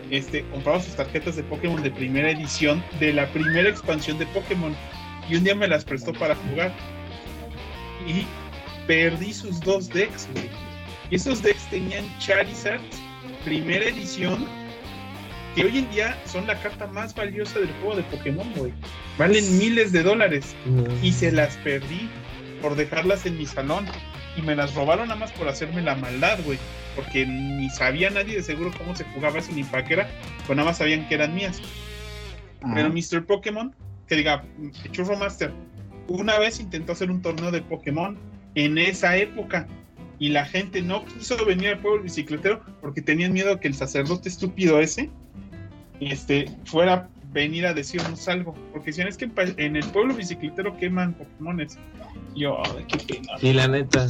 este, 0.10 0.44
compraba 0.50 0.82
sus 0.82 0.96
tarjetas 0.96 1.36
de 1.36 1.44
Pokémon 1.44 1.82
de 1.82 1.92
primera 1.92 2.30
edición 2.30 2.84
de 3.00 3.14
la 3.14 3.28
primera 3.28 3.70
expansión 3.70 4.18
de 4.20 4.26
Pokémon. 4.28 4.76
Y 5.30 5.36
un 5.36 5.44
día 5.44 5.56
me 5.56 5.68
las 5.68 5.86
prestó 5.86 6.14
para 6.14 6.36
jugar. 6.36 6.74
Y 8.08 8.26
perdí 8.88 9.34
sus 9.34 9.60
dos 9.62 9.90
decks, 9.90 10.28
güey. 10.34 10.50
Y 11.10 11.16
esos 11.16 11.42
decks 11.42 11.70
tenían 11.70 12.06
Charizard, 12.20 12.82
primera 13.46 13.86
edición, 13.86 14.46
que 15.56 15.64
hoy 15.66 15.78
en 15.78 15.90
día 15.92 16.18
son 16.26 16.48
la 16.48 16.60
carta 16.60 16.88
más 16.88 17.14
valiosa 17.14 17.60
del 17.60 17.72
juego 17.74 17.96
de 17.96 18.04
Pokémon, 18.04 18.52
güey. 18.56 18.74
Valen 19.18 19.58
miles 19.58 19.92
de 19.92 20.04
dólares. 20.04 20.56
Y 21.02 21.12
se 21.12 21.32
las 21.32 21.56
perdí 21.58 22.10
por 22.62 22.76
dejarlas 22.76 23.26
en 23.26 23.38
mi 23.38 23.46
salón. 23.46 23.86
Y 24.36 24.42
me 24.42 24.56
las 24.56 24.74
robaron 24.74 25.10
nada 25.10 25.20
más 25.20 25.32
por 25.32 25.48
hacerme 25.48 25.82
la 25.82 25.96
maldad, 25.96 26.40
güey. 26.44 26.58
Porque 26.96 27.26
ni 27.26 27.70
sabía 27.70 28.10
nadie 28.10 28.38
de 28.38 28.44
seguro 28.44 28.72
cómo 28.78 28.96
se 28.96 29.04
jugaba 29.06 29.40
eso 29.40 29.52
ni 29.52 29.64
para 29.64 29.84
qué 29.86 29.94
era. 29.94 30.10
Pues 30.48 30.58
nada 30.58 30.70
más 30.70 30.78
sabían 30.80 31.08
que 31.08 31.16
eran 31.16 31.36
mías. 31.36 31.62
Pero 32.74 32.90
Mr. 32.90 33.26
Pokémon, 33.26 33.76
que 34.08 34.16
diga, 34.16 34.44
Churro 34.92 35.18
Master, 35.18 35.52
una 36.08 36.40
vez 36.40 36.60
intentó 36.60 36.94
hacer 36.94 37.12
un 37.12 37.22
torneo 37.22 37.52
de 37.52 37.62
Pokémon 37.62 38.18
en 38.56 38.78
esa 38.78 39.18
época 39.18 39.68
y 40.20 40.30
la 40.30 40.46
gente 40.46 40.82
no 40.82 41.04
quiso 41.06 41.44
venir 41.46 41.70
al 41.70 41.80
pueblo 41.80 42.04
bicicletero 42.04 42.62
porque 42.82 43.02
tenían 43.02 43.34
miedo 43.34 43.60
que 43.60 43.68
el 43.68 43.74
sacerdote 43.74 44.30
estúpido 44.30 44.80
ese 44.80 45.10
este, 46.00 46.46
fuera 46.66 47.08
venir 47.32 47.66
a 47.66 47.74
decirnos 47.74 48.28
algo. 48.28 48.54
Porque 48.72 48.92
si 48.94 49.02
no 49.02 49.10
es 49.10 49.18
que 49.18 49.30
en 49.58 49.76
el 49.76 49.86
pueblo 49.88 50.14
bicicletero 50.14 50.76
queman 50.78 51.14
Pokémones. 51.14 51.78
Yo, 52.36 52.58
qué 52.88 52.98
pena. 53.16 53.38
Sí, 53.40 53.54
la 53.54 53.68
neta. 53.68 54.08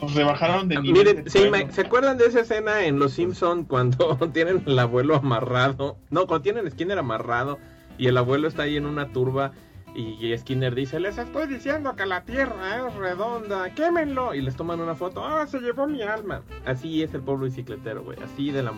Nos 0.00 0.14
rebajaron 0.14 0.68
de 0.68 0.76
Ah, 0.76 0.80
nivel. 0.80 1.04
Miren, 1.06 1.30
sí, 1.30 1.40
me- 1.50 1.70
¿se 1.72 1.80
acuerdan 1.80 2.18
de 2.18 2.26
esa 2.26 2.40
escena 2.40 2.84
en 2.84 2.98
Los 2.98 3.12
Simpson 3.14 3.64
cuando 3.64 4.16
tienen 4.32 4.62
al 4.66 4.78
abuelo 4.78 5.16
amarrado? 5.16 5.98
No, 6.10 6.26
cuando 6.26 6.42
tienen 6.42 6.70
Skinner 6.70 6.98
amarrado 6.98 7.58
y 7.98 8.06
el 8.06 8.16
abuelo 8.16 8.46
está 8.48 8.62
ahí 8.62 8.76
en 8.76 8.86
una 8.86 9.08
turba 9.12 9.52
y 9.96 10.32
Skinner 10.38 10.74
dice, 10.76 11.00
les 11.00 11.18
estoy 11.18 11.48
diciendo 11.48 11.96
que 11.96 12.06
la 12.06 12.22
tierra 12.22 12.86
es 12.86 12.94
redonda, 12.94 13.74
quémenlo. 13.74 14.32
Y 14.34 14.40
les 14.42 14.54
toman 14.54 14.78
una 14.80 14.94
foto, 14.94 15.24
ah, 15.26 15.44
se 15.48 15.58
llevó 15.58 15.88
mi 15.88 16.02
alma. 16.02 16.42
Así 16.64 17.02
es 17.02 17.12
el 17.14 17.22
pueblo 17.22 17.46
bicicletero, 17.46 18.04
güey. 18.04 18.16
Así 18.22 18.52
de 18.52 18.62
la 18.62 18.72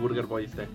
Burger 0.00 0.26
Boy 0.26 0.44
está. 0.44 0.66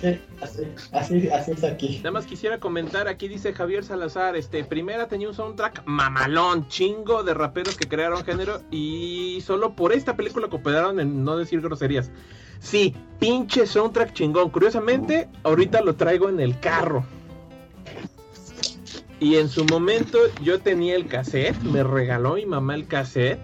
Sí, 0.00 0.20
así, 0.40 0.62
así, 0.92 1.28
así 1.28 1.50
es 1.50 1.64
aquí. 1.64 1.96
Nada 1.98 2.12
más 2.12 2.26
quisiera 2.26 2.60
comentar, 2.60 3.08
aquí 3.08 3.26
dice 3.26 3.52
Javier 3.52 3.82
Salazar, 3.82 4.36
este, 4.36 4.62
primera 4.62 5.08
tenía 5.08 5.28
un 5.28 5.34
soundtrack 5.34 5.82
mamalón, 5.86 6.68
chingo 6.68 7.24
de 7.24 7.34
raperos 7.34 7.76
que 7.76 7.88
crearon 7.88 8.24
género 8.24 8.60
y 8.70 9.42
solo 9.44 9.74
por 9.74 9.92
esta 9.92 10.14
película 10.14 10.48
cooperaron 10.48 11.00
en 11.00 11.24
no 11.24 11.36
decir 11.36 11.60
groserías. 11.60 12.12
Sí, 12.60 12.94
pinche 13.18 13.66
soundtrack 13.66 14.12
chingón. 14.12 14.50
Curiosamente, 14.50 15.28
ahorita 15.42 15.80
lo 15.80 15.96
traigo 15.96 16.28
en 16.28 16.38
el 16.40 16.58
carro. 16.60 17.04
Y 19.20 19.36
en 19.36 19.48
su 19.48 19.64
momento 19.64 20.18
yo 20.42 20.60
tenía 20.60 20.94
el 20.94 21.08
cassette, 21.08 21.60
me 21.62 21.82
regaló 21.82 22.34
mi 22.34 22.46
mamá 22.46 22.76
el 22.76 22.86
cassette 22.86 23.40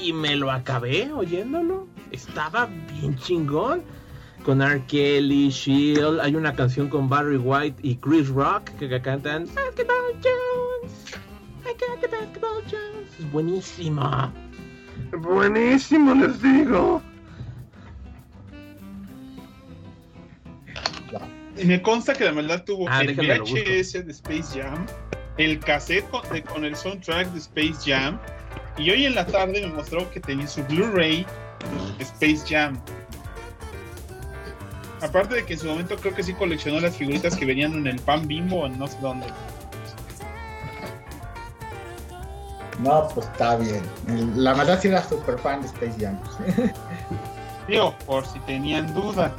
y 0.00 0.12
me 0.12 0.36
lo 0.36 0.52
acabé 0.52 1.10
oyéndolo. 1.12 1.87
Estaba 2.12 2.66
bien 2.92 3.16
chingón 3.16 3.82
con 4.44 4.62
R. 4.62 4.82
Kelly, 4.86 5.50
Shield, 5.50 6.20
hay 6.20 6.34
una 6.36 6.54
canción 6.54 6.88
con 6.88 7.08
Barry 7.08 7.36
White 7.36 7.80
y 7.82 7.96
Chris 7.96 8.28
Rock 8.28 8.70
que 8.78 8.88
que 8.88 9.00
cantan 9.02 9.46
Basketball 9.54 10.14
Jones, 10.22 11.14
I 11.64 11.72
got 11.72 12.00
the 12.00 12.06
Basketball 12.06 12.62
Jones. 12.70 13.10
Es 13.18 13.30
buenísima. 13.32 14.32
Buenísimo, 15.20 16.14
les 16.14 16.40
digo. 16.42 17.02
Y 21.56 21.64
me 21.64 21.82
consta 21.82 22.14
que 22.14 22.24
la 22.24 22.32
maldad 22.32 22.64
tuvo 22.64 22.86
Ah, 22.88 23.02
el. 23.02 23.14
VHS 23.16 24.04
de 24.06 24.12
Space 24.12 24.60
Jam, 24.62 24.86
el 25.38 25.58
cassette 25.58 26.08
con, 26.10 26.22
de- 26.32 26.42
con 26.44 26.64
el 26.64 26.76
soundtrack 26.76 27.32
de 27.32 27.38
Space 27.40 27.90
Jam, 27.90 28.18
y 28.76 28.90
hoy 28.90 29.06
en 29.06 29.16
la 29.16 29.26
tarde 29.26 29.60
me 29.66 29.72
mostró 29.74 30.08
que 30.12 30.20
tenía 30.20 30.46
su 30.46 30.62
Blu-ray 30.64 31.26
Space 31.98 32.42
Jam. 32.48 32.78
Aparte 35.00 35.36
de 35.36 35.44
que 35.44 35.54
en 35.54 35.60
su 35.60 35.66
momento 35.66 35.96
creo 35.96 36.14
que 36.14 36.22
sí 36.22 36.34
coleccionó 36.34 36.80
las 36.80 36.96
figuritas 36.96 37.36
que 37.36 37.44
venían 37.44 37.72
en 37.74 37.86
el 37.86 38.00
pan 38.00 38.26
bimbo 38.26 38.66
en 38.66 38.78
no 38.78 38.86
sé 38.86 38.98
dónde. 39.00 39.26
No, 42.80 43.08
pues 43.14 43.26
está 43.26 43.56
bien. 43.56 43.82
La 44.36 44.54
verdad 44.54 44.78
sí 44.80 44.88
era 44.88 45.02
super 45.02 45.38
fan 45.38 45.62
de 45.62 45.68
Space 45.68 45.94
Jam. 46.00 46.18
Digo, 47.68 47.94
por 48.06 48.26
si 48.26 48.38
tenían 48.40 48.92
duda. 48.94 49.34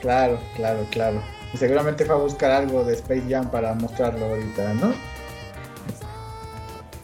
claro, 0.00 0.38
claro, 0.56 0.84
claro. 0.90 1.22
Y 1.54 1.56
seguramente 1.56 2.04
fue 2.04 2.14
a 2.14 2.18
buscar 2.18 2.50
algo 2.50 2.84
de 2.84 2.94
Space 2.94 3.24
Jam 3.28 3.50
para 3.50 3.74
mostrarlo 3.74 4.26
ahorita, 4.26 4.74
¿no? 4.74 4.92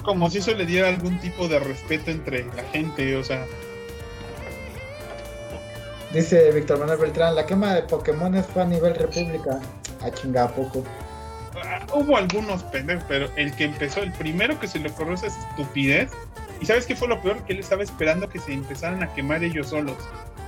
Como 0.03 0.29
si 0.29 0.39
eso 0.39 0.53
le 0.53 0.67
diera 0.67 0.89
algún 0.89 1.19
tipo 1.19 1.49
de 1.49 1.59
respeto 1.61 2.11
entre 2.11 2.45
la 2.55 2.63
gente, 2.65 3.17
o 3.17 3.25
sea, 3.25 3.47
Dice 6.15 6.53
Víctor 6.53 6.79
Manuel 6.79 6.99
Beltrán, 6.99 7.35
la 7.35 7.45
quema 7.45 7.75
de 7.75 7.83
Pokémon 7.83 8.43
fue 8.45 8.63
a 8.63 8.67
nivel 8.67 8.95
república. 8.95 9.59
A 10.03 10.11
chinga, 10.13 10.45
¿a 10.45 10.49
poco? 10.49 10.85
Ah, 11.65 11.85
Hubo 11.93 12.17
algunos 12.17 12.63
pendejos, 12.65 13.05
pero 13.09 13.29
el 13.37 13.53
que 13.57 13.65
empezó, 13.65 14.01
el 14.03 14.13
primero 14.13 14.59
que 14.61 14.69
se 14.69 14.79
le 14.79 14.89
ocurrió 14.91 15.15
esa 15.15 15.27
estupidez. 15.27 16.11
¿Y 16.61 16.67
sabes 16.67 16.87
qué 16.87 16.95
fue 16.95 17.09
lo 17.09 17.21
peor? 17.21 17.43
Que 17.45 17.55
él 17.55 17.59
estaba 17.61 17.83
esperando 17.83 18.29
que 18.29 18.39
se 18.39 18.53
empezaran 18.53 19.03
a 19.03 19.13
quemar 19.13 19.43
ellos 19.43 19.69
solos. 19.69 19.97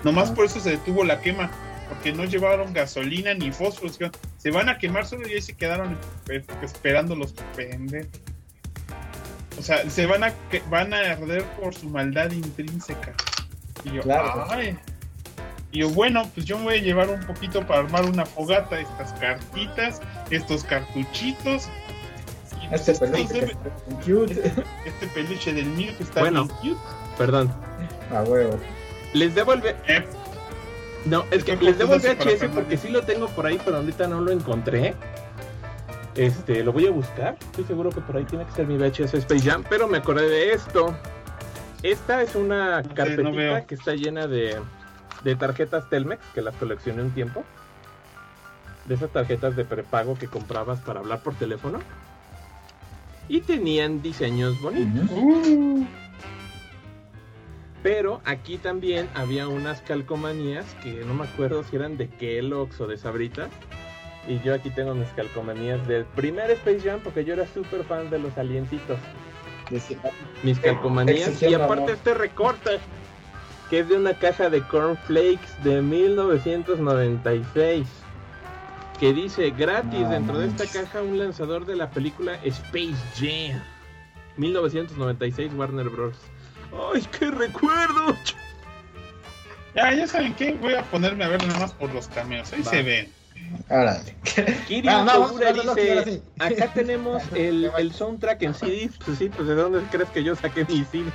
Nomás 0.04 0.30
Ah. 0.30 0.34
por 0.34 0.44
eso 0.44 0.60
se 0.60 0.70
detuvo 0.70 1.04
la 1.04 1.20
quema. 1.20 1.50
Porque 1.88 2.12
no 2.12 2.24
llevaron 2.24 2.72
gasolina 2.72 3.32
ni 3.34 3.50
fósforos. 3.52 3.98
Se 4.38 4.50
van 4.50 4.68
a 4.68 4.76
quemar 4.78 5.06
solo 5.06 5.26
y 5.28 5.34
ahí 5.34 5.42
se 5.42 5.54
quedaron 5.54 5.96
eh, 6.28 6.44
esperando 6.62 7.14
los 7.14 7.32
pendejos. 7.56 8.08
O 9.58 9.62
sea, 9.62 9.88
se 9.88 10.04
van 10.06 10.24
a, 10.24 10.32
van 10.68 10.92
a 10.92 10.98
arder 11.12 11.44
por 11.60 11.74
su 11.74 11.88
maldad 11.88 12.30
intrínseca. 12.32 13.12
Y 13.84 13.92
yo, 13.94 14.02
Claro. 14.02 14.46
ay. 14.50 14.76
Y 15.72 15.80
yo, 15.80 15.90
bueno, 15.90 16.22
pues 16.34 16.46
yo 16.46 16.56
me 16.58 16.64
voy 16.64 16.74
a 16.74 16.82
llevar 16.82 17.08
un 17.10 17.20
poquito 17.26 17.66
para 17.66 17.80
armar 17.80 18.04
una 18.04 18.24
fogata, 18.24 18.78
estas 18.80 19.12
cartitas, 19.14 20.00
estos 20.30 20.64
cartuchitos. 20.64 21.68
Y 22.62 22.68
pues 22.68 22.88
Este 22.88 22.92
este, 22.92 23.06
peluche 23.06 23.38
este- 23.44 23.56
cute. 24.12 24.52
este 24.86 25.06
peluche 25.08 25.52
del 25.52 25.66
mío 25.66 25.92
que 25.96 26.04
está 26.04 26.20
Bueno. 26.20 26.44
bien 26.62 26.74
cute. 26.74 26.80
Perdón. 27.18 27.52
A 28.14 28.22
huevo. 28.22 28.58
Les 29.12 29.34
debo 29.34 29.52
el... 29.54 29.60
V- 29.62 29.76
Eh, 29.88 30.04
No, 31.04 31.24
es 31.30 31.44
que 31.44 31.56
les 31.56 31.78
debo 31.78 31.94
el 31.94 32.00
VHS 32.00 32.48
porque 32.54 32.76
sí 32.76 32.88
lo 32.88 33.02
tengo 33.02 33.26
por 33.28 33.46
ahí, 33.46 33.60
pero 33.64 33.76
ahorita 33.78 34.06
no 34.08 34.20
lo 34.20 34.32
encontré. 34.32 34.94
Este, 36.14 36.64
lo 36.64 36.72
voy 36.72 36.86
a 36.86 36.90
buscar. 36.90 37.36
Estoy 37.40 37.64
seguro 37.64 37.90
que 37.90 38.00
por 38.00 38.16
ahí 38.16 38.24
tiene 38.24 38.44
que 38.46 38.52
ser 38.52 38.66
mi 38.66 38.76
VHS 38.78 39.14
Space 39.18 39.42
Jam, 39.48 39.64
pero 39.68 39.86
me 39.86 39.98
acordé 39.98 40.28
de 40.28 40.52
esto. 40.52 40.96
Esta 41.82 42.22
es 42.22 42.34
una 42.34 42.80
no 42.82 42.94
carpetita 42.94 43.66
que 43.66 43.74
está 43.74 43.94
llena 43.94 44.26
de, 44.26 44.56
de 45.24 45.36
tarjetas 45.36 45.88
Telmex, 45.88 46.24
que 46.34 46.42
las 46.42 46.54
coleccioné 46.56 47.02
un 47.02 47.10
tiempo. 47.10 47.44
De 48.86 48.94
esas 48.94 49.10
tarjetas 49.10 49.56
de 49.56 49.64
prepago 49.64 50.16
que 50.16 50.28
comprabas 50.28 50.80
para 50.80 51.00
hablar 51.00 51.22
por 51.22 51.34
teléfono. 51.34 51.80
Y 53.28 53.40
tenían 53.40 54.02
diseños 54.02 54.60
bonitos. 54.60 55.10
Pero 57.82 58.20
aquí 58.24 58.58
también 58.58 59.08
había 59.14 59.48
unas 59.48 59.80
calcomanías 59.80 60.64
que 60.82 61.04
no 61.04 61.14
me 61.14 61.24
acuerdo 61.24 61.62
si 61.64 61.76
eran 61.76 61.96
de 61.96 62.08
Kellogg's 62.08 62.80
o 62.80 62.86
de 62.86 62.96
Sabritas. 62.96 63.50
Y 64.28 64.40
yo 64.40 64.54
aquí 64.54 64.70
tengo 64.70 64.94
mis 64.94 65.08
calcomanías 65.10 65.86
del 65.86 66.04
primer 66.04 66.50
Space 66.50 66.80
Jam 66.80 67.00
porque 67.02 67.24
yo 67.24 67.34
era 67.34 67.46
súper 67.46 67.84
fan 67.84 68.10
de 68.10 68.18
los 68.18 68.36
aliencitos. 68.38 68.98
Mis 70.42 70.58
calcomanías. 70.58 71.42
Y 71.42 71.54
aparte 71.54 71.82
amor. 71.82 71.90
este 71.90 72.14
recorte 72.14 72.78
que 73.70 73.80
es 73.80 73.88
de 73.88 73.96
una 73.96 74.14
caja 74.14 74.48
de 74.50 74.62
cornflakes 74.62 75.62
de 75.64 75.82
1996. 75.82 77.86
Que 79.00 79.12
dice 79.12 79.50
gratis 79.50 80.00
No 80.00 80.10
dentro 80.10 80.38
de 80.38 80.46
esta 80.46 80.66
caja 80.66 81.02
un 81.02 81.18
lanzador 81.18 81.66
de 81.66 81.76
la 81.76 81.90
película 81.90 82.34
Space 82.44 82.94
Jam. 83.16 83.60
1996 84.36 85.52
Warner 85.54 85.88
Bros. 85.88 86.16
¡Ay, 86.94 87.06
qué 87.18 87.30
recuerdo! 87.30 88.14
ya, 89.74 89.94
ya 89.94 90.06
saben 90.06 90.34
qué, 90.34 90.52
voy 90.54 90.74
a 90.74 90.82
ponerme 90.82 91.24
a 91.24 91.28
ver 91.28 91.46
nada 91.46 91.60
más 91.60 91.72
por 91.72 91.92
los 91.92 92.08
cameos. 92.08 92.52
Ahí 92.52 92.62
Va. 92.62 92.70
se 92.70 92.82
ven. 92.82 93.12
Órale. 93.68 94.16
Kirio 94.68 94.90
Ah, 94.90 95.04
no, 95.04 95.26
Kogura 95.26 95.52
verlo, 95.52 95.74
dice, 95.74 96.22
acá 96.38 96.72
tenemos 96.72 97.22
el, 97.34 97.70
el 97.78 97.92
soundtrack 97.92 98.42
en 98.42 98.54
CD. 98.54 98.90
Pues 99.04 99.18
sí, 99.18 99.28
pues 99.28 99.48
de 99.48 99.54
dónde 99.54 99.80
crees 99.90 100.08
que 100.10 100.22
yo 100.22 100.36
saqué 100.36 100.64
mi 100.64 100.84
CD 100.84 101.10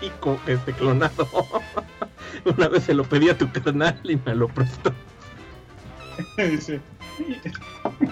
este 0.48 0.74
clonado. 0.74 1.28
Una 2.46 2.68
vez 2.68 2.84
se 2.84 2.94
lo 2.94 3.04
pedí 3.04 3.30
a 3.30 3.38
tu 3.38 3.52
carnal 3.52 4.00
y 4.04 4.16
me 4.18 4.36
lo 4.36 4.48
prestó. 4.48 4.94
Sí. 6.60 6.80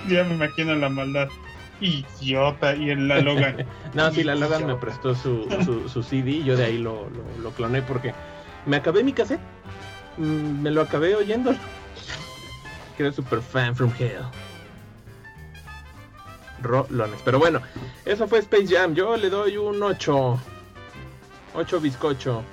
Ya 0.09 0.23
me 0.23 0.35
imagino 0.35 0.75
la 0.75 0.89
maldad. 0.89 1.27
Idiota. 1.81 2.75
Y 2.75 2.89
el 2.89 3.07
la 3.07 3.21
Logan. 3.21 3.65
No, 3.93 4.11
sí, 4.11 4.23
la 4.23 4.35
Logan 4.35 4.67
me 4.67 4.75
prestó 4.75 5.15
su, 5.15 5.47
su, 5.63 5.87
su 5.87 6.03
CD 6.03 6.31
y 6.31 6.43
yo 6.43 6.57
de 6.57 6.65
ahí 6.65 6.77
lo, 6.77 7.09
lo, 7.09 7.23
lo 7.41 7.51
cloné 7.51 7.81
porque 7.81 8.13
me 8.65 8.77
acabé 8.77 9.03
mi 9.03 9.13
cassette. 9.13 9.39
Mm, 10.17 10.61
Me 10.61 10.71
lo 10.71 10.81
acabé 10.81 11.15
oyendo. 11.15 11.53
Que 12.99 13.03
era 13.05 13.13
super 13.13 13.41
fan 13.41 13.73
from 13.73 13.93
hell. 13.97 14.25
Rolones. 16.61 17.21
Pero 17.23 17.39
bueno, 17.39 17.61
eso 18.03 18.27
fue 18.27 18.39
Space 18.39 18.67
Jam. 18.67 18.93
Yo 18.93 19.15
le 19.15 19.29
doy 19.29 19.55
un 19.55 19.81
8. 19.81 20.37
8 21.53 21.79
bizcocho. 21.79 22.43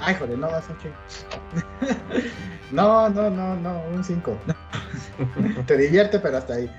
Ay, 0.00 0.14
joder, 0.14 0.38
no 0.38 0.46
vas 0.46 0.64
ocho. 0.70 0.88
no, 2.72 3.10
no, 3.10 3.28
no, 3.28 3.54
no, 3.54 3.82
un 3.92 4.02
5. 4.02 4.38
Te 5.66 5.76
divierte, 5.76 6.20
pero 6.20 6.38
hasta 6.38 6.54
ahí. 6.54 6.74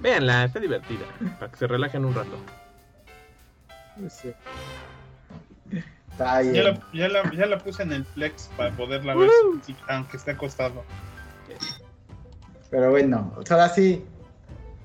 Véanla, 0.00 0.44
está 0.44 0.60
divertida. 0.60 1.06
Para 1.38 1.52
que 1.52 1.56
se 1.56 1.66
relajen 1.68 2.04
un 2.04 2.14
rato. 2.14 2.36
Sí. 4.10 4.34
Está 6.10 6.34
ahí. 6.34 6.52
Ya 6.52 6.64
la, 6.64 6.80
ya, 6.92 7.08
la, 7.08 7.32
ya 7.32 7.46
la 7.46 7.56
puse 7.56 7.82
en 7.82 7.92
el 7.92 8.04
flex 8.04 8.50
para 8.58 8.72
poderla 8.72 9.14
ver, 9.14 9.30
sí, 9.64 9.74
aunque 9.88 10.18
esté 10.18 10.32
acostado. 10.32 10.84
Pero 12.72 12.90
bueno, 12.90 13.32
ahora 13.48 13.68
sí. 13.68 14.04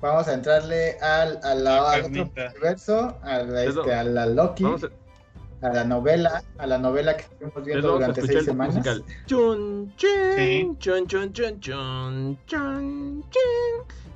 Vamos 0.00 0.28
a 0.28 0.34
entrarle 0.34 0.96
al, 1.00 1.40
a 1.42 1.54
la, 1.56 1.70
La 1.80 1.90
al 1.94 2.00
otro 2.04 2.22
universo, 2.22 3.18
a 3.20 3.38
la, 3.38 3.64
Eso. 3.64 3.80
este, 3.80 3.94
a 3.94 4.04
la 4.04 4.26
Loki, 4.26 4.62
Vamos 4.62 4.84
a, 4.84 5.66
a 5.66 5.72
la 5.72 5.82
novela, 5.82 6.40
a 6.56 6.66
la 6.68 6.78
novela 6.78 7.16
que 7.16 7.22
estuvimos 7.24 7.64
viendo 7.64 7.92
durante 7.94 8.22
seis 8.24 8.44
semanas. 8.44 8.76
musical. 8.76 9.04
Chun, 9.26 9.92
chin, 9.96 10.08
Sí. 10.36 10.70
chun, 10.78 11.06
chun, 11.08 11.32
chun, 11.32 11.58
chun, 11.60 12.38
chun, 12.46 13.24
chin, 13.24 13.24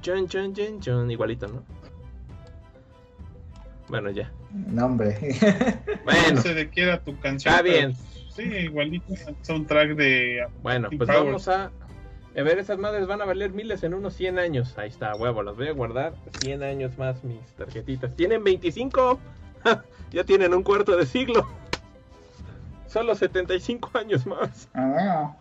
chun, 0.03 0.29
chun, 0.29 0.55
chin, 0.55 0.81
chun. 0.81 1.11
Igualito, 1.11 1.49
¿no? 1.49 1.65
Bueno, 3.89 4.11
ya. 4.11 4.31
No, 4.53 4.87
hombre. 4.87 5.17
Bueno, 6.05 6.21
No 6.35 6.43
sé 6.43 6.55
de 6.55 6.71
qué 6.71 6.83
era 6.85 7.01
tu 7.03 7.19
canción. 7.19 7.53
está 7.55 7.63
bien. 7.63 7.95
Sí, 8.31 8.43
igualito. 8.43 9.13
Soundtrack 9.43 9.97
de. 9.97 10.47
Bueno, 10.63 10.89
pues 10.97 11.09
Powers. 11.11 11.25
vamos 11.25 11.49
a... 11.49 11.71
A 12.37 12.43
ver, 12.43 12.59
esas 12.59 12.79
madres 12.79 13.07
van 13.07 13.21
a 13.21 13.27
valer 13.27 13.53
miles 13.53 13.83
en 13.83 13.93
unos 13.93 14.15
100 14.15 14.39
años. 14.39 14.77
Ahí 14.79 14.89
está, 14.89 15.15
huevo, 15.15 15.43
las 15.43 15.57
voy 15.57 15.69
a 15.69 15.73
guardar 15.73 16.15
100 16.41 16.63
años 16.63 16.97
más 16.97 17.23
mis 17.25 17.45
tarjetitas. 17.59 18.17
¿Tienen 18.17 18.43
25? 18.43 19.19
ya 20.11 20.25
tienen 20.25 20.55
un 20.55 20.63
cuarto 20.63 20.97
de 20.97 21.05
siglo. 21.05 21.47
Solo 22.87 23.15
75 23.15 23.91
años 23.99 24.27
más. 24.27 24.69
Ah, 24.75 25.37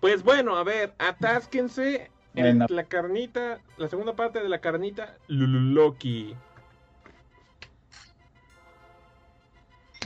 Pues 0.00 0.22
bueno, 0.22 0.56
a 0.56 0.62
ver, 0.64 0.94
atásquense 0.98 2.10
en 2.34 2.58
Bueno. 2.58 2.66
la 2.68 2.84
carnita, 2.84 3.58
la 3.76 3.88
segunda 3.88 4.14
parte 4.14 4.40
de 4.42 4.48
la 4.48 4.60
carnita, 4.60 5.16
Lululoki. 5.28 6.36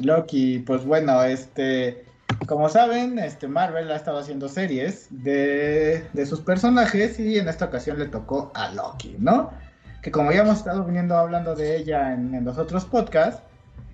Loki, 0.03 0.61
pues 0.61 0.85
bueno, 0.85 1.23
este, 1.25 2.05
como 2.47 2.69
saben, 2.69 3.19
este 3.19 3.49
Marvel 3.49 3.91
ha 3.91 3.97
estado 3.97 4.19
haciendo 4.19 4.49
series 4.49 5.09
de, 5.11 6.05
de 6.13 6.27
sus 6.27 6.41
personajes 6.41 7.19
y 7.19 7.39
en 7.39 7.49
esta 7.49 7.67
ocasión 7.67 7.99
le 7.99 8.07
tocó 8.07 8.53
a 8.55 8.71
Loki, 8.73 9.17
¿no? 9.19 9.51
Que 10.03 10.11
como 10.11 10.33
ya 10.33 10.41
hemos 10.41 10.59
estado 10.59 10.85
viniendo 10.85 11.17
hablando 11.17 11.55
de 11.55 11.77
ella 11.77 12.15
en, 12.15 12.35
en 12.35 12.45
los 12.45 12.59
otros 12.59 12.85
podcasts, 12.85 13.43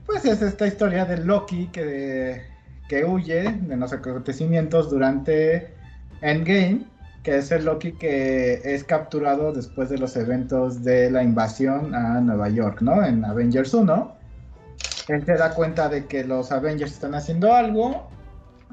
pues 0.06 0.24
es 0.24 0.42
esta 0.42 0.66
historia 0.66 1.04
de 1.04 1.18
Loki 1.18 1.68
que, 1.68 2.42
que 2.88 3.04
huye 3.04 3.42
de 3.42 3.76
los 3.76 3.92
acontecimientos 3.92 4.90
durante 4.90 5.74
Endgame, 6.20 6.86
que 7.22 7.38
es 7.38 7.50
el 7.50 7.64
Loki 7.64 7.92
que 7.92 8.60
es 8.64 8.84
capturado 8.84 9.52
después 9.52 9.88
de 9.88 9.98
los 9.98 10.16
eventos 10.16 10.84
de 10.84 11.10
la 11.10 11.22
invasión 11.22 11.94
a 11.94 12.20
Nueva 12.20 12.50
York, 12.50 12.82
¿no? 12.82 13.02
En 13.04 13.24
Avengers 13.24 13.72
1 13.72 14.14
él 15.08 15.24
se 15.24 15.34
da 15.36 15.50
cuenta 15.50 15.88
de 15.88 16.06
que 16.06 16.24
los 16.24 16.50
Avengers 16.50 16.92
están 16.92 17.14
haciendo 17.14 17.52
algo, 17.54 18.08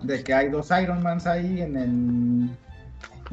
de 0.04 0.24
que 0.24 0.34
hay 0.34 0.50
dos 0.50 0.70
Iron 0.82 1.02
Mans 1.04 1.26
ahí 1.28 1.62
en 1.62 1.78
el, 1.78 2.50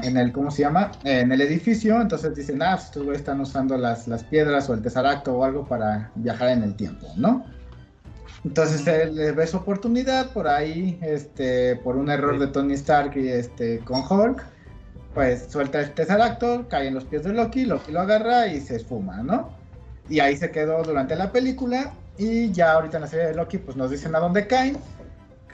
en 0.07 0.17
el 0.17 0.33
¿cómo 0.33 0.51
se 0.51 0.63
llama? 0.63 0.93
En 1.05 1.33
el 1.33 1.41
edificio, 1.41 2.01
entonces 2.01 2.35
dicen, 2.35 2.63
ah, 2.63 2.75
estos 2.75 3.03
güeyes 3.03 3.21
están 3.21 3.41
usando 3.41 3.77
las, 3.77 4.09
las 4.09 4.25
piedras 4.25 4.69
o 4.69 4.75
el 4.75 4.83
tesaracto 4.83 5.35
o 5.35 5.45
algo 5.45 5.67
para 5.67 6.11
viajar 6.15 6.51
en 6.51 6.63
el 6.63 6.75
tiempo, 6.75 7.07
¿no? 7.17 7.45
Entonces 8.45 8.87
él 8.87 9.35
ve 9.35 9.47
su 9.47 9.57
oportunidad 9.57 10.33
por 10.33 10.47
ahí, 10.47 10.99
este, 11.03 11.77
por 11.77 11.97
un 11.97 12.09
error 12.09 12.39
de 12.39 12.47
Tony 12.47 12.75
Stark 12.75 13.17
y 13.17 13.29
este, 13.29 13.81
con 13.81 14.03
Hulk, 14.09 14.45
pues 15.15 15.49
suelta 15.51 15.81
el 15.81 15.93
tesaracto, 15.93 16.69
cae 16.69 16.89
en 16.89 16.95
los 16.95 17.05
pies 17.05 17.25
de 17.25 17.33
Loki, 17.33 17.65
Loki 17.65 17.91
lo 17.91 18.01
agarra 18.01 18.47
y 18.47 18.61
se 18.61 18.77
esfuma, 18.77 19.23
¿no? 19.23 19.51
Y 20.09 20.21
ahí 20.21 20.37
se 20.37 20.51
quedó 20.51 20.83
durante 20.83 21.17
la 21.17 21.33
película. 21.33 21.93
Y 22.17 22.51
ya 22.51 22.73
ahorita 22.73 22.97
en 22.97 23.03
la 23.03 23.07
serie 23.09 23.27
de 23.27 23.35
Loki, 23.35 23.59
pues 23.59 23.77
nos 23.77 23.91
dicen 23.91 24.15
a 24.15 24.19
dónde 24.19 24.47
caen. 24.47 24.77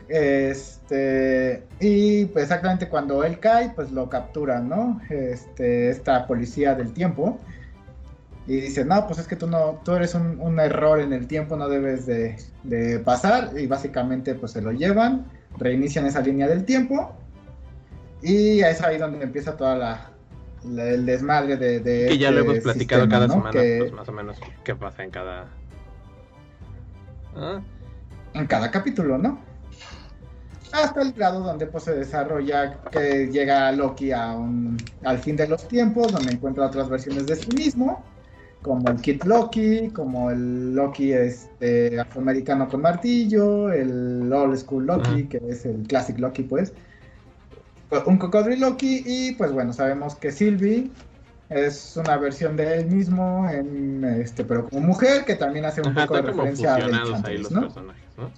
Este. 0.09 1.63
Y 1.81 2.27
pues 2.27 2.45
exactamente 2.45 2.89
cuando 2.89 3.25
él 3.25 3.39
cae, 3.41 3.71
pues 3.75 3.91
lo 3.93 4.09
capturan, 4.09 4.69
¿no? 4.69 5.01
Este, 5.11 5.91
esta 5.91 6.27
policía 6.27 6.75
del 6.75 6.93
tiempo. 6.93 7.39
Y 8.47 8.57
dice, 8.61 8.85
no, 8.85 9.07
pues 9.07 9.19
es 9.21 9.27
que 9.27 9.37
tú 9.37 9.47
no, 9.47 9.81
tú 9.85 9.93
eres 9.93 10.15
un, 10.15 10.39
un 10.41 10.61
error 10.61 11.01
en 11.01 11.13
el 11.15 11.27
tiempo, 11.27 11.57
no 11.57 11.69
debes 11.69 12.05
de, 12.05 12.37
de 12.63 12.99
pasar. 12.99 13.51
Y 13.59 13.67
básicamente 13.67 14.35
pues 14.35 14.53
se 14.53 14.61
lo 14.61 14.71
llevan, 14.73 15.27
reinician 15.59 16.07
esa 16.07 16.21
línea 16.21 16.47
del 16.47 16.65
tiempo. 16.65 17.17
Y 18.23 18.61
es 18.61 18.83
ahí 18.83 18.99
donde 18.99 19.23
empieza 19.25 19.57
toda 19.57 19.77
la, 19.77 20.11
la- 20.65 20.85
el 20.91 21.07
desmadre 21.07 21.57
de, 21.57 21.81
de 21.81 22.07
Que 22.09 22.19
ya 22.19 22.31
lo 22.31 22.41
este 22.41 22.51
hemos 22.53 22.63
platicado 22.65 23.03
sistema, 23.03 23.09
cada 23.09 23.27
¿no? 23.29 23.35
semana, 23.35 23.51
Que- 23.61 23.77
pues 23.81 23.93
más 23.93 24.09
o 24.09 24.13
menos 24.13 24.39
qué 24.63 24.75
pasa 24.75 25.03
en 25.05 25.11
cada... 25.11 25.47
¿Ah? 27.37 27.61
en 28.35 28.47
cada 28.47 28.71
capítulo, 28.71 29.17
¿no? 29.17 29.39
Hasta 30.75 31.03
el 31.03 31.13
grado 31.13 31.41
donde 31.41 31.67
pues 31.67 31.85
se 31.85 31.95
desarrolla 31.95 32.81
que 32.91 33.29
llega 33.29 33.71
Loki 33.71 34.11
a 34.11 34.33
un, 34.33 34.77
al 35.05 35.19
fin 35.19 35.37
de 35.37 35.47
los 35.47 35.69
tiempos, 35.69 36.11
donde 36.11 36.33
encuentra 36.33 36.67
otras 36.67 36.89
versiones 36.89 37.27
de 37.27 37.37
sí 37.37 37.49
mismo, 37.55 38.03
como 38.61 38.89
el 38.89 38.97
Kid 38.97 39.23
Loki, 39.23 39.91
como 39.91 40.33
el 40.33 40.75
Loki 40.75 41.13
este, 41.13 42.01
afroamericano 42.01 42.69
con 42.69 42.81
martillo, 42.81 43.71
el 43.71 44.33
Old 44.33 44.57
School 44.59 44.87
Loki, 44.87 45.25
que 45.29 45.41
es 45.49 45.65
el 45.65 45.87
Classic 45.87 46.19
Loki, 46.19 46.43
pues. 46.43 46.73
Un 48.07 48.19
cocodrilo 48.19 48.71
Loki 48.71 49.05
y 49.07 49.33
pues 49.35 49.53
bueno, 49.53 49.73
sabemos 49.73 50.17
que 50.17 50.33
Sylvie 50.33 50.91
es 51.51 51.97
una 51.97 52.17
versión 52.17 52.57
de 52.57 52.79
él 52.79 52.87
mismo, 52.87 53.49
en, 53.49 54.03
este, 54.03 54.43
pero 54.43 54.69
como 54.69 54.89
mujer, 54.89 55.25
que 55.25 55.37
también 55.37 55.67
hace 55.67 55.83
un 55.83 55.89
Ajá, 55.89 56.07
poco 56.07 56.17
de 56.17 56.23
referencia 56.23 56.75
a 56.75 56.77
ahí 57.23 57.39
los 57.39 57.53
¿no? 57.53 57.61
personajes, 57.61 58.03
¿no? 58.17 58.31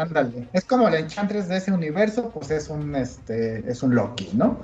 Ándale, 0.00 0.48
es 0.54 0.64
como 0.64 0.88
el 0.88 0.94
Enchantress 0.94 1.48
de 1.48 1.58
ese 1.58 1.72
universo, 1.72 2.30
pues 2.30 2.50
es 2.50 2.70
un 2.70 2.96
este 2.96 3.70
es 3.70 3.82
un 3.82 3.94
Loki, 3.94 4.30
¿no? 4.32 4.58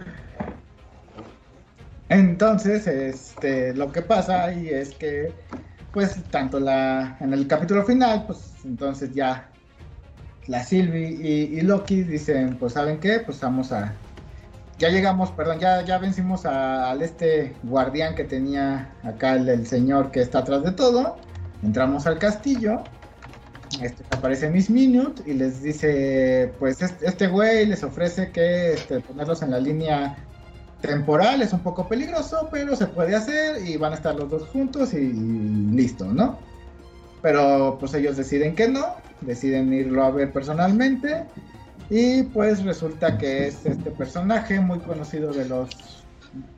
Entonces, 2.08 2.86
este 2.86 3.74
lo 3.74 3.92
que 3.92 4.00
pasa 4.00 4.44
ahí 4.44 4.70
es 4.70 4.94
que 4.94 5.30
pues 5.92 6.16
tanto 6.30 6.58
la 6.58 7.18
en 7.20 7.34
el 7.34 7.46
capítulo 7.46 7.84
final, 7.84 8.24
pues 8.26 8.54
entonces 8.64 9.12
ya 9.12 9.50
la 10.46 10.64
Sylvie 10.64 11.10
y, 11.20 11.60
Loki 11.60 12.02
dicen, 12.02 12.56
pues 12.56 12.72
saben 12.72 12.98
qué, 12.98 13.20
pues 13.20 13.38
vamos 13.38 13.72
a 13.72 13.92
ya 14.78 14.88
llegamos, 14.88 15.32
perdón, 15.32 15.58
ya 15.58 15.84
ya 15.84 15.98
vencimos 15.98 16.46
al 16.46 17.02
este 17.02 17.54
guardián 17.62 18.14
que 18.14 18.24
tenía 18.24 18.90
acá 19.02 19.34
el 19.34 19.66
señor 19.66 20.10
que 20.10 20.22
está 20.22 20.38
atrás 20.38 20.62
de 20.62 20.72
todo. 20.72 21.18
Entramos 21.62 22.06
al 22.06 22.18
castillo 22.18 22.82
este, 23.82 24.04
aparece 24.10 24.50
Miss 24.50 24.70
Minute 24.70 25.22
y 25.26 25.34
les 25.34 25.62
dice, 25.62 26.52
pues 26.58 26.80
este, 26.82 27.06
este 27.06 27.26
güey 27.26 27.66
les 27.66 27.82
ofrece 27.82 28.30
que 28.30 28.72
este, 28.74 29.00
ponerlos 29.00 29.42
en 29.42 29.50
la 29.50 29.60
línea 29.60 30.16
temporal 30.80 31.42
es 31.42 31.52
un 31.52 31.60
poco 31.60 31.88
peligroso, 31.88 32.48
pero 32.50 32.76
se 32.76 32.86
puede 32.86 33.14
hacer 33.14 33.66
y 33.66 33.76
van 33.76 33.92
a 33.92 33.96
estar 33.96 34.14
los 34.14 34.30
dos 34.30 34.48
juntos 34.48 34.94
y 34.94 35.12
listo, 35.12 36.04
¿no? 36.06 36.38
Pero 37.22 37.76
pues 37.80 37.94
ellos 37.94 38.16
deciden 38.16 38.54
que 38.54 38.68
no, 38.68 38.96
deciden 39.20 39.72
irlo 39.72 40.04
a 40.04 40.10
ver 40.10 40.32
personalmente 40.32 41.24
y 41.88 42.24
pues 42.24 42.64
resulta 42.64 43.16
que 43.18 43.48
es 43.48 43.64
este 43.64 43.90
personaje 43.90 44.60
muy 44.60 44.78
conocido 44.80 45.32
de 45.32 45.48
los 45.48 46.04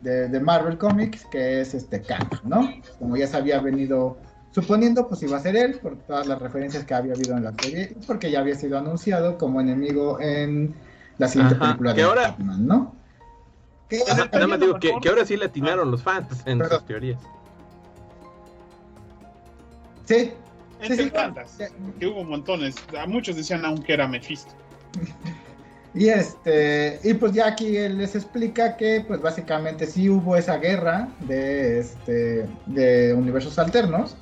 de, 0.02 0.40
Marvel 0.40 0.76
Comics 0.76 1.24
que 1.26 1.60
es 1.60 1.74
este 1.74 2.02
Kang, 2.02 2.28
¿no? 2.44 2.70
Como 2.98 3.16
ya 3.16 3.26
se 3.26 3.36
había 3.36 3.60
venido 3.60 4.16
suponiendo 4.50 5.08
pues 5.08 5.22
iba 5.22 5.36
a 5.36 5.40
ser 5.40 5.56
él 5.56 5.78
por 5.80 5.96
todas 5.98 6.26
las 6.26 6.38
referencias 6.40 6.84
que 6.84 6.94
había 6.94 7.12
habido 7.14 7.36
en 7.36 7.44
la 7.44 7.52
serie 7.60 7.94
y 8.00 8.06
porque 8.06 8.30
ya 8.30 8.40
había 8.40 8.54
sido 8.54 8.78
anunciado 8.78 9.36
como 9.38 9.60
enemigo 9.60 10.18
en 10.20 10.74
la 11.18 11.28
siguiente 11.28 11.54
Ajá, 11.56 11.64
película 11.66 11.92
de 11.94 12.02
ahora- 12.02 12.28
Batman, 12.30 12.66
¿no? 12.66 12.94
Que- 13.88 14.04
Nada, 14.06 14.28
nada 14.32 14.46
más 14.46 14.60
digo 14.60 14.78
que, 14.78 14.92
ahora 15.08 15.24
sí 15.24 15.36
le 15.36 15.46
atinaron 15.46 15.90
los 15.90 16.02
fans 16.02 16.42
en 16.46 16.58
Perdón. 16.58 16.78
sus 16.78 16.86
teorías. 16.86 17.20
sí, 20.04 20.32
Entre 20.80 20.96
sí, 20.96 21.04
sí, 21.04 21.10
tantas, 21.10 21.50
sí. 21.50 21.64
que 21.98 22.06
hubo 22.06 22.22
montones. 22.24 22.76
A 22.98 23.06
muchos 23.06 23.36
decían 23.36 23.64
aún 23.64 23.82
que 23.82 23.92
era 23.94 24.06
Mephisto. 24.08 24.52
Y 25.94 26.10
este, 26.10 27.00
y 27.02 27.14
pues 27.14 27.32
ya 27.32 27.46
aquí 27.48 27.74
él 27.76 27.96
les 27.96 28.14
explica 28.14 28.76
que 28.76 29.02
pues 29.08 29.22
básicamente 29.22 29.86
sí 29.86 30.08
hubo 30.10 30.36
esa 30.36 30.58
guerra 30.58 31.08
de 31.20 31.80
este 31.80 32.46
de 32.66 33.14
universos 33.14 33.58
alternos, 33.58 34.14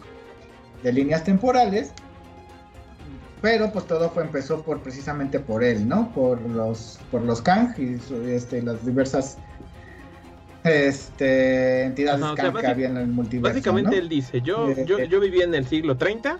de 0.83 0.93
líneas 0.93 1.25
temporales, 1.25 1.93
pero 3.43 3.71
pues 3.71 3.87
todo 3.87 4.11
fue 4.11 4.25
empezó 4.25 4.63
por 4.63 4.81
precisamente 4.81 5.39
por 5.39 5.63
él, 5.63 5.89
¿no? 5.89 6.13
Por 6.13 6.41
los 6.43 6.99
por 7.11 7.23
los 7.23 7.43
Kang 7.43 7.75
y 7.79 7.99
este, 8.31 8.63
las 8.63 8.85
diversas 8.85 9.39
este, 10.65 11.85
entidades 11.85 12.25
Kang 12.35 12.57
que 12.59 12.67
había 12.67 12.89
en 12.89 12.97
el 12.97 13.09
multiverso. 13.09 13.55
Básicamente 13.55 13.99
él 13.99 14.09
dice, 14.09 14.41
yo, 14.41 14.71
eh, 14.71 14.85
yo, 14.87 14.99
eh. 14.99 15.09
yo 15.09 15.21
viví 15.21 15.43
en 15.43 15.55
el 15.55 15.67
siglo 15.67 15.97
30, 15.97 16.39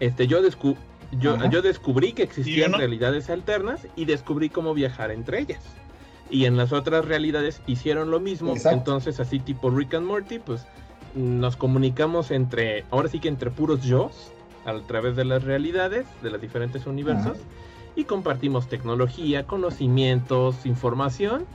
este, 0.00 0.26
yo, 0.26 0.40
yo, 1.12 1.50
yo 1.50 1.62
descubrí 1.62 2.12
que 2.12 2.24
existían 2.24 2.72
realidades 2.72 3.30
alternas 3.30 3.86
y 3.96 4.04
descubrí 4.04 4.50
cómo 4.50 4.74
viajar 4.74 5.10
entre 5.10 5.40
ellas. 5.40 5.62
Y 6.30 6.44
en 6.44 6.58
las 6.58 6.72
otras 6.72 7.06
realidades 7.06 7.62
hicieron 7.66 8.10
lo 8.10 8.20
mismo, 8.20 8.54
entonces 8.70 9.18
así 9.18 9.38
tipo 9.38 9.70
Rick 9.70 9.94
and 9.94 10.06
Morty, 10.06 10.38
pues 10.38 10.66
nos 11.18 11.56
comunicamos 11.56 12.30
entre, 12.30 12.84
ahora 12.90 13.08
sí 13.08 13.18
que 13.18 13.28
entre 13.28 13.50
puros 13.50 13.82
yo, 13.82 14.10
a 14.64 14.80
través 14.86 15.16
de 15.16 15.24
las 15.24 15.44
realidades 15.44 16.06
de 16.22 16.30
los 16.30 16.40
diferentes 16.40 16.86
universos 16.86 17.38
y 17.96 18.04
compartimos 18.04 18.68
tecnología, 18.68 19.46
conocimientos, 19.46 20.64
información. 20.64 21.46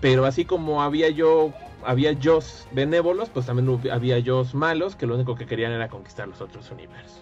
Pero 0.00 0.24
así 0.24 0.44
como 0.44 0.82
había 0.82 1.10
yo, 1.10 1.52
había 1.84 2.12
yo 2.12 2.38
benévolos, 2.72 3.28
pues 3.28 3.46
también 3.46 3.80
había 3.90 4.18
yo 4.18 4.44
malos 4.52 4.96
que 4.96 5.06
lo 5.06 5.16
único 5.16 5.34
que 5.34 5.46
querían 5.46 5.72
era 5.72 5.88
conquistar 5.88 6.28
los 6.28 6.40
otros 6.40 6.70
universos. 6.70 7.20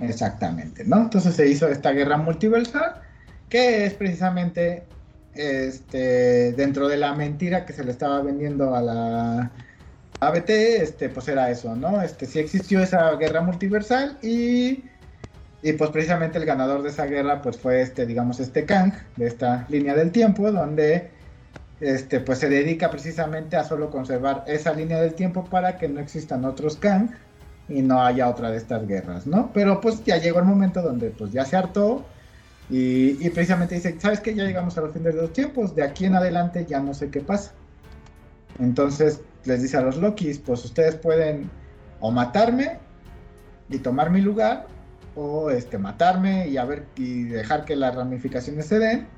Exactamente, 0.00 0.84
¿no? 0.84 1.02
Entonces 1.02 1.34
se 1.34 1.48
hizo 1.48 1.68
esta 1.68 1.92
guerra 1.92 2.18
multiversal 2.18 3.00
que 3.48 3.86
es 3.86 3.94
precisamente 3.94 4.84
este 5.34 6.52
dentro 6.52 6.88
de 6.88 6.96
la 6.96 7.14
mentira 7.14 7.64
que 7.64 7.72
se 7.72 7.84
le 7.84 7.92
estaba 7.92 8.20
vendiendo 8.20 8.74
a 8.74 8.82
la 8.82 9.50
ABT, 10.20 10.50
este, 10.50 11.08
pues 11.08 11.28
era 11.28 11.50
eso, 11.50 11.74
¿no? 11.74 12.00
Este, 12.00 12.26
sí 12.26 12.38
existió 12.38 12.80
esa 12.80 13.14
guerra 13.16 13.42
multiversal 13.42 14.18
y, 14.22 14.84
y 15.62 15.72
pues 15.76 15.90
precisamente 15.90 16.38
el 16.38 16.46
ganador 16.46 16.82
de 16.82 16.88
esa 16.90 17.06
guerra 17.06 17.42
pues 17.42 17.58
fue 17.58 17.82
este, 17.82 18.06
digamos, 18.06 18.40
este 18.40 18.64
Kang, 18.64 18.92
de 19.16 19.26
esta 19.26 19.66
línea 19.68 19.94
del 19.94 20.12
tiempo, 20.12 20.50
donde 20.50 21.10
este, 21.80 22.20
pues 22.20 22.38
se 22.38 22.48
dedica 22.48 22.90
precisamente 22.90 23.56
a 23.56 23.64
solo 23.64 23.90
conservar 23.90 24.44
esa 24.46 24.72
línea 24.72 25.00
del 25.00 25.14
tiempo 25.14 25.44
para 25.44 25.76
que 25.76 25.88
no 25.88 26.00
existan 26.00 26.44
otros 26.44 26.76
Kang 26.76 27.10
y 27.68 27.82
no 27.82 28.02
haya 28.02 28.28
otra 28.28 28.50
de 28.50 28.56
estas 28.56 28.86
guerras, 28.86 29.26
¿no? 29.26 29.50
Pero 29.52 29.80
pues 29.80 30.02
ya 30.04 30.16
llegó 30.16 30.38
el 30.38 30.46
momento 30.46 30.80
donde 30.80 31.10
pues 31.10 31.32
ya 31.32 31.44
se 31.44 31.56
hartó 31.56 32.06
y, 32.70 33.24
y 33.24 33.30
precisamente 33.30 33.74
dice, 33.74 33.96
¿sabes 33.98 34.20
qué? 34.20 34.34
Ya 34.34 34.44
llegamos 34.44 34.78
a 34.78 34.80
los 34.80 34.92
fines 34.92 35.14
de 35.14 35.20
los 35.20 35.32
tiempos, 35.32 35.74
de 35.74 35.82
aquí 35.82 36.06
en 36.06 36.14
adelante 36.14 36.64
ya 36.66 36.80
no 36.80 36.94
sé 36.94 37.10
qué 37.10 37.20
pasa. 37.20 37.52
Entonces, 38.58 39.20
les 39.46 39.62
dice 39.62 39.76
a 39.76 39.80
los 39.80 39.96
Lokis, 39.96 40.38
pues 40.38 40.64
ustedes 40.64 40.96
pueden 40.96 41.50
o 42.00 42.10
matarme 42.10 42.78
y 43.68 43.78
tomar 43.78 44.10
mi 44.10 44.20
lugar, 44.20 44.66
o 45.14 45.50
este, 45.50 45.78
matarme 45.78 46.48
y, 46.48 46.56
a 46.56 46.64
ver, 46.64 46.84
y 46.96 47.24
dejar 47.24 47.64
que 47.64 47.74
las 47.74 47.94
ramificaciones 47.94 48.66
se 48.66 48.78
den, 48.78 49.08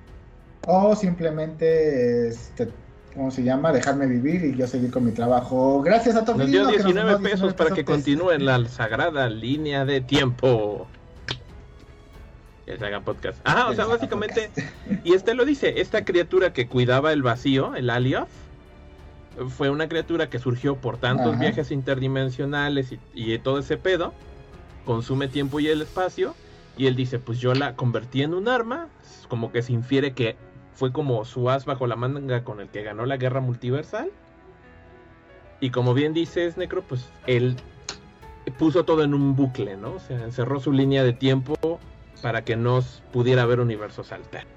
o 0.67 0.95
simplemente, 0.95 2.29
este, 2.29 2.69
¿cómo 3.15 3.31
se 3.31 3.43
llama? 3.43 3.73
Dejarme 3.73 4.07
vivir 4.07 4.45
y 4.45 4.57
yo 4.57 4.67
seguir 4.67 4.91
con 4.91 5.05
mi 5.05 5.13
trabajo. 5.13 5.83
Gracias 5.83 6.17
a 6.17 6.25
todos. 6.25 6.39
Nos 6.39 6.51
dio 6.51 6.67
19, 6.67 7.19
pesos, 7.19 7.55
para 7.55 7.75
que 7.75 7.85
continúe 7.85 8.31
en 8.33 8.47
la 8.47 8.65
sagrada 8.69 9.29
línea 9.29 9.85
de 9.85 10.01
tiempo. 10.01 10.87
Que 12.65 12.79
se 12.79 12.85
haga 12.85 13.01
podcast. 13.01 13.39
Ah, 13.45 13.69
o 13.71 13.75
sea, 13.75 13.87
básicamente, 13.87 14.51
y 15.03 15.15
este 15.15 15.35
lo 15.35 15.45
dice, 15.45 15.81
esta 15.81 16.05
criatura 16.05 16.53
que 16.53 16.69
cuidaba 16.69 17.13
el 17.13 17.23
vacío, 17.23 17.75
el 17.75 17.91
Alioth, 17.91 18.29
fue 19.49 19.71
una 19.71 19.89
criatura 19.89 20.29
que 20.29 20.39
surgió 20.39 20.77
por 20.77 20.99
tantos 20.99 21.39
viajes 21.39 21.71
interdimensionales 21.71 22.95
y, 23.15 23.39
todo 23.39 23.59
ese 23.59 23.77
pedo, 23.77 24.13
consume 24.85 25.29
tiempo 25.29 25.61
y 25.61 25.69
el 25.69 25.83
espacio, 25.83 26.35
y 26.77 26.87
él 26.87 26.97
dice, 26.97 27.19
pues 27.19 27.39
yo 27.39 27.55
la 27.55 27.77
convertí 27.77 28.23
en 28.23 28.35
un 28.35 28.49
arma, 28.49 28.89
como 29.29 29.53
que 29.53 29.63
se 29.63 29.73
infiere 29.73 30.13
que 30.13 30.37
fue 30.75 30.93
como 30.93 31.25
su 31.25 31.51
as 31.51 31.65
bajo 31.65 31.87
la 31.87 31.97
manga 31.97 32.45
con 32.45 32.61
el 32.61 32.69
que 32.69 32.83
ganó 32.83 33.05
la 33.05 33.17
guerra 33.17 33.41
multiversal. 33.41 34.11
Y 35.61 35.71
como 35.71 35.93
bien 35.93 36.15
dices, 36.15 36.57
Necro, 36.57 36.83
pues 36.83 37.11
él 37.27 37.57
puso 38.59 38.85
todo 38.85 39.03
en 39.03 39.13
un 39.13 39.35
bucle, 39.35 39.77
¿no? 39.77 39.95
O 39.95 39.99
sea, 39.99 40.23
encerró 40.23 40.61
su 40.61 40.73
línea 40.73 41.03
de 41.03 41.13
tiempo 41.13 41.57
para 42.23 42.45
que 42.45 42.57
no 42.57 42.81
pudiera 43.13 43.43
haber 43.43 43.61
universos 43.61 44.13
alternos. 44.13 44.53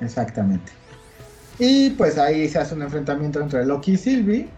Exactamente. 0.00 0.72
Y 1.60 1.90
pues 1.90 2.16
ahí 2.16 2.48
se 2.48 2.58
hace 2.58 2.74
un 2.74 2.80
enfrentamiento 2.80 3.38
entre 3.38 3.66
Loki 3.66 3.92
y 3.92 3.96
Sylvie. 3.98 4.48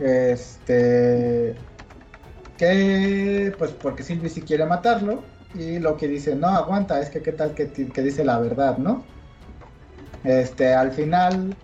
Este. 0.00 1.54
Que. 2.58 3.54
Pues 3.56 3.70
porque 3.70 4.02
Sylvie 4.02 4.28
sí 4.28 4.42
quiere 4.42 4.66
matarlo. 4.66 5.22
Y 5.54 5.78
Loki 5.78 6.08
dice: 6.08 6.34
No, 6.34 6.48
aguanta, 6.48 7.00
es 7.00 7.10
que 7.10 7.22
qué 7.22 7.30
tal 7.30 7.54
que, 7.54 7.66
dice 7.66 8.24
la 8.24 8.40
verdad, 8.40 8.76
¿no? 8.78 9.04
Este, 10.24 10.74
al 10.74 10.90
final. 10.90 11.54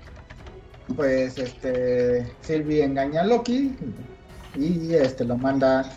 Pues 0.94 1.36
este. 1.36 2.32
Sylvie 2.42 2.84
engaña 2.84 3.22
a 3.22 3.24
Loki. 3.24 3.76
Y 4.54 4.94
este 4.94 5.24
lo 5.24 5.36
manda 5.36 5.90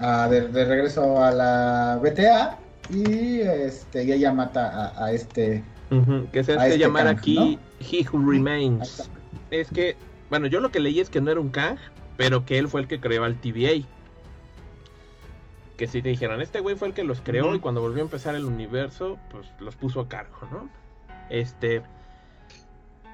de, 0.00 0.64
regreso 0.64 1.22
a 1.22 1.30
la 1.30 2.00
BTA. 2.02 2.58
Y 2.90 3.40
este. 3.40 4.02
Y 4.02 4.10
ella 4.10 4.32
mata 4.32 4.92
a 5.00 5.12
este 5.12 5.62
que 6.32 6.44
se 6.44 6.54
hace 6.54 6.66
este 6.66 6.78
llamar 6.78 7.06
aquí 7.06 7.58
He 7.80 8.06
Who 8.08 8.30
Remains. 8.30 9.10
Es 9.50 9.70
que, 9.70 9.96
bueno, 10.30 10.46
yo 10.46 10.60
lo 10.60 10.70
que 10.70 10.80
leí 10.80 11.00
es 11.00 11.10
que 11.10 11.20
no 11.20 11.30
era 11.30 11.40
un 11.40 11.50
Kang, 11.50 11.78
pero 12.16 12.44
que 12.44 12.58
él 12.58 12.68
fue 12.68 12.80
el 12.80 12.88
que 12.88 13.00
creó 13.00 13.24
al 13.24 13.36
TVA. 13.36 13.86
Que 15.76 15.86
si 15.86 16.02
te 16.02 16.10
dijeron, 16.10 16.40
este 16.40 16.60
güey 16.60 16.76
fue 16.76 16.88
el 16.88 16.94
que 16.94 17.04
los 17.04 17.20
creó 17.20 17.54
y 17.54 17.58
cuando 17.58 17.80
volvió 17.80 18.02
a 18.02 18.06
empezar 18.06 18.34
el 18.34 18.44
universo, 18.44 19.18
pues 19.30 19.46
los 19.60 19.76
puso 19.76 20.00
a 20.00 20.08
cargo, 20.08 20.48
¿no? 20.50 20.68
Este. 21.28 21.82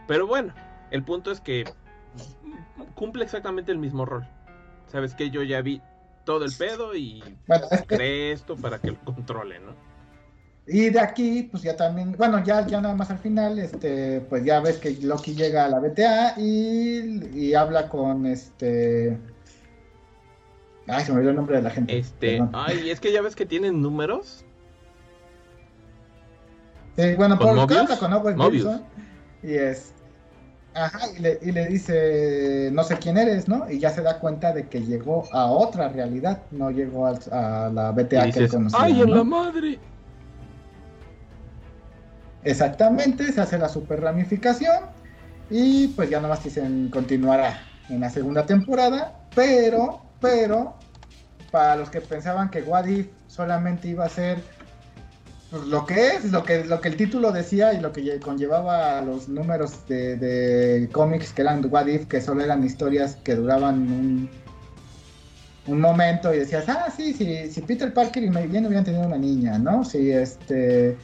Pero 0.06 0.26
bueno, 0.26 0.52
el 0.90 1.02
punto 1.02 1.30
es 1.30 1.40
que 1.40 1.64
cumple 2.94 3.24
exactamente 3.24 3.72
el 3.72 3.78
mismo 3.78 4.04
rol. 4.04 4.26
Sabes 4.88 5.14
que 5.14 5.30
yo 5.30 5.42
ya 5.42 5.60
vi 5.60 5.80
todo 6.24 6.44
el 6.44 6.52
pedo 6.52 6.94
y 6.94 7.22
cree 7.86 8.32
esto 8.32 8.56
para 8.56 8.78
que 8.78 8.90
lo 8.92 8.98
controle, 9.04 9.60
¿no? 9.60 9.87
Y 10.70 10.90
de 10.90 11.00
aquí, 11.00 11.48
pues 11.50 11.62
ya 11.62 11.74
también, 11.76 12.14
bueno, 12.18 12.44
ya, 12.44 12.66
ya 12.66 12.82
nada 12.82 12.94
más 12.94 13.10
al 13.10 13.18
final, 13.18 13.58
este, 13.58 14.20
pues 14.28 14.44
ya 14.44 14.60
ves 14.60 14.76
que 14.76 14.90
Loki 15.00 15.34
llega 15.34 15.64
a 15.64 15.68
la 15.68 15.80
BTA 15.80 16.34
y, 16.38 17.54
habla 17.54 17.88
con 17.88 18.26
este. 18.26 19.18
Ay, 20.86 21.04
se 21.04 21.12
me 21.12 21.16
olvidó 21.16 21.30
el 21.30 21.36
nombre 21.36 21.56
de 21.56 21.62
la 21.62 21.70
gente. 21.70 21.96
Este, 21.96 22.46
ay, 22.52 22.90
es 22.90 23.00
que 23.00 23.12
ya 23.12 23.22
ves 23.22 23.34
que 23.34 23.46
tienen 23.46 23.80
números. 23.80 24.44
Sí, 26.96 27.14
bueno, 27.14 27.38
por 27.38 27.58
habla 27.58 27.96
con 27.98 28.12
Owen 28.12 28.38
Wilson 28.38 28.82
y 29.42 29.54
es. 29.54 29.94
Ajá, 30.74 31.10
y 31.16 31.20
le, 31.20 31.38
y 31.42 31.50
le 31.50 31.66
dice, 31.66 32.70
no 32.72 32.84
sé 32.84 32.98
quién 32.98 33.16
eres, 33.16 33.48
¿no? 33.48 33.68
Y 33.70 33.78
ya 33.78 33.88
se 33.90 34.02
da 34.02 34.18
cuenta 34.20 34.52
de 34.52 34.68
que 34.68 34.80
llegó 34.80 35.24
a 35.32 35.46
otra 35.46 35.88
realidad, 35.88 36.42
no 36.50 36.70
llegó 36.70 37.06
a, 37.06 37.70
la 37.72 37.90
BTA 37.92 38.30
que 38.30 38.40
él 38.40 38.50
conocía. 38.50 38.78
¡Ay, 38.80 39.00
en 39.00 39.10
la 39.10 39.24
madre! 39.24 39.78
Exactamente, 42.44 43.32
se 43.32 43.40
hace 43.40 43.58
la 43.58 43.68
super 43.68 44.00
ramificación 44.00 44.84
y 45.50 45.88
pues 45.88 46.10
ya 46.10 46.20
nomás 46.20 46.44
dicen 46.44 46.88
continuará 46.90 47.60
en 47.88 48.00
la 48.00 48.10
segunda 48.10 48.44
temporada, 48.46 49.18
pero, 49.34 50.02
pero, 50.20 50.74
para 51.50 51.76
los 51.76 51.90
que 51.90 52.00
pensaban 52.00 52.50
que 52.50 52.62
Wadif 52.62 53.08
solamente 53.26 53.88
iba 53.88 54.04
a 54.04 54.08
ser 54.08 54.38
pues, 55.50 55.64
lo 55.64 55.86
que 55.86 56.08
es, 56.08 56.30
lo 56.30 56.44
que, 56.44 56.64
lo 56.64 56.80
que 56.80 56.88
el 56.88 56.96
título 56.96 57.32
decía 57.32 57.72
y 57.72 57.80
lo 57.80 57.92
que 57.92 58.20
conllevaba 58.20 59.00
los 59.00 59.28
números 59.28 59.86
de, 59.88 60.88
cómics 60.92 61.32
que 61.32 61.42
eran 61.42 61.66
Wadif, 61.70 62.06
que 62.06 62.20
solo 62.20 62.42
eran 62.42 62.62
historias 62.62 63.16
que 63.16 63.34
duraban 63.34 63.80
un, 63.90 64.30
un 65.66 65.80
momento 65.80 66.32
y 66.34 66.38
decías, 66.38 66.68
ah, 66.68 66.92
sí, 66.94 67.14
sí, 67.14 67.50
si 67.50 67.62
Peter 67.62 67.92
Parker 67.92 68.22
y 68.22 68.30
Mary 68.30 68.48
hubieran 68.48 68.84
tenido 68.84 69.06
una 69.06 69.18
niña, 69.18 69.58
¿no? 69.58 69.84
Si 69.84 70.10
este 70.10 70.96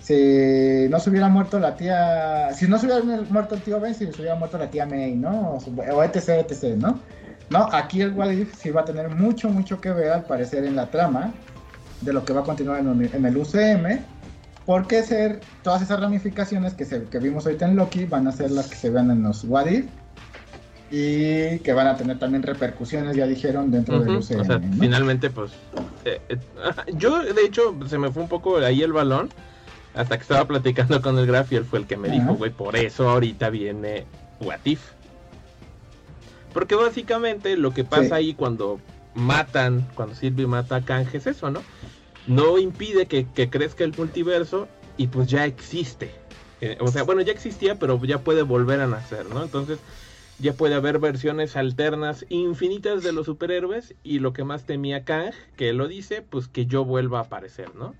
si 0.00 0.86
no 0.88 1.00
se 1.00 1.10
hubiera 1.10 1.28
muerto 1.28 1.58
la 1.58 1.76
tía, 1.76 2.52
si 2.54 2.68
no 2.68 2.78
se 2.78 2.86
hubiera 2.86 3.24
muerto 3.28 3.54
el 3.54 3.62
tío 3.62 3.80
Ben, 3.80 3.94
si 3.94 4.06
se 4.06 4.20
hubiera 4.20 4.36
muerto 4.36 4.58
la 4.58 4.70
tía 4.70 4.86
May, 4.86 5.14
¿no? 5.14 5.58
O, 5.58 6.02
etc, 6.04 6.28
etc, 6.48 6.76
¿no? 6.76 7.00
No, 7.50 7.68
aquí 7.72 8.02
el 8.02 8.12
What 8.12 8.30
sí 8.58 8.70
va 8.70 8.82
a 8.82 8.84
tener 8.84 9.08
mucho, 9.08 9.48
mucho 9.48 9.80
que 9.80 9.90
ver 9.90 10.12
al 10.12 10.24
parecer 10.24 10.64
en 10.64 10.76
la 10.76 10.90
trama 10.90 11.32
de 12.00 12.12
lo 12.12 12.24
que 12.24 12.32
va 12.32 12.40
a 12.40 12.44
continuar 12.44 12.80
en, 12.80 13.24
el 13.24 13.36
UCM, 13.36 14.00
porque 14.64 15.02
ser 15.02 15.40
todas 15.62 15.82
esas 15.82 16.00
ramificaciones 16.00 16.74
que, 16.74 16.84
se, 16.84 17.04
que 17.04 17.18
vimos 17.18 17.46
ahorita 17.46 17.66
en 17.66 17.76
Loki 17.76 18.04
van 18.04 18.26
a 18.26 18.32
ser 18.32 18.50
las 18.50 18.68
que 18.68 18.76
se 18.76 18.90
vean 18.90 19.10
en 19.10 19.22
los 19.22 19.44
What 19.44 19.66
y 20.90 21.58
que 21.60 21.72
van 21.72 21.88
a 21.88 21.96
tener 21.96 22.18
también 22.18 22.42
repercusiones, 22.42 23.16
ya 23.16 23.26
dijeron, 23.26 23.70
dentro 23.70 23.98
del 24.00 24.16
UCM. 24.16 24.40
O 24.40 24.44
sea, 24.44 24.58
¿no? 24.58 24.76
finalmente, 24.78 25.30
pues. 25.30 25.52
eh, 26.04 26.20
eh, 26.28 26.38
yo, 26.94 27.22
de 27.22 27.42
hecho, 27.44 27.76
se 27.86 27.98
me 27.98 28.10
fue 28.10 28.22
un 28.22 28.28
poco 28.28 28.58
ahí 28.58 28.82
el 28.82 28.92
balón. 28.92 29.30
Hasta 29.96 30.16
que 30.18 30.22
estaba 30.22 30.46
platicando 30.46 31.00
con 31.00 31.18
el 31.18 31.26
Graf 31.26 31.50
y 31.52 31.56
él 31.56 31.64
fue 31.64 31.78
el 31.80 31.86
que 31.86 31.96
me 31.96 32.10
dijo, 32.10 32.34
güey, 32.34 32.50
por 32.50 32.76
eso 32.76 33.08
ahorita 33.08 33.48
viene 33.50 34.04
What 34.40 34.60
If. 34.64 34.80
Porque 36.52 36.74
básicamente 36.74 37.56
lo 37.56 37.72
que 37.72 37.84
pasa 37.84 38.04
Sí. 38.08 38.12
ahí 38.12 38.34
cuando 38.34 38.78
matan, 39.14 39.86
cuando 39.94 40.14
Sylvie 40.14 40.46
mata 40.46 40.76
a 40.76 40.84
Kang 40.84 41.06
es 41.12 41.26
eso, 41.26 41.50
¿no? 41.50 41.62
No 42.26 42.58
impide 42.58 43.06
que, 43.06 43.26
que 43.26 43.48
crezca 43.50 43.84
el 43.84 43.94
multiverso 43.96 44.68
y 44.98 45.06
pues 45.08 45.28
ya 45.28 45.44
existe. 45.46 46.10
Eh, 46.60 46.76
o 46.80 46.88
sea, 46.88 47.02
bueno, 47.02 47.20
ya 47.22 47.32
existía, 47.32 47.78
pero 47.78 48.02
ya 48.04 48.18
puede 48.20 48.42
volver 48.42 48.80
a 48.80 48.86
nacer, 48.86 49.26
¿no? 49.26 49.42
Entonces 49.42 49.78
ya 50.38 50.52
puede 50.52 50.74
haber 50.74 50.98
versiones 50.98 51.56
alternas 51.56 52.26
infinitas 52.28 53.02
de 53.02 53.12
los 53.12 53.26
superhéroes 53.26 53.94
y 54.02 54.18
lo 54.18 54.32
que 54.34 54.44
más 54.44 54.64
temía 54.64 55.04
Kang, 55.04 55.32
que 55.56 55.70
él 55.70 55.76
lo 55.78 55.88
dice, 55.88 56.20
pues 56.22 56.48
que 56.48 56.66
yo 56.66 56.84
vuelva 56.84 57.18
a 57.20 57.22
aparecer, 57.22 57.74
¿no? 57.74 57.94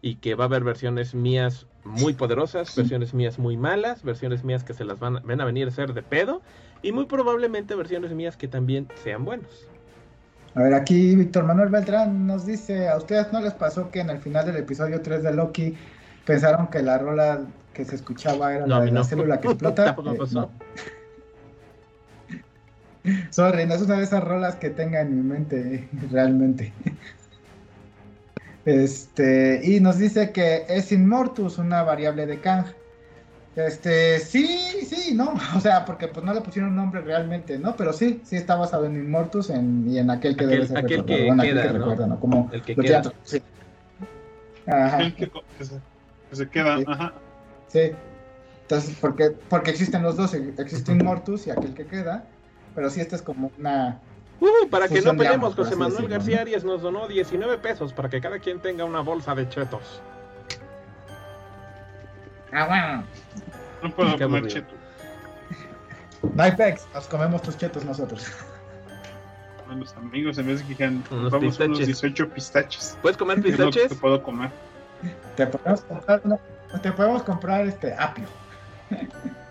Y 0.00 0.16
que 0.16 0.34
va 0.34 0.44
a 0.44 0.46
haber 0.46 0.62
versiones 0.62 1.14
mías 1.14 1.66
muy 1.84 2.12
poderosas, 2.14 2.76
versiones 2.76 3.14
mías 3.14 3.38
muy 3.38 3.56
malas, 3.56 4.04
versiones 4.04 4.44
mías 4.44 4.62
que 4.62 4.74
se 4.74 4.84
las 4.84 4.98
van, 5.00 5.16
a- 5.16 5.20
van 5.20 5.40
a 5.40 5.44
venir 5.44 5.66
a 5.66 5.70
hacer 5.70 5.92
de 5.94 6.02
pedo 6.02 6.40
y 6.82 6.92
muy 6.92 7.06
probablemente 7.06 7.74
versiones 7.74 8.12
mías 8.12 8.36
que 8.36 8.46
también 8.46 8.86
sean 9.02 9.24
buenos. 9.24 9.66
A 10.54 10.62
ver, 10.62 10.74
aquí 10.74 11.14
Víctor 11.16 11.44
Manuel 11.44 11.68
Beltrán 11.68 12.26
nos 12.26 12.46
dice, 12.46 12.88
¿a 12.88 12.96
ustedes 12.96 13.32
no 13.32 13.40
les 13.40 13.52
pasó 13.54 13.90
que 13.90 14.00
en 14.00 14.10
el 14.10 14.18
final 14.18 14.46
del 14.46 14.56
episodio 14.56 15.00
3 15.02 15.22
de 15.22 15.32
Loki 15.32 15.76
pensaron 16.24 16.68
que 16.68 16.82
la 16.82 16.98
rola 16.98 17.40
que 17.74 17.84
se 17.84 17.94
escuchaba 17.96 18.54
era 18.54 18.66
No, 18.66 18.78
la 18.78 18.84
de 18.84 18.90
la 18.92 19.00
no. 19.00 19.04
célula 19.04 19.40
que 19.40 19.48
explota? 19.52 19.84
Tampoco 19.84 20.12
Eh, 20.12 20.18
pasó. 20.18 20.40
no. 20.40 20.50
Sorry, 23.30 23.66
no 23.66 23.74
es 23.74 23.82
una 23.82 23.96
de 23.96 24.02
esas 24.04 24.22
rolas 24.22 24.56
que 24.56 24.70
tenga 24.70 25.00
en 25.00 25.16
mi 25.16 25.22
mente, 25.22 25.88
realmente. 26.10 26.72
Este, 28.68 29.60
y 29.64 29.80
nos 29.80 29.96
dice 29.98 30.30
que 30.30 30.64
es 30.68 30.92
Inmortus, 30.92 31.56
una 31.58 31.82
variable 31.82 32.26
de 32.26 32.38
Kang. 32.40 32.66
Este, 33.56 34.18
sí, 34.20 34.46
sí, 34.86 35.14
no, 35.14 35.34
o 35.56 35.60
sea, 35.60 35.84
porque 35.84 36.06
pues 36.08 36.24
no 36.24 36.32
le 36.34 36.42
pusieron 36.42 36.76
nombre 36.76 37.00
realmente, 37.00 37.58
¿no? 37.58 37.74
Pero 37.76 37.92
sí, 37.92 38.20
sí 38.24 38.36
está 38.36 38.56
basado 38.56 38.84
en 38.86 38.94
Inmortus 38.96 39.50
en- 39.50 39.88
y 39.88 39.98
en 39.98 40.10
aquel 40.10 40.36
que 40.36 40.44
Aquel- 40.44 40.48
debe 40.50 40.66
ser 40.66 40.78
aquel 40.78 41.04
que 41.06 41.26
bueno, 41.26 41.42
aquel 41.42 41.54
queda, 41.54 41.62
que 41.62 41.68
¿no? 41.72 41.78
recuerda, 41.78 42.06
¿no? 42.06 42.20
Como 42.20 42.50
El 42.52 42.62
que 42.62 42.76
queda. 42.76 43.02
sí. 43.24 43.42
Ajá. 44.66 45.00
El 45.00 45.14
que, 45.14 45.30
que 45.58 45.64
se, 45.64 45.74
que 46.30 46.36
se 46.36 46.48
queda, 46.50 46.78
Sí. 46.78 46.84
ajá. 46.86 47.12
Sí. 47.68 47.80
Entonces, 48.62 48.96
porque, 49.00 49.30
porque 49.48 49.70
existen 49.70 50.02
los 50.02 50.16
dos, 50.16 50.34
existe 50.34 50.92
Inmortus 50.92 51.46
y 51.46 51.50
aquel 51.50 51.72
que 51.74 51.86
queda, 51.86 52.24
pero 52.74 52.90
sí 52.90 53.00
esta 53.00 53.16
es 53.16 53.22
como 53.22 53.50
una... 53.58 53.98
Uh, 54.40 54.68
para 54.70 54.88
que 54.88 55.00
no 55.02 55.16
peleemos, 55.16 55.54
José 55.54 55.74
Manuel 55.74 56.08
García 56.08 56.36
¿no? 56.36 56.42
Arias 56.42 56.62
nos 56.64 56.80
donó 56.82 57.08
19 57.08 57.58
pesos 57.58 57.92
para 57.92 58.08
que 58.08 58.20
cada 58.20 58.38
quien 58.38 58.60
tenga 58.60 58.84
una 58.84 59.00
bolsa 59.00 59.34
de 59.34 59.48
chetos. 59.48 60.00
Ah, 62.52 62.66
bueno. 62.66 63.04
No 63.82 63.90
puedo 63.90 64.16
Qué 64.16 64.24
comer 64.24 64.38
aburrido. 64.44 64.60
cheto. 64.60 64.74
Nipex, 66.34 66.86
nos 66.94 67.06
comemos 67.08 67.42
tus 67.42 67.56
chetos 67.56 67.84
nosotros. 67.84 68.26
A 69.70 69.74
los 69.74 69.92
amigos, 69.96 70.38
en 70.38 70.46
vez 70.46 70.58
de 70.60 70.64
que 70.64 70.68
digan, 70.70 71.04
Unos 71.10 71.30
vamos 71.32 71.58
unos 71.58 71.58
pistaches. 71.58 71.86
18 71.86 72.28
pistaches. 72.30 72.98
¿Puedes 73.02 73.16
comer 73.18 73.38
Es 73.40 73.44
lo 73.44 73.50
que 73.50 73.64
pistaches? 73.66 73.88
te 73.90 73.94
puedo 73.96 74.22
comer. 74.22 74.50
Te 75.36 75.46
podemos 75.46 75.80
comprar, 75.82 76.20
una- 76.24 76.38
te 76.80 76.92
podemos 76.92 77.22
comprar 77.22 77.66
este 77.66 77.92
apio. 77.94 78.24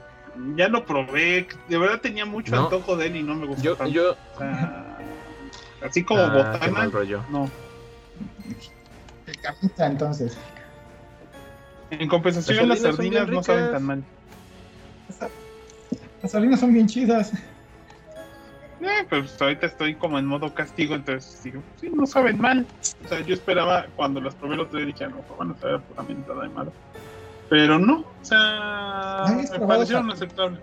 Ya 0.55 0.67
lo 0.67 0.85
probé, 0.85 1.47
de 1.67 1.77
verdad 1.77 1.99
tenía 2.01 2.25
mucho 2.25 2.55
No. 2.55 2.63
antojo 2.63 2.95
de 2.97 3.07
él 3.07 3.15
y 3.17 3.23
no 3.23 3.35
me 3.35 3.45
gustó 3.47 3.63
Yo, 3.63 3.75
tanto. 3.75 3.93
yo. 3.93 4.11
O 4.35 4.37
sea, 4.37 4.97
así 5.81 6.03
como 6.03 6.21
Ah, 6.21 6.29
botana, 6.53 6.85
rollo. 6.87 7.23
no. 7.31 7.49
El 9.25 9.41
camita, 9.41 9.87
entonces. 9.87 10.37
En 11.89 12.07
compensación, 12.07 12.67
Las 12.69 12.79
sardinas 12.79 12.95
sardinas 12.97 13.29
no 13.29 13.43
saben 13.43 13.71
tan 13.71 13.83
mal. 13.83 14.03
Las 16.21 16.31
salinas 16.31 16.59
son 16.59 16.73
bien 16.73 16.87
chidas. 16.87 17.33
Eh, 18.79 19.05
pues 19.09 19.41
ahorita 19.41 19.65
estoy 19.65 19.95
como 19.95 20.19
en 20.19 20.25
modo 20.25 20.53
castigo, 20.53 20.93
entonces 20.93 21.41
digo, 21.43 21.63
sí, 21.79 21.89
no 21.91 22.05
saben 22.05 22.39
mal. 22.39 22.67
O 23.03 23.07
sea, 23.07 23.21
yo 23.21 23.33
esperaba 23.33 23.87
cuando 23.95 24.21
las 24.21 24.35
probé 24.35 24.55
el 24.55 24.61
otro 24.61 24.77
día 24.77 24.85
dije, 24.87 25.03
"Ah, 25.05 25.09
no, 25.09 25.17
pues 25.21 25.39
van 25.39 25.51
a 25.51 25.55
saber 25.57 25.81
pura 25.81 26.03
mentada 26.03 26.43
de 26.43 26.49
malo. 26.49 26.73
Pero 27.49 27.79
no, 27.79 27.99
o 27.99 28.25
sea, 28.25 29.23
¿No 29.27 29.33
habías 29.33 29.51
me 29.51 29.59
parecieron 29.65 30.11
aceptables. 30.11 30.59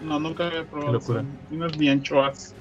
No, 0.00 0.18
nunca 0.20 0.46
había 0.46 0.64
probado 0.64 0.92
locura. 0.94 1.24
sardinas 1.50 1.78
ni 1.78 1.88
anchoas. 1.88 2.54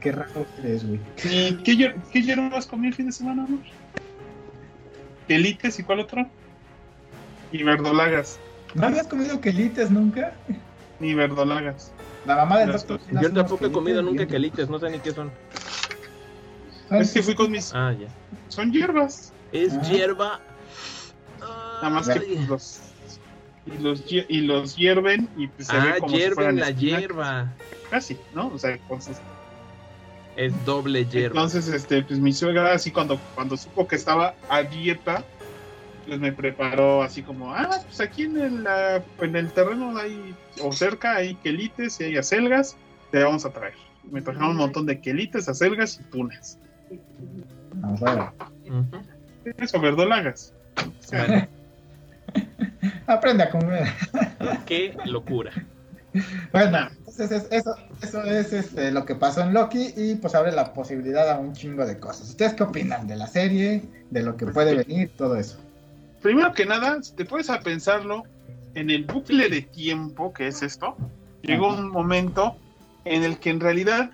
Qué 0.00 0.12
raro 0.12 0.46
eres, 0.58 0.86
güey. 0.86 1.00
¿Y 1.24 1.56
qué, 1.62 1.94
qué 2.12 2.22
hierbas 2.22 2.66
comí 2.66 2.88
el 2.88 2.94
fin 2.94 3.06
de 3.06 3.12
semana, 3.12 3.44
amor? 3.44 3.60
Elites 5.28 5.78
y 5.78 5.82
cuál 5.82 6.00
otro? 6.00 6.26
Y 7.52 7.62
verdolagas. 7.62 8.38
¿No 8.74 8.86
habías 8.86 9.06
comido 9.06 9.40
quelites 9.40 9.90
nunca? 9.90 10.32
Ni 11.00 11.14
verdolagas. 11.14 11.92
La 12.26 12.36
mamá 12.36 12.58
del 12.58 12.70
Las 12.70 12.86
doctor. 12.86 13.20
Yo 13.20 13.32
tampoco 13.32 13.66
he 13.66 13.72
comido 13.72 14.02
quelites 14.02 14.04
nunca 14.04 14.24
bien 14.24 14.28
quelites, 14.28 14.68
no 14.68 14.78
sé 14.78 14.90
ni 14.90 14.98
qué 15.00 15.12
son. 15.12 15.30
Es 16.90 17.12
que 17.12 17.22
fui 17.22 17.34
con 17.34 17.50
mis. 17.50 17.72
Ah, 17.74 17.92
ya. 17.98 18.08
Son 18.48 18.72
hierbas. 18.72 19.32
Es 19.52 19.74
Ah. 19.74 19.82
hierba. 19.82 20.40
Nada 21.40 21.90
más 21.90 22.08
que 22.08 22.20
los. 22.48 22.80
Y 23.66 23.78
los, 23.78 24.04
y 24.10 24.40
los 24.40 24.74
hierven 24.76 25.28
y 25.36 25.46
pues 25.48 25.68
se 25.68 25.76
Ah, 25.76 25.92
ve 25.94 26.00
como 26.00 26.16
si 26.16 26.30
fueran 26.30 26.56
hierven 26.56 26.60
la 26.60 26.68
espinacas. 26.70 27.00
hierba. 27.00 27.56
Casi, 27.90 28.18
¿no? 28.34 28.48
O 28.48 28.58
sea, 28.58 28.70
entonces, 28.72 29.20
Es 30.36 30.64
doble 30.64 31.04
hierba. 31.04 31.26
entonces 31.26 31.68
este, 31.68 32.02
pues 32.02 32.18
mi 32.20 32.32
suegra 32.32 32.72
así 32.72 32.90
cuando, 32.90 33.18
cuando 33.34 33.56
supo 33.56 33.86
que 33.86 33.96
estaba 33.96 34.34
a 34.48 34.62
dieta, 34.62 35.24
pues 36.06 36.18
me 36.18 36.32
preparó 36.32 37.02
así 37.02 37.22
como, 37.22 37.52
ah, 37.54 37.68
pues 37.84 38.00
aquí 38.00 38.22
en 38.22 38.40
el, 38.40 38.66
ah, 38.66 39.02
en 39.20 39.36
el 39.36 39.52
terreno 39.52 39.96
hay, 39.98 40.34
o 40.62 40.72
cerca 40.72 41.16
hay 41.16 41.34
quelites 41.36 42.00
y 42.00 42.04
hay 42.04 42.16
acelgas, 42.16 42.76
te 43.10 43.22
vamos 43.22 43.44
a 43.44 43.52
traer. 43.52 43.74
Me 44.10 44.22
trajeron 44.22 44.50
un 44.50 44.56
montón 44.56 44.86
de 44.86 45.00
quelites, 45.00 45.48
acelgas 45.48 46.00
y 46.00 46.04
tunas. 46.04 46.58
Vamos 47.74 48.02
a 48.02 48.14
ver. 48.14 48.72
Ujú. 48.72 49.02
Eso, 49.58 49.80
verdolagas. 49.80 50.54
O 50.78 51.02
sea, 51.02 51.48
Aprende 53.06 53.44
a 53.44 53.50
comer. 53.50 53.88
qué 54.66 54.96
locura. 55.04 55.52
Bueno, 56.52 56.88
entonces 56.98 57.30
es- 57.30 57.48
eso, 57.52 57.74
eso 58.02 58.22
es 58.24 58.52
este, 58.52 58.90
lo 58.90 59.04
que 59.04 59.14
pasó 59.14 59.42
en 59.42 59.52
Loki 59.54 59.92
y 59.96 60.16
pues 60.16 60.34
abre 60.34 60.50
la 60.52 60.72
posibilidad 60.72 61.30
a 61.30 61.38
un 61.38 61.52
chingo 61.52 61.86
de 61.86 61.98
cosas. 61.98 62.28
¿Ustedes 62.30 62.54
qué 62.54 62.64
opinan 62.64 63.06
de 63.06 63.16
la 63.16 63.26
serie? 63.28 63.82
De 64.10 64.22
lo 64.22 64.36
que 64.36 64.46
puede 64.46 64.74
venir, 64.74 65.10
todo 65.16 65.36
eso. 65.36 65.58
primero 66.20 66.52
que 66.52 66.66
nada, 66.66 67.02
si 67.02 67.14
te 67.14 67.24
puedes 67.24 67.48
a 67.48 67.60
pensarlo, 67.60 68.24
en 68.74 68.90
el 68.90 69.04
bucle 69.04 69.48
de 69.48 69.62
tiempo 69.62 70.32
que 70.32 70.48
es 70.48 70.62
esto, 70.62 70.96
llegó 71.42 71.68
un 71.72 71.88
momento 71.88 72.56
en 73.04 73.22
el 73.24 73.38
que 73.38 73.50
en 73.50 73.60
realidad 73.60 74.10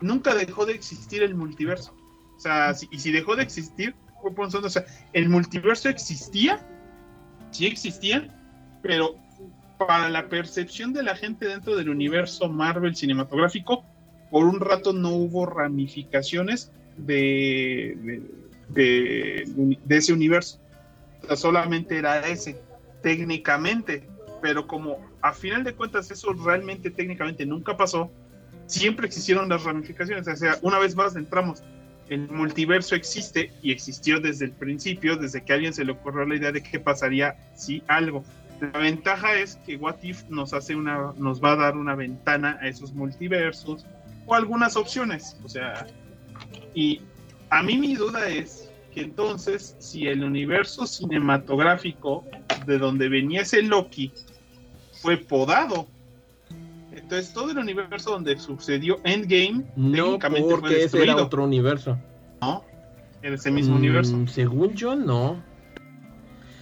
nunca 0.00 0.34
dejó 0.34 0.64
de 0.66 0.72
existir 0.74 1.22
el 1.22 1.34
multiverso. 1.34 1.94
O 2.36 2.40
sea, 2.40 2.72
si- 2.74 2.88
y 2.90 2.98
si 3.00 3.10
dejó 3.12 3.36
de 3.36 3.42
existir, 3.42 3.94
o 4.22 4.68
sea, 4.70 4.84
el 5.12 5.28
multiverso 5.28 5.88
existía, 5.88 6.58
sí 7.54 7.66
existía, 7.66 8.28
pero 8.82 9.16
para 9.78 10.10
la 10.10 10.28
percepción 10.28 10.92
de 10.92 11.02
la 11.02 11.16
gente 11.16 11.46
dentro 11.46 11.76
del 11.76 11.88
universo 11.88 12.48
Marvel 12.48 12.94
cinematográfico, 12.94 13.84
por 14.30 14.44
un 14.44 14.60
rato 14.60 14.92
no 14.92 15.10
hubo 15.10 15.46
ramificaciones 15.46 16.70
de 16.96 17.96
ese 19.88 20.12
universo. 20.12 20.60
O 21.22 21.26
sea, 21.26 21.36
solamente 21.36 21.96
era 21.96 22.26
ese, 22.26 22.60
técnicamente. 23.02 24.06
Pero 24.42 24.66
como 24.66 24.98
a 25.22 25.32
final 25.32 25.64
de 25.64 25.74
cuentas 25.74 26.10
eso 26.10 26.32
realmente 26.32 26.90
técnicamente 26.90 27.46
nunca 27.46 27.76
pasó, 27.76 28.10
siempre 28.66 29.06
existieron 29.06 29.48
las 29.48 29.64
ramificaciones. 29.64 30.28
O 30.28 30.36
sea, 30.36 30.58
una 30.62 30.78
vez 30.78 30.94
más 30.94 31.16
entramos, 31.16 31.62
el 32.08 32.28
multiverso 32.28 32.94
existe 32.94 33.52
y 33.62 33.72
existió 33.72 34.20
desde 34.20 34.46
el 34.46 34.52
principio, 34.52 35.16
desde 35.16 35.42
que 35.42 35.52
a 35.52 35.56
alguien 35.56 35.72
se 35.72 35.84
le 35.84 35.92
ocurrió 35.92 36.26
la 36.26 36.36
idea 36.36 36.52
de 36.52 36.62
qué 36.62 36.78
pasaría 36.78 37.36
si 37.54 37.82
algo. 37.88 38.24
La 38.60 38.78
ventaja 38.78 39.34
es 39.34 39.56
que 39.66 39.76
What 39.76 40.02
If 40.02 40.24
nos 40.28 40.52
hace 40.52 40.74
una, 40.74 41.12
nos 41.16 41.42
va 41.42 41.52
a 41.52 41.56
dar 41.56 41.76
una 41.76 41.94
ventana 41.94 42.58
a 42.60 42.68
esos 42.68 42.92
multiversos 42.92 43.86
o 44.26 44.34
algunas 44.34 44.76
opciones. 44.76 45.36
O 45.44 45.48
sea, 45.48 45.86
y 46.74 47.00
a 47.50 47.62
mí 47.62 47.78
mi 47.78 47.94
duda 47.94 48.28
es 48.28 48.70
que 48.92 49.02
entonces, 49.02 49.76
si 49.80 50.06
el 50.06 50.22
universo 50.22 50.86
cinematográfico 50.86 52.24
de 52.66 52.78
donde 52.78 53.08
venía 53.08 53.42
ese 53.42 53.62
Loki 53.62 54.12
fue 55.02 55.16
podado, 55.16 55.88
entonces 57.04 57.32
todo 57.32 57.50
el 57.50 57.58
universo 57.58 58.10
donde 58.10 58.38
sucedió 58.38 58.98
Endgame 59.04 59.64
No, 59.76 60.04
técnicamente 60.04 60.48
fue 60.48 60.58
porque 60.60 60.82
ese 60.84 61.02
era 61.02 61.16
otro 61.16 61.44
universo. 61.44 61.98
¿no? 62.40 62.64
Era 63.22 63.34
ese 63.36 63.50
mismo 63.50 63.74
Mm, 63.74 63.78
universo. 63.78 64.26
Según 64.26 64.74
yo, 64.74 64.96
no. 64.96 65.42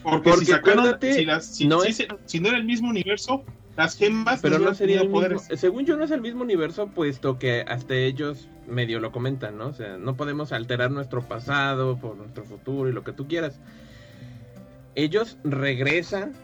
Porque, 0.03 0.31
porque 0.31 0.45
si 0.45 0.51
sacaron, 0.51 0.81
acuérdate, 0.81 1.13
si, 1.15 1.25
las- 1.25 1.47
si- 1.47 1.67
no 1.69 1.81
si 1.81 1.89
es- 1.91 1.97
se- 1.97 2.09
si 2.27 2.41
no 2.41 2.49
era 2.49 2.59
el 2.59 2.65
mismo 2.65 2.89
universo, 2.91 3.45
Las 3.75 3.97
gemas 3.97 4.41
Pero 4.43 4.57
no 4.57 4.59
hubieran 4.59 4.75
sería 4.77 5.01
el 5.01 5.09
mismo, 5.09 5.39
según 5.57 5.87
yo 5.87 5.97
no 5.97 6.05
es 6.05 6.11
el 6.11 6.21
mismo 6.21 6.43
universo, 6.43 6.89
puesto 6.89 7.39
que 7.39 7.65
hasta 7.67 7.95
ellos 7.95 8.51
medio 8.67 9.01
lo 9.01 9.13
comentan, 9.13 9.57
¿no? 9.57 9.69
O 9.69 9.73
sea, 9.73 9.97
no 9.97 10.15
podemos 10.15 10.53
alterar 10.53 10.91
nuestro 10.91 11.27
pasado 11.27 11.99
por 11.99 12.15
nuestro 12.19 12.45
futuro 12.45 12.91
y 12.91 12.93
lo 12.93 13.03
que 13.03 13.15
tú 13.15 13.27
quieras. 13.27 13.61
Ellos 14.95 15.39
regresan 15.43 16.35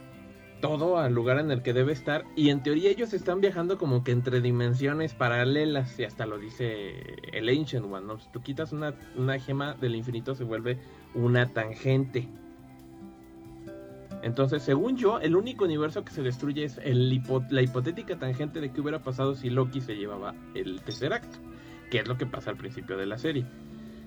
todo 0.61 0.99
al 0.99 1.15
lugar 1.15 1.39
en 1.39 1.51
el 1.51 1.63
que 1.63 1.73
debe 1.73 1.93
estar 1.93 2.25
y 2.37 2.51
en 2.51 2.63
teoría 2.63 2.91
ellos 2.91 3.13
están 3.13 3.41
viajando 3.41 3.79
como 3.79 4.05
que 4.05 4.13
entre 4.13 4.41
dimensiones 4.41 5.15
paralelas 5.15 5.99
y 5.99 6.05
hasta 6.05 6.27
lo 6.27 6.39
dice 6.39 6.95
el 7.33 7.49
Ancient 7.49 7.87
One, 7.87 8.07
¿no? 8.07 8.19
Si 8.19 8.29
tú 8.31 8.41
quitas 8.41 8.73
una, 8.73 8.95
una 9.17 9.39
gema 9.39 9.75
del 9.75 9.95
infinito 9.95 10.35
se 10.35 10.45
vuelve 10.45 10.79
una 11.15 11.47
tangente. 11.53 12.29
Entonces, 14.23 14.63
según 14.63 14.97
yo, 14.97 15.21
el 15.21 15.37
único 15.37 15.65
universo 15.65 16.05
que 16.05 16.13
se 16.13 16.23
destruye 16.23 16.65
es 16.65 16.81
la 16.83 17.63
hipotética 17.63 18.19
tangente 18.19 18.61
de 18.61 18.73
qué 18.73 18.81
hubiera 18.81 19.01
pasado 19.01 19.35
si 19.37 19.49
Loki 19.49 19.81
se 19.81 19.95
llevaba 19.95 20.35
el 20.55 20.81
tercer 20.83 21.13
acto, 21.13 21.39
que 21.91 21.99
es 21.99 22.09
lo 22.09 22.19
que 22.19 22.27
pasa 22.27 22.51
al 22.51 22.57
principio 22.57 22.97
de 22.97 23.07
la 23.07 23.17
serie. 23.17 23.47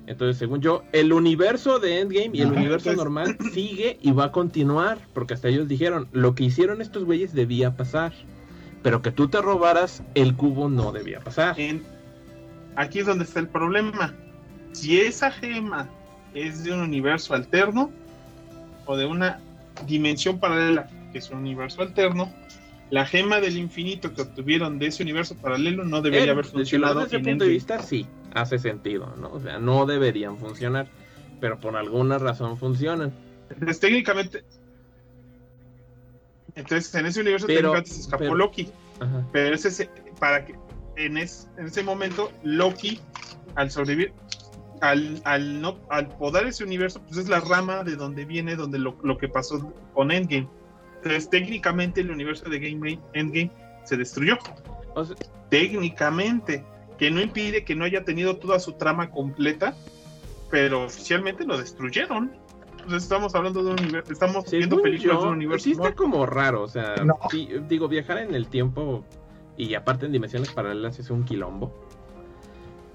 Entonces, 0.07 0.37
según 0.37 0.61
yo, 0.61 0.83
el 0.91 1.13
universo 1.13 1.79
de 1.79 1.99
Endgame 2.01 2.31
y 2.33 2.41
el 2.41 2.49
Ajá, 2.49 2.57
universo 2.59 2.89
entonces- 2.91 2.97
normal 2.97 3.37
sigue 3.53 3.97
y 4.01 4.11
va 4.11 4.25
a 4.25 4.31
continuar, 4.31 4.97
porque 5.13 5.33
hasta 5.35 5.47
ellos 5.47 5.67
dijeron, 5.67 6.07
lo 6.11 6.35
que 6.35 6.43
hicieron 6.45 6.81
estos 6.81 7.05
güeyes 7.05 7.33
debía 7.33 7.75
pasar, 7.77 8.11
pero 8.83 9.01
que 9.01 9.11
tú 9.11 9.27
te 9.29 9.41
robaras 9.41 10.01
el 10.15 10.35
cubo 10.35 10.69
no 10.69 10.91
debía 10.91 11.19
pasar. 11.19 11.59
En- 11.59 11.83
aquí 12.75 12.99
es 12.99 13.05
donde 13.05 13.25
está 13.25 13.39
el 13.39 13.47
problema. 13.47 14.15
Si 14.73 14.99
esa 14.99 15.31
gema 15.31 15.87
es 16.33 16.63
de 16.63 16.73
un 16.73 16.79
universo 16.81 17.33
alterno 17.33 17.91
o 18.85 18.97
de 18.97 19.05
una 19.05 19.39
dimensión 19.85 20.39
paralela, 20.39 20.89
que 21.11 21.19
es 21.19 21.29
un 21.29 21.39
universo 21.39 21.81
alterno, 21.81 22.33
la 22.91 23.05
gema 23.05 23.39
del 23.39 23.57
infinito 23.57 24.13
que 24.13 24.22
obtuvieron 24.22 24.77
de 24.77 24.88
ese 24.88 25.01
universo 25.01 25.35
paralelo 25.35 25.84
no 25.85 26.01
debería 26.01 26.27
Eh, 26.27 26.31
haber 26.31 26.45
funcionado. 26.45 26.99
Desde 27.01 27.18
ese 27.18 27.26
punto 27.30 27.45
de 27.45 27.49
vista, 27.49 27.81
sí, 27.81 28.05
hace 28.34 28.59
sentido, 28.59 29.15
¿no? 29.18 29.31
O 29.31 29.39
sea, 29.39 29.57
no 29.59 29.85
deberían 29.85 30.38
funcionar, 30.38 30.88
pero 31.39 31.59
por 31.59 31.76
alguna 31.77 32.18
razón 32.19 32.57
funcionan. 32.57 33.11
Entonces, 33.49 33.80
técnicamente. 33.80 34.43
Entonces, 36.55 36.93
en 36.95 37.05
ese 37.05 37.22
universo 37.22 37.47
Pero- 37.47 37.59
técnicamente 37.72 37.89
se 37.91 38.01
escapó 38.01 38.19
pero- 38.26 38.35
Loki. 38.35 38.68
Ajá. 38.99 39.26
Pero 39.31 39.55
ese 39.55 39.72
se- 39.72 39.89
para 40.19 40.45
que 40.45 40.55
en, 40.97 41.18
es- 41.18 41.49
en 41.57 41.65
ese 41.68 41.84
momento 41.84 42.31
Loki, 42.43 42.99
al 43.55 43.72
sobrevivir, 43.72 44.13
al, 44.81 45.22
al 45.26 45.61
no 45.61 45.77
al 45.89 46.07
podar 46.18 46.45
ese 46.45 46.63
universo, 46.63 47.01
pues 47.03 47.18
es 47.18 47.30
la 47.30 47.39
rama 47.39 47.84
de 47.84 47.95
donde 47.95 48.26
viene, 48.26 48.55
donde 48.55 48.80
lo, 48.80 48.97
lo 49.03 49.18
que 49.18 49.27
pasó 49.30 49.73
con 49.93 50.11
Endgame. 50.11 50.47
Entonces, 51.03 51.29
técnicamente 51.29 52.01
el 52.01 52.11
universo 52.11 52.49
de 52.49 52.59
Game 52.59 52.99
Endgame 53.13 53.51
se 53.85 53.97
destruyó. 53.97 54.37
O 54.93 55.03
sea, 55.05 55.15
Técnicamente, 55.49 56.63
que 56.97 57.09
no 57.11 57.19
impide 57.21 57.63
que 57.63 57.75
no 57.75 57.85
haya 57.85 58.03
tenido 58.05 58.37
toda 58.37 58.59
su 58.59 58.73
trama 58.73 59.09
completa, 59.09 59.75
pero 60.49 60.83
oficialmente 60.85 61.45
lo 61.45 61.57
destruyeron. 61.57 62.31
Entonces 62.73 63.03
estamos 63.03 63.35
hablando 63.35 63.63
de 63.63 63.71
un 63.71 63.79
universo, 63.79 64.11
estamos 64.13 64.49
viendo 64.49 64.81
películas 64.81 65.19
de 65.19 65.23
un 65.27 65.33
universo. 65.33 65.63
sí 65.65 65.71
está 65.71 65.93
como 65.93 66.25
raro, 66.25 66.63
o 66.63 66.67
sea, 66.67 66.95
No. 67.03 67.17
sí, 67.29 67.49
digo, 67.67 67.87
viajar 67.87 68.17
en 68.19 68.33
el 68.33 68.47
tiempo 68.47 69.03
y 69.57 69.73
aparte 69.75 70.05
en 70.05 70.11
dimensiones 70.11 70.51
paralelas 70.51 70.97
es 70.99 71.09
un 71.09 71.23
quilombo. 71.23 71.71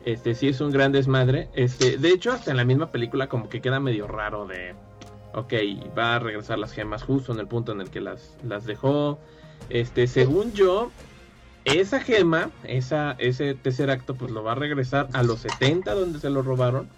Este 0.04 0.34
sí 0.34 0.48
es 0.48 0.60
un 0.60 0.70
gran 0.70 0.92
desmadre. 0.92 1.48
Este, 1.54 1.98
de 1.98 2.08
hecho, 2.10 2.32
hasta 2.32 2.50
en 2.52 2.56
la 2.56 2.64
misma 2.64 2.90
película 2.92 3.28
como 3.28 3.48
que 3.48 3.60
queda 3.60 3.80
medio 3.80 4.06
raro 4.06 4.46
de 4.46 4.74
ok, 5.35 5.53
va 5.97 6.16
a 6.16 6.19
regresar 6.19 6.59
las 6.59 6.73
gemas 6.73 7.03
justo 7.03 7.32
en 7.32 7.40
el 7.40 7.47
punto 7.47 7.73
en 7.73 7.81
el 7.81 7.90
que 7.90 8.01
las, 8.01 8.36
las 8.43 8.65
dejó. 8.65 9.19
Este, 9.69 10.07
según 10.07 10.53
yo, 10.53 10.90
esa 11.65 12.01
gema, 12.01 12.51
esa, 12.65 13.16
ese 13.19 13.55
tercer 13.55 13.90
acto, 13.90 14.15
pues 14.15 14.31
lo 14.31 14.43
va 14.43 14.53
a 14.53 14.55
regresar 14.57 15.09
a 15.12 15.23
los 15.23 15.40
70 15.40 15.94
donde 15.94 16.20
se 16.20 16.31
lo 16.31 16.43
robaron. 16.43 16.89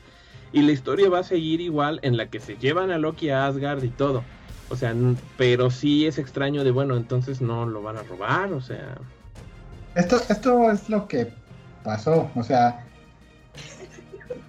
Y 0.53 0.63
la 0.63 0.73
historia 0.73 1.11
va 1.11 1.21
a 1.21 1.25
seguir 1.25 1.61
igual 1.61 2.01
en 2.03 2.17
la 2.17 2.27
que 2.27 2.41
se 2.41 2.57
llevan 2.57 2.91
a 2.91 2.99
Loki 2.99 3.31
a 3.31 3.47
Asgard 3.47 3.83
y 3.85 3.91
todo. 3.91 4.23
O 4.71 4.77
sea, 4.77 4.95
pero 5.37 5.71
sí 5.71 6.07
es 6.07 6.19
extraño 6.19 6.65
de, 6.65 6.71
bueno, 6.71 6.97
entonces 6.97 7.41
no 7.41 7.67
lo 7.67 7.83
van 7.83 7.97
a 7.97 8.03
robar, 8.03 8.53
o 8.53 8.61
sea... 8.61 8.99
Esto, 9.95 10.21
esto 10.29 10.71
es 10.71 10.89
lo 10.89 11.09
que 11.09 11.33
pasó, 11.83 12.31
o 12.35 12.43
sea, 12.43 12.87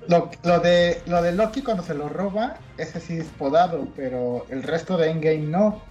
lo, 0.10 0.32
lo 0.44 0.60
de 0.60 1.02
lo 1.06 1.22
de 1.22 1.32
Loki 1.32 1.62
cuando 1.62 1.84
se 1.84 1.94
lo 1.94 2.10
roba, 2.10 2.58
ese 2.78 3.00
sí 3.00 3.18
es 3.18 3.28
podado, 3.28 3.88
pero 3.96 4.46
el 4.50 4.64
resto 4.64 4.98
de 4.98 5.12
Endgame 5.12 5.48
no, 5.48 5.82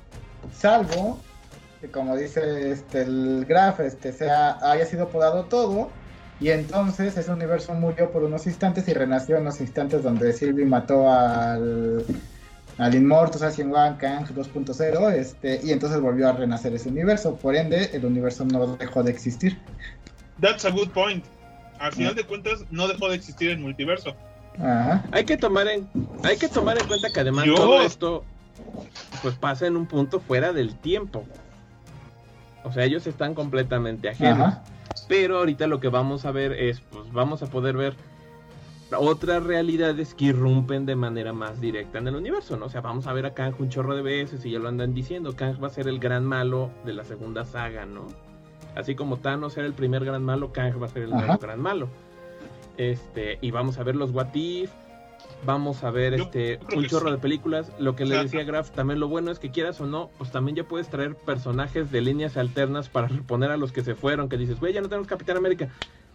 salvo 0.53 1.21
que 1.81 1.89
como 1.89 2.17
dice 2.17 2.73
este 2.73 3.03
el 3.03 3.47
Graf, 3.49 3.79
este 3.79 4.13
sea 4.13 4.59
haya 4.61 4.85
sido 4.87 5.09
podado 5.09 5.45
todo 5.45 5.91
y 6.41 6.51
entonces 6.51 7.17
ese 7.17 7.31
universo 7.31 7.75
murió 7.75 8.11
por 8.11 8.25
unos 8.25 8.47
instantes 8.49 8.89
y 8.89 8.93
renació 8.93 9.37
en 9.37 9.45
los 9.45 9.61
instantes 9.61 10.03
donde 10.03 10.33
Sylvie 10.33 10.67
mató 10.67 11.09
al 11.09 12.05
al 12.79 12.95
Immortus 12.95 13.43
Asian 13.43 13.73
One 13.73 13.97
Kang 13.99 14.27
2.0 14.27 15.13
este 15.13 15.61
y 15.63 15.71
entonces 15.71 16.01
volvió 16.01 16.29
a 16.29 16.33
renacer 16.33 16.75
ese 16.75 16.89
universo, 16.89 17.37
por 17.37 17.55
ende 17.55 17.91
el 17.93 18.05
universo 18.05 18.45
no 18.45 18.77
dejó 18.77 19.05
de 19.05 19.13
existir. 19.13 19.57
That's 20.41 20.65
a 20.65 20.71
good 20.71 20.89
point. 20.89 21.25
Al 21.79 21.93
final 21.93 22.15
de 22.15 22.25
cuentas, 22.25 22.65
no 22.71 22.89
dejó 22.89 23.09
de 23.09 23.17
existir 23.17 23.51
el 23.51 23.59
multiverso. 23.59 24.15
Ajá. 24.59 25.05
Hay 25.13 25.25
que 25.25 25.37
tomar 25.37 25.69
en, 25.69 25.89
hay 26.25 26.37
que 26.37 26.49
tomar 26.49 26.79
en 26.79 26.87
cuenta 26.89 27.11
que 27.13 27.21
además 27.21 27.45
Dios. 27.45 27.57
todo 27.57 27.83
esto 27.83 28.25
pues 29.23 29.37
pasa 29.37 29.67
en 29.67 29.77
un 29.77 29.87
punto 29.87 30.21
fuera 30.21 30.53
del 30.53 30.75
tiempo. 30.77 31.25
O 32.65 32.73
sea, 32.73 32.85
ellos 32.85 33.07
están 33.07 33.35
completamente 33.35 34.09
ajenos. 34.09 34.49
Ajá. 34.49 34.65
Pero 35.07 35.39
ahorita 35.39 35.67
lo 35.67 35.81
que 35.81 35.89
vamos 35.89 36.25
a 36.25 36.33
ver 36.33 36.53
es, 36.53 36.81
pues 36.81 37.13
vamos 37.13 37.43
a 37.43 37.47
poder 37.47 37.77
ver 37.77 37.95
otras 38.97 39.43
realidades 39.43 40.15
que 40.15 40.27
irrumpen 40.27 40.87
de 40.87 40.97
manera 40.97 41.33
más 41.33 41.61
directa 41.61 41.99
en 41.99 42.09
el 42.09 42.17
universo, 42.17 42.57
¿no? 42.57 42.67
O 42.67 42.69
sea, 42.71 42.81
vamos 42.81 43.07
a 43.07 43.13
ver 43.13 43.27
a 43.27 43.35
Kang 43.35 43.55
un 43.59 43.69
chorro 43.69 43.95
de 43.95 44.03
veces 44.03 44.45
y 44.45 44.51
ya 44.51 44.59
lo 44.59 44.69
andan 44.69 44.95
diciendo, 44.95 45.37
Kang 45.37 45.63
va 45.63 45.69
a 45.69 45.71
ser 45.71 45.89
el 45.89 45.99
gran 45.99 46.25
malo 46.25 46.71
de 46.85 46.95
la 46.95 47.05
segunda 47.05 47.45
saga, 47.45 47.85
¿no? 47.85 48.07
Así 48.75 48.95
como 48.95 49.17
Thanos 49.17 49.57
era 49.57 49.67
el 49.67 49.73
primer 49.75 50.05
gran 50.05 50.23
malo, 50.23 50.53
Kang 50.53 50.81
va 50.81 50.87
a 50.87 50.91
ser 50.91 51.03
el 51.05 51.13
Ajá. 51.13 51.27
nuevo 51.27 51.41
gran 51.41 51.61
malo. 51.61 51.89
Este, 52.77 53.39
y 53.41 53.51
vamos 53.51 53.79
a 53.79 53.83
ver 53.83 53.97
los 53.97 54.13
What 54.13 54.35
If, 54.35 54.71
vamos 55.45 55.83
a 55.85 55.91
ver 55.91 56.17
Yo 56.17 56.25
este 56.25 56.61
un 56.77 56.87
chorro 56.87 57.07
sí. 57.09 57.13
de 57.13 57.19
películas. 57.19 57.73
Lo 57.79 57.97
que 57.97 58.05
le 58.05 58.17
decía 58.23 58.45
Graf, 58.45 58.71
también 58.71 59.01
lo 59.01 59.09
bueno 59.09 59.31
es 59.31 59.39
que 59.39 59.51
quieras 59.51 59.81
o 59.81 59.87
no, 59.87 60.11
pues 60.19 60.31
también 60.31 60.57
ya 60.57 60.65
puedes 60.65 60.89
traer 60.89 61.17
personajes 61.17 61.91
de 61.91 62.01
líneas 62.01 62.37
alternas 62.37 62.89
para 62.89 63.09
reponer 63.09 63.51
a 63.51 63.57
los 63.57 63.73
que 63.73 63.83
se 63.83 63.95
fueron, 63.95 64.29
que 64.29 64.37
dices, 64.37 64.61
güey, 64.61 64.73
ya 64.73 64.81
no 64.81 64.89
tenemos 64.89 65.09
Capitán 65.09 65.37
América. 65.37 65.69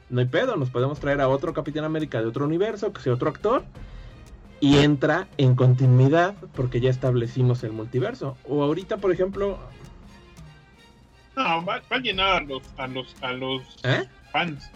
No 0.10 0.20
hay 0.20 0.28
pedo, 0.28 0.56
nos 0.58 0.70
podemos 0.70 1.00
traer 1.00 1.22
a 1.22 1.28
otro 1.28 1.54
Capitán 1.54 1.86
América 1.86 2.22
de 2.22 2.28
otro 2.28 2.46
universo, 2.46 2.94
que 2.94 3.02
sea 3.02 3.14
otro 3.14 3.30
actor, 3.30 3.64
y 4.60 4.78
entra 4.78 5.28
en 5.38 5.56
continuidad 5.56 6.36
porque 6.56 6.80
ya 6.80 6.90
establecimos 6.90 7.64
el 7.64 7.72
multiverso. 7.72 8.38
O 8.48 8.64
ahorita, 8.64 8.98
por 8.98 9.12
ejemplo, 9.12 9.58
No, 11.36 11.66
va, 11.66 11.82
va 11.92 11.98
a 11.98 12.00
llenar 12.00 12.28
a 12.38 12.42
los, 12.42 12.64
a 12.78 12.88
los, 12.88 13.16
a 13.22 13.34
los 13.34 13.62
¿eh? 13.84 14.04
fans. 14.32 14.70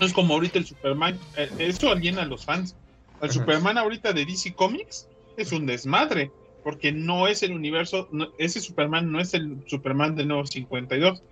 No 0.00 0.06
es 0.06 0.12
como 0.12 0.34
ahorita 0.34 0.58
el 0.58 0.66
Superman. 0.66 1.18
eh, 1.36 1.50
eso 1.58 1.94
llena 1.94 2.22
a 2.22 2.26
los 2.26 2.44
fans. 2.44 2.76
El 3.20 3.30
Ajá. 3.30 3.32
Superman 3.32 3.78
ahorita 3.78 4.12
de 4.12 4.24
DC 4.26 4.54
Comics 4.54 5.08
es 5.36 5.52
un 5.52 5.66
desmadre. 5.66 6.30
Porque 6.64 6.90
no 6.90 7.28
es 7.28 7.42
el 7.44 7.52
universo. 7.52 8.08
no- 8.10 8.28
ese 8.38 8.60
Superman 8.60 9.12
no 9.12 9.20
es 9.20 9.34
el 9.34 9.62
Superman 9.66 10.16
del 10.16 10.28
nuevo 10.28 10.44
52. 10.46 11.22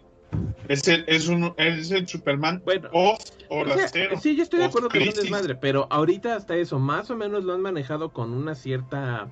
Es 0.68 0.86
el, 0.88 1.04
es 1.08 1.26
un, 1.28 1.52
es 1.56 1.90
el 1.90 2.06
Superman 2.08 2.62
Bueno, 2.64 2.88
post 2.90 3.42
O 3.50 3.64
sea, 3.66 3.88
Cero. 3.88 4.18
sí, 4.22 4.36
yo 4.36 4.42
estoy 4.44 4.60
de 4.60 4.66
acuerdo 4.66 4.88
que 4.88 5.02
es 5.02 5.08
un 5.16 5.22
desmadre, 5.22 5.54
pero 5.56 5.86
ahorita 5.90 6.34
hasta 6.36 6.56
eso, 6.56 6.78
más 6.78 7.10
o 7.10 7.16
menos 7.16 7.44
lo 7.44 7.52
han 7.52 7.60
manejado 7.60 8.12
con 8.12 8.32
una 8.32 8.54
cierta, 8.54 9.28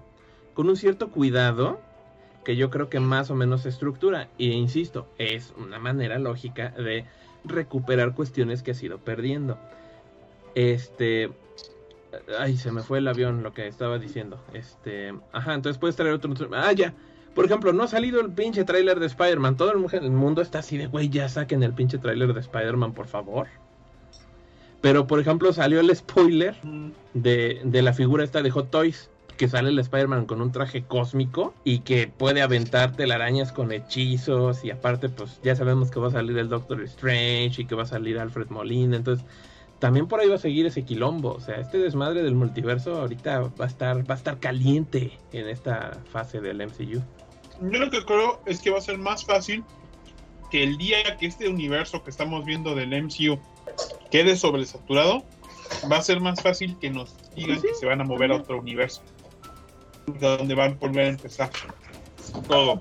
con 0.54 0.68
un 0.68 0.76
cierto 0.76 1.10
cuidado, 1.10 1.80
que 2.44 2.56
yo 2.56 2.70
creo 2.70 2.88
que 2.88 3.00
más 3.00 3.30
o 3.30 3.34
menos 3.34 3.62
se 3.62 3.68
estructura. 3.68 4.28
E 4.38 4.46
insisto, 4.46 5.08
es 5.18 5.52
una 5.56 5.78
manera 5.78 6.18
lógica 6.18 6.70
de 6.70 7.06
recuperar 7.44 8.14
cuestiones 8.14 8.62
que 8.62 8.72
ha 8.72 8.74
ido 8.80 8.98
perdiendo. 8.98 9.58
Este, 10.54 11.30
ay, 12.38 12.56
se 12.56 12.72
me 12.72 12.82
fue 12.82 12.98
el 12.98 13.08
avión 13.08 13.42
lo 13.42 13.52
que 13.52 13.66
estaba 13.66 13.98
diciendo. 13.98 14.40
Este, 14.52 15.14
ajá, 15.32 15.54
entonces 15.54 15.78
puedes 15.78 15.96
traer 15.96 16.14
otro. 16.14 16.32
Ah, 16.52 16.72
ya. 16.72 16.94
Por 17.34 17.46
ejemplo, 17.46 17.72
no 17.72 17.84
ha 17.84 17.88
salido 17.88 18.20
el 18.20 18.30
pinche 18.30 18.64
tráiler 18.64 19.00
de 19.00 19.06
Spider-Man. 19.06 19.56
Todo 19.56 19.72
el 19.72 20.10
mundo 20.10 20.42
está 20.42 20.58
así 20.58 20.76
de, 20.76 20.86
güey, 20.86 21.08
ya 21.08 21.28
saquen 21.28 21.62
el 21.62 21.72
pinche 21.72 21.98
tráiler 21.98 22.34
de 22.34 22.40
Spider-Man, 22.40 22.92
por 22.92 23.06
favor. 23.06 23.46
Pero, 24.82 25.06
por 25.06 25.20
ejemplo, 25.20 25.52
salió 25.52 25.80
el 25.80 25.94
spoiler 25.96 26.56
Mm, 26.62 26.90
de, 27.14 27.60
de 27.64 27.82
la 27.82 27.92
figura 27.94 28.24
esta 28.24 28.42
de 28.42 28.50
Hot 28.50 28.70
Toys. 28.70 29.08
Que 29.36 29.48
sale 29.48 29.70
el 29.70 29.78
Spider-Man 29.78 30.26
con 30.26 30.40
un 30.40 30.52
traje 30.52 30.84
cósmico 30.84 31.54
y 31.64 31.80
que 31.80 32.06
puede 32.06 32.42
aventar 32.42 32.94
telarañas 32.94 33.52
con 33.52 33.72
hechizos. 33.72 34.64
Y 34.64 34.70
aparte, 34.70 35.08
pues 35.08 35.40
ya 35.42 35.56
sabemos 35.56 35.90
que 35.90 36.00
va 36.00 36.08
a 36.08 36.12
salir 36.12 36.38
el 36.38 36.48
Doctor 36.48 36.82
Strange 36.82 37.62
y 37.62 37.64
que 37.64 37.74
va 37.74 37.82
a 37.82 37.86
salir 37.86 38.18
Alfred 38.18 38.48
Molina. 38.50 38.96
Entonces, 38.96 39.24
también 39.78 40.06
por 40.06 40.20
ahí 40.20 40.28
va 40.28 40.36
a 40.36 40.38
seguir 40.38 40.66
ese 40.66 40.84
quilombo. 40.84 41.32
O 41.32 41.40
sea, 41.40 41.56
este 41.56 41.78
desmadre 41.78 42.22
del 42.22 42.34
multiverso 42.34 43.00
ahorita 43.00 43.40
va 43.40 43.64
a 43.64 43.68
estar, 43.68 44.08
va 44.08 44.14
a 44.14 44.16
estar 44.16 44.38
caliente 44.38 45.18
en 45.32 45.48
esta 45.48 45.98
fase 46.12 46.40
del 46.40 46.64
MCU. 46.64 47.02
Yo 47.60 47.78
lo 47.78 47.90
que 47.90 48.04
creo 48.04 48.40
es 48.46 48.60
que 48.60 48.70
va 48.70 48.78
a 48.78 48.80
ser 48.80 48.98
más 48.98 49.24
fácil 49.24 49.64
que 50.52 50.62
el 50.62 50.76
día 50.76 51.16
que 51.18 51.26
este 51.26 51.48
universo 51.48 52.04
que 52.04 52.10
estamos 52.10 52.44
viendo 52.44 52.74
del 52.74 52.90
MCU 52.90 53.40
quede 54.10 54.36
sobresaturado, 54.36 55.24
va 55.90 55.96
a 55.96 56.02
ser 56.02 56.20
más 56.20 56.42
fácil 56.42 56.76
que 56.78 56.90
nos 56.90 57.16
digan 57.34 57.60
que 57.60 57.74
se 57.74 57.86
van 57.86 58.00
a 58.02 58.04
mover 58.04 58.30
a 58.32 58.36
otro 58.36 58.58
universo. 58.58 59.02
Donde 60.06 60.54
van 60.54 60.72
a 60.72 60.74
volver 60.74 61.06
a 61.06 61.08
empezar 61.08 61.50
todo. 62.48 62.80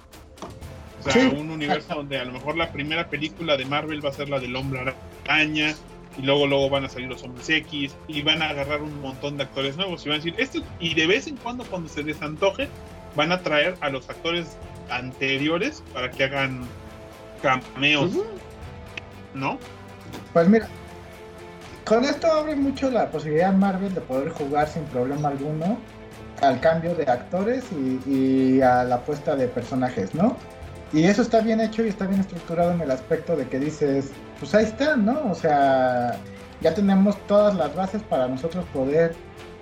O 1.00 1.12
sea, 1.12 1.30
un 1.30 1.50
universo 1.50 1.96
donde 1.96 2.20
a 2.20 2.26
lo 2.26 2.34
mejor 2.34 2.58
la 2.58 2.72
primera 2.72 3.10
película 3.10 3.58
de 3.58 3.66
Marvel 3.66 4.06
va 4.06 4.10
a 4.10 4.14
ser 4.14 4.30
la 4.30 4.40
del 4.40 4.56
hombre 4.56 4.94
araña, 5.26 5.74
y 6.18 6.22
luego 6.22 6.46
luego 6.46 6.70
van 6.70 6.86
a 6.86 6.90
salir 6.90 7.08
los 7.08 7.24
hombres 7.24 7.50
X, 7.50 7.96
y 8.08 8.22
van 8.22 8.42
a 8.42 8.50
agarrar 8.50 8.82
un 8.82 9.02
montón 9.02 9.38
de 9.38 9.44
actores 9.44 9.78
nuevos, 9.78 10.06
y 10.06 10.10
van 10.10 10.20
a 10.20 10.24
decir, 10.24 10.36
esto, 10.38 10.62
y 10.80 10.94
de 10.94 11.08
vez 11.08 11.28
en 11.28 11.38
cuando 11.38 11.64
cuando 11.66 11.90
se 11.90 12.04
desantoje, 12.04 12.68
van 13.16 13.32
a 13.32 13.42
traer 13.42 13.76
a 13.82 13.90
los 13.90 14.10
actores 14.10 14.58
anteriores 14.90 15.84
para 15.94 16.12
que 16.12 16.26
hagan 16.26 16.68
cameos. 17.42 18.12
¿No? 19.34 19.58
Pues 20.34 20.48
mira, 20.50 20.68
con 21.86 22.04
esto 22.04 22.28
abre 22.28 22.56
mucho 22.56 22.92
la 22.92 23.10
posibilidad 23.10 23.54
Marvel 23.54 23.94
de 23.94 24.02
poder 24.02 24.30
jugar 24.30 24.68
sin 24.68 24.84
problema 24.86 25.30
alguno 25.30 25.80
al 26.42 26.60
cambio 26.60 26.96
de 26.96 27.04
actores 27.04 27.64
y, 28.08 28.62
a 28.62 28.84
la 28.84 29.00
puesta 29.02 29.36
de 29.36 29.48
personajes, 29.48 30.14
¿no? 30.14 30.36
Y 30.94 31.06
eso 31.06 31.22
está 31.22 31.40
bien 31.40 31.62
hecho 31.62 31.86
y 31.86 31.90
está 31.90 32.06
bien 32.06 32.20
estructurado 32.20 32.72
en 32.72 32.82
el 32.82 32.92
aspecto 32.92 33.36
de 33.36 33.48
que 33.48 33.60
dices, 33.60 34.12
pues 34.40 34.54
ahí 34.54 34.66
está, 34.66 34.98
¿no? 34.98 35.32
O 35.32 35.36
sea, 35.36 36.18
ya 36.60 36.74
tenemos 36.74 37.18
todas 37.28 37.56
las 37.56 37.74
bases 37.76 38.02
para 38.04 38.28
nosotros 38.28 38.66
poder 38.74 39.16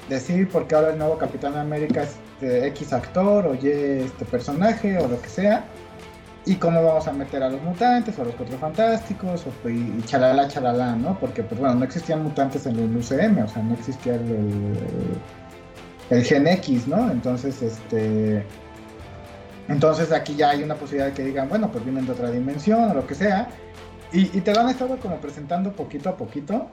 decir 0.10 0.50
por 0.50 0.68
qué 0.68 0.76
ahora 0.76 0.92
el 0.92 0.98
nuevo 0.98 1.18
Capitán 1.18 1.56
América 1.56 2.04
es 2.04 2.18
X 2.42 2.94
actor 2.94 3.46
o 3.46 3.54
Y 3.54 3.68
este 3.68 4.26
personaje 4.26 4.98
o 4.98 5.08
lo 5.08 5.22
que 5.22 5.30
sea 5.30 5.66
y 6.46 6.56
cómo 6.56 6.84
vamos 6.84 7.08
a 7.08 7.14
meter 7.14 7.44
a 7.44 7.50
los 7.50 7.62
mutantes 7.62 8.18
o 8.18 8.24
a 8.24 8.26
los 8.26 8.36
cuatro 8.36 8.58
fantásticos 8.58 9.46
o, 9.46 9.70
y, 9.70 10.02
chalala 10.06 10.48
chalala, 10.48 10.96
¿no? 10.96 11.20
Porque 11.20 11.44
pues 11.44 11.60
bueno, 11.60 11.76
no 11.76 11.86
existían 11.86 12.24
mutantes 12.24 12.66
en 12.66 12.80
el 12.80 12.98
UCM, 12.98 13.44
o 13.44 13.48
sea, 13.48 13.62
no 13.62 13.76
existía 13.76 14.16
el, 14.16 14.22
el, 14.22 14.78
Gen 16.10 16.48
X, 16.48 16.88
¿no? 16.88 17.12
Entonces, 17.12 17.62
este 17.62 18.44
entonces 19.70 20.12
aquí 20.12 20.36
ya 20.36 20.50
hay 20.50 20.64
una 20.64 20.76
posibilidad 20.76 21.08
de 21.08 21.14
que 21.14 21.24
digan, 21.24 21.48
bueno, 21.48 21.72
pues 21.72 21.84
vienen 21.84 22.06
de 22.08 22.12
otra 22.12 22.32
dimensión 22.32 22.90
o 22.90 22.94
lo 22.96 23.06
que 23.06 23.14
sea. 23.14 23.50
Y, 24.12 24.26
te 24.26 24.54
lo 24.54 24.62
han 24.62 24.70
estado 24.70 24.98
como 24.98 25.18
presentando 25.18 25.72
poquito 25.72 26.10
a 26.10 26.18
poquito 26.18 26.68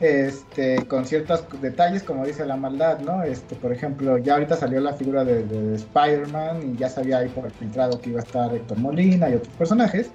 este, 0.00 0.84
con 0.88 1.06
ciertos 1.06 1.44
detalles, 1.62 2.02
como 2.02 2.26
dice 2.26 2.44
la 2.44 2.56
maldad, 2.56 2.98
¿no? 2.98 3.22
Este, 3.22 3.54
por 3.54 3.72
ejemplo, 3.72 4.18
ya 4.18 4.34
ahorita 4.34 4.56
salió 4.56 4.80
la 4.80 4.94
figura 4.94 5.24
de, 5.24 5.76
Spider-Man 5.76 6.72
y 6.74 6.76
ya 6.76 6.88
sabía 6.88 7.18
ahí 7.18 7.28
por 7.28 7.44
el 7.44 7.52
filtrado 7.52 8.00
que 8.00 8.10
iba 8.10 8.18
a 8.18 8.24
estar 8.24 8.52
Héctor 8.52 8.78
Molina 8.78 9.30
y 9.30 9.34
otros 9.34 9.54
personajes, 9.56 10.10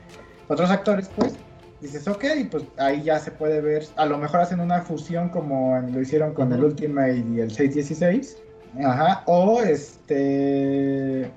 otros 0.50 0.70
actores, 0.70 1.10
pues, 1.16 1.36
dices, 1.82 2.08
ok, 2.08 2.26
pues 2.52 2.64
ahí 2.78 3.04
ya 3.04 3.20
se 3.20 3.32
puede 3.32 3.62
ver, 3.62 3.86
a 3.96 4.06
lo 4.06 4.18
mejor 4.18 4.42
hacen 4.42 4.60
una 4.60 4.82
fusión 4.82 5.30
como 5.30 5.80
lo 5.80 6.02
hicieron 6.02 6.34
con 6.34 6.52
el 6.52 6.64
Ultimate 6.64 7.18
y 7.18 7.40
el 7.40 7.52
616, 7.52 8.38
ajá, 8.84 9.24
o 9.26 9.62
este, 9.62 11.32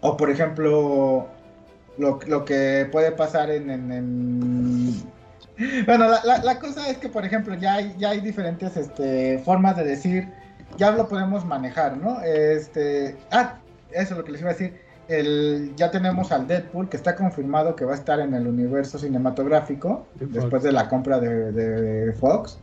o 0.00 0.16
por 0.16 0.30
ejemplo, 0.30 1.26
lo, 1.98 2.18
lo 2.26 2.44
que 2.44 2.88
puede 2.90 3.12
pasar 3.12 3.50
en, 3.50 3.70
en 3.70 4.94
bueno, 5.86 6.08
la, 6.24 6.58
cosa 6.60 6.88
es 6.88 6.98
que, 6.98 7.08
por 7.08 7.24
ejemplo, 7.24 7.54
ya 7.54 7.74
hay, 7.74 7.94
ya 7.98 8.10
hay 8.10 8.20
diferentes 8.20 8.76
este, 8.76 9.38
formas 9.40 9.76
de 9.76 9.84
decir, 9.84 10.28
ya 10.76 10.92
lo 10.92 11.08
podemos 11.08 11.44
manejar, 11.44 11.96
¿no? 11.96 12.20
Este, 12.22 13.16
ah, 13.32 13.58
eso 13.90 14.14
es 14.14 14.18
lo 14.18 14.24
que 14.24 14.32
les 14.32 14.40
iba 14.40 14.50
a 14.50 14.52
decir. 14.52 14.80
El, 15.08 15.72
ya 15.76 15.90
tenemos 15.90 16.32
al 16.32 16.46
Deadpool 16.46 16.88
que 16.88 16.98
está 16.98 17.16
confirmado 17.16 17.74
que 17.74 17.84
va 17.84 17.92
a 17.92 17.96
estar 17.96 18.20
en 18.20 18.34
el 18.34 18.46
universo 18.46 18.98
cinematográfico 18.98 20.06
después 20.20 20.62
de 20.62 20.72
la 20.72 20.88
compra 20.88 21.18
de, 21.18 22.12
Fox. 22.20 22.58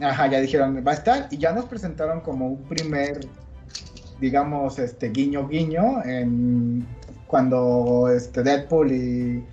Ajá, 0.00 0.28
ya 0.28 0.40
dijeron 0.40 0.82
va 0.86 0.92
a 0.92 0.94
estar 0.94 1.28
y 1.30 1.38
ya 1.38 1.52
nos 1.52 1.64
presentaron 1.64 2.20
como 2.20 2.46
un 2.46 2.62
primer, 2.64 3.20
digamos, 4.20 4.78
este 4.78 5.08
guiño 5.08 5.48
guiño 5.48 6.04
en 6.04 6.86
cuando 7.26 8.08
este 8.14 8.42
Deadpool 8.42 8.92
y 8.92 9.44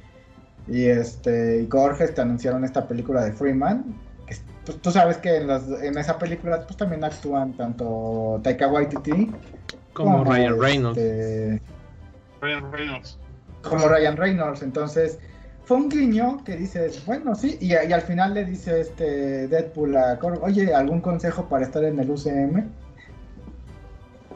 y 0.68 0.86
este 0.86 1.62
y 1.62 1.68
Gorges 1.68 2.14
te 2.14 2.22
anunciaron 2.22 2.64
esta 2.64 2.88
película 2.88 3.24
de 3.24 3.34
Freeman. 3.34 3.84
Que, 4.28 4.36
pues, 4.66 4.80
tú 4.80 4.92
sabes 4.92 5.18
que 5.18 5.38
en, 5.38 5.50
en 5.50 5.98
esa 5.98 6.18
película 6.18 6.62
pues, 6.66 6.78
también 6.78 7.04
actúan 7.04 7.54
tanto 7.54 8.40
Taika 8.44 8.68
Waititi 8.68 9.32
como, 9.94 10.24
Ryan 10.24 10.60
Reynolds. 10.60 10.98
Este, 10.98 11.62
Ryan 12.44 12.72
Reynolds. 12.72 13.18
Como 13.62 13.88
Ryan 13.88 14.18
Reynolds. 14.18 14.62
Entonces, 14.62 15.20
fue 15.64 15.78
un 15.78 15.90
guiño 15.90 16.44
que 16.44 16.58
dices, 16.58 17.06
bueno, 17.06 17.36
sí, 17.36 17.58
y, 17.62 17.70
y 17.70 17.74
al 17.74 18.02
final 18.02 18.34
le 18.34 18.44
dice 18.44 18.82
este 18.82 19.48
Deadpool 19.48 19.96
a 19.96 20.20
oye, 20.42 20.74
¿algún 20.74 21.00
consejo 21.00 21.48
para 21.48 21.66
estar 21.66 21.84
en 21.84 22.00
el 22.00 22.10
UCM? 22.10 22.70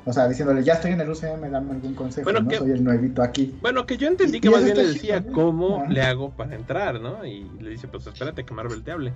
O 0.06 0.14
sea, 0.14 0.30
diciéndole, 0.30 0.64
ya 0.64 0.76
estoy 0.76 0.92
en 0.92 1.02
el 1.02 1.10
UCM, 1.10 1.52
dame 1.52 1.74
algún 1.74 1.94
consejo, 1.94 2.24
bueno, 2.24 2.40
¿no? 2.40 2.58
Soy 2.58 2.72
el 2.72 2.82
nuevito 2.82 3.22
aquí. 3.22 3.58
Bueno, 3.62 3.86
que 3.86 3.98
yo 3.98 4.08
entendí 4.08 4.40
que 4.40 4.50
más 4.50 4.64
bien 4.64 4.78
le 4.78 4.88
decía, 4.88 5.22
¿cómo 5.34 5.86
le 5.90 6.02
hago 6.02 6.32
para 6.32 6.56
entrar, 6.56 7.02
no? 7.02 7.26
Y 7.26 7.44
le 7.60 7.72
dice, 7.72 7.90
pues 7.90 8.08
espérate 8.08 8.46
que 8.46 8.54
Marvel 8.54 8.84
te 8.84 8.92
hable. 8.94 9.12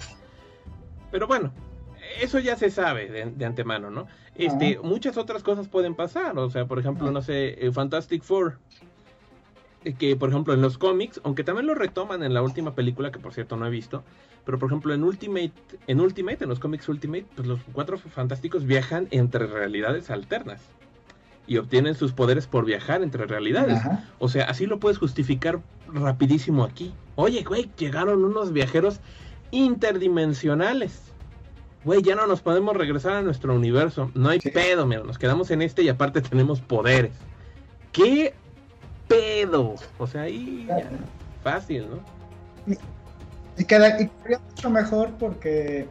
Pero 1.10 1.28
bueno, 1.28 1.54
eso 2.20 2.40
ya 2.40 2.56
se 2.56 2.70
sabe 2.70 3.10
de, 3.10 3.46
antemano, 3.46 3.90
¿no? 3.90 4.08
Este, 4.36 4.80
muchas 4.84 5.18
otras 5.18 5.44
cosas 5.44 5.68
pueden 5.68 5.96
pasar, 5.96 6.38
o 6.38 6.50
sea, 6.50 6.66
por 6.66 6.80
ejemplo, 6.80 7.12
no 7.12 7.22
sé, 7.22 7.66
eh, 7.66 7.72
Fantastic 7.72 8.24
Four, 8.24 8.58
eh, 9.84 9.94
que 9.94 10.16
por 10.16 10.30
ejemplo 10.30 10.54
en 10.54 10.62
los 10.62 10.78
cómics, 10.78 11.22
aunque 11.24 11.44
también 11.44 11.68
lo 11.68 11.76
retoman 11.76 12.24
en 12.24 12.34
la 12.34 12.42
última 12.42 12.74
película, 12.74 13.12
que 13.12 13.20
por 13.20 13.34
cierto 13.34 13.58
no 13.58 13.66
he 13.66 13.70
visto, 13.70 14.04
pero 14.46 14.58
por 14.58 14.70
ejemplo 14.70 14.94
en 14.94 15.04
Ultimate, 15.04 15.54
en 15.88 16.00
Ultimate, 16.00 16.44
en 16.44 16.50
los 16.50 16.60
cómics 16.60 16.88
Ultimate, 16.90 17.26
pues 17.36 17.48
los 17.48 17.60
cuatro 17.74 17.98
fantásticos 17.98 18.66
viajan 18.66 19.08
entre 19.12 19.48
realidades 19.48 20.10
alternas 20.10 20.62
y 21.48 21.58
obtienen 21.58 21.96
sus 21.96 22.14
poderes 22.14 22.48
por 22.48 22.66
viajar 22.66 23.04
entre 23.04 23.26
realidades. 23.26 23.80
O 24.20 24.30
sea, 24.30 24.46
así 24.46 24.68
lo 24.68 24.80
puedes 24.80 24.98
justificar 24.98 25.60
rapidísimo 25.88 26.64
aquí. 26.64 26.94
Oye, 27.16 27.44
güey, 27.44 27.70
llegaron 27.78 28.24
unos 28.24 28.54
viajeros 28.54 29.00
interdimensionales. 29.52 31.11
Güey, 31.84 32.02
ya 32.04 32.16
no 32.16 32.28
nos 32.28 32.42
podemos 32.42 32.76
regresar 32.76 33.14
a 33.14 33.22
nuestro 33.22 33.56
universo. 33.56 34.12
No 34.14 34.30
hay 34.30 34.40
pedo, 34.40 34.86
mira, 34.86 35.04
nos 35.04 35.18
quedamos 35.18 35.50
en 35.52 35.62
este 35.62 35.82
y 35.82 35.90
aparte 35.90 36.22
tenemos 36.22 36.62
poderes. 36.62 37.14
¿Qué 37.92 38.34
pedo? 39.08 39.76
O 39.98 40.08
sea, 40.08 40.22
ahí 40.24 40.68
fácil, 41.44 41.88
¿no? 41.90 42.76
Y, 43.58 43.66
queda 43.66 43.98
mucho 44.50 44.70
mejor 44.70 45.10
porque 45.20 45.88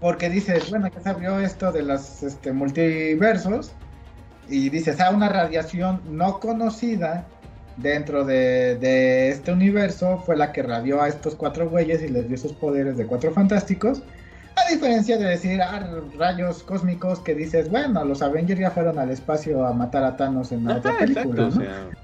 porque 0.00 0.28
dices, 0.28 0.68
bueno, 0.68 0.88
ya 0.92 1.00
se 1.00 1.08
abrió 1.08 1.38
esto 1.38 1.70
de 1.70 1.82
los 1.82 2.24
este, 2.24 2.52
multiversos 2.52 3.72
y 4.48 4.68
dices, 4.68 5.00
ah, 5.00 5.10
una 5.10 5.28
radiación 5.28 6.00
no 6.10 6.40
conocida 6.40 7.24
dentro 7.76 8.24
de, 8.24 9.28
este 9.28 9.52
universo 9.52 10.22
fue 10.26 10.36
la 10.36 10.52
que 10.52 10.62
radió 10.64 11.00
a 11.00 11.08
estos 11.08 11.36
cuatro 11.36 11.70
güeyes 11.70 12.02
y 12.02 12.08
les 12.08 12.28
dio 12.28 12.36
sus 12.36 12.52
poderes 12.52 12.96
de 12.96 13.06
cuatro 13.06 13.32
fantásticos. 13.32 14.02
A 14.56 14.70
diferencia 14.70 15.16
de 15.18 15.24
decir, 15.24 15.60
ah, 15.62 16.00
rayos 16.18 16.62
cósmicos 16.62 17.20
que 17.20 17.34
dices, 17.34 17.70
bueno, 17.70 18.04
los 18.04 18.22
Avengers 18.22 18.60
ya 18.60 18.70
fueron 18.70 18.98
al 18.98 19.10
espacio 19.10 19.66
a 19.66 19.72
matar 19.72 20.04
a 20.04 20.16
Thanos 20.16 20.52
en 20.52 20.64
la 20.64 20.76
otra 20.76 20.98
película, 20.98 21.48
¿no? 21.48 22.02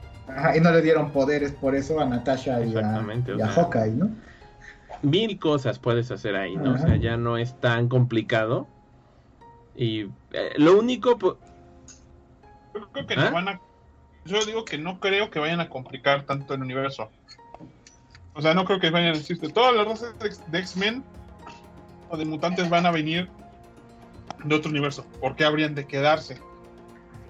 y 0.54 0.60
no 0.60 0.70
le 0.70 0.82
dieron 0.82 1.10
poderes 1.10 1.52
por 1.52 1.74
eso 1.74 2.00
a 2.00 2.04
Natasha 2.04 2.60
y 2.60 2.76
a, 2.76 3.02
y 3.36 3.40
Hawkeye, 3.40 3.92
¿no? 3.92 4.10
Mil 5.02 5.38
cosas 5.38 5.78
puedes 5.78 6.10
hacer 6.10 6.36
ahí, 6.36 6.56
¿no? 6.56 6.74
O 6.74 6.78
sea, 6.78 6.96
ya 6.96 7.16
no 7.16 7.38
es 7.38 7.58
tan 7.60 7.88
complicado. 7.88 8.66
Y 9.76 10.02
eh, 10.32 10.52
lo 10.56 10.78
único, 10.78 11.18
yo 11.18 12.90
creo 12.92 13.06
que 13.06 13.16
no 13.16 13.22
¿Ah? 13.22 13.30
van 13.30 13.48
a. 13.48 13.60
Yo 14.24 14.44
digo 14.44 14.64
que 14.64 14.76
no 14.76 14.98
creo 14.98 15.30
que 15.30 15.38
vayan 15.38 15.60
a 15.60 15.68
complicar 15.68 16.24
tanto 16.24 16.54
el 16.54 16.62
universo. 16.62 17.10
O 18.34 18.42
sea, 18.42 18.54
no 18.54 18.64
creo 18.64 18.80
que 18.80 18.90
vayan 18.90 19.14
a 19.14 19.18
decir 19.18 19.38
todas 19.52 19.74
las 19.74 19.86
razas 19.86 20.14
de 20.50 20.58
X-Men 20.58 21.04
o 22.09 22.16
de 22.16 22.24
mutantes 22.24 22.68
van 22.68 22.86
a 22.86 22.90
venir 22.90 23.28
de 24.44 24.55
otro 24.55 24.70
universo. 24.70 25.05
¿Por 25.20 25.36
qué 25.36 25.44
habrían 25.44 25.74
de 25.74 25.86
quedarse? 25.86 26.39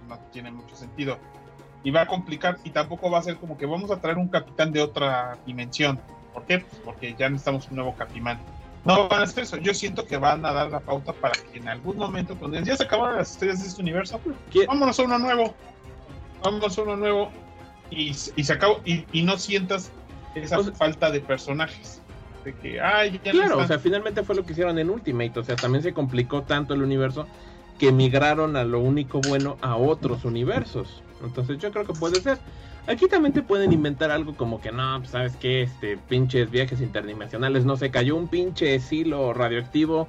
No 0.08 0.18
tiene 0.32 0.50
mucho 0.50 0.76
sentido. 0.76 1.18
Y 1.84 1.90
va 1.90 2.02
a 2.02 2.06
complicar, 2.06 2.58
y 2.64 2.70
tampoco 2.70 3.10
va 3.10 3.18
a 3.18 3.22
ser 3.22 3.36
como 3.36 3.56
que 3.56 3.66
vamos 3.66 3.90
a 3.90 4.00
traer 4.00 4.18
un 4.18 4.28
capitán 4.28 4.72
de 4.72 4.82
otra 4.82 5.38
dimensión. 5.46 6.00
¿Por 6.34 6.44
qué? 6.44 6.58
Pues 6.60 6.80
porque 6.84 7.14
ya 7.18 7.28
necesitamos 7.28 7.68
un 7.68 7.76
nuevo 7.76 7.94
capitán. 7.94 8.38
No 8.84 9.08
van 9.08 9.20
a 9.20 9.24
hacer 9.24 9.44
eso. 9.44 9.56
Yo 9.56 9.74
siento 9.74 10.06
que 10.06 10.16
van 10.16 10.44
a 10.44 10.52
dar 10.52 10.70
la 10.70 10.80
pauta 10.80 11.12
para 11.12 11.34
que 11.34 11.58
en 11.58 11.68
algún 11.68 11.96
momento, 11.96 12.36
cuando 12.36 12.60
ya 12.60 12.76
se 12.76 12.84
acabaron 12.84 13.16
las 13.16 13.32
estrellas 13.32 13.62
de 13.62 13.68
este 13.68 13.82
universo, 13.82 14.20
vámonos 14.66 14.98
a 14.98 15.02
uno 15.02 15.18
nuevo. 15.18 15.54
Vámonos 16.42 16.78
a 16.78 16.82
uno 16.82 16.96
nuevo. 16.96 17.30
Y, 17.90 18.14
se 18.14 18.52
acabó. 18.52 18.80
Y, 18.84 19.22
no 19.22 19.36
sientas 19.38 19.90
esa 20.34 20.62
falta 20.72 21.10
de 21.10 21.20
personajes. 21.20 22.00
De 22.44 22.54
que, 22.54 22.80
ay, 22.80 23.20
ya 23.24 23.32
Claro, 23.32 23.58
o 23.58 23.66
sea, 23.66 23.78
finalmente 23.78 24.22
fue 24.22 24.34
lo 24.34 24.44
que 24.44 24.52
hicieron 24.52 24.78
en 24.78 24.90
Ultimate. 24.90 25.38
O 25.40 25.44
sea, 25.44 25.56
también 25.56 25.82
se 25.82 25.92
complicó 25.92 26.42
tanto 26.42 26.74
el 26.74 26.82
universo 26.82 27.26
que 27.78 27.92
migraron 27.92 28.56
a 28.56 28.64
lo 28.64 28.80
único 28.80 29.22
bueno 29.22 29.56
a 29.60 29.76
otros 29.76 30.24
universos. 30.24 31.02
Entonces 31.22 31.58
yo 31.58 31.70
creo 31.70 31.86
que 31.86 31.94
puede 31.94 32.20
ser. 32.20 32.38
Aquí 32.86 33.06
también 33.06 33.34
te 33.34 33.42
pueden 33.42 33.72
inventar 33.72 34.10
algo 34.10 34.34
como 34.34 34.60
que 34.60 34.72
no, 34.72 34.98
pues, 34.98 35.10
sabes 35.10 35.36
qué, 35.36 35.62
este, 35.62 35.98
pinches 36.08 36.50
viajes 36.50 36.80
interdimensionales, 36.80 37.66
no 37.66 37.76
se 37.76 37.90
cayó 37.90 38.16
un 38.16 38.28
pinche 38.28 38.80
silo 38.80 39.34
radioactivo 39.34 40.08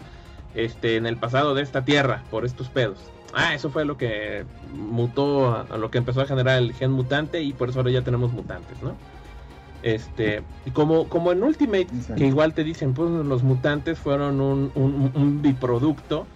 este, 0.55 0.95
en 0.95 1.05
el 1.05 1.17
pasado 1.17 1.55
de 1.55 1.61
esta 1.61 1.83
tierra 1.83 2.23
por 2.31 2.45
estos 2.45 2.69
pedos. 2.69 2.99
Ah, 3.33 3.53
eso 3.53 3.69
fue 3.69 3.85
lo 3.85 3.97
que 3.97 4.45
mutó, 4.73 5.55
a, 5.69 5.77
lo 5.77 5.91
que 5.91 5.97
empezó 5.97 6.21
a 6.21 6.25
generar 6.25 6.57
el 6.57 6.73
gen 6.73 6.91
mutante 6.91 7.41
y 7.41 7.53
por 7.53 7.69
eso 7.69 7.79
ahora 7.79 7.91
ya 7.91 8.01
tenemos 8.01 8.31
mutantes, 8.31 8.81
¿no? 8.81 8.95
Este, 9.81 10.41
como, 10.73 11.07
como 11.07 11.31
en 11.31 11.41
Ultimate, 11.43 11.87
que 12.15 12.25
igual 12.25 12.53
te 12.53 12.63
dicen, 12.63 12.93
pues 12.93 13.09
los 13.09 13.43
mutantes 13.43 13.97
fueron 13.97 14.41
un, 14.41 14.71
un, 14.75 15.11
un 15.15 15.41
biproducto 15.41 16.27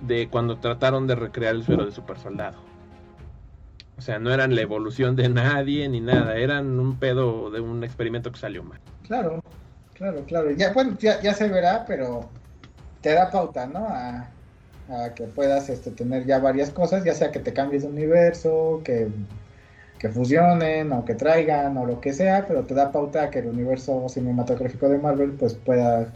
de 0.00 0.28
cuando 0.28 0.56
trataron 0.58 1.06
de 1.06 1.14
recrear 1.14 1.54
el 1.54 1.64
suero 1.64 1.84
de 1.84 1.92
super 1.92 2.18
soldado. 2.18 2.56
O 3.98 4.02
sea, 4.02 4.18
no 4.18 4.32
eran 4.32 4.54
la 4.54 4.60
evolución 4.60 5.16
de 5.16 5.28
nadie 5.28 5.88
ni 5.88 6.00
nada, 6.00 6.36
eran 6.36 6.78
un 6.78 6.98
pedo 6.98 7.50
de 7.50 7.60
un 7.60 7.82
experimento 7.82 8.30
que 8.30 8.38
salió 8.38 8.62
mal. 8.62 8.78
Claro, 9.06 9.42
claro, 9.94 10.22
claro. 10.26 10.50
Ya, 10.50 10.72
bueno, 10.72 10.96
ya, 11.00 11.34
se 11.34 11.48
verá, 11.48 11.84
pero 11.86 12.28
te 13.00 13.12
da 13.12 13.30
pauta, 13.30 13.66
¿no? 13.66 13.86
A, 13.88 14.28
que 15.16 15.24
puedas 15.24 15.68
este, 15.68 15.90
tener 15.90 16.26
ya 16.26 16.38
varias 16.38 16.70
cosas, 16.70 17.02
ya 17.02 17.12
sea 17.12 17.32
que 17.32 17.40
te 17.40 17.52
cambies 17.52 17.82
de 17.82 17.88
universo, 17.88 18.82
que, 18.84 19.08
que 19.98 20.08
fusionen 20.08 20.92
o 20.92 21.04
que 21.04 21.14
traigan 21.14 21.76
o 21.76 21.86
lo 21.86 22.00
que 22.00 22.12
sea, 22.12 22.46
pero 22.46 22.64
te 22.64 22.74
da 22.74 22.92
pauta 22.92 23.24
a 23.24 23.30
que 23.30 23.38
el 23.40 23.46
universo 23.46 24.08
cinematográfico 24.08 24.88
de 24.88 24.98
Marvel 24.98 25.32
pues 25.32 25.54
pueda, 25.54 26.12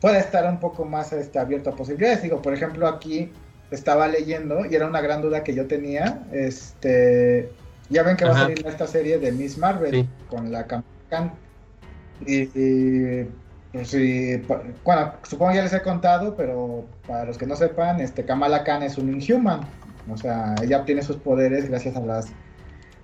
pueda 0.00 0.18
estar 0.18 0.48
un 0.48 0.60
poco 0.60 0.84
más 0.84 1.12
este, 1.12 1.38
abierto 1.38 1.70
a 1.70 1.76
posibilidades. 1.76 2.22
Digo, 2.22 2.42
por 2.42 2.54
ejemplo, 2.54 2.86
aquí 2.86 3.32
estaba 3.70 4.08
leyendo 4.08 4.66
y 4.66 4.74
era 4.74 4.86
una 4.86 5.00
gran 5.00 5.22
duda 5.22 5.42
que 5.42 5.54
yo 5.54 5.66
tenía. 5.66 6.22
Este, 6.32 7.50
ya 7.88 8.02
ven 8.02 8.16
que 8.16 8.24
va 8.24 8.32
a 8.32 8.38
salir 8.38 8.66
esta 8.66 8.86
serie 8.86 9.18
de 9.18 9.32
Miss 9.32 9.58
Marvel 9.58 10.08
con 10.28 10.52
la 10.52 10.66
Khan. 10.66 10.84
Y, 12.26 12.46
pues, 13.72 13.94
bueno, 14.84 15.12
supongo 15.22 15.54
ya 15.54 15.62
les 15.62 15.72
he 15.72 15.82
contado, 15.82 16.36
pero 16.36 16.84
para 17.06 17.24
los 17.24 17.38
que 17.38 17.46
no 17.46 17.56
sepan, 17.56 18.00
este 18.00 18.24
Kamala 18.24 18.64
Khan 18.64 18.82
es 18.82 18.98
un 18.98 19.08
Inhuman. 19.08 19.60
O 20.12 20.16
sea, 20.16 20.54
ella 20.62 20.80
obtiene 20.80 21.02
sus 21.02 21.16
poderes 21.16 21.68
gracias 21.68 21.96
a 21.96 22.00
las 22.00 22.26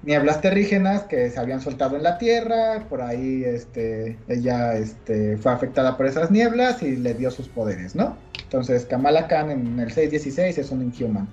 nieblas 0.02 0.40
terrígenas 0.40 1.02
que 1.04 1.30
se 1.30 1.40
habían 1.40 1.60
soltado 1.60 1.96
en 1.96 2.02
la 2.02 2.18
Tierra, 2.18 2.86
por 2.88 3.02
ahí 3.02 3.44
este, 3.44 4.16
ella 4.28 4.74
este, 4.76 5.36
fue 5.36 5.52
afectada 5.52 5.96
por 5.96 6.06
esas 6.06 6.30
nieblas 6.30 6.82
y 6.82 6.96
le 6.96 7.14
dio 7.14 7.30
sus 7.30 7.48
poderes, 7.48 7.94
¿no? 7.94 8.16
Entonces 8.42 8.84
Kamala 8.86 9.26
Khan 9.26 9.50
en 9.50 9.80
el 9.80 9.90
616 9.92 10.58
es 10.58 10.70
un 10.70 10.82
Inhuman. 10.82 11.28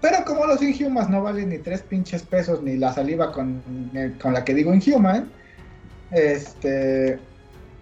Pero 0.00 0.24
como 0.24 0.46
los 0.46 0.62
Inhumans 0.62 1.10
no 1.10 1.22
valen 1.22 1.50
ni 1.50 1.58
tres 1.58 1.82
pinches 1.82 2.22
pesos 2.22 2.62
ni 2.62 2.76
la 2.76 2.92
saliva 2.92 3.32
con, 3.32 3.62
eh, 3.94 4.12
con 4.20 4.32
la 4.32 4.44
que 4.44 4.54
digo 4.54 4.72
Inhuman, 4.72 5.30
este, 6.12 7.18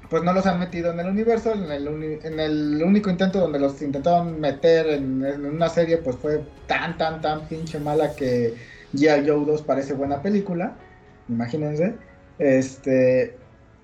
pues 0.08 0.22
no 0.22 0.32
los 0.32 0.46
han 0.46 0.58
metido 0.58 0.92
en 0.92 1.00
el 1.00 1.08
universo. 1.08 1.52
En 1.52 1.70
el, 1.70 1.86
en 2.22 2.40
el 2.40 2.82
único 2.82 3.10
intento 3.10 3.38
donde 3.38 3.58
los 3.58 3.80
intentaron 3.82 4.40
meter 4.40 4.86
en, 4.86 5.24
en, 5.24 5.46
una 5.46 5.68
serie, 5.68 5.98
pues 5.98 6.16
fue 6.16 6.42
tan, 6.66 6.96
tan, 6.96 7.20
tan 7.20 7.46
pinche 7.48 7.78
mala 7.78 8.14
que 8.14 8.54
G.I. 8.96 9.28
Joe 9.28 9.44
2 9.44 9.62
parece 9.62 9.94
buena 9.94 10.22
película, 10.22 10.74
imagínense. 11.28 11.94
Este, 12.38 13.36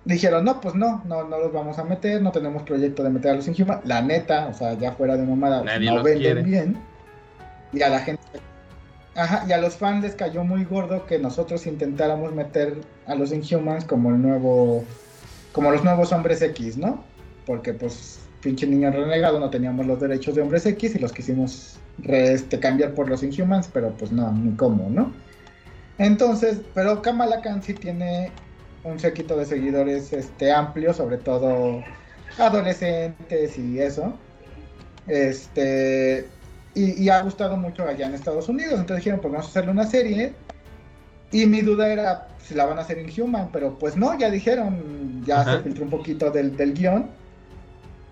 dijeron, 0.04 0.44
no, 0.44 0.60
pues 0.60 0.74
no, 0.74 1.02
no, 1.06 1.24
no 1.24 1.38
los 1.38 1.52
vamos 1.52 1.78
a 1.78 1.84
meter, 1.84 2.20
no 2.22 2.32
tenemos 2.32 2.62
proyecto 2.62 3.02
de 3.02 3.10
meter 3.10 3.32
a 3.32 3.34
los 3.34 3.48
Inhumans. 3.48 3.84
La 3.84 4.02
neta, 4.02 4.48
o 4.48 4.54
sea, 4.54 4.74
ya 4.74 4.92
fuera 4.92 5.16
de 5.16 5.24
mamada, 5.24 5.62
no 5.78 6.02
venden 6.02 6.44
bien. 6.44 6.76
Y 7.72 7.82
a 7.82 7.88
la 7.88 8.00
gente, 8.00 8.22
ajá, 9.14 9.44
y 9.48 9.52
a 9.52 9.58
los 9.58 9.76
fans 9.76 10.02
les 10.02 10.14
cayó 10.14 10.44
muy 10.44 10.64
gordo 10.64 11.06
que 11.06 11.18
nosotros 11.18 11.66
intentáramos 11.66 12.32
meter 12.34 12.76
a 13.06 13.14
los 13.14 13.32
Inhumans 13.32 13.84
como 13.84 14.10
el 14.10 14.20
nuevo, 14.20 14.84
como 15.52 15.70
los 15.70 15.82
nuevos 15.82 16.12
hombres 16.12 16.42
X, 16.42 16.76
¿no? 16.76 17.02
Porque 17.46 17.72
pues 17.72 18.20
pinche 18.42 18.66
niño 18.66 18.90
renegado 18.90 19.40
no 19.40 19.48
teníamos 19.48 19.86
los 19.86 20.00
derechos 20.00 20.34
de 20.34 20.42
hombres 20.42 20.66
X 20.66 20.96
y 20.96 20.98
los 20.98 21.12
quisimos 21.12 21.78
este, 22.04 22.58
cambiar 22.58 22.94
por 22.94 23.08
los 23.08 23.22
Inhumans, 23.22 23.68
pero 23.72 23.90
pues 23.90 24.12
no, 24.12 24.32
ni 24.32 24.54
cómo, 24.56 24.88
¿no? 24.90 25.12
Entonces, 25.98 26.60
pero 26.74 27.02
Kamala 27.02 27.40
Khan 27.42 27.62
sí 27.62 27.74
tiene 27.74 28.32
un 28.84 28.98
séquito 28.98 29.36
de 29.36 29.44
seguidores 29.44 30.12
este, 30.12 30.50
amplio, 30.50 30.92
sobre 30.92 31.18
todo 31.18 31.82
adolescentes 32.38 33.58
y 33.58 33.80
eso. 33.80 34.14
Este, 35.06 36.26
y, 36.74 37.08
ha 37.08 37.20
gustado 37.22 37.56
mucho 37.56 37.86
allá 37.86 38.06
en 38.06 38.14
Estados 38.14 38.48
Unidos. 38.48 38.80
Entonces 38.80 38.96
dijeron, 38.96 39.20
pues 39.20 39.32
vamos 39.32 39.46
a 39.46 39.50
hacerle 39.50 39.70
una 39.70 39.86
serie. 39.86 40.32
Y 41.30 41.46
mi 41.46 41.60
duda 41.60 41.92
era 41.92 42.28
si 42.42 42.54
la 42.54 42.66
van 42.66 42.78
a 42.78 42.82
hacer 42.82 42.98
en 42.98 43.10
Human, 43.20 43.50
pero 43.52 43.78
pues 43.78 43.96
no, 43.96 44.18
ya 44.18 44.30
dijeron, 44.30 45.22
ya 45.24 45.44
se 45.44 45.62
filtró 45.62 45.84
un 45.84 45.90
poquito 45.90 46.30
del, 46.30 46.56
del 46.56 46.74
guion 46.74 47.21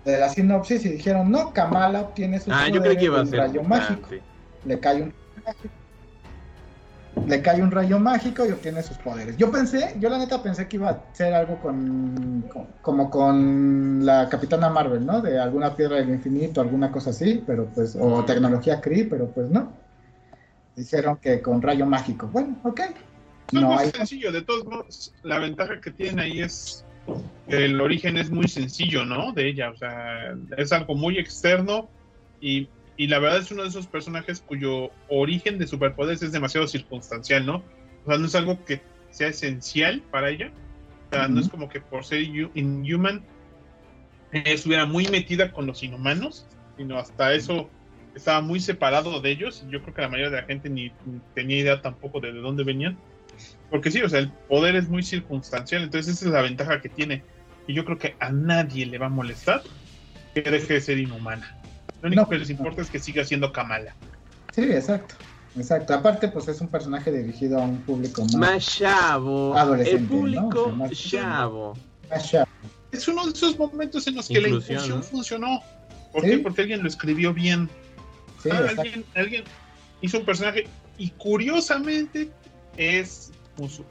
de 0.05 0.17
la 0.17 0.29
sinopsis 0.29 0.85
y 0.85 0.89
dijeron, 0.89 1.31
no, 1.31 1.53
Kamala 1.53 2.01
obtiene 2.01 2.39
su 2.39 2.51
ah, 2.51 2.67
rayo 2.67 3.63
mágico. 3.63 4.09
Le 4.65 4.79
cae 4.79 5.03
un 5.03 5.13
le 7.27 7.41
cae 7.41 7.61
un 7.61 7.71
rayo 7.71 7.99
mágico 7.99 8.45
y 8.45 8.51
obtiene 8.51 8.81
sus 8.81 8.97
poderes. 8.97 9.35
Yo 9.37 9.51
pensé, 9.51 9.95
yo 9.99 10.09
la 10.09 10.17
neta 10.17 10.41
pensé 10.41 10.67
que 10.67 10.77
iba 10.77 10.89
a 10.89 11.03
ser 11.13 11.33
algo 11.33 11.57
con, 11.59 12.45
como 12.81 13.09
con 13.09 14.05
la 14.05 14.29
Capitana 14.29 14.69
Marvel, 14.69 15.05
¿no? 15.05 15.21
De 15.21 15.37
alguna 15.37 15.75
piedra 15.75 15.97
del 15.97 16.09
infinito, 16.09 16.61
alguna 16.61 16.91
cosa 16.91 17.09
así, 17.09 17.43
pero 17.45 17.65
pues, 17.65 17.97
o 17.99 18.23
tecnología 18.23 18.79
Kree, 18.79 19.05
pero 19.05 19.27
pues 19.27 19.49
no. 19.49 19.73
Dijeron 20.75 21.17
que 21.17 21.41
con 21.41 21.61
rayo 21.61 21.85
mágico. 21.85 22.27
Bueno, 22.27 22.55
ok. 22.63 22.81
No, 23.51 23.79
es 23.79 23.91
sencillo, 23.91 24.31
de 24.31 24.41
todos 24.43 24.63
modos, 24.63 25.13
la 25.23 25.37
ventaja 25.39 25.81
que 25.81 25.91
tiene 25.91 26.21
ahí 26.21 26.41
es 26.41 26.85
el 27.47 27.81
origen 27.81 28.17
es 28.17 28.29
muy 28.31 28.47
sencillo, 28.47 29.05
¿no? 29.05 29.33
De 29.33 29.47
ella, 29.47 29.71
o 29.71 29.75
sea, 29.75 30.35
es 30.57 30.71
algo 30.71 30.95
muy 30.95 31.17
externo 31.17 31.89
y, 32.39 32.67
la 32.97 33.17
verdad 33.17 33.39
es 33.39 33.51
uno 33.51 33.63
de 33.63 33.69
esos 33.69 33.87
personajes 33.87 34.41
cuyo 34.41 34.91
origen 35.09 35.57
de 35.57 35.65
superpoderes 35.65 36.21
es 36.21 36.31
demasiado 36.31 36.67
circunstancial, 36.67 37.45
¿no? 37.47 37.63
O 38.05 38.09
sea, 38.09 38.19
no 38.19 38.27
es 38.27 38.35
algo 38.35 38.63
que 38.63 38.81
sea 39.09 39.29
esencial 39.29 40.03
para 40.11 40.29
ella, 40.29 40.51
o 41.09 41.13
sea, 41.15 41.27
no 41.27 41.39
es 41.39 41.49
como 41.49 41.67
que 41.67 41.81
por 41.81 42.05
ser 42.05 42.21
inhuman 42.21 43.23
estuviera 44.31 44.85
muy 44.85 45.07
metida 45.07 45.51
con 45.51 45.65
los 45.65 45.81
inhumanos, 45.81 46.45
sino 46.77 46.99
hasta 46.99 47.33
eso 47.33 47.69
estaba 48.15 48.41
muy 48.41 48.59
separado 48.59 49.19
de 49.19 49.31
ellos. 49.31 49.63
y 49.67 49.71
Yo 49.71 49.81
creo 49.81 49.93
que 49.93 50.01
la 50.01 50.09
mayoría 50.09 50.29
de 50.29 50.41
la 50.41 50.47
gente 50.47 50.69
ni 50.69 50.91
tenía 51.33 51.57
idea 51.57 51.81
tampoco 51.81 52.19
de, 52.19 52.31
de 52.33 52.39
dónde 52.39 52.63
venían. 52.63 52.97
Porque 53.69 53.91
sí, 53.91 54.01
o 54.01 54.09
sea, 54.09 54.19
el 54.19 54.29
poder 54.29 54.75
es 54.75 54.89
muy 54.89 55.03
circunstancial, 55.03 55.83
entonces 55.83 56.15
esa 56.15 56.25
es 56.25 56.31
la 56.31 56.41
ventaja 56.41 56.81
que 56.81 56.89
tiene. 56.89 57.23
Y 57.67 57.73
yo 57.73 57.85
creo 57.85 57.97
que 57.97 58.15
a 58.19 58.31
nadie 58.31 58.85
le 58.85 58.97
va 58.97 59.05
a 59.05 59.09
molestar 59.09 59.63
que 60.33 60.41
deje 60.41 60.73
de 60.73 60.81
ser 60.81 60.97
inhumana. 60.97 61.57
Lo 62.01 62.07
único 62.07 62.27
que 62.27 62.37
les 62.37 62.49
importa 62.49 62.81
es 62.81 62.89
que 62.89 62.99
siga 62.99 63.23
siendo 63.23 63.51
Kamala. 63.51 63.95
Sí, 64.53 64.63
exacto. 64.63 65.15
Exacto. 65.55 65.93
Aparte, 65.93 66.29
pues 66.29 66.47
es 66.47 66.61
un 66.61 66.67
personaje 66.67 67.11
dirigido 67.11 67.59
a 67.59 67.63
un 67.63 67.81
público 67.81 68.23
más, 68.23 68.35
más 68.35 68.77
chavo. 68.77 69.57
Adolescente. 69.57 70.01
El 70.01 70.07
público 70.07 70.69
más 70.69 70.91
chavo. 70.91 71.77
Más 72.09 72.29
chavo. 72.29 72.49
Es 72.91 73.07
uno 73.07 73.25
de 73.25 73.31
esos 73.31 73.57
momentos 73.57 74.07
en 74.07 74.15
los 74.15 74.27
que 74.27 74.41
la 74.41 74.49
inclusión 74.49 75.03
funcionó. 75.03 75.61
¿Por 76.11 76.23
qué? 76.23 76.39
Porque 76.39 76.61
alguien 76.61 76.81
lo 76.81 76.89
escribió 76.89 77.33
bien. 77.33 77.69
Sí, 78.41 78.49
alguien, 78.49 79.05
alguien 79.15 79.43
hizo 80.01 80.17
un 80.19 80.25
personaje 80.25 80.67
y 80.97 81.09
curiosamente 81.11 82.29
es 82.77 83.31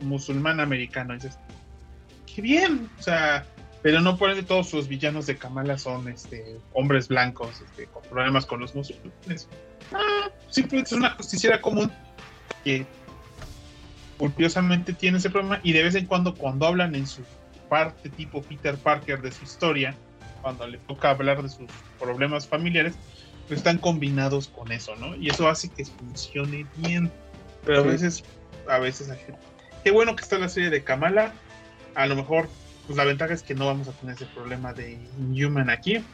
musulmán 0.01 0.61
americano. 0.61 1.15
dices, 1.15 1.39
qué 2.33 2.43
bien, 2.43 2.89
o 2.99 3.03
sea, 3.03 3.47
pero 3.83 4.01
no 4.01 4.17
por 4.17 4.35
todos 4.45 4.69
sus 4.69 4.89
villanos 4.89 5.27
de 5.27 5.37
Kamala 5.37 5.79
son 5.79 6.09
este, 6.09 6.59
hombres 6.73 7.09
blancos 7.09 7.63
este, 7.63 7.87
con 7.87 8.03
problemas 8.03 8.47
con 8.47 8.61
los 8.61 8.75
musulmanes. 8.75 9.49
Ah, 9.93 10.31
simplemente 10.49 10.95
es 10.95 10.99
una 10.99 11.11
justiciera 11.11 11.61
común 11.61 11.91
que 12.65 12.87
curiosamente 14.19 14.93
tiene 14.93 15.19
ese 15.19 15.31
problema 15.31 15.61
y 15.63 15.73
de 15.73 15.83
vez 15.83 15.95
en 15.95 16.05
cuando 16.05 16.35
cuando 16.35 16.67
hablan 16.67 16.95
en 16.95 17.07
su 17.07 17.23
parte 17.71 18.11
tipo 18.11 18.43
Peter 18.43 18.77
Parker 18.77 19.23
de 19.23 19.33
su 19.33 19.45
historia, 19.45 19.95
cuando 20.43 20.67
le 20.67 20.79
toca 20.79 21.11
hablar 21.11 21.43
de 21.43 21.49
sus 21.49 21.67
problemas 21.99 22.47
familiares, 22.47 22.95
pues 23.49 23.59
están 23.59 23.79
combinados 23.79 24.49
con 24.49 24.71
eso, 24.73 24.95
¿no? 24.97 25.17
Y 25.17 25.29
eso 25.29 25.49
hace 25.49 25.69
que 25.71 25.85
funcione 25.85 26.67
bien. 26.77 27.11
Pero 27.65 27.81
a 27.81 27.83
veces, 27.83 28.25
a 28.71 28.79
veces 28.79 29.11
qué 29.85 29.91
bueno 29.91 30.17
que 30.17 30.23
está 30.23 30.39
la 30.39 30.49
serie 30.49 30.71
de 30.71 30.83
Kamala. 30.83 31.33
A 31.95 32.07
lo 32.07 32.17
mejor, 32.17 32.49
pues 32.87 32.97
la 32.97 33.05
ventaja 33.05 33.35
es 33.35 33.43
que 33.43 33.55
no 33.55 33.67
vamos 33.67 33.89
a 33.89 33.93
tener 33.93 34.15
ese 34.15 34.27
problema 34.27 34.73
de 34.73 34.99
Inhuman 35.19 35.71
aquí. 35.71 36.05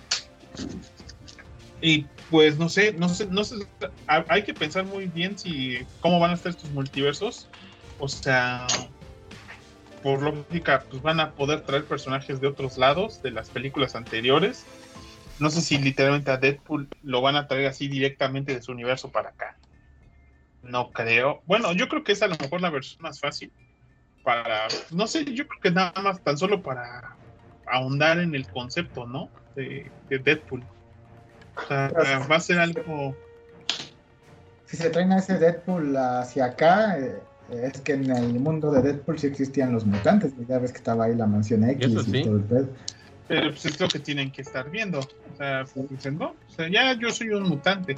Y 1.80 2.06
pues 2.30 2.58
no 2.58 2.68
sé, 2.68 2.94
no 2.94 3.08
sé, 3.08 3.26
no 3.26 3.44
sé, 3.44 3.56
hay 4.06 4.42
que 4.42 4.54
pensar 4.54 4.84
muy 4.86 5.06
bien 5.06 5.38
si 5.38 5.78
cómo 6.00 6.18
van 6.18 6.30
a 6.30 6.34
estar 6.34 6.50
estos 6.50 6.70
multiversos. 6.70 7.48
O 7.98 8.08
sea, 8.08 8.66
por 10.02 10.22
lógica, 10.22 10.84
pues 10.90 11.02
van 11.02 11.20
a 11.20 11.32
poder 11.32 11.62
traer 11.62 11.84
personajes 11.84 12.40
de 12.40 12.46
otros 12.46 12.78
lados, 12.78 13.22
de 13.22 13.30
las 13.30 13.50
películas 13.50 13.94
anteriores. 13.94 14.64
No 15.38 15.50
sé 15.50 15.60
si 15.60 15.76
literalmente 15.76 16.30
a 16.30 16.38
Deadpool 16.38 16.88
lo 17.02 17.20
van 17.20 17.36
a 17.36 17.46
traer 17.46 17.66
así 17.66 17.88
directamente 17.88 18.54
de 18.54 18.62
su 18.62 18.72
universo 18.72 19.10
para 19.10 19.30
acá. 19.30 19.56
No 20.68 20.90
creo. 20.90 21.42
Bueno, 21.46 21.72
yo 21.72 21.88
creo 21.88 22.04
que 22.04 22.12
es 22.12 22.22
a 22.22 22.28
lo 22.28 22.36
mejor 22.36 22.60
la 22.60 22.70
versión 22.70 23.02
más 23.02 23.20
fácil. 23.20 23.50
para, 24.26 24.66
no 24.90 25.06
sé, 25.06 25.24
yo 25.24 25.46
creo 25.46 25.60
que 25.60 25.70
nada 25.70 25.92
más 26.02 26.20
tan 26.20 26.36
solo 26.36 26.60
para 26.60 27.14
ahondar 27.64 28.18
en 28.18 28.34
el 28.34 28.44
concepto, 28.48 29.06
¿no? 29.06 29.30
De, 29.54 29.88
de 30.08 30.18
Deadpool. 30.18 30.64
O 31.56 31.68
sea, 31.68 31.90
va 32.28 32.36
a 32.36 32.40
ser 32.40 32.58
algo... 32.58 33.16
Si 34.64 34.76
se 34.76 34.90
traen 34.90 35.12
a 35.12 35.18
ese 35.18 35.38
Deadpool 35.38 35.96
hacia 35.96 36.46
acá, 36.46 36.98
eh, 36.98 37.20
es 37.52 37.80
que 37.82 37.92
en 37.92 38.10
el 38.10 38.40
mundo 38.40 38.72
de 38.72 38.82
Deadpool 38.82 39.16
sí 39.16 39.28
existían 39.28 39.72
los 39.72 39.86
mutantes. 39.86 40.32
Ya 40.48 40.58
ves 40.58 40.72
que 40.72 40.78
estaba 40.78 41.04
ahí 41.04 41.14
la 41.14 41.28
mansión 41.28 41.62
X 41.62 41.88
y 41.88 42.10
sí. 42.10 42.22
todo 42.24 42.36
el 42.36 42.42
pedo. 42.42 42.68
Pero 43.28 43.50
pues 43.50 43.64
es 43.66 43.78
lo 43.78 43.86
que 43.86 44.00
tienen 44.00 44.32
que 44.32 44.42
estar 44.42 44.68
viendo. 44.70 44.98
O 44.98 45.36
sea, 45.36 45.64
pues, 45.72 45.88
dicen, 45.88 46.18
no, 46.18 46.30
o 46.30 46.50
sea, 46.50 46.68
ya 46.68 46.98
yo 46.98 47.10
soy 47.10 47.28
un 47.28 47.44
mutante. 47.44 47.96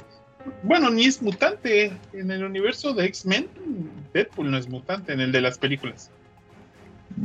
Bueno, 0.63 0.89
ni 0.89 1.05
es 1.05 1.21
mutante. 1.21 1.91
En 2.13 2.31
el 2.31 2.43
universo 2.43 2.93
de 2.93 3.05
X-Men, 3.05 3.47
Deadpool 4.13 4.51
no 4.51 4.57
es 4.57 4.67
mutante, 4.67 5.13
en 5.13 5.19
el 5.19 5.31
de 5.31 5.41
las 5.41 5.57
películas. 5.57 6.09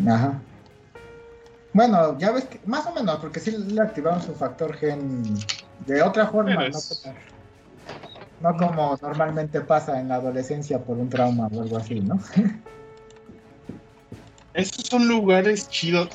Ajá. 0.06 0.40
Bueno, 1.72 2.16
ya 2.18 2.30
ves 2.30 2.44
que 2.44 2.60
más 2.66 2.86
o 2.86 2.94
menos, 2.94 3.18
porque 3.18 3.40
sí 3.40 3.50
le 3.50 3.80
activaron 3.80 4.22
su 4.22 4.34
factor 4.34 4.74
gen 4.76 5.22
de 5.86 6.02
otra 6.02 6.28
forma, 6.28 6.68
no, 6.68 6.78
como, 6.80 7.14
no 8.40 8.56
como 8.56 8.98
normalmente 9.02 9.60
pasa 9.60 9.98
en 10.00 10.08
la 10.08 10.16
adolescencia 10.16 10.78
por 10.78 10.96
un 10.96 11.08
trauma 11.08 11.48
o 11.48 11.62
algo 11.62 11.76
así, 11.76 12.00
¿no? 12.00 12.20
Esos 14.54 14.86
son 14.86 15.08
lugares 15.08 15.68
chidos. 15.68 16.08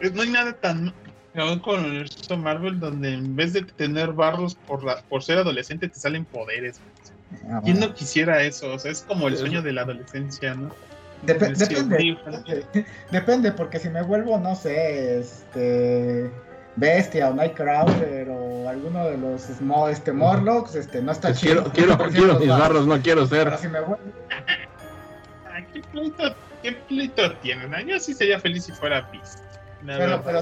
Eh, 0.00 0.10
No 0.14 0.22
hay 0.22 0.30
nada 0.30 0.52
tan 0.52 0.94
con 1.62 1.80
el 1.80 1.86
universo 1.86 2.36
Marvel 2.36 2.80
donde 2.80 3.14
en 3.14 3.36
vez 3.36 3.52
de 3.52 3.62
tener 3.62 4.12
barros 4.12 4.56
por, 4.66 4.82
la, 4.84 5.00
por 5.08 5.22
ser 5.22 5.38
adolescente 5.38 5.88
te 5.88 5.98
salen 5.98 6.24
poderes. 6.24 6.80
Ah, 7.48 7.60
¿Quién 7.64 7.76
bueno. 7.78 7.88
no 7.88 7.94
quisiera 7.94 8.42
eso? 8.42 8.72
O 8.72 8.78
sea, 8.78 8.90
es 8.90 9.02
como 9.02 9.28
el 9.28 9.36
sueño 9.36 9.62
de 9.62 9.72
la 9.72 9.82
adolescencia, 9.82 10.54
¿no? 10.54 10.70
Dep- 11.22 11.54
depende, 11.54 12.16
depende, 13.10 13.52
porque 13.52 13.78
si 13.78 13.90
me 13.90 14.02
vuelvo, 14.02 14.38
no 14.38 14.56
sé, 14.56 15.20
este 15.20 16.30
Bestia 16.76 17.28
o 17.28 17.34
Nightcrawler 17.34 18.28
o 18.30 18.68
alguno 18.68 19.06
de 19.06 19.18
los 19.18 19.48
este 19.90 20.12
Morlocks, 20.12 20.74
este 20.74 21.02
no 21.02 21.12
está 21.12 21.28
Pues 21.28 21.40
chido. 21.40 21.70
quiero, 21.72 21.96
quiero, 21.96 22.10
quiero 22.10 22.38
mis 22.38 22.48
barros. 22.48 22.86
no 22.86 23.00
quiero 23.02 23.28
Pero 23.28 23.50
ser. 23.50 23.58
si 23.58 23.68
me 23.68 23.80
vuelvo, 23.80 23.98
¿Qué 25.72 25.80
pleito, 25.92 26.36
qué 26.62 26.72
pleito 26.72 27.36
tienen? 27.38 27.86
Yo 27.86 28.00
sí 28.00 28.14
sería 28.14 28.40
feliz 28.40 28.64
si 28.64 28.72
fuera 28.72 29.08
Beast. 29.12 29.38
pero, 29.84 30.22
pero, 30.24 30.40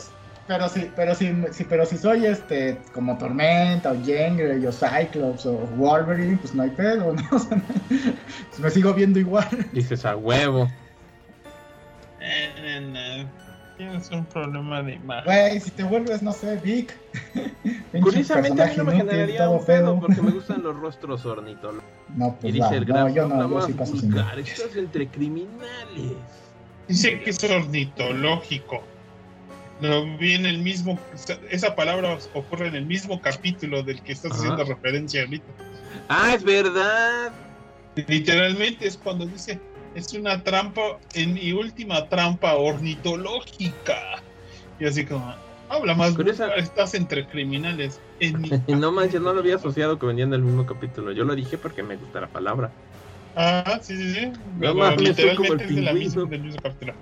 pero 0.48 0.68
si, 0.68 0.90
pero 0.96 1.14
si, 1.14 1.32
si- 1.52 1.64
pero 1.64 1.84
si 1.86 1.96
soy 1.98 2.26
este 2.26 2.80
como 2.92 3.16
Tormenta 3.18 3.92
o 3.92 4.02
Jean 4.02 4.38
o 4.66 4.72
Cyclops 4.72 5.46
o 5.46 5.52
Wolverine, 5.76 6.38
pues 6.38 6.54
no 6.54 6.62
hay 6.64 6.70
pedo, 6.70 7.12
¿no? 7.12 7.22
O 7.30 7.38
sea, 7.38 7.62
pues 8.48 8.58
me 8.58 8.70
sigo 8.70 8.94
viendo 8.94 9.20
igual. 9.20 9.46
Dices 9.72 10.04
a 10.04 10.16
huevo. 10.16 10.64
Eh, 12.20 12.50
eh, 12.56 12.80
no. 12.80 13.48
Tienes 13.76 14.10
un 14.10 14.26
problema 14.26 14.82
de 14.82 14.94
imagen. 14.94 15.24
Güey, 15.24 15.60
si 15.60 15.70
te 15.70 15.84
vuelves, 15.84 16.20
no 16.20 16.32
sé, 16.32 16.56
Vic. 16.56 16.92
Curiosamente 18.02 18.60
a 18.60 18.66
mí 18.66 18.72
no 18.76 18.84
me 18.84 18.96
generaría 18.96 19.38
todo 19.44 19.50
un 19.52 19.64
pedo 19.64 20.00
porque 20.00 20.20
me 20.20 20.30
gustan 20.32 20.64
los 20.64 20.74
rostros 20.76 21.24
ornitólogos. 21.24 21.84
No, 22.16 22.36
Y 22.42 22.58
pues 22.58 22.60
va, 22.60 22.74
el 22.74 22.88
no, 22.88 23.08
yo 23.08 23.28
no, 23.28 23.48
yo 23.48 23.60
sí 23.66 23.72
paso 23.74 23.96
sin 23.96 24.16
estás 24.16 24.74
entre 24.76 25.06
criminales. 25.08 26.16
Dice 26.88 27.20
que 27.20 27.30
es 27.30 27.44
ornitológico. 27.44 28.82
Lo 29.80 30.04
vi 30.18 30.34
en 30.34 30.46
el 30.46 30.58
mismo. 30.58 30.98
Esa 31.50 31.74
palabra 31.74 32.18
ocurre 32.34 32.68
en 32.68 32.74
el 32.74 32.86
mismo 32.86 33.20
capítulo 33.20 33.82
del 33.82 34.02
que 34.02 34.12
estás 34.12 34.32
Ajá. 34.32 34.40
haciendo 34.40 34.64
referencia 34.64 35.22
ahorita. 35.22 35.46
Ah, 36.08 36.32
es 36.34 36.42
verdad. 36.42 37.32
Literalmente 38.06 38.86
es 38.88 38.96
cuando 38.96 39.26
dice: 39.26 39.60
Es 39.94 40.12
una 40.14 40.42
trampa, 40.42 40.98
en 41.14 41.34
mi 41.34 41.52
última 41.52 42.08
trampa 42.08 42.54
ornitológica. 42.54 44.22
Y 44.80 44.86
así 44.86 45.04
como. 45.04 45.32
Habla 45.70 45.94
más, 45.94 46.14
Curiosa- 46.14 46.54
estás 46.54 46.94
entre 46.94 47.26
criminales. 47.26 48.00
En 48.20 48.40
mi... 48.40 48.50
No 48.68 48.90
manches, 48.90 49.20
no 49.20 49.34
lo 49.34 49.40
había 49.40 49.56
asociado 49.56 49.98
que 49.98 50.06
venían 50.06 50.30
del 50.30 50.40
mismo 50.42 50.64
capítulo. 50.66 51.12
Yo 51.12 51.24
lo 51.24 51.34
dije 51.34 51.58
porque 51.58 51.82
me 51.82 51.96
gusta 51.96 52.22
la 52.22 52.28
palabra. 52.28 52.70
Ah, 53.36 53.78
sí, 53.82 53.94
sí, 53.96 54.14
sí. 54.14 54.18
El 54.20 54.76
literalmente 54.96 55.64
es 55.64 55.74
de 55.76 55.82
la 55.82 55.92
misma, 55.92 56.24
del 56.24 56.42
mismo 56.42 56.60
capítulo. 56.62 56.94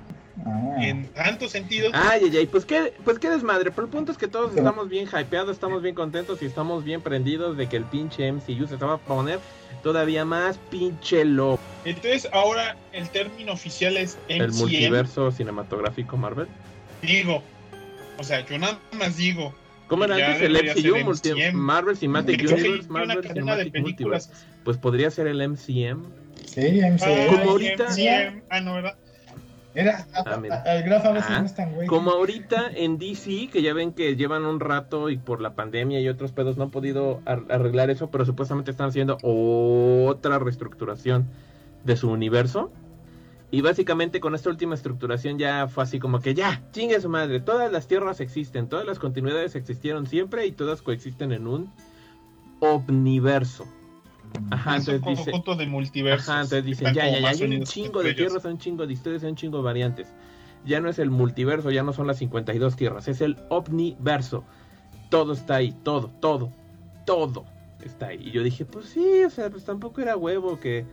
Ah. 0.47 0.77
En 0.81 1.07
tantos 1.09 1.51
sentidos. 1.51 1.91
Ay, 1.95 2.21
ay, 2.25 2.37
ay, 2.37 2.47
pues 2.47 2.65
qué, 2.65 2.93
pues 3.05 3.19
qué 3.19 3.29
desmadre. 3.29 3.71
Pero 3.73 3.85
el 3.87 3.91
punto 3.93 4.13
es 4.13 4.19
que 4.19 4.29
todos 4.29 4.51
Pero- 4.51 4.63
estamos 4.63 4.89
bien 4.89 5.07
hypeados, 5.09 5.51
estamos 5.51 5.83
bien 5.83 5.95
contentos 5.95 6.41
y 6.43 6.47
estamos 6.47 6.85
bien 6.85 7.01
prendidos 7.01 7.57
de 7.57 7.69
que 7.69 7.77
el 7.77 7.85
pinche 7.85 8.29
MCU 8.31 8.67
se 8.69 8.75
estaba 8.75 8.95
a 8.95 8.99
poner 8.99 9.41
todavía 9.83 10.25
más 10.25 10.59
pinche 10.71 11.25
loco. 11.25 11.61
Entonces, 11.85 12.29
ahora 12.33 12.77
el 12.93 13.09
término 13.11 13.53
oficial 13.53 13.97
es 13.97 14.17
MCM. 14.29 14.43
El 14.45 14.53
multiverso 14.53 15.31
cinematográfico 15.33 16.17
Marvel. 16.17 16.47
Digo, 17.03 17.43
o 18.19 18.25
sea, 18.25 18.47
yo 18.47 18.59
nada 18.59 18.79
más 18.99 19.17
digo. 19.17 19.55
¿Cómo 19.89 20.05
era 20.05 20.17
antes 20.17 20.43
el 20.43 20.57
MCU? 20.57 20.97
Multi- 21.05 21.31
MCM. 21.31 21.53
Marvel 21.57 21.97
Cinematic 21.97 22.41
Universe, 22.41 22.89
Marvel 22.89 23.23
Cinematic 23.29 23.79
Multiverse. 23.81 24.31
Pues 24.65 24.77
podría 24.77 25.11
ser 25.11 25.27
el 25.29 25.41
MCM. 25.41 26.05
Sí, 26.45 26.81
MC. 26.81 27.05
Ay, 27.05 27.27
Como 27.29 27.51
ahorita- 27.53 27.85
MCM. 27.89 28.43
Ah, 28.51 28.61
no, 28.61 28.75
¿verdad? 28.75 28.97
Era, 29.77 30.07
Ah, 30.15 30.37
mira. 30.41 30.63
el 30.67 30.83
graf 30.85 31.05
a 31.05 31.13
veces 31.13 31.31
Ah, 31.31 31.41
no 31.41 31.47
es 31.47 31.55
tan 31.55 31.73
güey. 31.75 31.87
Como 31.87 32.11
ahorita 32.11 32.69
en 32.75 32.99
DC, 32.99 33.49
que 33.53 33.63
ya 33.63 33.75
ven 33.75 33.93
que 33.93 34.17
llevan 34.17 34.45
un 34.45 34.59
rato 34.61 35.11
y 35.11 35.19
por 35.19 35.41
la 35.41 35.55
pandemia 35.55 36.01
y 36.01 36.09
otros 36.09 36.33
pedos 36.33 36.57
no 36.57 36.65
han 36.65 36.71
podido 36.71 37.21
ar- 37.27 37.45
arreglar 37.51 37.91
eso, 37.91 38.11
pero 38.11 38.25
supuestamente 38.25 38.71
están 38.71 38.89
haciendo 38.89 39.19
otra 39.23 40.39
reestructuración 40.39 41.27
de 41.85 41.97
su 41.97 42.11
universo. 42.11 42.73
Y 43.53 43.61
básicamente 43.61 44.19
con 44.19 44.35
esta 44.35 44.51
última 44.51 44.75
estructuración 44.75 45.39
ya 45.39 45.69
fue 45.69 45.85
así 45.85 46.01
como 46.01 46.19
que 46.21 46.35
ya, 46.35 46.63
chingue 46.73 47.01
su 47.01 47.09
madre, 47.09 47.39
todas 47.41 47.71
las 47.71 47.87
tierras 47.87 48.19
existen, 48.21 48.69
todas 48.69 48.85
las 48.85 48.99
continuidades 48.99 49.55
existieron 49.55 50.07
siempre 50.07 50.47
y 50.47 50.53
todas 50.53 50.83
coexisten 50.83 51.31
en 51.31 51.47
un 51.47 51.71
omniverso. 52.61 53.67
Ajá, 54.51 54.77
es 54.77 54.89
un 54.89 55.01
dice, 55.01 55.01
conjunto 55.01 55.57
de 55.57 55.67
multiversos. 55.67 56.29
Ajá, 56.29 56.41
entonces 56.43 56.65
dicen, 56.65 56.95
ya, 56.95 57.09
ya, 57.09 57.21
ya, 57.21 57.29
hay 57.29 57.43
un 57.43 57.63
chingo 57.65 58.03
de 58.03 58.11
ellos. 58.11 58.27
tierras, 58.29 58.45
hay 58.47 58.53
un 58.53 58.59
chingo 58.59 58.87
de 58.87 58.93
historias, 58.93 59.23
hay 59.25 59.31
un 59.31 59.37
chingo 59.37 59.59
de 59.59 59.65
variantes. 59.65 60.13
Ya 60.65 60.81
no 60.81 60.89
es 60.89 60.99
el 60.99 61.11
multiverso, 61.11 61.71
ya 61.71 61.83
no 61.83 61.93
son 61.93 62.07
las 62.07 62.19
52 62.19 62.77
tierras, 62.77 63.09
es 63.09 63.21
el 63.21 63.37
omniverso. 63.49 64.45
Todo 65.11 65.33
está 65.33 65.57
ahí, 65.57 65.73
todo, 65.85 66.11
todo, 66.21 66.51
todo 67.05 67.45
está 67.85 68.09
ahí. 68.09 68.21
Y 68.21 68.31
yo 68.33 68.43
dije, 68.43 68.65
pues 68.65 68.87
sí, 68.87 69.25
o 69.25 69.31
sea, 69.31 69.51
pues 69.51 69.65
tampoco 69.65 70.01
era 70.01 70.17
huevo 70.17 70.59
que, 70.59 70.85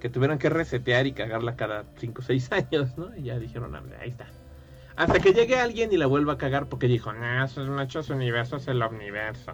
que 0.00 0.08
tuvieran 0.10 0.38
que 0.38 0.50
resetear 0.50 1.06
y 1.06 1.12
cagarla 1.12 1.56
cada 1.56 1.84
5 1.96 2.20
o 2.20 2.24
6 2.24 2.50
años, 2.52 2.96
¿no? 2.98 3.16
Y 3.16 3.24
ya 3.24 3.38
dijeron, 3.38 3.74
"Ah, 3.76 3.82
ahí 4.00 4.10
está. 4.10 4.26
Hasta 4.96 5.18
que 5.18 5.32
llegue 5.32 5.56
alguien 5.58 5.92
y 5.92 5.96
la 5.96 6.06
vuelva 6.06 6.34
a 6.34 6.38
cagar 6.38 6.68
porque 6.68 6.86
dijo, 6.86 7.12
no, 7.12 7.44
eso 7.44 7.62
es 7.62 7.68
muchos 7.68 8.10
universos, 8.10 8.62
es 8.62 8.68
el 8.68 8.82
omniverso. 8.82 9.52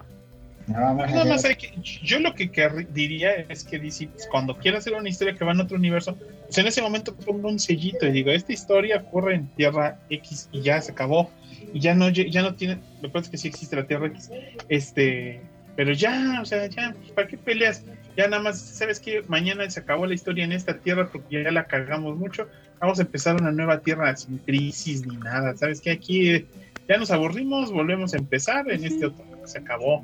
No, 0.67 0.95
más 0.95 1.45
hay 1.45 1.55
que, 1.55 1.73
yo 1.81 2.19
lo 2.19 2.33
que 2.33 2.49
diría 2.93 3.33
es 3.49 3.63
que 3.63 3.79
DC, 3.79 4.09
cuando 4.29 4.57
quiera 4.57 4.77
hacer 4.77 4.93
una 4.93 5.09
historia 5.09 5.35
que 5.35 5.43
va 5.43 5.51
en 5.51 5.61
otro 5.61 5.77
universo, 5.77 6.17
pues 6.45 6.57
en 6.57 6.67
ese 6.67 6.81
momento 6.81 7.15
ponga 7.15 7.47
un 7.47 7.59
sellito 7.59 8.05
y 8.05 8.11
digo, 8.11 8.31
esta 8.31 8.53
historia 8.53 8.97
ocurre 8.97 9.35
en 9.35 9.47
Tierra 9.47 9.99
X 10.09 10.49
y 10.51 10.61
ya 10.61 10.81
se 10.81 10.91
acabó. 10.91 11.31
Y 11.73 11.79
ya 11.79 11.93
no, 11.95 12.09
ya 12.09 12.41
no 12.41 12.55
tiene, 12.55 12.79
lo 13.01 13.09
que 13.09 13.09
pasa 13.09 13.25
es 13.25 13.29
que 13.29 13.37
sí 13.37 13.47
existe 13.47 13.75
la 13.75 13.85
Tierra 13.85 14.07
X, 14.07 14.29
este, 14.67 15.41
pero 15.75 15.93
ya, 15.93 16.39
o 16.41 16.45
sea, 16.45 16.67
ya, 16.67 16.93
¿para 17.15 17.27
qué 17.27 17.37
peleas? 17.37 17.83
Ya 18.17 18.27
nada 18.27 18.43
más, 18.43 18.59
¿sabes 18.59 18.99
qué? 18.99 19.23
Mañana 19.27 19.69
se 19.69 19.79
acabó 19.79 20.05
la 20.05 20.13
historia 20.13 20.43
en 20.43 20.51
esta 20.51 20.77
Tierra 20.77 21.09
porque 21.11 21.43
ya 21.43 21.51
la 21.51 21.65
cargamos 21.65 22.17
mucho. 22.17 22.47
Vamos 22.79 22.99
a 22.99 23.03
empezar 23.03 23.35
una 23.39 23.51
nueva 23.51 23.79
Tierra 23.79 24.15
sin 24.17 24.37
crisis 24.39 25.05
ni 25.05 25.15
nada. 25.17 25.55
¿Sabes 25.55 25.79
qué? 25.79 25.91
Aquí 25.91 26.31
eh, 26.31 26.45
ya 26.89 26.97
nos 26.97 27.11
aburrimos, 27.11 27.71
volvemos 27.71 28.13
a 28.13 28.17
empezar 28.17 28.69
en 28.69 28.83
este 28.83 29.05
otro. 29.05 29.25
Se 29.45 29.59
acabó. 29.59 30.03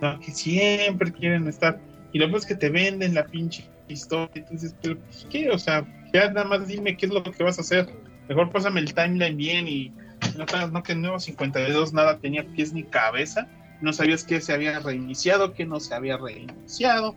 No, 0.00 0.18
que 0.20 0.30
siempre 0.32 1.12
quieren 1.12 1.46
estar. 1.48 1.78
Y 2.12 2.18
lo 2.18 2.26
peor 2.26 2.38
es 2.38 2.46
que 2.46 2.54
te 2.54 2.70
venden 2.70 3.14
la 3.14 3.26
pinche 3.26 3.64
historia. 3.88 4.30
Entonces, 4.34 4.74
pero 4.82 4.98
pues, 4.98 5.26
¿qué? 5.30 5.50
O 5.50 5.58
sea, 5.58 5.86
ya 6.12 6.30
nada 6.30 6.46
más 6.46 6.66
dime 6.66 6.96
qué 6.96 7.06
es 7.06 7.12
lo 7.12 7.22
que 7.22 7.42
vas 7.44 7.58
a 7.58 7.62
hacer. 7.62 7.88
Mejor 8.28 8.50
pásame 8.50 8.80
el 8.80 8.94
timeline 8.94 9.36
bien 9.36 9.68
y 9.68 9.92
no, 10.36 10.66
no 10.68 10.82
que 10.82 10.94
Nuevo 10.94 11.18
52 11.18 11.92
nada 11.92 12.18
tenía 12.18 12.44
pies 12.44 12.72
ni 12.72 12.84
cabeza. 12.84 13.46
No 13.80 13.92
sabías 13.92 14.24
que 14.24 14.40
se 14.40 14.52
había 14.52 14.78
reiniciado, 14.80 15.52
que 15.54 15.64
no 15.64 15.80
se 15.80 15.94
había 15.94 16.16
reiniciado. 16.16 17.14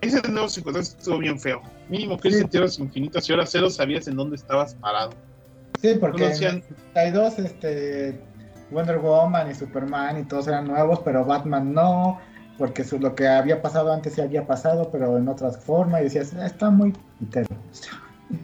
Ese 0.00 0.20
Nuevo 0.28 0.48
52 0.48 0.96
estuvo 0.98 1.18
bien 1.18 1.38
feo. 1.40 1.62
Mínimo 1.88 2.18
que 2.18 2.30
Sí. 2.30 2.44
Tierras 2.44 2.78
Infinitas 2.78 3.28
y 3.28 3.32
ahora 3.32 3.46
cero 3.46 3.70
sabías 3.70 4.06
en 4.08 4.16
dónde 4.16 4.36
estabas 4.36 4.74
parado. 4.74 5.10
Sí, 5.80 5.94
porque 6.00 6.18
No 6.20 6.26
en 6.26 6.32
hacían- 6.32 6.56
el 6.56 6.62
32, 6.94 7.38
este, 7.38 8.20
Wonder 8.70 8.98
Woman 8.98 9.50
y 9.50 9.54
Superman 9.54 10.18
y 10.18 10.24
todos 10.24 10.48
eran 10.48 10.66
nuevos, 10.66 11.00
pero 11.04 11.24
Batman 11.24 11.72
no, 11.72 12.18
porque 12.58 12.84
su- 12.84 12.98
lo 12.98 13.14
que 13.14 13.26
había 13.28 13.62
pasado 13.62 13.92
antes 13.92 14.14
sí 14.14 14.20
había 14.20 14.46
pasado, 14.46 14.90
pero 14.90 15.16
en 15.16 15.28
otra 15.28 15.50
forma, 15.52 16.00
y 16.00 16.04
decías, 16.04 16.34
"Ah, 16.34 16.46
está 16.46 16.70
muy 16.70 16.92
pitero". 17.18 17.46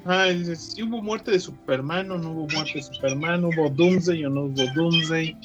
Ay, 0.06 0.38
dices, 0.38 0.72
si 0.72 0.82
hubo 0.82 1.02
muerte 1.02 1.30
de 1.30 1.40
Superman 1.40 2.10
o 2.10 2.18
no 2.18 2.30
hubo 2.30 2.48
muerte 2.48 2.72
de 2.76 2.82
Superman, 2.82 3.44
hubo 3.44 3.68
Doomsday 3.68 4.24
o 4.24 4.30
no 4.30 4.44
hubo 4.44 4.62
Doomsday. 4.74 5.36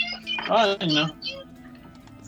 Ay, 0.49 0.77
no. 0.93 1.07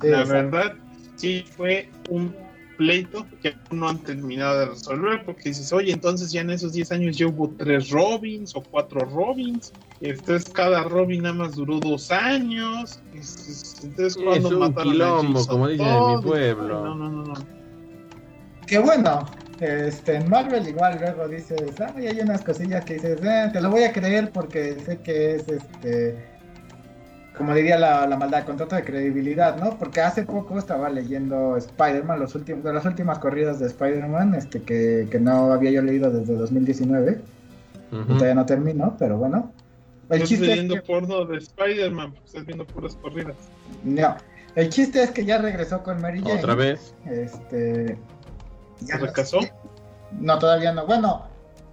Sí, 0.02 0.08
la 0.08 0.24
verdad, 0.26 0.74
sí 1.16 1.46
fue 1.56 1.90
un 2.10 2.36
pleito 2.82 3.28
que 3.44 3.54
no 3.70 3.88
han 3.90 4.00
terminado 4.00 4.60
de 4.60 4.66
resolver, 4.66 5.24
porque 5.24 5.50
dices, 5.50 5.72
oye, 5.72 5.92
entonces 5.92 6.32
ya 6.32 6.42
en 6.42 6.50
esos 6.50 6.74
10 6.74 6.92
años 6.94 7.16
ya 7.16 7.28
hubo 7.28 7.54
tres 7.56 7.92
Robins 7.92 8.56
o 8.56 8.64
cuatro 8.64 9.06
Robins, 9.06 9.72
entonces 10.00 10.50
cada 10.50 10.84
Robin 10.84 11.22
nada 11.22 11.36
más 11.36 11.56
duró 11.56 11.80
dos 11.80 12.10
años, 12.10 13.00
entonces 13.14 14.16
cuando 14.16 14.50
es 14.50 14.56
un 14.56 14.74
quilombo, 14.74 15.46
como 15.46 15.68
dicen 15.68 15.86
en 15.86 16.16
mi 16.16 16.22
pueblo. 16.24 16.86
No, 16.86 16.96
no, 16.96 17.10
no, 17.10 17.24
no. 17.24 17.34
Qué 18.66 18.80
bueno, 18.80 19.32
este, 19.60 20.16
en 20.16 20.28
Marvel 20.28 20.68
igual 20.68 20.98
luego 21.00 21.28
dices, 21.28 21.80
ay, 21.80 22.08
hay 22.08 22.20
unas 22.20 22.42
cosillas 22.42 22.84
que 22.84 22.96
dices, 22.96 23.20
eh, 23.24 23.50
te 23.54 23.62
lo 23.62 23.70
voy 23.70 23.84
a 23.84 23.94
creer 23.94 24.32
porque 24.32 24.76
sé 24.84 24.98
que 25.04 25.36
es 25.36 25.48
este 25.48 26.31
como 27.38 27.56
diría 27.56 27.78
la, 27.78 28.06
la 28.08 28.18
maldad, 28.18 28.46
contrato 28.46 28.76
de 28.76 28.84
credibilidad, 28.84 29.58
¿no? 29.58 29.78
Porque 29.78 30.02
hace 30.02 30.24
poco 30.24 30.60
estaba 30.60 30.90
leyendo 30.90 31.56
Spider-Man, 31.58 32.20
los 32.20 32.36
últimos, 32.36 32.64
de 32.64 32.74
las 32.74 32.86
últimas 32.86 33.20
corridas 33.20 33.60
de 33.60 33.68
Spider-Man, 33.68 34.36
este, 34.36 34.62
que, 34.62 35.08
que, 35.10 35.20
no 35.20 35.54
había 35.54 35.72
yo 35.72 35.82
leído 35.82 36.12
desde 36.12 36.36
2019. 36.36 37.22
Todavía 37.90 38.36
no 38.36 38.46
termino, 38.46 38.96
pero 38.98 39.18
bueno. 39.18 39.52
El 40.10 40.24
chiste 40.24 40.46
leyendo 40.46 40.76
es 40.76 40.82
que... 40.82 40.88
porno 40.88 41.26
de 41.26 41.38
Spider-Man, 41.38 42.16
estás 42.26 42.46
viendo 42.46 42.66
puras 42.66 42.96
corridas. 42.96 43.36
No, 43.84 44.16
el 44.56 44.70
chiste 44.70 45.04
es 45.04 45.12
que 45.12 45.26
ya 45.26 45.38
regresó 45.38 45.84
con 45.84 46.02
Mary 46.02 46.22
Jane. 46.22 46.40
¿Otra 46.40 46.56
vez? 46.56 46.94
Este... 47.06 47.98
Ya 48.82 49.00
¿Se 49.00 49.12
casó? 49.12 49.40
No, 50.20 50.40
todavía 50.40 50.74
no. 50.74 50.86
Bueno, 50.86 51.28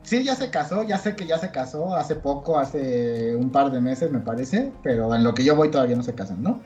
Sí, 0.09 0.25
ya 0.25 0.35
se 0.35 0.49
casó, 0.49 0.85
ya 0.85 0.97
sé 0.97 1.15
que 1.15 1.27
ya 1.27 1.37
se 1.37 1.51
casó 1.51 1.95
hace 1.95 2.15
poco, 2.15 2.59
hace 2.59 3.37
un 3.37 3.51
par 3.51 3.71
de 3.71 3.79
meses 3.79 4.11
me 4.11 4.21
parece, 4.21 4.73
pero 4.83 5.15
en 5.15 5.23
lo 5.23 5.35
que 5.35 5.45
yo 5.45 5.55
voy 5.55 5.71
todavía 5.71 5.97
no 5.97 6.03
se 6.03 6.15
casan, 6.15 6.43
¿no? 6.43 6.63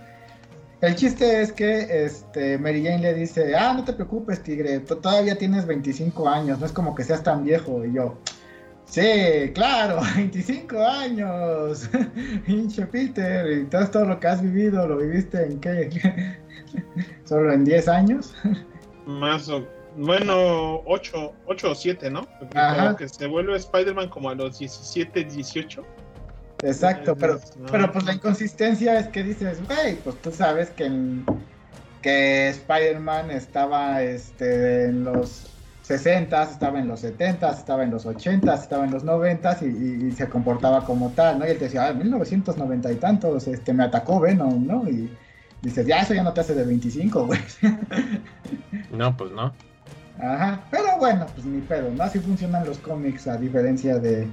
El 0.81 0.95
chiste 0.95 1.43
es 1.43 1.51
que 1.51 2.05
este, 2.05 2.57
Mary 2.57 2.85
Jane 2.85 3.01
le 3.01 3.15
dice, 3.15 3.57
ah, 3.57 3.75
no 3.75 3.83
te 3.83 3.95
preocupes, 3.95 4.45
tigre, 4.45 4.79
todavía 4.79 5.37
tienes 5.37 5.67
25 5.67 6.29
años, 6.29 6.61
no 6.61 6.67
es 6.67 6.71
como 6.71 6.95
que 6.95 7.03
seas 7.03 7.25
tan 7.25 7.43
viejo. 7.43 7.85
Y 7.85 7.95
yo, 7.95 8.17
sí, 8.85 9.51
claro, 9.55 10.03
25 10.17 10.79
años, 10.79 11.91
hinche 12.47 12.87
Peter, 12.87 13.51
y 13.51 13.65
todo, 13.65 13.89
todo 13.89 14.05
lo 14.05 14.21
que 14.21 14.29
has 14.29 14.41
vivido, 14.41 14.87
¿lo 14.87 14.99
viviste 14.99 15.43
en 15.45 15.59
qué? 15.59 15.91
¿Solo 17.25 17.53
en 17.53 17.65
10 17.65 17.89
años? 17.89 18.35
Más 19.05 19.49
o 19.49 19.67
bueno, 19.97 20.83
8, 20.87 21.33
8 21.47 21.71
o 21.71 21.75
7, 21.75 22.11
¿no? 22.11 22.27
Como 22.39 22.97
que 22.97 23.09
se 23.09 23.27
vuelve 23.27 23.57
Spider-Man 23.57 24.09
como 24.09 24.31
a 24.31 24.35
los 24.35 24.59
17, 24.59 25.25
18. 25.25 25.85
Exacto, 26.65 27.17
pero, 27.17 27.41
pero 27.71 27.91
pues 27.91 28.05
la 28.05 28.15
inconsistencia 28.15 28.99
es 28.99 29.09
que 29.09 29.25
dices, 29.25 29.61
güey, 29.67 29.97
pues 29.97 30.17
tú 30.23 30.31
sabes 30.31 30.71
que, 30.71 30.89
que 32.01 32.49
Spider-Man 32.51 33.33
estaba 33.33 34.01
este, 34.03 34.85
en 34.85 35.03
los 35.05 35.49
60, 35.83 36.41
estaba 36.45 36.79
en 36.79 36.87
los 36.87 37.01
70, 37.01 37.51
estaba 37.51 37.83
en 37.83 37.91
los 37.91 38.07
80, 38.07 38.55
estaba 38.55 38.85
en 38.85 38.93
los 38.93 39.03
90 39.03 39.59
y, 39.63 40.07
y, 40.07 40.13
se 40.13 40.29
comportaba 40.29 40.85
como 40.85 41.11
tal, 41.11 41.41
¿no? 41.41 41.47
Y 41.47 41.51
él 41.51 41.59
te 41.59 41.65
decía, 41.65 41.87
ah, 41.87 41.91
en 41.91 41.99
1990 41.99 42.93
y 42.93 42.97
tantos 42.97 43.49
este, 43.49 43.73
me 43.73 43.83
atacó 43.83 44.21
Venom, 44.21 44.65
¿no? 44.65 44.89
Y 44.89 45.11
dices, 45.63 45.85
ya 45.85 45.99
eso 45.99 46.15
ya 46.15 46.23
no 46.23 46.33
te 46.33 46.43
hace 46.43 46.55
de 46.55 46.65
25, 46.65 47.27
güey. 47.27 47.41
No, 48.93 49.17
pues 49.17 49.33
no. 49.33 49.53
Ajá, 50.23 50.65
pero 50.71 50.99
bueno, 50.99 51.27
pues 51.35 51.45
ni 51.45 51.61
pedo, 51.63 51.91
¿no? 51.91 52.05
Así 52.05 52.21
funcionan 52.21 52.65
los 52.65 52.79
cómics 52.79 53.27
a 53.27 53.37
diferencia 53.37 53.99
de 53.99 54.29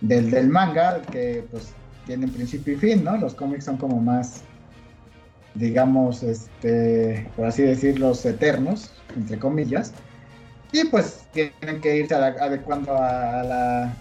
del, 0.00 0.30
del 0.30 0.48
manga, 0.48 1.02
que 1.10 1.44
pues 1.50 1.72
tienen 2.06 2.30
principio 2.30 2.74
y 2.74 2.76
fin, 2.76 3.04
¿no? 3.04 3.16
Los 3.16 3.34
cómics 3.34 3.64
son 3.64 3.76
como 3.76 4.00
más, 4.00 4.42
digamos, 5.54 6.22
este, 6.22 7.28
por 7.34 7.46
así 7.46 7.62
decirlo, 7.62 8.12
eternos, 8.12 8.92
entre 9.16 9.38
comillas. 9.38 9.92
Y 10.70 10.84
pues 10.84 11.24
tienen 11.32 11.80
que 11.80 11.96
irse 11.96 12.14
adecuando 12.14 12.96
a, 12.96 13.42
la, 13.42 13.96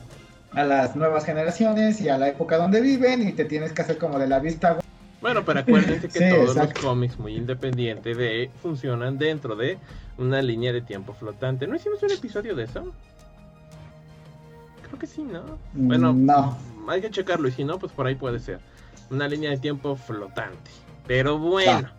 a 0.52 0.64
las 0.64 0.96
nuevas 0.96 1.26
generaciones 1.26 2.02
y 2.02 2.10
a 2.10 2.20
la 2.20 2.28
época 2.28 2.58
donde 2.58 2.82
viven 2.82 3.28
y 3.28 3.32
te 3.32 3.46
tienes 3.46 3.72
que 3.74 3.82
hacer 3.82 3.98
como 3.98 4.20
de 4.20 4.28
la 4.28 4.40
vista 4.40 4.78
bueno, 5.24 5.46
pero 5.46 5.62
acuérdense 5.62 6.10
que 6.10 6.30
todos 6.30 6.54
los 6.54 6.74
cómics 6.74 7.18
muy 7.18 7.38
independientes 7.38 8.18
de 8.18 8.52
funcionan 8.62 9.18
dentro 9.18 9.56
de 9.56 9.78
una 10.18 10.42
línea 10.42 10.74
de 10.74 10.82
tiempo 10.82 11.14
flotante. 11.14 11.66
¿No 11.66 11.78
hicimos 11.78 12.04
un 12.04 12.12
episodio 12.12 12.56
de 12.56 12.66
eso? 12.66 12.92
Creo 14.86 15.00
que 15.00 15.08
sí, 15.08 15.24
¿no? 15.24 15.42
Bueno, 15.72 16.12
no. 16.12 16.58
hay 16.90 17.00
que 17.00 17.10
checarlo 17.10 17.48
y 17.48 17.54
si 17.54 17.64
no, 17.64 17.80
pues 17.80 17.94
por 17.94 18.06
ahí 18.06 18.16
puede 18.16 18.38
ser. 18.40 18.60
Una 19.10 19.30
línea 19.30 19.50
de 19.52 19.58
tiempo 19.58 19.96
flotante. 19.96 20.70
Pero 21.08 21.38
bueno, 21.38 21.90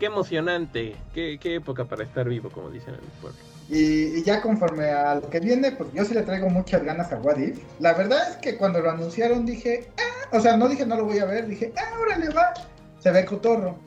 qué 0.00 0.06
emocionante, 0.06 0.96
qué, 1.12 1.38
qué 1.38 1.56
época 1.56 1.84
para 1.84 2.02
estar 2.02 2.26
vivo, 2.26 2.48
como 2.48 2.70
dicen 2.70 2.94
en 2.94 3.00
el 3.00 3.20
pueblo. 3.20 3.51
Y, 3.74 4.22
ya 4.22 4.42
conforme 4.42 4.90
a 4.90 5.14
lo 5.14 5.30
que 5.30 5.40
viene, 5.40 5.72
pues 5.72 5.90
yo 5.94 6.04
sí 6.04 6.12
le 6.12 6.20
traigo 6.20 6.50
muchas 6.50 6.84
ganas 6.84 7.10
a 7.10 7.16
What 7.16 7.38
La 7.80 7.94
verdad 7.94 8.28
es 8.28 8.36
que 8.36 8.58
cuando 8.58 8.80
lo 8.80 8.90
anunciaron 8.90 9.46
dije, 9.46 9.88
ah, 9.96 10.36
o 10.36 10.40
sea, 10.40 10.58
no 10.58 10.68
dije 10.68 10.84
no 10.84 10.94
lo 10.94 11.06
voy 11.06 11.20
a 11.20 11.24
ver, 11.24 11.46
dije, 11.46 11.72
ah, 11.78 11.98
órale 11.98 12.28
va, 12.28 12.52
se 12.98 13.10
ve 13.10 13.24
cotorro. 13.24 13.78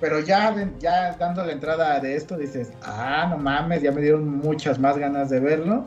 Pero 0.00 0.20
ya, 0.20 0.54
ya 0.80 1.14
dando 1.18 1.44
la 1.44 1.52
entrada 1.52 2.00
de 2.00 2.16
esto 2.16 2.38
dices, 2.38 2.72
ah, 2.84 3.26
no 3.28 3.36
mames, 3.36 3.82
ya 3.82 3.92
me 3.92 4.00
dieron 4.00 4.26
muchas 4.26 4.78
más 4.78 4.96
ganas 4.96 5.28
de 5.28 5.40
verlo. 5.40 5.84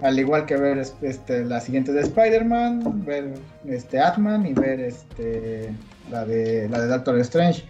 Al 0.00 0.16
igual 0.16 0.46
que 0.46 0.56
ver 0.56 0.78
este, 1.02 1.44
la 1.44 1.60
siguiente 1.60 1.90
de 1.90 2.02
Spider-Man, 2.02 3.04
ver 3.04 3.34
este 3.66 3.98
Atman 3.98 4.46
y 4.46 4.52
ver 4.52 4.78
este 4.78 5.74
la 6.12 6.24
de 6.24 6.68
la 6.68 6.82
de 6.82 6.86
Doctor 6.86 7.18
Strange. 7.18 7.67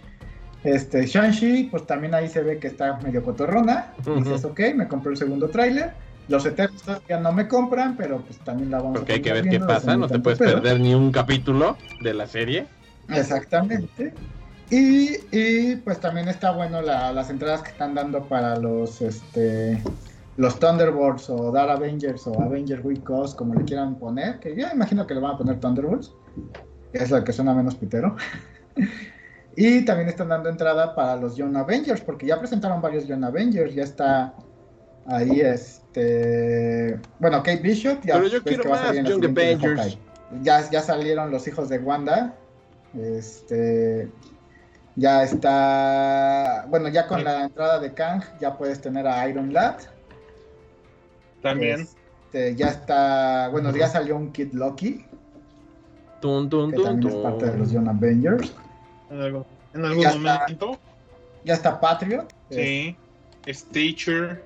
Este, 0.63 1.05
Shang-Chi, 1.05 1.69
pues 1.71 1.85
también 1.85 2.13
ahí 2.13 2.27
se 2.27 2.41
ve 2.41 2.59
que 2.59 2.67
está 2.67 2.97
medio 2.97 3.23
cotorrona. 3.23 3.93
Dices, 4.17 4.43
ok, 4.43 4.59
me 4.75 4.87
compré 4.87 5.11
el 5.11 5.17
segundo 5.17 5.49
tráiler. 5.49 5.93
Los 6.27 6.45
Eternos 6.45 6.83
ya 7.07 7.19
no 7.19 7.31
me 7.31 7.47
compran, 7.47 7.97
pero 7.97 8.21
pues 8.21 8.37
también 8.39 8.69
la 8.69 8.77
vamos 8.77 8.97
Porque 8.97 9.13
hay 9.13 9.21
que 9.21 9.33
ver 9.33 9.49
qué 9.49 9.59
pasa, 9.59 9.97
no 9.97 10.07
te 10.07 10.19
puedes 10.19 10.37
perder 10.37 10.79
ni 10.79 10.93
un 10.93 11.11
capítulo 11.11 11.77
de 12.01 12.13
la 12.13 12.27
serie. 12.27 12.67
Exactamente. 13.09 14.13
Y, 14.69 15.15
y 15.31 15.77
pues 15.77 15.99
también 15.99 16.27
está 16.27 16.51
bueno 16.51 16.81
las 16.83 17.29
entradas 17.31 17.63
que 17.63 17.71
están 17.71 17.95
dando 17.95 18.23
para 18.25 18.55
los 18.57 19.01
este 19.01 19.81
los 20.37 20.57
Thunderbolts 20.59 21.29
o 21.31 21.51
Dark 21.51 21.71
Avengers 21.71 22.27
o 22.27 22.39
Avengers 22.39 22.85
Week 22.85 23.03
como 23.35 23.55
le 23.55 23.65
quieran 23.65 23.95
poner, 23.95 24.39
que 24.39 24.55
yo 24.55 24.67
imagino 24.71 25.05
que 25.05 25.15
le 25.15 25.19
van 25.19 25.31
a 25.31 25.37
poner 25.37 25.59
Thunderbolts, 25.59 26.13
que 26.93 26.99
es 26.99 27.09
lo 27.09 27.23
que 27.23 27.33
suena 27.33 27.53
menos 27.53 27.75
pitero. 27.75 28.15
Y 29.61 29.83
también 29.83 30.07
están 30.07 30.29
dando 30.29 30.47
entrada 30.47 30.95
para 30.95 31.17
los 31.17 31.35
Young 31.35 31.57
Avengers, 31.57 31.99
porque 31.99 32.25
ya 32.25 32.39
presentaron 32.39 32.81
varios 32.81 33.05
Young 33.07 33.25
Avengers, 33.25 33.75
ya 33.75 33.83
está 33.83 34.33
ahí 35.05 35.41
este... 35.41 36.97
Bueno, 37.19 37.39
Kate 37.43 37.57
Bishop, 37.57 37.99
ya, 38.05 38.13
Pero 38.13 38.27
yo 38.27 38.41
quiero 38.41 38.69
más 38.69 38.95
Young 38.95 39.25
Avengers. 39.25 39.97
Ya, 40.43 40.69
ya 40.69 40.81
salieron 40.81 41.29
los 41.29 41.45
hijos 41.45 41.67
de 41.67 41.77
Wanda, 41.77 42.33
este... 42.97 44.09
Ya 44.95 45.23
está... 45.23 46.65
Bueno, 46.69 46.87
ya 46.87 47.05
con 47.05 47.25
la 47.25 47.43
entrada 47.43 47.79
de 47.79 47.93
Kang 47.93 48.23
ya 48.39 48.57
puedes 48.57 48.79
tener 48.79 49.05
a 49.05 49.27
Iron 49.27 49.51
Lad. 49.51 49.75
También. 51.41 51.81
Este, 52.27 52.55
ya 52.55 52.69
está... 52.69 53.49
Bueno, 53.49 53.75
ya 53.75 53.89
salió 53.89 54.15
un 54.15 54.31
Kid 54.31 54.53
Loki. 54.53 55.05
Tun, 56.21 56.49
tun, 56.49 56.71
que 56.71 56.81
también 56.81 57.13
es 57.13 57.19
parte 57.21 57.51
de 57.51 57.57
los 57.57 57.71
Young 57.73 57.89
Avengers. 57.89 58.53
En 59.09 59.21
algún, 59.21 59.45
momento. 60.23 60.79
ya 61.43 61.53
está 61.53 61.79
Patriot. 61.79 62.27
Sí. 62.49 62.95
Stitcher. 63.47 64.43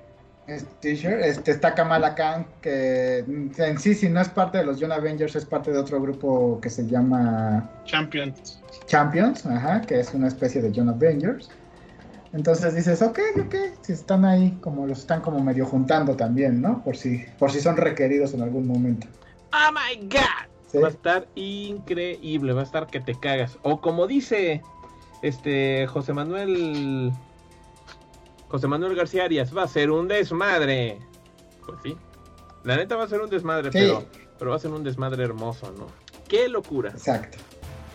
Stitcher. 0.48 1.20
Este, 1.20 1.52
está 1.52 1.74
Kamala 1.74 2.14
Khan, 2.14 2.46
que 2.60 3.18
en 3.18 3.78
sí, 3.78 3.94
si 3.94 4.08
no 4.08 4.20
es 4.20 4.28
parte 4.28 4.58
de 4.58 4.64
los 4.64 4.78
Young 4.78 4.92
Avengers, 4.92 5.34
es 5.36 5.44
parte 5.44 5.70
de 5.72 5.78
otro 5.78 6.00
grupo 6.00 6.58
que 6.60 6.68
se 6.68 6.86
llama 6.86 7.70
Champions. 7.84 8.60
Champions, 8.86 9.46
ajá, 9.46 9.80
que 9.82 10.00
es 10.00 10.12
una 10.12 10.28
especie 10.28 10.60
de 10.60 10.70
Young 10.72 10.90
Avengers. 10.90 11.50
Entonces 12.34 12.74
dices, 12.74 13.00
ok, 13.00 13.18
ok, 13.46 13.54
si 13.82 13.92
están 13.92 14.24
ahí, 14.24 14.58
como 14.60 14.86
los 14.86 14.98
están 14.98 15.20
como 15.20 15.40
medio 15.40 15.66
juntando 15.66 16.16
también, 16.16 16.60
¿no? 16.60 16.82
Por 16.82 16.96
si, 16.96 17.24
por 17.38 17.50
si 17.50 17.60
son 17.60 17.76
requeridos 17.76 18.34
en 18.34 18.42
algún 18.42 18.66
momento. 18.66 19.06
Oh 19.52 19.72
my 19.72 20.08
god. 20.08 20.53
Va 20.80 20.88
a 20.88 20.90
estar 20.90 21.28
increíble, 21.34 22.52
va 22.52 22.60
a 22.60 22.64
estar 22.64 22.86
que 22.86 23.00
te 23.00 23.14
cagas. 23.14 23.58
O 23.62 23.80
como 23.80 24.06
dice 24.06 24.62
este 25.22 25.86
José 25.86 26.12
Manuel 26.12 27.12
José 28.48 28.68
Manuel 28.68 28.94
García 28.94 29.24
Arias, 29.24 29.56
va 29.56 29.64
a 29.64 29.68
ser 29.68 29.90
un 29.90 30.08
desmadre. 30.08 30.98
Pues 31.66 31.78
sí. 31.82 31.96
La 32.62 32.76
neta 32.76 32.96
va 32.96 33.04
a 33.04 33.08
ser 33.08 33.20
un 33.20 33.30
desmadre, 33.30 33.70
pero, 33.70 34.04
pero 34.38 34.50
va 34.50 34.56
a 34.56 34.60
ser 34.60 34.70
un 34.70 34.84
desmadre 34.84 35.24
hermoso, 35.24 35.72
¿no? 35.76 35.86
¡Qué 36.28 36.48
locura! 36.48 36.90
Exacto. 36.90 37.38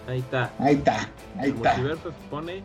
Ahí 0.07 0.19
está. 0.19 0.51
Ahí 0.59 0.75
está. 0.75 1.09
Ahí 1.37 1.51
está. 1.51 1.75
El 1.75 1.97
se 1.97 2.09
pone 2.29 2.63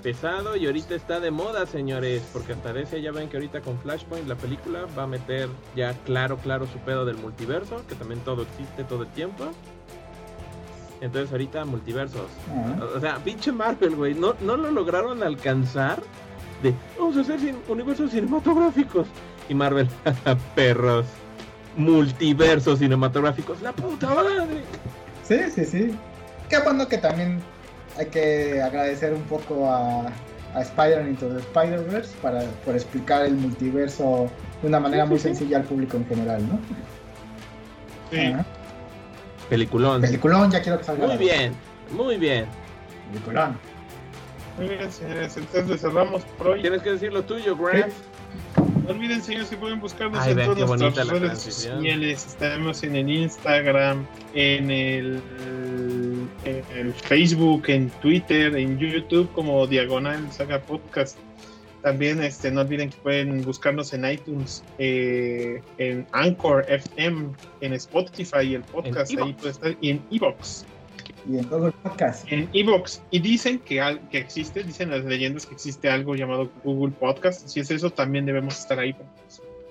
pesado 0.00 0.56
y 0.56 0.66
ahorita 0.66 0.94
está 0.94 1.20
de 1.20 1.30
moda, 1.30 1.66
señores, 1.66 2.22
porque 2.32 2.52
hasta 2.52 2.78
ese 2.78 3.00
ya 3.02 3.12
ven 3.12 3.28
que 3.28 3.36
ahorita 3.36 3.60
con 3.60 3.78
Flashpoint 3.78 4.26
la 4.26 4.34
película 4.34 4.86
va 4.98 5.04
a 5.04 5.06
meter 5.06 5.48
ya 5.76 5.94
claro, 6.04 6.38
claro 6.38 6.66
su 6.66 6.78
pedo 6.78 7.04
del 7.04 7.16
multiverso, 7.16 7.84
que 7.86 7.94
también 7.94 8.20
todo 8.20 8.42
existe 8.42 8.84
todo 8.84 9.02
el 9.02 9.08
tiempo. 9.10 9.44
Entonces 11.00 11.30
ahorita 11.32 11.64
multiversos. 11.64 12.26
O 12.94 13.00
sea, 13.00 13.16
pinche 13.18 13.52
Marvel, 13.52 13.96
güey, 13.96 14.14
no, 14.14 14.34
no 14.40 14.56
lo 14.56 14.70
lograron 14.70 15.22
alcanzar 15.22 16.02
de 16.62 16.74
vamos 16.98 17.16
a 17.16 17.20
hacer 17.20 17.54
universos 17.68 18.10
cinematográficos. 18.10 19.06
Y 19.48 19.54
Marvel, 19.54 19.88
perros, 20.54 21.06
multiversos 21.76 22.78
cinematográficos, 22.78 23.62
la 23.62 23.72
puta 23.72 24.14
madre. 24.14 24.62
Sí, 25.26 25.38
sí, 25.54 25.64
sí. 25.64 25.94
Qué 26.48 26.58
bueno 26.58 26.86
que 26.86 26.98
también 26.98 27.40
hay 28.00 28.06
que 28.06 28.62
agradecer 28.62 29.12
un 29.12 29.22
poco 29.22 29.70
a, 29.70 30.06
a 30.54 30.62
Spider-Man 30.62 31.10
Into 31.10 31.28
the 31.28 31.38
Spider-Verse 31.40 32.16
para, 32.22 32.40
por 32.64 32.74
explicar 32.74 33.26
el 33.26 33.34
multiverso 33.34 34.30
de 34.62 34.68
una 34.68 34.80
manera 34.80 35.04
muy 35.04 35.18
sencilla 35.26 35.58
al 35.58 35.64
público 35.64 35.98
en 35.98 36.06
general, 36.06 36.48
¿no? 36.48 36.58
Sí. 38.10 38.32
Peliculón. 39.50 40.00
Peliculón, 40.00 40.50
ya 40.50 40.62
quiero 40.62 40.78
que 40.78 40.84
salga. 40.84 41.06
Muy 41.06 41.18
bien, 41.18 41.52
muy 41.90 42.16
bien. 42.16 42.46
Peliculón. 43.12 43.58
Muy 44.56 44.68
bien, 44.68 44.90
señores. 44.90 45.36
Entonces 45.36 45.80
cerramos 45.80 46.22
por 46.38 46.48
hoy. 46.48 46.62
Tienes 46.62 46.82
que 46.82 46.92
decir 46.92 47.12
lo 47.12 47.22
tuyo, 47.22 47.56
Grant. 47.56 47.92
No 48.84 48.90
olviden, 48.90 49.22
señores, 49.22 49.48
que 49.48 49.56
pueden 49.56 49.80
buscarnos 49.80 50.20
Ay, 50.20 50.32
en 50.32 50.36
vean 50.36 50.54
todas 50.54 50.80
nuestras 50.80 51.08
redes 51.08 51.38
sociales. 51.38 52.26
Estamos 52.26 52.82
en 52.82 52.96
el 52.96 53.10
Instagram, 53.10 54.06
en 54.34 54.70
el, 54.70 55.20
en 56.44 56.64
el 56.76 56.92
Facebook, 56.94 57.64
en 57.68 57.90
Twitter, 58.02 58.56
en 58.56 58.78
YouTube 58.78 59.30
como 59.32 59.66
Diagonal 59.66 60.30
Saga 60.32 60.60
Podcast. 60.60 61.18
También 61.82 62.22
este, 62.22 62.50
no 62.50 62.60
olviden 62.60 62.90
que 62.90 62.96
pueden 62.98 63.42
buscarnos 63.42 63.92
en 63.94 64.04
iTunes, 64.04 64.62
eh, 64.78 65.62
en 65.78 66.06
Anchor 66.12 66.66
FM, 66.68 67.30
en 67.62 67.72
Spotify, 67.72 68.54
el 68.54 68.62
podcast, 68.64 69.12
ahí 69.18 69.32
puede 69.32 69.50
estar, 69.50 69.76
y 69.80 69.90
en 69.90 70.02
Evox. 70.10 70.66
Y 71.28 71.38
en 71.38 71.48
Google 71.48 71.72
Podcast. 71.82 72.30
En 72.30 72.48
Evox. 72.52 73.02
Y 73.10 73.20
dicen 73.20 73.58
que, 73.60 73.80
al- 73.80 74.00
que 74.08 74.18
existe, 74.18 74.62
dicen 74.62 74.90
las 74.90 75.04
leyendas 75.04 75.46
que 75.46 75.54
existe 75.54 75.88
algo 75.90 76.14
llamado 76.14 76.50
Google 76.64 76.92
Podcast. 76.98 77.46
Si 77.48 77.60
es 77.60 77.70
eso, 77.70 77.90
también 77.90 78.26
debemos 78.26 78.58
estar 78.58 78.78
ahí. 78.78 78.94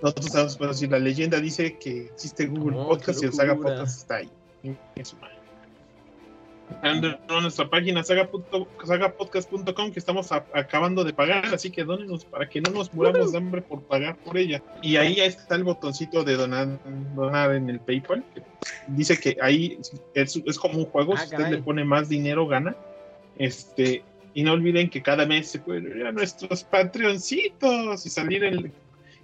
Nosotros 0.02 0.28
estamos, 0.28 0.58
bueno, 0.58 0.74
si 0.74 0.88
la 0.88 1.00
leyenda 1.00 1.40
dice 1.40 1.78
que 1.78 2.06
existe 2.06 2.46
Google 2.48 2.78
Oh, 2.78 2.88
Podcast 2.90 3.22
y 3.22 3.26
el 3.26 3.34
Saga. 3.34 3.56
Podcast 3.56 4.00
está 4.02 4.16
ahí. 4.18 4.30
En 4.64 5.06
su 5.06 5.16
Ando 6.82 7.18
a 7.28 7.42
nuestra 7.42 7.70
página 7.70 8.04
saga.- 8.04 8.30
sagapodcast.com 8.86 9.92
que 9.92 10.00
estamos 10.00 10.32
a- 10.32 10.46
acabando 10.54 11.04
de 11.04 11.14
pagar, 11.14 11.46
así 11.48 11.72
que 11.72 11.84
dónenos 11.84 12.26
para 12.26 12.48
que 12.48 12.62
no 12.62 12.72
nos 12.72 12.94
muramos 12.94 13.32
de 13.32 13.38
hambre 13.38 13.62
por 13.62 13.82
pagar 13.84 14.16
por 14.18 14.38
ella. 14.38 14.62
Y 14.82 14.96
ahí 14.96 15.20
está 15.20 15.56
el 15.56 15.64
botoncito 15.64 16.24
de 16.24 16.36
donar, 16.36 16.80
donar 17.16 17.54
en 17.56 17.70
el 17.70 17.80
PayPal. 17.80 18.24
Dice 18.88 19.20
que 19.20 19.38
ahí 19.42 19.78
es, 20.14 20.42
es 20.46 20.58
como 20.60 20.78
un 20.80 20.86
juego, 20.86 21.14
Ah, 21.16 21.18
si 21.20 21.26
usted 21.26 21.38
caray. 21.38 21.52
le 21.54 21.58
pone 21.64 21.84
más 21.84 22.08
dinero 22.10 22.48
gana. 22.48 22.76
Este, 23.38 24.04
y 24.34 24.44
no 24.44 24.54
olviden 24.54 24.90
que 24.90 25.02
cada 25.02 25.26
mes 25.26 25.50
se 25.50 25.60
pueden 25.60 25.86
ir 25.98 26.06
a 26.06 26.12
nuestros 26.12 26.64
patreoncitos 26.64 28.06
y 28.06 28.10
salir 28.10 28.44
el, 28.44 28.72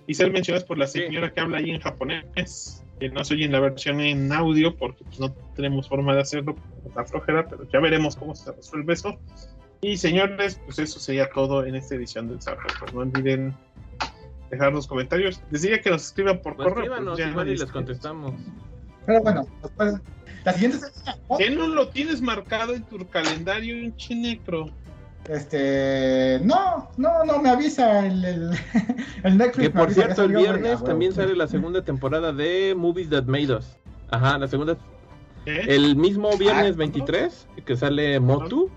y 0.08 0.14
ser 0.14 0.32
mencionados 0.32 0.66
por 0.68 0.78
la 0.78 0.88
Sí. 0.88 1.00
señora 1.00 1.32
que 1.34 1.40
habla 1.42 1.58
ahí 1.60 1.72
en 1.72 1.80
japonés, 1.80 2.84
que 3.00 3.10
no 3.10 3.24
se 3.24 3.34
oye 3.34 3.46
en 3.46 3.52
la 3.52 3.60
versión 3.60 4.00
en 4.00 4.32
audio 4.32 4.76
porque 4.76 5.04
pues, 5.04 5.20
no 5.20 5.34
tenemos 5.56 5.88
forma 5.90 6.14
de 6.16 6.22
hacerlo 6.22 6.56
por 6.56 6.96
la 6.96 7.06
flojera, 7.06 7.48
pero 7.48 7.68
ya 7.70 7.80
veremos 7.80 8.16
cómo 8.16 8.36
se 8.36 8.52
resuelve 8.52 8.94
eso. 8.94 9.18
Y 9.82 9.98
señores, 9.98 10.60
pues 10.66 10.80
eso 10.80 11.00
sería 11.00 11.30
todo 11.30 11.66
en 11.66 11.76
esta 11.76 11.96
edición 11.96 12.28
del. 12.30 12.40
Pues 12.80 12.94
no 12.94 13.02
olviden 13.02 13.54
dejar 14.50 14.74
los 14.74 14.88
comentarios. 14.88 15.42
Les 15.52 15.62
diría 15.62 15.82
que 15.82 15.90
nos 15.90 16.06
escriban 16.06 16.42
por 16.42 16.56
Pues 16.56 16.70
correo. 16.70 16.84
escríbanos, 16.86 17.18
pero 17.18 17.28
ya 17.28 17.32
igual 17.32 17.50
y 17.50 17.58
les 17.58 17.72
contestamos. 17.72 18.34
Pero 19.06 19.22
bueno, 19.22 19.46
después, 19.62 19.94
la 20.44 20.54
siguiente 20.54 20.78
semana, 20.80 21.18
¿no? 21.30 21.38
¿Qué 21.38 21.50
no 21.52 21.68
lo 21.68 21.90
tienes 21.90 22.22
marcado 22.22 22.74
en 22.74 22.84
tu 22.84 23.06
calendario, 23.10 23.76
un 23.76 23.96
chinecro? 23.98 24.70
Este, 25.30 26.40
no, 26.44 26.90
no, 26.98 27.24
no 27.26 27.42
me 27.42 27.50
avisa 27.50 28.06
el, 28.06 28.24
el, 28.24 28.50
el 29.24 29.38
Netflix. 29.38 29.68
Que 29.68 29.70
por 29.72 29.82
avisa 29.84 30.04
cierto, 30.04 30.24
el 30.24 30.36
viernes 30.36 30.84
también 30.84 31.14
sale 31.14 31.36
la 31.36 31.48
segunda 31.48 31.84
temporada 31.84 32.32
de 32.32 32.76
Movies 32.78 33.10
That 33.10 33.26
Made 33.26 33.56
Us. 33.56 33.76
Ajá, 34.12 34.38
la 34.38 34.48
segunda. 34.48 34.78
¿Eh? 35.48 35.66
El 35.68 35.96
mismo 35.96 36.30
viernes 36.38 36.74
Ah, 36.74 36.78
23, 36.78 37.48
que 37.66 37.76
sale 37.76 38.20
Motu. 38.20 38.70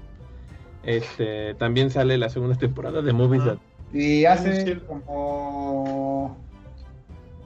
Este, 0.84 1.54
también 1.54 1.90
sale 1.90 2.16
la 2.16 2.28
segunda 2.30 2.56
temporada 2.56 3.02
de 3.02 3.12
Movies 3.12 3.42
Ah. 3.44 3.46
That. 3.46 3.58
Y 3.96 4.24
hace 4.26 4.78
como 4.86 6.36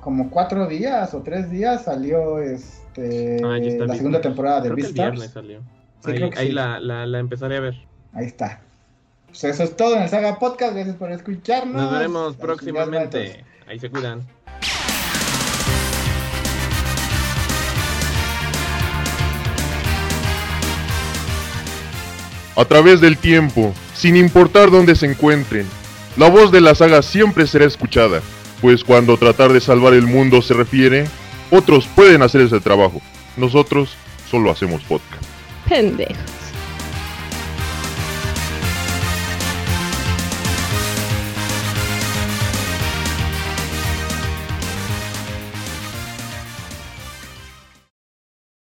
como 0.00 0.30
cuatro 0.30 0.66
días 0.66 1.14
o 1.14 1.22
tres 1.22 1.48
días 1.50 1.84
salió 1.84 2.40
este 2.40 3.40
Ah, 3.44 3.58
la 3.58 3.94
segunda 3.94 4.20
temporada 4.20 4.60
de 4.60 4.70
Creo 4.70 4.76
que 4.76 4.82
el 4.82 4.86
Beastars. 4.92 5.10
viernes 5.12 5.30
salió. 5.32 5.60
Sí, 6.04 6.10
ahí 6.10 6.16
creo 6.16 6.30
que 6.30 6.38
ahí 6.40 6.46
sí. 6.48 6.52
la, 6.52 6.80
la, 6.80 7.06
la 7.06 7.18
empezaré 7.20 7.56
a 7.56 7.60
ver. 7.60 7.74
Ahí 8.12 8.26
está. 8.26 8.60
Pues 9.32 9.44
eso 9.44 9.62
es 9.62 9.76
todo 9.76 9.96
en 9.96 10.02
el 10.02 10.10
Saga 10.10 10.38
Podcast. 10.38 10.74
Gracias 10.74 10.96
por 10.96 11.10
escucharnos. 11.10 11.74
Nos 11.74 11.92
veremos 11.92 12.36
próximamente. 12.36 13.42
Ahí 13.66 13.78
se 13.78 13.88
cuidan. 13.88 14.26
a 22.54 22.64
través 22.66 23.00
del 23.00 23.16
tiempo, 23.16 23.72
sin 23.94 24.14
importar 24.14 24.70
dónde 24.70 24.94
se 24.94 25.06
encuentren. 25.06 25.66
La 26.18 26.28
voz 26.28 26.52
de 26.52 26.60
la 26.60 26.74
saga 26.74 27.00
siempre 27.00 27.46
será 27.46 27.64
escuchada, 27.64 28.20
pues 28.60 28.84
cuando 28.84 29.16
tratar 29.16 29.54
de 29.54 29.60
salvar 29.60 29.94
el 29.94 30.06
mundo 30.06 30.42
se 30.42 30.52
refiere, 30.52 31.06
otros 31.50 31.86
pueden 31.94 32.20
hacer 32.22 32.42
ese 32.42 32.60
trabajo. 32.60 33.00
Nosotros 33.38 33.96
solo 34.30 34.50
hacemos 34.50 34.82
podcast. 34.82 35.24
Pendejos. 35.66 36.41